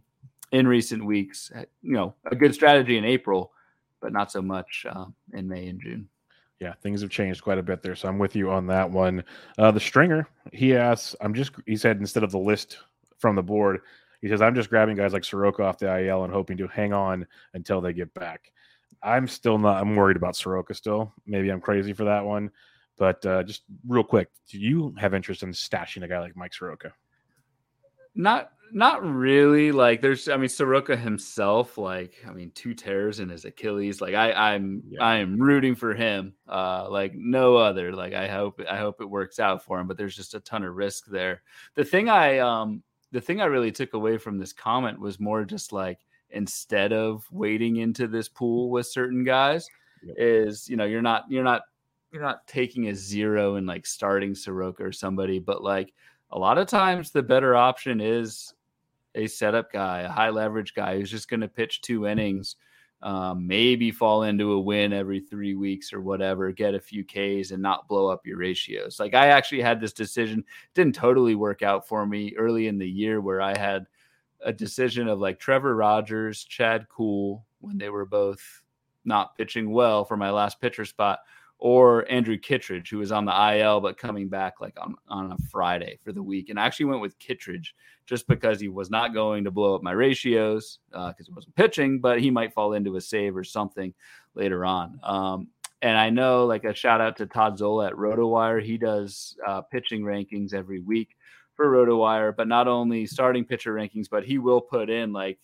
in 0.51 0.67
recent 0.67 1.05
weeks, 1.05 1.51
you 1.81 1.93
know, 1.93 2.15
a 2.25 2.35
good 2.35 2.53
strategy 2.53 2.97
in 2.97 3.05
April, 3.05 3.51
but 4.01 4.13
not 4.13 4.31
so 4.31 4.41
much 4.41 4.85
uh, 4.89 5.05
in 5.33 5.47
May 5.47 5.67
and 5.67 5.81
June. 5.81 6.09
Yeah, 6.59 6.73
things 6.81 7.01
have 7.01 7.09
changed 7.09 7.41
quite 7.41 7.57
a 7.57 7.63
bit 7.63 7.81
there. 7.81 7.95
So 7.95 8.09
I'm 8.09 8.19
with 8.19 8.35
you 8.35 8.51
on 8.51 8.67
that 8.67 8.89
one. 8.89 9.23
Uh, 9.57 9.71
the 9.71 9.79
stringer, 9.79 10.27
he 10.51 10.75
asks, 10.75 11.15
I'm 11.21 11.33
just, 11.33 11.51
he 11.65 11.77
said, 11.77 11.97
instead 11.97 12.23
of 12.23 12.31
the 12.31 12.39
list 12.39 12.79
from 13.17 13.35
the 13.35 13.43
board, 13.43 13.79
he 14.21 14.27
says, 14.27 14.41
I'm 14.41 14.55
just 14.55 14.69
grabbing 14.69 14.97
guys 14.97 15.13
like 15.13 15.23
Soroka 15.23 15.63
off 15.63 15.77
the 15.77 16.05
IL 16.05 16.25
and 16.25 16.33
hoping 16.33 16.57
to 16.57 16.67
hang 16.67 16.91
on 16.91 17.25
until 17.53 17.79
they 17.79 17.93
get 17.93 18.13
back. 18.13 18.51
I'm 19.01 19.27
still 19.27 19.57
not, 19.57 19.81
I'm 19.81 19.95
worried 19.95 20.17
about 20.17 20.35
Soroka 20.35 20.73
still. 20.73 21.13
Maybe 21.25 21.49
I'm 21.49 21.61
crazy 21.61 21.93
for 21.93 22.03
that 22.03 22.25
one. 22.25 22.51
But 22.97 23.25
uh, 23.25 23.43
just 23.43 23.63
real 23.87 24.03
quick, 24.03 24.27
do 24.49 24.59
you 24.59 24.93
have 24.97 25.13
interest 25.13 25.43
in 25.43 25.51
stashing 25.51 26.03
a 26.03 26.07
guy 26.09 26.19
like 26.19 26.35
Mike 26.35 26.53
Soroka? 26.53 26.91
Not 28.13 28.51
not 28.73 29.03
really. 29.03 29.71
Like 29.71 30.01
there's 30.01 30.27
I 30.27 30.37
mean 30.37 30.49
Soroka 30.49 30.95
himself, 30.95 31.77
like 31.77 32.15
I 32.27 32.31
mean, 32.31 32.51
two 32.55 32.73
tears 32.73 33.19
in 33.19 33.29
his 33.29 33.45
Achilles. 33.45 34.01
Like 34.01 34.15
I, 34.15 34.31
I'm 34.31 34.83
yeah. 34.89 35.03
I 35.03 35.17
am 35.17 35.39
rooting 35.39 35.75
for 35.75 35.93
him. 35.93 36.33
Uh 36.47 36.89
like 36.89 37.13
no 37.15 37.57
other. 37.57 37.93
Like 37.93 38.13
I 38.13 38.27
hope 38.27 38.61
I 38.69 38.77
hope 38.77 39.01
it 39.01 39.09
works 39.09 39.39
out 39.39 39.63
for 39.63 39.79
him, 39.79 39.87
but 39.87 39.97
there's 39.97 40.15
just 40.15 40.35
a 40.35 40.39
ton 40.39 40.63
of 40.63 40.75
risk 40.75 41.05
there. 41.07 41.41
The 41.75 41.85
thing 41.85 42.09
I 42.09 42.39
um 42.39 42.83
the 43.11 43.21
thing 43.21 43.41
I 43.41 43.45
really 43.45 43.71
took 43.71 43.93
away 43.93 44.17
from 44.17 44.37
this 44.37 44.53
comment 44.53 44.99
was 44.99 45.19
more 45.19 45.43
just 45.45 45.73
like 45.73 45.99
instead 46.29 46.93
of 46.93 47.25
wading 47.31 47.77
into 47.77 48.07
this 48.07 48.29
pool 48.29 48.69
with 48.69 48.85
certain 48.85 49.23
guys, 49.23 49.67
yep. 50.03 50.15
is 50.17 50.69
you 50.69 50.77
know, 50.77 50.85
you're 50.85 51.01
not 51.01 51.25
you're 51.29 51.43
not 51.43 51.63
you're 52.11 52.21
not 52.21 52.47
taking 52.47 52.87
a 52.87 52.95
zero 52.95 53.55
and 53.55 53.67
like 53.67 53.85
starting 53.85 54.35
Soroka 54.35 54.83
or 54.83 54.91
somebody, 54.91 55.39
but 55.39 55.63
like 55.63 55.93
a 56.31 56.39
lot 56.39 56.57
of 56.57 56.67
times 56.67 57.11
the 57.11 57.23
better 57.23 57.55
option 57.55 58.01
is 58.01 58.53
a 59.15 59.27
setup 59.27 59.71
guy, 59.71 60.01
a 60.01 60.09
high 60.09 60.29
leverage 60.29 60.73
guy 60.73 60.97
who's 60.97 61.11
just 61.11 61.29
going 61.29 61.41
to 61.41 61.47
pitch 61.47 61.81
two 61.81 62.07
innings, 62.07 62.55
um, 63.01 63.47
maybe 63.47 63.91
fall 63.91 64.23
into 64.23 64.51
a 64.51 64.59
win 64.59 64.93
every 64.93 65.19
three 65.19 65.55
weeks 65.55 65.93
or 65.93 66.01
whatever, 66.01 66.51
get 66.51 66.75
a 66.75 66.79
few 66.79 67.03
Ks 67.05 67.51
and 67.51 67.61
not 67.61 67.87
blow 67.87 68.07
up 68.07 68.25
your 68.25 68.37
ratios. 68.37 68.99
Like 68.99 69.13
I 69.13 69.27
actually 69.27 69.61
had 69.61 69.79
this 69.79 69.93
decision, 69.93 70.43
didn't 70.73 70.95
totally 70.95 71.35
work 71.35 71.61
out 71.61 71.87
for 71.87 72.05
me 72.05 72.33
early 72.37 72.67
in 72.67 72.77
the 72.77 72.89
year 72.89 73.21
where 73.21 73.41
I 73.41 73.57
had 73.57 73.85
a 74.41 74.53
decision 74.53 75.07
of 75.07 75.19
like 75.19 75.39
Trevor 75.39 75.75
Rogers, 75.75 76.43
Chad 76.43 76.87
Kuhl, 76.89 77.45
when 77.59 77.77
they 77.77 77.89
were 77.89 78.05
both 78.05 78.63
not 79.05 79.35
pitching 79.37 79.71
well 79.71 80.05
for 80.05 80.17
my 80.17 80.29
last 80.29 80.61
pitcher 80.61 80.85
spot 80.85 81.19
or 81.59 82.09
Andrew 82.09 82.37
Kittredge, 82.37 82.89
who 82.89 82.99
was 82.99 83.11
on 83.11 83.25
the 83.25 83.57
IL 83.57 83.81
but 83.81 83.97
coming 83.97 84.29
back 84.29 84.61
like 84.61 84.77
on, 84.79 84.95
on 85.09 85.33
a 85.33 85.37
Friday 85.51 85.99
for 86.03 86.13
the 86.13 86.23
week. 86.23 86.49
And 86.49 86.59
I 86.59 86.65
actually 86.65 86.85
went 86.85 87.01
with 87.01 87.19
Kittredge 87.19 87.75
just 88.05 88.27
because 88.27 88.59
he 88.59 88.69
was 88.69 88.89
not 88.89 89.13
going 89.13 89.43
to 89.43 89.51
blow 89.51 89.75
up 89.75 89.83
my 89.83 89.91
ratios 89.91 90.79
because 90.89 91.13
uh, 91.19 91.23
he 91.25 91.33
wasn't 91.33 91.55
pitching, 91.55 91.99
but 91.99 92.21
he 92.21 92.31
might 92.31 92.53
fall 92.53 92.73
into 92.73 92.95
a 92.95 93.01
save 93.01 93.35
or 93.35 93.43
something 93.43 93.93
later 94.35 94.65
on. 94.65 94.99
Um, 95.03 95.49
and 95.81 95.97
I 95.97 96.09
know, 96.09 96.45
like 96.45 96.63
a 96.63 96.73
shout 96.73 97.01
out 97.01 97.17
to 97.17 97.25
Todd 97.25 97.57
Zola 97.57 97.87
at 97.87 97.93
RotoWire, 97.93 98.63
he 98.63 98.77
does 98.77 99.37
uh, 99.45 99.61
pitching 99.61 100.01
rankings 100.01 100.53
every 100.53 100.79
week 100.79 101.15
for 101.55 101.67
RotoWire, 101.67 102.35
but 102.35 102.47
not 102.47 102.67
only 102.69 103.05
starting 103.05 103.43
pitcher 103.43 103.73
rankings, 103.73 104.09
but 104.09 104.23
he 104.23 104.37
will 104.37 104.61
put 104.61 104.89
in 104.89 105.11
like 105.11 105.39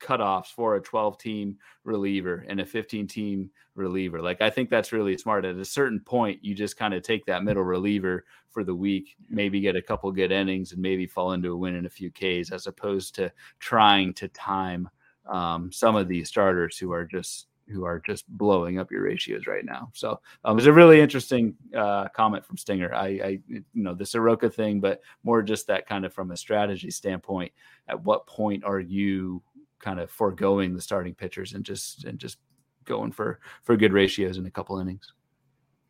cutoffs 0.00 0.46
for 0.46 0.76
a 0.76 0.80
12 0.80 1.18
team 1.18 1.56
reliever 1.84 2.44
and 2.48 2.60
a 2.60 2.66
15 2.66 3.06
team 3.06 3.50
reliever. 3.74 4.20
Like 4.20 4.40
I 4.40 4.50
think 4.50 4.70
that's 4.70 4.92
really 4.92 5.16
smart. 5.16 5.44
At 5.44 5.56
a 5.56 5.64
certain 5.64 6.00
point, 6.00 6.44
you 6.44 6.54
just 6.54 6.76
kind 6.76 6.94
of 6.94 7.02
take 7.02 7.24
that 7.26 7.44
middle 7.44 7.62
reliever 7.62 8.24
for 8.50 8.64
the 8.64 8.74
week, 8.74 9.16
maybe 9.28 9.60
get 9.60 9.76
a 9.76 9.82
couple 9.82 10.10
good 10.12 10.32
innings 10.32 10.72
and 10.72 10.82
maybe 10.82 11.06
fall 11.06 11.32
into 11.32 11.52
a 11.52 11.56
win 11.56 11.74
in 11.74 11.86
a 11.86 11.90
few 11.90 12.10
Ks 12.10 12.52
as 12.52 12.66
opposed 12.66 13.14
to 13.16 13.32
trying 13.58 14.12
to 14.14 14.28
time 14.28 14.88
um, 15.26 15.70
some 15.70 15.96
of 15.96 16.08
these 16.08 16.28
starters 16.28 16.78
who 16.78 16.92
are 16.92 17.04
just 17.04 17.48
who 17.70 17.84
are 17.84 18.00
just 18.00 18.26
blowing 18.28 18.78
up 18.78 18.90
your 18.90 19.02
ratios 19.02 19.46
right 19.46 19.64
now. 19.64 19.90
So 19.92 20.20
um, 20.44 20.52
it 20.52 20.54
was 20.54 20.66
a 20.66 20.72
really 20.72 21.00
interesting 21.00 21.54
uh, 21.76 22.08
comment 22.08 22.44
from 22.44 22.56
Stinger. 22.56 22.94
I, 22.94 23.06
I, 23.06 23.40
you 23.48 23.64
know, 23.74 23.94
the 23.94 24.06
Soroka 24.06 24.48
thing, 24.48 24.80
but 24.80 25.02
more 25.22 25.42
just 25.42 25.66
that 25.66 25.86
kind 25.86 26.04
of 26.04 26.12
from 26.12 26.30
a 26.30 26.36
strategy 26.36 26.90
standpoint. 26.90 27.52
At 27.88 28.02
what 28.02 28.26
point 28.26 28.64
are 28.64 28.80
you 28.80 29.42
kind 29.80 30.00
of 30.00 30.10
foregoing 30.10 30.74
the 30.74 30.80
starting 30.80 31.14
pitchers 31.14 31.52
and 31.54 31.64
just 31.64 32.04
and 32.04 32.18
just 32.18 32.38
going 32.84 33.12
for 33.12 33.40
for 33.62 33.76
good 33.76 33.92
ratios 33.92 34.38
in 34.38 34.46
a 34.46 34.50
couple 34.50 34.78
innings. 34.78 35.12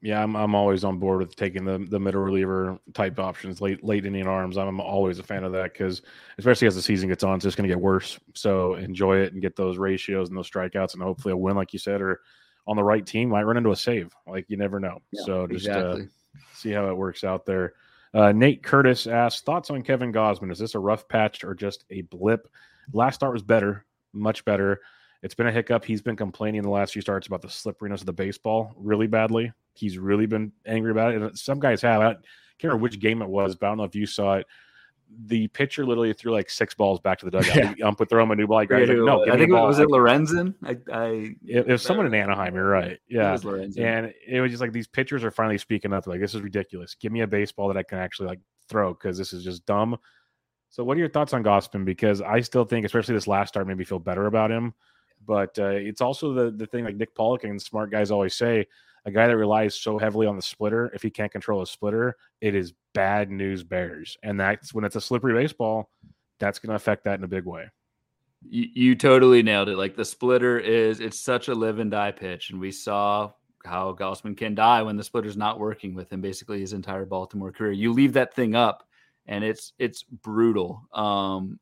Yeah, 0.01 0.23
I'm 0.23 0.37
I'm 0.37 0.55
always 0.55 0.85
on 0.85 0.99
board 0.99 1.21
with 1.21 1.35
taking 1.35 1.65
the 1.65 1.85
the 1.91 1.99
middle 1.99 2.21
reliever 2.21 2.79
type 2.95 3.19
options 3.19 3.61
late 3.61 3.83
late 3.83 4.07
inning 4.07 4.29
arms. 4.29 4.57
I'm 4.57 4.81
always 4.81 5.19
a 5.19 5.25
fan 5.25 5.43
of 5.43 5.53
that 5.53 5.73
because 5.73 6.03
especially 6.39 6.69
as 6.69 6.77
the 6.77 6.83
season 6.83 7.09
gets 7.09 7.25
on, 7.25 7.37
it's 7.37 7.45
just 7.45 7.57
going 7.57 7.69
to 7.69 7.75
get 7.75 7.83
worse. 7.83 8.19
So 8.35 8.75
enjoy 8.75 9.19
it 9.19 9.33
and 9.33 9.43
get 9.43 9.57
those 9.57 9.77
ratios 9.77 10.29
and 10.29 10.39
those 10.39 10.51
strikeouts 10.51 10.95
and 10.95 11.03
hopefully 11.03 11.33
a 11.33 11.37
win, 11.37 11.57
like 11.57 11.73
you 11.73 11.81
said, 11.81 12.01
or 12.01 12.21
on 12.69 12.77
the 12.77 12.85
right 12.85 13.05
team 13.05 13.31
might 13.31 13.43
run 13.43 13.57
into 13.57 13.73
a 13.73 13.77
save. 13.77 14.13
Like 14.27 14.45
you 14.49 14.57
never 14.57 14.79
know. 14.79 15.01
Yeah, 15.11 15.23
so 15.25 15.47
just 15.49 15.67
uh, 15.67 15.73
exactly. 15.73 16.03
uh, 16.03 16.07
see 16.55 16.71
how 16.71 16.89
it 16.89 16.97
works 16.97 17.25
out 17.25 17.45
there. 17.45 17.75
Uh, 18.15 18.33
Nate 18.33 18.63
Curtis 18.63 19.07
asks 19.07 19.43
thoughts 19.43 19.71
on 19.71 19.83
Kevin 19.83 20.13
Gausman. 20.13 20.53
Is 20.53 20.59
this 20.59 20.75
a 20.75 20.79
rough 20.79 21.09
patch 21.09 21.45
or 21.45 21.55
just 21.55 21.85
a 21.91 22.03
blip? 22.03 22.49
Last 22.93 23.17
start 23.17 23.33
was 23.33 23.43
better, 23.43 23.85
much 24.13 24.45
better. 24.45 24.81
It's 25.23 25.35
been 25.35 25.49
a 25.49 25.53
hiccup. 25.53 25.85
He's 25.85 26.03
been 26.03 26.17
complaining 26.17 26.63
the 26.63 26.71
last 26.71 26.93
few 26.93 27.03
starts 27.03 27.27
about 27.27 27.43
the 27.43 27.49
slipperiness 27.49 28.01
of 28.01 28.07
the 28.07 28.13
baseball 28.13 28.73
really 28.77 29.07
badly. 29.07 29.53
He's 29.75 29.99
really 29.99 30.27
been 30.27 30.53
angry 30.67 30.91
about 30.91 31.13
it. 31.13 31.23
And 31.23 31.39
some 31.39 31.59
guys 31.59 31.83
have. 31.83 32.01
I 32.01 32.13
can't 32.13 32.25
remember 32.65 32.83
which 32.83 33.01
game 33.01 33.23
it 33.23 33.29
was, 33.29 33.57
but 33.57 33.67
I 33.67 33.71
don't 33.71 33.79
know 33.79 33.85
if 33.85 33.95
you 33.95 34.07
saw 34.07 34.37
it. 34.37 34.47
The 35.27 35.49
pitcher 35.49 35.87
literally 35.87 36.13
threw 36.13 36.33
like 36.33 36.51
six 36.51 36.75
balls 36.75 37.01
back 37.01 37.19
to 37.21 37.25
the 37.25 37.31
dugout. 37.31 37.57
Yeah. 37.57 37.73
The 37.75 37.83
ump 37.83 37.99
would 37.99 38.11
throw 38.11 38.23
him 38.23 38.31
a 38.31 38.37
new 38.37 38.47
ball. 38.47 38.59
Like, 38.59 38.71
no, 38.71 39.25
I 39.25 39.39
think 39.39 39.51
it 39.51 39.53
was 39.53 39.79
it 39.79 39.89
Lorenzen. 39.89 40.55
I, 40.63 40.77
I 40.93 41.09
it, 41.47 41.67
it 41.67 41.69
was 41.69 41.83
someone 41.83 42.07
in 42.07 42.15
Anaheim. 42.15 42.55
You're 42.55 42.69
right. 42.69 42.99
Yeah, 43.09 43.35
it 43.35 43.45
and 43.79 44.13
it 44.27 44.41
was 44.41 44.51
just 44.51 44.61
like 44.61 44.73
these 44.73 44.87
pitchers 44.87 45.25
are 45.25 45.31
finally 45.31 45.59
speaking 45.59 45.95
up. 45.95 46.07
Like 46.07 46.21
this 46.21 46.35
is 46.35 46.43
ridiculous. 46.43 46.95
Give 46.95 47.11
me 47.11 47.23
a 47.23 47.27
baseball 47.27 47.69
that 47.69 47.79
I 47.79 47.83
can 47.83 47.99
actually 47.99 48.29
like 48.29 48.41
throw 48.69 48.93
because 48.93 49.17
this 49.17 49.33
is 49.33 49.43
just 49.43 49.65
dumb. 49.65 49.97
So, 50.71 50.85
what 50.85 50.97
are 50.97 51.01
your 51.01 51.09
thoughts 51.09 51.33
on 51.33 51.43
Gausman? 51.43 51.85
Because 51.85 52.21
I 52.21 52.41
still 52.41 52.65
think, 52.65 52.85
especially 52.85 53.15
this 53.15 53.27
last 53.27 53.49
start, 53.49 53.67
made 53.67 53.79
me 53.79 53.85
feel 53.85 53.99
better 53.99 54.27
about 54.27 54.51
him. 54.51 54.75
But 55.27 55.59
uh, 55.59 55.69
it's 55.69 56.01
also 56.01 56.33
the 56.33 56.51
the 56.51 56.67
thing 56.67 56.85
like 56.85 56.97
Nick 56.97 57.15
Pollack 57.15 57.45
and 57.45 57.61
smart 57.61 57.91
guys 57.91 58.11
always 58.11 58.35
say, 58.35 58.67
a 59.05 59.11
guy 59.11 59.27
that 59.27 59.37
relies 59.37 59.75
so 59.75 59.99
heavily 59.99 60.27
on 60.27 60.37
the 60.37 60.43
splitter, 60.43 60.91
if 60.95 61.03
he 61.03 61.11
can't 61.11 61.33
control 61.33 61.63
a 61.63 61.67
splitter, 61.67 62.17
it 62.41 62.55
is 62.55 62.75
bad 62.95 63.31
news 63.31 63.65
bears. 63.65 64.17
And 64.23 64.39
that's 64.39 64.75
when 64.75 64.85
it's 64.85 64.97
a 64.97 65.01
slippery 65.01 65.35
baseball, 65.35 65.91
that's 66.39 66.59
going 66.59 66.71
to 66.71 66.77
affect 66.77 67.05
that 67.05 67.19
in 67.19 67.25
a 67.25 67.29
big 67.29 67.45
way. 67.45 67.69
You, 68.49 68.69
you 68.73 68.95
totally 68.95 69.43
nailed 69.43 69.69
it. 69.69 69.77
Like 69.77 69.97
the 69.97 70.05
splitter 70.05 70.59
is, 70.59 71.01
it's 71.01 71.19
such 71.19 71.49
a 71.49 71.55
live 71.55 71.79
and 71.79 71.91
die 71.91 72.13
pitch. 72.13 72.51
And 72.51 72.61
we 72.61 72.71
saw 72.71 73.33
how 73.65 73.97
Gausman 73.99 74.37
can 74.37 74.55
die 74.55 74.83
when 74.83 74.97
the 74.97 75.05
splitter's 75.05 75.37
not 75.37 75.59
working 75.59 75.95
with 75.95 76.13
him 76.13 76.21
basically 76.21 76.61
his 76.61 76.73
entire 76.73 77.05
Baltimore 77.05 77.51
career. 77.51 77.73
You 77.73 77.93
leave 77.93 78.13
that 78.13 78.35
thing 78.35 78.55
up 78.55 78.88
and 79.29 79.45
it's 79.45 79.75
it's 79.79 80.03
brutal. 80.03 80.89
Um, 80.93 81.61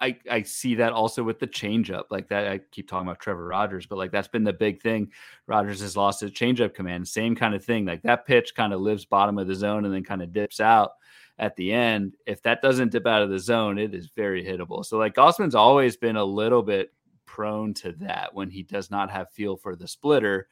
I, 0.00 0.16
I 0.30 0.42
see 0.42 0.76
that 0.76 0.92
also 0.92 1.24
with 1.24 1.40
the 1.40 1.48
changeup 1.48 2.04
like 2.10 2.28
that. 2.28 2.46
I 2.46 2.60
keep 2.70 2.88
talking 2.88 3.08
about 3.08 3.18
Trevor 3.18 3.46
Rogers, 3.46 3.86
but 3.86 3.98
like 3.98 4.12
that's 4.12 4.28
been 4.28 4.44
the 4.44 4.52
big 4.52 4.80
thing. 4.80 5.10
Rogers 5.48 5.80
has 5.80 5.96
lost 5.96 6.20
his 6.20 6.30
changeup 6.30 6.74
command. 6.74 7.08
Same 7.08 7.34
kind 7.34 7.54
of 7.54 7.64
thing. 7.64 7.84
Like 7.84 8.02
that 8.02 8.24
pitch 8.24 8.54
kind 8.54 8.72
of 8.72 8.80
lives 8.80 9.04
bottom 9.04 9.38
of 9.38 9.48
the 9.48 9.56
zone 9.56 9.84
and 9.84 9.92
then 9.92 10.04
kind 10.04 10.22
of 10.22 10.32
dips 10.32 10.60
out 10.60 10.92
at 11.38 11.56
the 11.56 11.72
end. 11.72 12.14
If 12.26 12.42
that 12.42 12.62
doesn't 12.62 12.92
dip 12.92 13.08
out 13.08 13.22
of 13.22 13.30
the 13.30 13.40
zone, 13.40 13.76
it 13.76 13.92
is 13.92 14.10
very 14.14 14.44
hittable. 14.44 14.84
So 14.84 14.98
like 14.98 15.14
Gausman's 15.14 15.56
always 15.56 15.96
been 15.96 16.16
a 16.16 16.24
little 16.24 16.62
bit 16.62 16.92
prone 17.24 17.74
to 17.74 17.92
that 17.92 18.32
when 18.34 18.50
he 18.50 18.62
does 18.62 18.92
not 18.92 19.10
have 19.10 19.32
feel 19.32 19.56
for 19.56 19.74
the 19.74 19.88
splitter. 19.88 20.48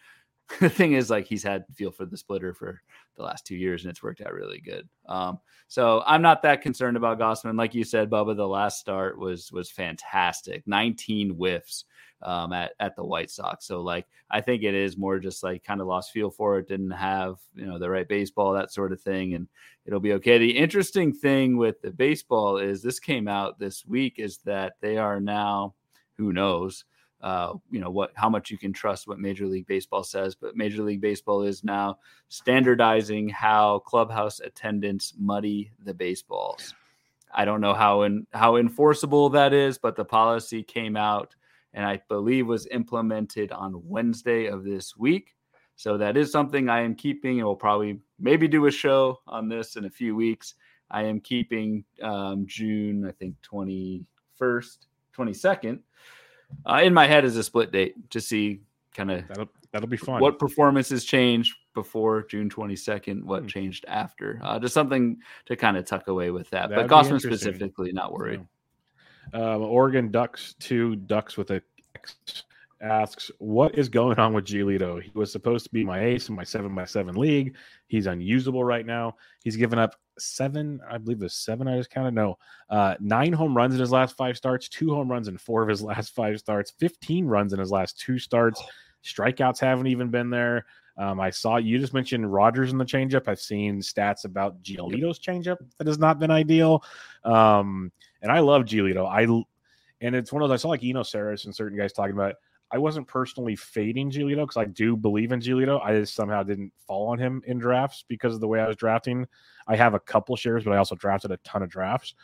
the 0.61 0.68
thing 0.68 0.92
is, 0.92 1.11
like 1.11 1.26
he's 1.26 1.42
had 1.42 1.64
feel 1.74 1.90
for 1.90 2.05
the 2.05 2.16
splitter 2.16 2.55
for 2.55 2.80
the 3.16 3.22
last 3.22 3.47
two 3.47 3.57
years, 3.57 3.82
and 3.82 3.90
it's 3.90 4.03
worked 4.03 4.20
out 4.20 4.32
really 4.32 4.61
good. 4.61 4.88
Um, 5.09 5.40
so 5.66 6.03
I'm 6.07 6.22
not 6.22 6.42
that 6.42 6.62
concerned 6.62 6.97
about 6.97 7.18
Gausman. 7.18 7.59
Like 7.59 7.74
you 7.74 7.84
said, 7.84 8.11
Bubba, 8.11 8.36
the 8.36 8.47
last 8.47 8.78
start 8.78 9.18
was 9.18 9.51
was 9.51 9.70
fantastic. 9.70 10.62
19 10.66 11.30
whiffs 11.30 11.84
um, 12.22 12.53
at 12.53 12.72
at 12.78 12.94
the 12.94 13.05
White 13.05 13.30
Sox. 13.30 13.66
So 13.66 13.80
like 13.80 14.07
I 14.30 14.40
think 14.40 14.62
it 14.62 14.74
is 14.74 14.97
more 14.97 15.18
just 15.18 15.42
like 15.42 15.64
kind 15.64 15.80
of 15.80 15.88
lost 15.88 16.12
feel 16.12 16.30
for 16.30 16.59
it, 16.59 16.68
didn't 16.68 16.92
have 16.92 17.38
you 17.55 17.66
know 17.66 17.78
the 17.78 17.90
right 17.90 18.09
baseball, 18.09 18.53
that 18.53 18.72
sort 18.72 18.92
of 18.92 19.01
thing, 19.01 19.34
and 19.34 19.49
it'll 19.84 20.01
be 20.01 20.12
okay. 20.14 20.38
The 20.38 20.57
interesting 20.57 21.12
thing 21.12 21.57
with 21.57 21.80
the 21.82 21.90
baseball 21.90 22.59
is 22.59 22.82
this 22.82 23.01
came 23.01 23.26
out 23.26 23.59
this 23.59 23.84
week 23.84 24.18
is 24.18 24.38
that 24.44 24.74
they 24.80 24.97
are 24.97 25.20
now 25.20 25.74
who 26.16 26.32
knows 26.32 26.84
uh, 27.22 27.54
you 27.70 27.80
know 27.80 27.90
what 27.90 28.12
how 28.14 28.28
much 28.28 28.50
you 28.50 28.58
can 28.58 28.72
trust 28.72 29.08
what 29.08 29.18
Major 29.18 29.46
League 29.46 29.66
Baseball 29.66 30.04
says, 30.04 30.34
but 30.34 30.56
Major 30.56 30.82
League 30.82 31.00
Baseball 31.00 31.42
is 31.42 31.64
now 31.64 31.98
standardizing 32.28 33.28
how 33.28 33.80
clubhouse 33.80 34.40
attendants 34.40 35.14
muddy 35.18 35.72
the 35.84 35.94
baseballs. 35.94 36.74
I 37.34 37.44
don't 37.44 37.60
know 37.60 37.74
how 37.74 38.02
in, 38.02 38.26
how 38.32 38.56
enforceable 38.56 39.28
that 39.30 39.52
is, 39.52 39.78
but 39.78 39.96
the 39.96 40.04
policy 40.04 40.62
came 40.62 40.96
out 40.96 41.34
and 41.74 41.84
I 41.84 42.00
believe 42.08 42.46
was 42.46 42.66
implemented 42.68 43.52
on 43.52 43.82
Wednesday 43.84 44.46
of 44.46 44.64
this 44.64 44.96
week. 44.96 45.34
So 45.76 45.98
that 45.98 46.16
is 46.16 46.32
something 46.32 46.70
I 46.70 46.80
am 46.80 46.94
keeping, 46.94 47.38
and 47.38 47.46
we'll 47.46 47.56
probably 47.56 48.00
maybe 48.18 48.48
do 48.48 48.64
a 48.64 48.70
show 48.70 49.20
on 49.26 49.48
this 49.48 49.76
in 49.76 49.84
a 49.84 49.90
few 49.90 50.16
weeks. 50.16 50.54
I 50.90 51.02
am 51.02 51.20
keeping 51.20 51.84
um, 52.00 52.46
June, 52.46 53.06
I 53.06 53.12
think 53.12 53.34
twenty 53.42 54.06
first, 54.36 54.86
twenty 55.12 55.34
second, 55.34 55.80
uh, 56.64 56.80
in 56.82 56.94
my 56.94 57.07
head 57.07 57.24
as 57.24 57.36
a 57.36 57.42
split 57.42 57.72
date 57.72 58.11
to 58.11 58.20
see 58.20 58.61
kind 58.94 59.11
of 59.11 59.26
that'll 59.28 59.49
that'll 59.72 59.88
be 59.88 59.97
fun. 59.97 60.20
What 60.20 60.38
performances 60.38 61.05
changed 61.05 61.55
before 61.74 62.24
June 62.24 62.49
twenty 62.49 62.76
second? 62.76 63.24
What 63.24 63.44
mm. 63.44 63.49
changed 63.49 63.84
after? 63.88 64.40
Uh, 64.42 64.59
just 64.59 64.74
something 64.74 65.18
to 65.47 65.57
kind 65.57 65.76
of 65.76 65.86
tuck 65.86 66.09
away 66.09 66.30
with 66.30 66.49
that. 66.51 66.70
That'd 66.70 66.88
but 66.88 67.05
Gausman 67.05 67.20
specifically, 67.20 67.92
not 67.92 68.12
worried. 68.12 68.44
Yeah. 69.34 69.55
Um, 69.55 69.62
Oregon 69.62 70.11
Ducks 70.11 70.55
two 70.59 70.97
Ducks 70.97 71.36
with 71.36 71.51
a 71.51 71.62
X 71.94 72.44
asks, 72.80 73.30
"What 73.38 73.76
is 73.76 73.88
going 73.88 74.18
on 74.18 74.32
with 74.32 74.44
Giolito? 74.44 75.03
He 75.03 75.11
was 75.14 75.32
supposed 75.32 75.64
to 75.66 75.72
be 75.72 75.84
my 75.84 76.03
ace 76.03 76.28
in 76.28 76.34
my 76.34 76.44
seven 76.44 76.74
by 76.74 76.84
seven 76.84 77.16
league. 77.16 77.57
He's 77.88 78.07
unusable 78.07 78.64
right 78.64 78.86
now. 78.86 79.16
He's 79.42 79.57
given 79.57 79.78
up 79.78 79.97
seven, 80.18 80.80
I 80.88 80.98
believe 80.98 81.22
it's 81.22 81.34
seven. 81.34 81.68
I 81.68 81.76
just 81.76 81.90
counted. 81.90 82.14
No, 82.14 82.38
uh, 82.70 82.94
nine 83.00 83.32
home 83.32 83.56
runs 83.56 83.74
in 83.74 83.80
his 83.80 83.92
last 83.92 84.16
five 84.16 84.36
starts, 84.36 84.68
two 84.68 84.94
home 84.94 85.10
runs 85.10 85.28
in 85.28 85.38
four 85.38 85.62
of 85.62 85.68
his 85.68 85.82
last 85.82 86.14
five 86.14 86.38
starts, 86.38 86.72
fifteen 86.78 87.26
runs 87.26 87.52
in 87.52 87.58
his 87.58 87.70
last 87.70 87.98
two 87.98 88.18
starts. 88.18 88.62
Strikeouts 89.04 89.60
haven't 89.60 89.86
even 89.86 90.10
been 90.10 90.30
there. 90.30 90.66
Um, 90.98 91.20
I 91.20 91.30
saw 91.30 91.56
you 91.56 91.78
just 91.78 91.94
mentioned 91.94 92.32
Rogers 92.32 92.72
in 92.72 92.78
the 92.78 92.84
changeup. 92.84 93.28
I've 93.28 93.40
seen 93.40 93.80
stats 93.80 94.24
about 94.24 94.62
Giolito's 94.62 95.18
changeup 95.18 95.58
that 95.78 95.86
has 95.86 95.98
not 95.98 96.18
been 96.18 96.30
ideal. 96.30 96.82
Um, 97.22 97.92
and 98.22 98.32
I 98.32 98.40
love 98.40 98.62
Giolito. 98.62 99.06
I 99.06 99.22
and 100.00 100.14
it's 100.14 100.32
one 100.32 100.42
of 100.42 100.48
those 100.48 100.60
I 100.60 100.62
saw 100.62 100.68
like 100.68 100.84
Eno 100.84 101.02
Sarris 101.02 101.44
and 101.44 101.54
certain 101.54 101.78
guys 101.78 101.92
talking 101.92 102.14
about. 102.14 102.30
It. 102.30 102.36
I 102.72 102.78
wasn't 102.78 103.06
personally 103.06 103.54
fading 103.54 104.10
Giolito 104.10 104.42
because 104.42 104.56
I 104.56 104.64
do 104.64 104.96
believe 104.96 105.32
in 105.32 105.40
Giolito. 105.40 105.80
I 105.84 105.98
just 106.00 106.14
somehow 106.14 106.42
didn't 106.42 106.72
fall 106.86 107.08
on 107.08 107.18
him 107.18 107.42
in 107.46 107.58
drafts 107.58 108.04
because 108.08 108.34
of 108.34 108.40
the 108.40 108.48
way 108.48 108.60
I 108.60 108.66
was 108.66 108.76
drafting. 108.76 109.26
I 109.68 109.76
have 109.76 109.94
a 109.94 110.00
couple 110.00 110.34
shares, 110.36 110.64
but 110.64 110.72
I 110.72 110.78
also 110.78 110.96
drafted 110.96 111.30
a 111.30 111.36
ton 111.38 111.62
of 111.62 111.68
drafts. 111.68 112.14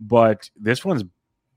But 0.00 0.50
this 0.56 0.84
one's 0.84 1.04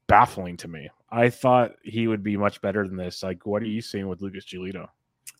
baffling 0.07 0.57
to 0.57 0.67
me. 0.67 0.89
I 1.09 1.29
thought 1.29 1.73
he 1.83 2.07
would 2.07 2.23
be 2.23 2.37
much 2.37 2.61
better 2.61 2.87
than 2.87 2.97
this. 2.97 3.23
Like, 3.23 3.45
what 3.45 3.63
are 3.63 3.67
you 3.67 3.81
seeing 3.81 4.07
with 4.07 4.21
Lucas 4.21 4.45
Giolito? 4.45 4.87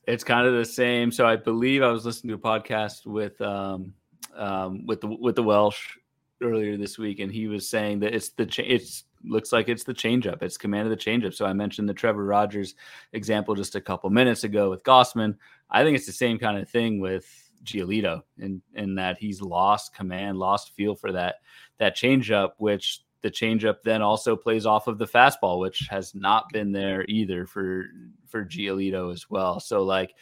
It's 0.07 0.23
kind 0.23 0.47
of 0.47 0.53
the 0.53 0.65
same. 0.65 1.11
So 1.11 1.27
I 1.27 1.35
believe 1.35 1.83
I 1.83 1.89
was 1.89 2.05
listening 2.05 2.37
to 2.37 2.47
a 2.47 2.59
podcast 2.59 3.05
with 3.05 3.39
um, 3.41 3.93
um, 4.35 4.85
with 4.85 5.01
the 5.01 5.07
with 5.07 5.35
the 5.35 5.43
Welsh 5.43 5.97
earlier 6.41 6.77
this 6.77 6.97
week, 6.97 7.19
and 7.19 7.31
he 7.31 7.47
was 7.47 7.69
saying 7.69 7.99
that 7.99 8.13
it's 8.13 8.29
the 8.29 8.47
it's 8.65 9.03
looks 9.28 9.51
like 9.51 9.69
it's 9.69 9.84
the 9.84 9.93
changeup. 9.93 10.41
It's 10.41 10.57
command 10.57 10.91
of 10.91 10.97
the 10.97 11.03
changeup. 11.03 11.34
So 11.34 11.45
I 11.45 11.53
mentioned 11.53 11.89
the 11.89 11.93
Trevor 11.93 12.26
Rogers 12.26 12.76
example 13.13 13.55
just 13.55 13.76
a 13.76 13.82
couple 13.82 14.09
minutes 14.09 14.43
ago 14.43 14.69
with 14.69 14.84
Gausman. 14.84 15.36
I 15.69 15.84
think 15.84 15.95
it's 15.95 16.05
the 16.05 16.11
same 16.11 16.38
kind 16.38 16.57
of 16.57 16.69
thing 16.69 16.99
with 16.99 17.26
Giolito 17.63 18.21
in 18.38 18.61
in 18.73 18.95
that 18.95 19.17
he's 19.17 19.41
lost 19.41 19.93
command, 19.93 20.38
lost 20.38 20.73
feel 20.76 20.95
for 20.95 21.11
that 21.11 21.36
that 21.78 21.95
changeup, 21.95 22.51
which 22.57 23.01
the 23.21 23.32
changeup 23.32 23.78
then 23.84 24.01
also 24.01 24.36
plays 24.36 24.65
off 24.65 24.88
of 24.88 24.99
the 24.99 25.07
fastball, 25.07 25.59
which 25.59 25.88
has 25.89 26.13
not 26.13 26.45
been 26.53 26.71
there 26.71 27.05
either 27.07 27.45
for 27.45 27.86
for 28.28 28.45
Giolito 28.45 29.11
as 29.11 29.30
well. 29.30 29.59
So 29.59 29.84
like 29.84 30.13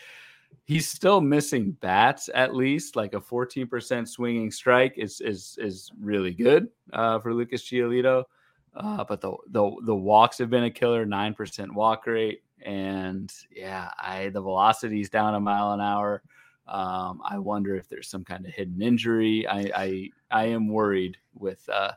he's 0.66 0.89
still 0.89 1.20
missing 1.20 1.72
bats 1.82 2.30
at 2.34 2.56
least 2.56 2.95
like 2.95 3.14
a 3.14 3.20
14% 3.20 4.08
swinging 4.08 4.51
strike 4.51 4.93
is 4.97 5.20
is 5.22 5.58
is 5.60 5.91
really 5.99 6.34
good 6.34 6.70
uh, 6.93 7.20
for 7.20 7.34
Lucas 7.34 7.64
Giolito. 7.64 8.24
Uh, 8.76 9.03
but 9.03 9.21
the, 9.21 9.36
the 9.49 9.71
the 9.86 9.95
walks 9.95 10.38
have 10.39 10.49
been 10.49 10.63
a 10.63 10.71
killer, 10.71 11.05
nine 11.05 11.34
percent 11.34 11.74
walk 11.74 12.07
rate, 12.07 12.41
and 12.65 13.32
yeah, 13.51 13.91
I 13.99 14.30
the 14.30 14.41
velocity 14.41 15.01
is 15.01 15.09
down 15.09 15.36
a 15.36 15.39
mile 15.39 15.74
an 15.74 15.82
hour. 15.82 16.24
Um, 16.67 17.21
I 17.24 17.38
wonder 17.38 17.76
if 17.76 17.88
there's 17.88 18.09
some 18.09 18.24
kind 18.24 18.45
of 18.45 18.53
hidden 18.53 18.82
injury. 18.82 19.45
I 19.47 19.71
I, 19.76 20.09
I 20.32 20.45
am 20.45 20.69
worried 20.69 21.17
with 21.36 21.67
uh, 21.69 21.91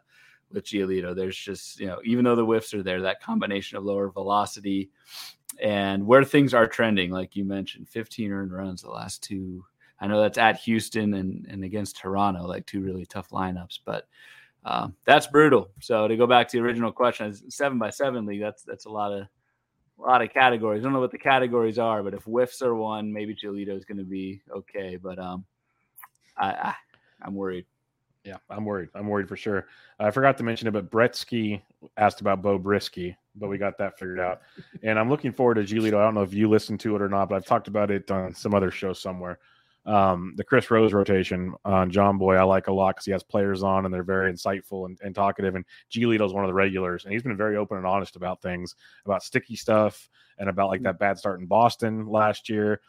with 0.53 0.66
Giolito. 0.66 1.14
There's 1.16 1.37
just 1.37 1.81
you 1.81 1.87
know 1.87 2.01
even 2.05 2.24
though 2.24 2.37
the 2.37 2.45
whiffs 2.45 2.74
are 2.74 2.83
there, 2.83 3.01
that 3.03 3.22
combination 3.22 3.79
of 3.79 3.85
lower 3.85 4.11
velocity 4.11 4.91
and 5.62 6.07
where 6.07 6.24
things 6.24 6.55
are 6.55 6.66
trending, 6.66 7.11
like 7.11 7.37
you 7.37 7.45
mentioned, 7.45 7.89
15 7.89 8.33
earned 8.33 8.53
runs 8.53 8.83
the 8.83 8.91
last 8.91 9.22
two. 9.22 9.64
I 10.01 10.07
know 10.07 10.20
that's 10.20 10.39
at 10.39 10.59
Houston 10.61 11.14
and, 11.14 11.47
and 11.49 11.64
against 11.64 11.97
Toronto, 11.97 12.47
like 12.47 12.66
two 12.66 12.83
really 12.83 13.07
tough 13.07 13.31
lineups, 13.31 13.81
but 13.85 14.09
uh, 14.67 14.89
that's 15.05 15.29
brutal. 15.29 15.71
So 15.81 16.09
to 16.09 16.17
go 16.17 16.27
back 16.27 16.49
to 16.49 16.57
the 16.57 16.62
original 16.62 16.91
question, 16.91 17.33
seven 17.51 17.79
by 17.79 17.91
seven 17.91 18.27
league, 18.27 18.41
that's 18.41 18.64
that's 18.64 18.87
a 18.87 18.91
lot 18.91 19.12
of 19.12 19.29
a 19.99 20.03
lot 20.03 20.23
of 20.23 20.33
categories. 20.33 20.81
I 20.81 20.85
don't 20.85 20.93
know 20.93 21.01
what 21.01 21.12
the 21.12 21.19
categories 21.19 21.79
are, 21.79 22.03
but 22.03 22.14
if 22.14 22.25
whiffs 22.25 22.61
are 22.62 22.75
one, 22.75 23.12
maybe 23.12 23.35
Giolito 23.35 23.77
is 23.77 23.85
going 23.85 23.99
to 23.99 24.05
be 24.05 24.43
okay. 24.51 24.97
But 24.97 25.21
um, 25.21 25.45
I, 26.37 26.51
I 26.51 26.75
I'm 27.23 27.35
worried. 27.35 27.64
Yeah, 28.25 28.39
I'm 28.51 28.64
worried. 28.64 28.89
I'm 28.97 29.07
worried 29.07 29.29
for 29.29 29.37
sure. 29.37 29.69
I 30.01 30.11
forgot 30.11 30.37
to 30.39 30.43
mention 30.43 30.67
it, 30.67 30.73
but 30.73 30.91
Bretsky 30.91 31.62
asked 31.97 32.21
about 32.21 32.43
Beau 32.43 32.59
Brieske, 32.59 33.14
but 33.37 33.49
we 33.49 33.59
got 33.59 33.79
that 33.79 33.97
figured 33.97 34.19
out. 34.19 34.41
And 34.83 34.99
I'm 34.99 35.09
looking 35.09 35.31
forward 35.31 35.55
to 35.55 35.62
Giolito. 35.62 35.97
I 35.97 36.03
don't 36.03 36.14
know 36.14 36.23
if 36.23 36.35
you 36.35 36.51
listened 36.51 36.81
to 36.81 36.97
it 36.97 37.03
or 37.03 37.09
not, 37.09 37.29
but 37.29 37.37
I've 37.37 37.47
talked 37.47 37.69
about 37.69 37.93
it 37.93 38.11
on 38.11 38.35
some 38.35 38.53
other 38.53 38.73
show 38.73 38.93
somewhere. 38.93 39.39
Um, 39.87 40.34
the 40.37 40.43
Chris 40.43 40.68
Rose 40.70 40.93
rotation 40.93 41.55
on 41.64 41.93
Jomboy 41.93 42.37
I 42.37 42.43
like 42.43 42.66
a 42.66 42.72
lot 42.72 42.97
because 42.97 43.05
he 43.05 43.12
has 43.12 43.22
players 43.22 43.62
on 43.62 43.84
and 43.84 43.95
they're 43.95 44.03
very 44.03 44.32
insightful 44.32 44.87
and, 44.87 44.99
and 45.03 45.14
talkative. 45.14 45.55
And 45.55 45.64
Giolito 45.93 46.26
is 46.26 46.32
one 46.32 46.43
of 46.43 46.49
the 46.49 46.55
regulars, 46.55 47.05
and 47.05 47.12
he's 47.12 47.22
been 47.22 47.37
very 47.37 47.57
open 47.57 47.76
and 47.76 47.87
honest 47.87 48.16
about 48.16 48.43
things, 48.43 48.74
about 49.05 49.22
sticky 49.22 49.55
stuff, 49.55 50.09
and 50.39 50.49
about 50.49 50.68
like 50.68 50.82
that 50.82 50.99
bad 50.99 51.18
start 51.18 51.41
in 51.41 51.47
Boston 51.47 52.09
last 52.09 52.49
year. 52.49 52.80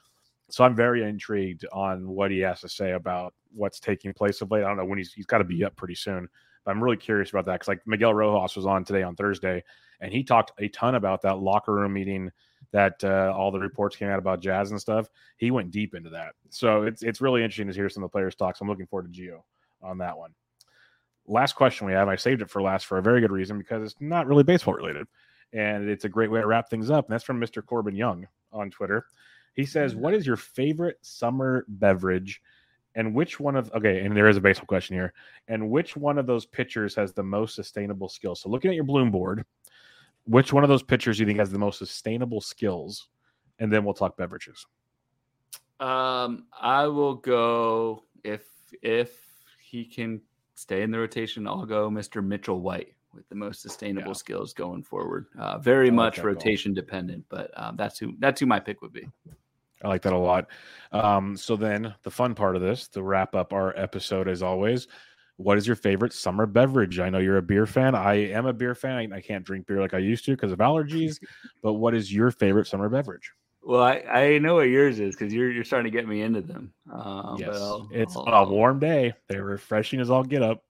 So 0.50 0.64
I'm 0.64 0.76
very 0.76 1.04
intrigued 1.04 1.66
on 1.72 2.08
what 2.08 2.32
he 2.32 2.40
has 2.40 2.62
to 2.62 2.70
say 2.70 2.94
about 2.94 3.34
what's 3.54 3.80
taking 3.80 4.14
place 4.14 4.42
of 4.42 4.50
late. 4.50 4.64
I 4.64 4.68
don't 4.68 4.78
know 4.78 4.86
when 4.86 4.98
he's 4.98 5.14
he's 5.14 5.26
got 5.26 5.40
to 5.40 5.44
be 5.44 5.64
up 5.64 5.76
pretty 5.76 5.96
soon. 5.96 6.28
But 6.66 6.72
I'm 6.72 6.84
really 6.84 6.98
curious 6.98 7.30
about 7.30 7.46
that 7.46 7.54
because 7.54 7.68
like 7.68 7.86
Miguel 7.86 8.14
Rojas 8.14 8.56
was 8.56 8.66
on 8.66 8.84
today 8.84 9.04
on 9.04 9.16
Thursday, 9.16 9.64
and 10.02 10.12
he 10.12 10.24
talked 10.24 10.52
a 10.60 10.68
ton 10.70 10.96
about 10.96 11.22
that 11.22 11.40
locker 11.40 11.74
room 11.74 11.94
meeting 11.94 12.32
that 12.72 13.04
uh, 13.04 13.34
all 13.36 13.52
the 13.52 13.60
reports 13.60 13.96
came 13.96 14.10
out 14.10 14.20
about 14.20 14.42
Jazz 14.42 14.72
and 14.72 14.80
stuff. 14.80 15.10
He 15.38 15.52
went 15.52 15.72
deep 15.72 15.96
into 15.96 16.10
that, 16.12 16.34
so 16.50 16.84
it's 16.84 17.04
it's 17.04 17.22
really 17.22 17.44
interesting 17.44 17.68
to 17.68 17.74
hear 17.74 17.90
some 17.90 18.04
of 18.04 18.10
the 18.10 18.14
players 18.14 18.36
talk. 18.36 18.56
So 18.56 18.64
I'm 18.64 18.70
looking 18.70 18.88
forward 18.88 19.14
to 19.14 19.22
Gio 19.22 19.42
on 19.82 19.98
that 20.00 20.18
one. 20.18 20.32
Last 21.26 21.54
question 21.54 21.88
we 21.88 21.94
have, 21.94 22.08
I 22.08 22.16
saved 22.16 22.42
it 22.42 22.50
for 22.50 22.62
last 22.62 22.86
for 22.86 22.98
a 22.98 23.02
very 23.02 23.22
good 23.22 23.32
reason 23.32 23.58
because 23.58 23.84
it's 23.84 23.96
not 24.00 24.28
really 24.28 24.44
baseball 24.44 24.74
related, 24.74 25.08
and 25.54 25.90
it's 25.90 26.06
a 26.06 26.10
great 26.10 26.32
way 26.32 26.42
to 26.42 26.48
wrap 26.48 26.70
things 26.70 26.90
up. 26.90 27.06
And 27.06 27.14
that's 27.14 27.24
from 27.24 27.40
Mr. 27.40 27.66
Corbin 27.66 27.96
Young 27.96 28.28
on 28.52 28.70
Twitter. 28.70 29.06
He 29.54 29.66
says, 29.66 29.96
"What 29.96 30.14
is 30.14 30.26
your 30.26 30.38
favorite 30.38 30.98
summer 31.02 31.66
beverage?" 31.68 32.42
And 32.96 33.14
which 33.14 33.40
one 33.40 33.56
of 33.56 33.72
okay, 33.74 34.00
and 34.00 34.18
there 34.18 34.28
is 34.28 34.38
a 34.38 34.42
baseball 34.42 34.66
question 34.66 34.96
here. 34.96 35.14
And 35.48 35.70
which 35.70 35.96
one 35.96 36.18
of 36.18 36.26
those 36.26 36.46
pitchers 36.46 36.96
has 36.96 37.14
the 37.14 37.24
most 37.24 37.56
sustainable 37.56 38.10
skills? 38.10 38.42
So 38.42 38.50
looking 38.50 38.70
at 38.70 38.76
your 38.76 38.86
bloom 38.86 39.12
board, 39.12 39.46
which 40.28 40.54
one 40.54 40.64
of 40.64 40.70
those 40.70 40.84
pitchers 40.84 41.18
do 41.18 41.24
you 41.24 41.28
think 41.28 41.40
has 41.40 41.52
the 41.52 41.60
most 41.60 41.80
sustainable 41.80 42.42
skills? 42.42 43.10
And 43.60 43.72
then 43.72 43.84
we'll 43.84 43.94
talk 43.94 44.18
beverages. 44.18 44.66
Um, 45.80 46.46
I 46.60 46.88
will 46.88 47.16
go 47.16 48.04
if 48.24 48.46
if 48.82 49.18
he 49.62 49.86
can 49.86 50.22
stay 50.56 50.82
in 50.82 50.92
the 50.92 51.00
rotation, 51.00 51.48
I'll 51.48 51.66
go 51.66 51.90
Mr. 51.90 52.24
Mitchell 52.24 52.62
White 52.62 52.94
with 53.14 53.28
the 53.30 53.36
most 53.36 53.62
sustainable 53.62 54.10
yeah. 54.10 54.14
skills 54.14 54.54
going 54.54 54.84
forward. 54.84 55.28
Uh, 55.40 55.58
very 55.58 55.92
much 55.92 56.20
rotation 56.20 56.74
goal. 56.74 56.84
dependent, 56.84 57.26
but 57.30 57.52
um, 57.56 57.76
that's 57.76 58.00
who 58.00 58.14
that's 58.20 58.40
who 58.40 58.46
my 58.46 58.60
pick 58.60 58.82
would 58.82 58.94
be. 58.94 59.08
I 59.84 59.88
like 59.88 60.02
that 60.04 60.14
a 60.14 60.18
lot. 60.18 60.48
Um, 60.92 61.38
so 61.38 61.56
then 61.56 61.94
the 62.02 62.12
fun 62.12 62.34
part 62.34 62.56
of 62.56 62.62
this 62.62 62.88
to 62.90 63.04
wrap 63.04 63.36
up 63.36 63.54
our 63.54 63.78
episode, 63.78 64.28
as 64.28 64.42
always, 64.42 64.88
what 65.38 65.58
is 65.58 65.66
your 65.66 65.76
favorite 65.76 66.14
summer 66.14 66.46
beverage? 66.46 67.00
I 67.00 67.10
know 67.10 67.20
you're 67.20 67.38
a 67.38 67.42
beer 67.42 67.66
fan. 67.66 67.96
I 67.96 68.32
am 68.32 68.46
a 68.48 68.54
beer 68.54 68.76
fan. 68.76 69.12
I, 69.14 69.18
I 69.18 69.22
can't 69.22 69.46
drink 69.46 69.68
beer 69.68 69.80
like 69.80 69.94
I 69.94 70.00
used 70.00 70.26
to 70.26 70.32
because 70.32 70.52
of 70.52 70.60
allergies. 70.60 71.20
but 71.64 71.74
what 71.74 71.94
is 71.94 72.14
your 72.14 72.32
favorite 72.32 72.68
summer 72.68 72.90
beverage? 72.90 73.32
Well, 73.62 73.84
I, 73.84 73.98
I 74.10 74.38
know 74.40 74.56
what 74.56 74.70
yours 74.70 75.00
is 75.00 75.16
because 75.16 75.34
you're 75.34 75.52
you're 75.52 75.64
starting 75.64 75.92
to 75.92 75.96
get 75.96 76.08
me 76.08 76.22
into 76.22 76.42
them. 76.42 76.74
Um, 76.92 77.36
yes, 77.38 77.56
I'll, 77.56 77.90
it's 77.92 78.16
I'll, 78.16 78.46
a 78.46 78.50
warm 78.50 78.80
day. 78.80 79.14
They're 79.28 79.44
refreshing 79.44 80.00
as 80.00 80.10
all 80.10 80.24
get 80.24 80.42
up. 80.42 80.64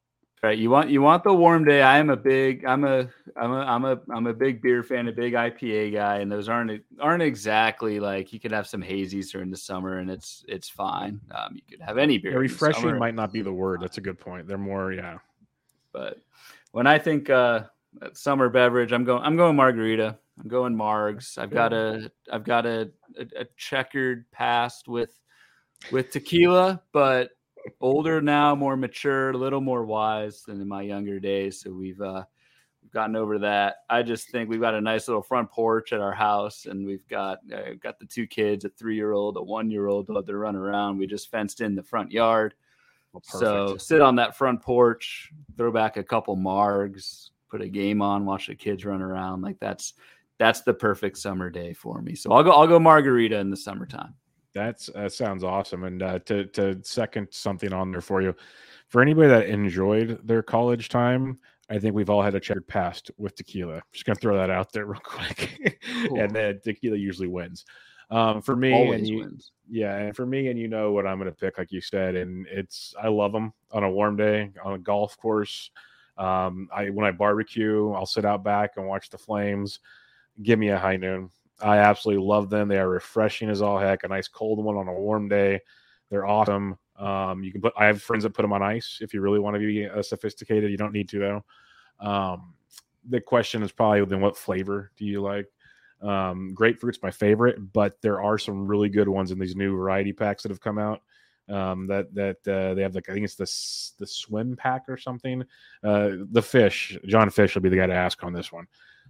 Right. 0.44 0.58
You 0.58 0.70
want 0.70 0.92
you 0.92 1.02
want 1.02 1.24
the 1.24 1.34
warm 1.34 1.66
day. 1.66 1.82
I 1.82 1.98
am 1.98 2.12
a 2.12 2.16
big 2.16 2.64
I'm 2.64 2.84
a 2.84 3.10
I'm 3.36 3.52
a 3.52 3.60
I'm 3.62 3.86
a 3.86 4.00
I'm 4.14 4.28
a 4.28 4.34
big 4.34 4.62
beer 4.62 4.84
fan, 4.84 5.08
a 5.08 5.12
big 5.12 5.34
IPA 5.34 5.94
guy, 5.94 6.18
and 6.18 6.32
those 6.32 6.48
aren't 6.48 6.84
aren't 7.00 7.24
exactly 7.24 8.00
like 8.00 8.32
you 8.32 8.40
could 8.40 8.52
have 8.52 8.68
some 8.68 8.84
hazies 8.84 9.32
during 9.32 9.50
the 9.50 9.58
summer 9.58 9.98
and 9.98 10.12
it's 10.12 10.46
it's 10.48 10.70
fine. 10.70 11.20
Um, 11.32 11.56
you 11.56 11.64
could 11.68 11.82
have 11.82 11.98
any 11.98 12.20
beer. 12.20 12.34
Yeah, 12.34 12.38
refreshing 12.38 13.00
might 13.00 13.16
not 13.16 13.34
be 13.34 13.42
the 13.42 13.52
word. 13.52 13.82
That's 13.82 13.98
a 13.98 14.02
good 14.02 14.20
point. 14.20 14.48
They're 14.48 14.60
more 14.60 14.94
yeah. 14.94 15.18
But 15.92 16.20
when 16.72 16.86
I 16.86 17.00
think 17.00 17.32
uh 17.32 17.64
summer 18.14 18.48
beverage, 18.50 18.92
I'm 18.92 19.06
going 19.06 19.24
I'm 19.24 19.38
going 19.38 19.56
margarita. 19.56 20.20
I'm 20.40 20.48
going 20.48 20.76
margs. 20.76 21.40
I've 21.40 21.50
got 21.50 21.74
a 21.74 22.12
I've 22.32 22.44
got 22.44 22.68
a, 22.68 22.92
a, 23.18 23.42
a 23.42 23.46
checkered 23.58 24.30
past 24.32 24.88
with 24.88 25.20
with 25.92 26.12
tequila, 26.12 26.82
but 26.92 27.32
older 27.80 28.22
now, 28.22 28.56
more 28.56 28.78
mature, 28.78 29.32
a 29.32 29.38
little 29.38 29.62
more 29.62 29.86
wise 29.86 30.44
than 30.44 30.62
in 30.62 30.68
my 30.68 30.82
younger 30.82 31.20
days. 31.20 31.62
So 31.62 31.72
we've 31.72 32.02
uh, 32.02 32.24
we've 32.82 32.92
gotten 32.92 33.16
over 33.16 33.40
that. 33.40 33.78
I 33.90 34.04
just 34.04 34.30
think 34.30 34.50
we've 34.50 34.62
got 34.62 34.74
a 34.74 34.82
nice 34.82 35.08
little 35.08 35.22
front 35.22 35.52
porch 35.52 35.94
at 35.94 36.02
our 36.02 36.14
house, 36.14 36.66
and 36.66 36.86
we've 36.86 37.08
got 37.08 37.40
uh, 37.54 37.74
got 37.82 38.00
the 38.00 38.06
two 38.06 38.28
kids, 38.28 38.66
a 38.66 38.70
three 38.70 38.96
year 38.96 39.12
old, 39.12 39.38
a 39.38 39.44
one 39.44 39.70
year 39.70 39.88
old, 39.88 40.10
love 40.10 40.26
to 40.28 40.38
run 40.38 40.56
around. 40.56 40.98
We 40.98 41.08
just 41.08 41.30
fenced 41.30 41.62
in 41.62 41.76
the 41.76 41.84
front 41.84 42.12
yard. 42.12 42.54
Well, 43.14 43.24
so 43.24 43.78
sit 43.78 44.02
on 44.02 44.16
that 44.18 44.38
front 44.38 44.62
porch, 44.62 45.32
throw 45.56 45.72
back 45.72 45.98
a 45.98 46.04
couple 46.04 46.38
margs, 46.38 47.30
put 47.50 47.62
a 47.62 47.68
game 47.68 48.02
on, 48.02 48.26
watch 48.26 48.48
the 48.48 48.56
kids 48.56 48.86
run 48.86 49.02
around. 49.02 49.42
Like 49.42 49.60
that's 49.60 49.94
that's 50.38 50.62
the 50.62 50.74
perfect 50.74 51.18
summer 51.18 51.50
day 51.50 51.74
for 51.74 52.02
me. 52.02 52.16
So 52.16 52.32
I'll 52.32 52.44
go 52.44 52.52
I'll 52.52 52.68
go 52.68 52.80
margarita 52.80 53.38
in 53.38 53.50
the 53.50 53.58
summertime. 53.58 54.14
That's 54.58 54.88
that 54.88 55.14
sounds 55.14 55.44
awesome. 55.44 55.84
And 55.84 56.02
uh, 56.02 56.20
to 56.20 56.46
to 56.48 56.80
second 56.84 57.28
something 57.32 57.72
on 57.72 57.92
there 57.92 58.02
for 58.02 58.22
you, 58.24 58.36
for 58.88 59.02
anybody 59.04 59.28
that 59.28 59.48
enjoyed 59.48 60.20
their 60.28 60.42
college 60.42 60.90
time, 60.90 61.38
I 61.70 61.78
think 61.78 61.94
we've 61.94 62.10
all 62.10 62.24
had 62.24 62.34
a 62.34 62.40
checkered 62.40 62.68
past 62.68 63.12
with 63.18 63.36
tequila. 63.36 63.82
Just 63.92 64.06
gonna 64.06 64.16
throw 64.16 64.36
that 64.36 64.50
out 64.50 64.72
there 64.72 64.86
real 64.88 65.00
quick, 65.04 65.80
cool. 66.08 66.20
and 66.20 66.32
then 66.36 66.60
tequila 66.64 66.98
usually 66.98 67.28
wins. 67.28 67.66
Um, 68.10 68.42
for 68.42 68.56
me, 68.56 68.74
Always 68.74 69.02
and 69.02 69.08
you, 69.08 69.18
wins. 69.20 69.52
yeah, 69.70 69.96
and 69.98 70.16
for 70.16 70.26
me, 70.26 70.48
and 70.48 70.58
you 70.58 70.68
know 70.68 70.92
what 70.92 71.06
I'm 71.06 71.20
gonna 71.20 71.32
pick, 71.32 71.58
like 71.60 71.72
you 71.72 71.82
said, 71.82 72.16
and 72.16 72.48
it's 72.48 72.96
I 73.02 73.10
love 73.10 73.34
them 73.34 73.54
on 73.72 73.84
a 73.84 73.92
warm 73.92 74.16
day 74.16 74.52
on 74.64 74.74
a 74.74 74.80
golf 74.80 75.18
course. 75.18 75.70
Um, 76.18 76.68
I 76.74 76.90
when 76.90 77.06
I 77.06 77.12
barbecue, 77.12 77.92
I'll 77.92 78.08
sit 78.08 78.26
out 78.26 78.44
back 78.44 78.72
and 78.78 78.88
watch 78.88 79.12
the 79.12 79.20
flames. 79.20 79.80
Give 80.42 80.58
me 80.58 80.70
a 80.70 80.80
high 80.80 80.98
noon. 80.98 81.30
I 81.60 81.78
absolutely 81.78 82.24
love 82.24 82.50
them. 82.50 82.68
They 82.68 82.78
are 82.78 82.90
refreshing 82.90 83.50
as 83.50 83.62
all 83.62 83.80
heck. 83.80 84.04
A 84.04 84.08
nice 84.08 84.28
cold 84.28 84.64
one 84.64 84.78
on 84.78 84.88
a 84.88 84.94
warm 84.94 85.28
day. 85.28 85.60
They're 86.10 86.26
awesome. 86.26 86.78
Um, 86.98 87.44
you 87.44 87.52
can 87.52 87.62
put. 87.62 87.74
I 87.78 87.86
have 87.86 88.02
friends 88.02 88.24
that 88.24 88.34
put 88.34 88.42
them 88.42 88.54
on 88.54 88.64
ice 88.64 89.00
if 89.02 89.14
you 89.14 89.22
really 89.22 89.40
want 89.40 89.56
to 89.56 89.60
be 89.60 89.84
a 89.84 90.04
sophisticated. 90.04 90.72
You 90.72 90.78
don't 90.78 90.94
need 90.94 91.10
to 91.10 91.20
though. 91.20 91.46
Um, 92.00 92.54
the 93.10 93.22
question 93.22 93.64
is 93.64 93.72
probably 93.72 94.04
then 94.06 94.22
what 94.22 94.38
flavor 94.38 94.92
do 94.98 95.06
you 95.06 95.22
like? 95.22 95.48
Um, 96.02 96.54
grapefruit's 96.54 97.02
my 97.02 97.12
favorite, 97.12 97.74
but 97.74 98.00
there 98.02 98.22
are 98.22 98.38
some 98.38 98.68
really 98.68 98.90
good 98.90 99.10
ones 99.10 99.32
in 99.32 99.40
these 99.40 99.56
new 99.56 99.76
variety 99.76 100.14
packs 100.14 100.44
that 100.44 100.52
have 100.52 100.62
come 100.62 100.78
out. 100.78 101.02
Um, 101.50 101.88
that 101.88 102.14
that 102.14 102.48
uh, 102.48 102.74
they 102.74 102.82
have 102.82 102.94
like 102.94 103.10
I 103.10 103.14
think 103.14 103.24
it's 103.24 103.36
the 103.36 104.00
the 104.00 104.08
swim 104.08 104.56
pack 104.58 104.84
or 104.90 104.98
something. 104.98 105.44
Uh, 105.84 106.10
the 106.32 106.42
fish, 106.42 106.98
John 107.06 107.30
Fish 107.30 107.56
will 107.56 107.62
be 107.62 107.70
the 107.70 107.78
guy 107.78 107.88
to 107.88 107.94
ask 107.94 108.24
on 108.24 108.34
this 108.34 108.52
one, 108.52 108.68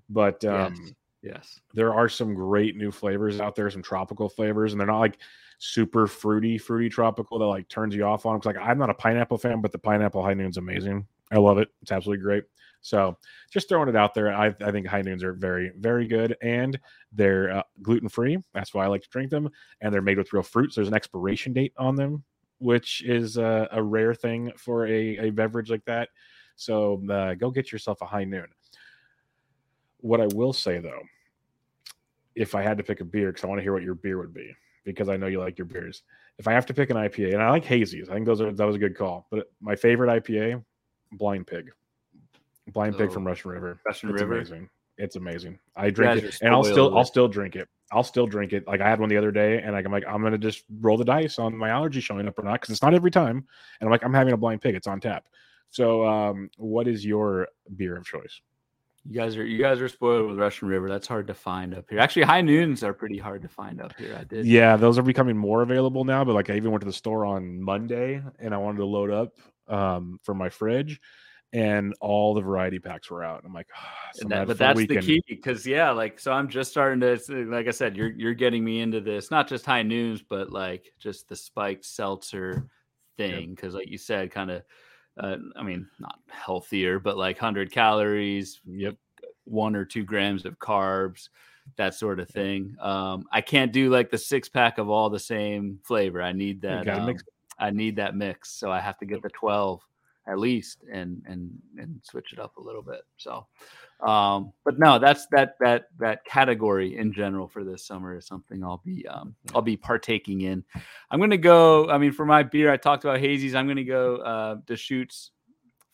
but 0.09 0.43
um, 0.45 0.75
yes. 0.79 0.93
Yes, 1.21 1.59
there 1.73 1.93
are 1.93 2.09
some 2.09 2.33
great 2.33 2.75
new 2.75 2.91
flavors 2.91 3.39
out 3.39 3.55
there, 3.55 3.69
some 3.69 3.83
tropical 3.83 4.29
flavors, 4.29 4.71
and 4.71 4.79
they're 4.79 4.87
not 4.87 4.99
like 4.99 5.17
super 5.59 6.07
fruity, 6.07 6.57
fruity 6.57 6.89
tropical 6.89 7.39
that 7.39 7.45
like 7.45 7.67
turns 7.67 7.95
you 7.95 8.03
off 8.03 8.25
on. 8.25 8.37
Because 8.37 8.55
like 8.55 8.67
I'm 8.67 8.77
not 8.77 8.89
a 8.89 8.95
pineapple 8.95 9.37
fan, 9.37 9.61
but 9.61 9.71
the 9.71 9.79
pineapple 9.79 10.23
high 10.23 10.33
noon's 10.33 10.57
amazing. 10.57 11.05
I 11.31 11.37
love 11.37 11.57
it. 11.57 11.69
It's 11.81 11.91
absolutely 11.91 12.23
great. 12.23 12.43
So 12.81 13.17
just 13.51 13.67
throwing 13.67 13.89
it 13.89 13.95
out 13.95 14.13
there. 14.13 14.33
I, 14.33 14.55
I 14.61 14.71
think 14.71 14.87
high 14.87 15.01
noons 15.01 15.23
are 15.23 15.33
very, 15.33 15.71
very 15.77 16.07
good 16.07 16.37
and 16.41 16.79
they're 17.11 17.51
uh, 17.51 17.63
gluten 17.81 18.07
free. 18.07 18.37
That's 18.53 18.73
why 18.73 18.85
I 18.85 18.87
like 18.87 19.01
to 19.01 19.09
drink 19.09 19.29
them. 19.29 19.49
And 19.81 19.93
they're 19.93 20.01
made 20.01 20.17
with 20.17 20.31
real 20.31 20.43
fruits. 20.43 20.75
There's 20.75 20.87
an 20.87 20.93
expiration 20.93 21.53
date 21.53 21.73
on 21.77 21.95
them, 21.95 22.23
which 22.59 23.03
is 23.03 23.37
a, 23.37 23.67
a 23.71 23.83
rare 23.83 24.13
thing 24.13 24.51
for 24.57 24.85
a, 24.87 25.17
a 25.17 25.29
beverage 25.31 25.69
like 25.69 25.83
that. 25.85 26.09
So 26.55 27.01
uh, 27.11 27.33
go 27.33 27.51
get 27.51 27.71
yourself 27.71 28.01
a 28.01 28.05
high 28.05 28.23
noon. 28.23 28.47
What 29.99 30.21
I 30.21 30.27
will 30.27 30.53
say 30.53 30.79
though, 30.79 31.01
if 32.35 32.55
I 32.55 32.61
had 32.61 32.77
to 32.77 32.83
pick 32.83 33.01
a 33.01 33.05
beer, 33.05 33.31
because 33.31 33.43
I 33.43 33.47
want 33.47 33.59
to 33.59 33.63
hear 33.63 33.73
what 33.73 33.83
your 33.83 33.95
beer 33.95 34.17
would 34.19 34.33
be, 34.33 34.55
because 34.85 35.09
I 35.09 35.17
know 35.17 35.27
you 35.27 35.39
like 35.39 35.57
your 35.57 35.65
beers. 35.65 36.03
If 36.37 36.47
I 36.47 36.53
have 36.53 36.65
to 36.67 36.73
pick 36.73 36.89
an 36.91 36.97
IPA, 36.97 37.33
and 37.33 37.41
I 37.41 37.49
like 37.49 37.65
hazies, 37.65 38.09
I 38.09 38.13
think 38.13 38.25
those 38.25 38.41
are 38.41 38.51
that 38.51 38.65
was 38.65 38.75
a 38.75 38.79
good 38.79 38.95
call. 38.95 39.27
But 39.31 39.51
my 39.59 39.75
favorite 39.75 40.23
IPA, 40.23 40.63
Blind 41.13 41.47
Pig. 41.47 41.71
Blind 42.67 42.95
oh, 42.95 42.97
Pig 42.97 43.11
from 43.11 43.25
Russian 43.25 43.51
River. 43.51 43.79
Russian 43.85 44.09
it's 44.09 44.21
River. 44.21 44.35
Amazing. 44.35 44.69
It's 44.97 45.15
amazing. 45.15 45.59
I 45.75 45.89
drink 45.89 46.23
it, 46.23 46.37
and 46.41 46.53
I'll 46.53 46.63
still 46.63 46.97
I'll 46.97 47.05
still 47.05 47.27
drink 47.27 47.55
it. 47.55 47.67
I'll 47.91 48.03
still 48.03 48.27
drink 48.27 48.51
it. 48.51 48.67
Like 48.67 48.81
I 48.81 48.89
had 48.89 48.99
one 48.99 49.09
the 49.09 49.17
other 49.17 49.31
day, 49.31 49.61
and 49.61 49.75
I'm 49.75 49.91
like 49.91 50.03
I'm 50.07 50.21
gonna 50.21 50.37
just 50.37 50.63
roll 50.79 50.97
the 50.97 51.05
dice 51.05 51.39
on 51.39 51.55
my 51.55 51.69
allergy 51.69 52.01
showing 52.01 52.27
up 52.27 52.37
or 52.37 52.43
not 52.43 52.53
because 52.53 52.71
it's 52.71 52.81
not 52.81 52.93
every 52.93 53.11
time. 53.11 53.37
And 53.79 53.87
I'm 53.87 53.89
like 53.89 54.03
I'm 54.03 54.13
having 54.13 54.33
a 54.33 54.37
blind 54.37 54.61
pig. 54.61 54.75
It's 54.75 54.87
on 54.87 54.99
tap. 54.99 55.25
So, 55.69 56.07
um, 56.07 56.49
what 56.57 56.87
is 56.87 57.05
your 57.05 57.47
beer 57.75 57.97
of 57.97 58.05
choice? 58.05 58.41
You 59.07 59.13
guys 59.13 59.37
are 59.37 59.45
you 59.45 59.57
guys 59.57 59.79
are 59.79 59.87
spoiled 59.87 60.27
with 60.27 60.37
Russian 60.37 60.67
River. 60.67 60.89
That's 60.89 61.07
hard 61.07 61.27
to 61.27 61.33
find 61.33 61.73
up 61.73 61.85
here. 61.89 61.99
Actually, 61.99 62.23
high 62.23 62.41
noons 62.41 62.83
are 62.83 62.93
pretty 62.93 63.17
hard 63.17 63.41
to 63.43 63.47
find 63.47 63.81
up 63.81 63.93
here. 63.97 64.17
I 64.19 64.23
did. 64.25 64.45
Yeah, 64.45 64.75
those 64.75 64.97
are 64.97 65.03
becoming 65.03 65.37
more 65.37 65.61
available 65.61 66.03
now. 66.03 66.25
But 66.25 66.35
like 66.35 66.49
I 66.49 66.55
even 66.55 66.71
went 66.71 66.81
to 66.81 66.87
the 66.87 66.93
store 66.93 67.25
on 67.25 67.61
Monday 67.61 68.21
and 68.39 68.53
I 68.53 68.57
wanted 68.57 68.79
to 68.79 68.85
load 68.85 69.11
up 69.11 69.37
um, 69.67 70.19
for 70.23 70.33
my 70.33 70.49
fridge 70.49 70.99
and 71.53 71.95
all 72.01 72.33
the 72.33 72.41
variety 72.41 72.79
packs 72.79 73.09
were 73.09 73.23
out. 73.23 73.39
And 73.39 73.47
I'm 73.47 73.53
like, 73.53 73.67
oh, 73.75 74.27
that, 74.27 74.47
but 74.47 74.57
that's 74.57 74.85
the 74.85 74.99
key 74.99 75.23
because 75.27 75.65
yeah, 75.65 75.91
like 75.91 76.19
so 76.19 76.31
I'm 76.33 76.49
just 76.49 76.71
starting 76.71 76.99
to 76.99 77.17
like 77.45 77.67
I 77.67 77.71
said, 77.71 77.95
you're 77.95 78.11
you're 78.11 78.33
getting 78.33 78.63
me 78.63 78.81
into 78.81 78.99
this, 78.99 79.31
not 79.31 79.47
just 79.47 79.65
high 79.65 79.83
noons, 79.83 80.21
but 80.21 80.51
like 80.51 80.91
just 80.99 81.29
the 81.29 81.35
spiked 81.35 81.85
seltzer 81.85 82.67
thing 83.15 83.51
because 83.51 83.73
yep. 83.73 83.81
like 83.81 83.89
you 83.89 83.97
said, 83.97 84.31
kind 84.31 84.51
of. 84.51 84.63
Uh, 85.19 85.37
I 85.55 85.63
mean, 85.63 85.87
not 85.99 86.19
healthier, 86.29 86.99
but 86.99 87.17
like 87.17 87.37
100 87.37 87.71
calories, 87.71 88.59
yep, 88.65 88.95
one 89.45 89.75
or 89.75 89.85
two 89.85 90.03
grams 90.03 90.45
of 90.45 90.59
carbs, 90.59 91.29
that 91.77 91.95
sort 91.95 92.19
of 92.19 92.29
thing. 92.29 92.75
Um, 92.79 93.25
I 93.31 93.41
can't 93.41 93.71
do 93.71 93.89
like 93.89 94.09
the 94.09 94.17
six 94.17 94.47
pack 94.49 94.77
of 94.77 94.89
all 94.89 95.09
the 95.09 95.19
same 95.19 95.79
flavor. 95.83 96.21
I 96.21 96.31
need 96.33 96.61
that. 96.61 96.87
Um, 96.87 97.15
I 97.59 97.71
need 97.71 97.95
that 97.95 98.15
mix, 98.15 98.51
so 98.51 98.71
I 98.71 98.79
have 98.79 98.97
to 98.99 99.05
get 99.05 99.21
the 99.23 99.29
12 99.29 99.81
at 100.27 100.39
least 100.39 100.83
and 100.91 101.21
and 101.25 101.51
and 101.77 101.99
switch 102.03 102.33
it 102.33 102.39
up 102.39 102.57
a 102.57 102.61
little 102.61 102.81
bit 102.81 103.01
so 103.17 103.45
um 104.05 104.51
but 104.63 104.77
no 104.77 104.99
that's 104.99 105.25
that 105.27 105.55
that 105.59 105.87
that 105.97 106.23
category 106.25 106.97
in 106.97 107.11
general 107.11 107.47
for 107.47 107.63
this 107.63 107.85
summer 107.85 108.15
is 108.15 108.27
something 108.27 108.63
i'll 108.63 108.81
be 108.85 109.07
um 109.07 109.33
i'll 109.55 109.61
be 109.61 109.77
partaking 109.77 110.41
in. 110.41 110.63
I'm 111.09 111.19
gonna 111.19 111.37
go 111.37 111.89
i 111.89 111.97
mean 111.97 112.11
for 112.11 112.25
my 112.25 112.43
beer 112.43 112.71
i 112.71 112.77
talked 112.77 113.05
about 113.05 113.19
hazies 113.19 113.55
i'm 113.55 113.67
gonna 113.67 113.83
go 113.83 114.17
uh 114.17 114.55
deschutes 114.65 115.31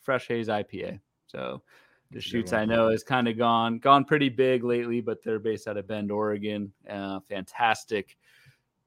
fresh 0.02 0.28
haze 0.28 0.48
ipa 0.48 0.98
so 1.26 1.62
deschutes 2.12 2.52
i 2.52 2.64
know 2.64 2.90
has 2.90 3.02
kind 3.02 3.26
of 3.26 3.38
gone 3.38 3.78
gone 3.78 4.04
pretty 4.04 4.28
big 4.28 4.64
lately 4.64 5.00
but 5.00 5.22
they're 5.22 5.38
based 5.38 5.66
out 5.66 5.76
of 5.76 5.86
bend 5.86 6.10
oregon 6.12 6.72
uh 6.90 7.20
fantastic 7.28 8.16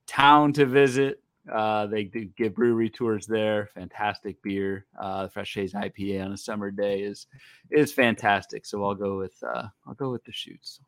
town 0.06 0.54
to 0.54 0.66
visit 0.66 1.22
uh, 1.52 1.88
they 1.88 2.06
do 2.06 2.26
give 2.38 2.56
brewery 2.56 2.90
tours 2.90 3.26
there. 3.26 3.70
Fantastic 3.74 4.42
beer. 4.42 4.86
Uh, 5.00 5.24
the 5.24 5.30
Fresh 5.30 5.56
Haze 5.56 5.74
IPA 5.74 6.26
on 6.26 6.34
a 6.34 6.38
summer 6.38 6.72
day 6.72 7.02
is 7.02 7.28
is 7.72 7.92
fantastic. 7.92 8.66
So 8.66 8.84
I'll 8.84 8.96
go 8.96 9.18
with 9.18 9.36
uh, 9.44 9.68
I'll 9.86 9.94
go 9.94 10.12
with 10.12 10.24
Deschutes. 10.24 10.80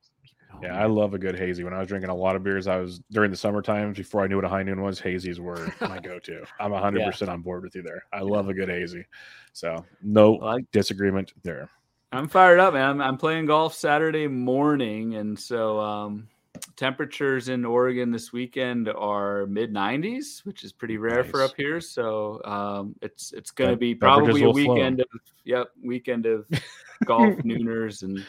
Yeah, 0.61 0.81
I 0.81 0.87
love 0.87 1.13
a 1.13 1.19
good 1.19 1.37
hazy. 1.37 1.63
When 1.63 1.73
I 1.73 1.79
was 1.79 1.87
drinking 1.87 2.09
a 2.09 2.15
lot 2.15 2.35
of 2.35 2.43
beers, 2.43 2.67
I 2.67 2.77
was 2.77 2.99
during 3.11 3.31
the 3.31 3.37
summer 3.37 3.61
times 3.61 3.97
before 3.97 4.21
I 4.21 4.27
knew 4.27 4.35
what 4.35 4.45
a 4.45 4.49
high 4.49 4.63
noon 4.63 4.81
was. 4.81 4.99
Hazies 4.99 5.39
were 5.39 5.71
my 5.79 5.99
go-to. 6.03 6.43
I'm 6.59 6.71
100 6.71 6.99
yeah. 6.99 7.05
percent 7.05 7.29
on 7.29 7.41
board 7.41 7.63
with 7.63 7.75
you 7.75 7.83
there. 7.83 8.03
I 8.11 8.21
love 8.21 8.49
a 8.49 8.53
good 8.53 8.67
hazy. 8.67 9.05
So 9.53 9.85
no 10.01 10.33
well, 10.33 10.57
I, 10.57 10.65
disagreement 10.71 11.33
there. 11.43 11.69
I'm 12.11 12.27
fired 12.27 12.59
up, 12.59 12.73
man. 12.73 12.89
I'm, 12.89 13.01
I'm 13.01 13.17
playing 13.17 13.45
golf 13.45 13.75
Saturday 13.75 14.27
morning, 14.27 15.15
and 15.15 15.39
so 15.39 15.79
um, 15.79 16.27
temperatures 16.75 17.49
in 17.49 17.65
Oregon 17.65 18.11
this 18.11 18.31
weekend 18.33 18.89
are 18.89 19.45
mid 19.47 19.73
90s, 19.73 20.45
which 20.45 20.63
is 20.63 20.71
pretty 20.71 20.97
rare 20.97 21.23
nice. 21.23 21.31
for 21.31 21.43
up 21.43 21.53
here. 21.57 21.81
So 21.81 22.41
um, 22.45 22.95
it's 23.01 23.31
it's 23.33 23.51
going 23.51 23.71
to 23.71 23.75
be 23.75 23.95
probably 23.95 24.43
a 24.43 24.49
weekend 24.49 24.97
flow. 24.97 25.05
of 25.13 25.21
yep 25.45 25.67
weekend 25.83 26.25
of 26.25 26.47
golf 27.05 27.35
nooners 27.37 28.03
and 28.03 28.25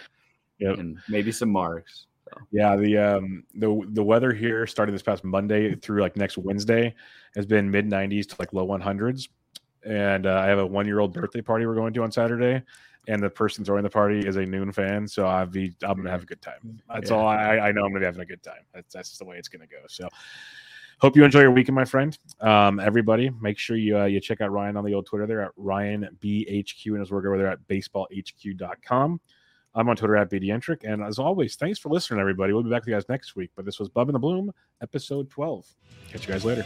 yep. 0.59 0.79
and 0.79 0.99
maybe 1.09 1.33
some 1.33 1.51
marks. 1.51 2.07
So. 2.25 2.41
Yeah, 2.53 2.77
the 2.77 2.99
um 2.99 3.45
the 3.55 3.83
the 3.89 4.03
weather 4.03 4.33
here 4.33 4.67
starting 4.67 4.95
this 4.95 5.03
past 5.03 5.25
Monday 5.25 5.75
through 5.75 6.01
like 6.01 6.17
next 6.17 6.39
Wednesday 6.39 6.95
has 7.35 7.47
been 7.47 7.71
mid 7.71 7.89
90s 7.89 8.29
to 8.29 8.37
like 8.39 8.53
low 8.53 8.67
100s, 8.67 9.29
and 9.85 10.27
uh, 10.27 10.35
I 10.35 10.47
have 10.47 10.59
a 10.59 10.67
one 10.67 10.87
year 10.87 11.01
old 11.01 11.13
birthday 11.13 11.41
party 11.41 11.67
we're 11.67 11.75
going 11.75 11.93
to 11.95 12.03
on 12.03 12.13
Saturday, 12.13 12.63
and 13.11 13.23
the 13.23 13.31
person 13.31 13.65
throwing 13.65 13.83
the 13.83 13.91
party 13.91 14.21
is 14.21 14.37
a 14.37 14.47
noon 14.47 14.73
fan, 14.73 15.07
so 15.07 15.27
I'll 15.27 15.47
be 15.47 15.75
I'm 15.83 15.97
gonna 15.97 16.11
have 16.11 16.23
a 16.23 16.27
good 16.27 16.41
time. 16.41 16.81
That's 16.89 17.11
yeah. 17.11 17.17
all 17.17 17.27
I, 17.27 17.59
I 17.59 17.73
know. 17.73 17.85
I'm 17.85 17.91
gonna 17.91 18.01
be 18.01 18.07
having 18.07 18.21
a 18.21 18.27
good 18.27 18.43
time. 18.43 18.63
That's 18.73 18.93
that's 18.95 19.19
the 19.19 19.25
way 19.25 19.37
it's 19.37 19.49
gonna 19.49 19.67
go. 19.67 19.79
So 19.89 20.09
hope 21.01 21.17
you 21.17 21.25
enjoy 21.25 21.41
your 21.41 21.51
weekend, 21.51 21.75
my 21.75 21.85
friend. 21.85 22.17
Um, 22.41 22.79
everybody, 22.79 23.31
make 23.41 23.59
sure 23.59 23.77
you 23.77 23.99
uh, 23.99 24.05
you 24.05 24.21
check 24.21 24.41
out 24.41 24.53
Ryan 24.53 24.77
on 24.77 24.85
the 24.85 24.95
old 24.95 25.07
Twitter 25.07 25.27
there 25.27 25.43
at 25.43 25.51
Ryan 25.57 26.09
BHQ 26.21 26.87
and 26.87 27.01
his 27.01 27.11
work 27.11 27.27
over 27.27 27.37
there 27.37 27.49
at 27.49 27.67
baseballhq.com. 27.69 29.21
I'm 29.75 29.89
on 29.89 29.97
Twitter 29.97 30.17
at 30.17 30.31
BDentric. 30.31 30.83
And 30.85 31.03
as 31.03 31.19
always, 31.19 31.55
thanks 31.55 31.79
for 31.79 31.91
listening, 31.91 32.21
everybody. 32.21 32.53
We'll 32.53 32.65
be 32.65 32.71
back 32.71 32.83
with 32.83 32.89
you 32.89 32.95
guys 32.95 33.09
next 33.09 33.37
week. 33.37 33.51
But 33.55 33.65
this 33.65 33.79
was 33.79 33.89
Bub 33.89 34.09
and 34.09 34.15
the 34.15 34.19
Bloom, 34.19 34.51
episode 34.83 35.31
12. 35.31 35.67
Catch 36.11 36.27
you 36.27 36.33
guys 36.33 36.45
later. 36.45 36.65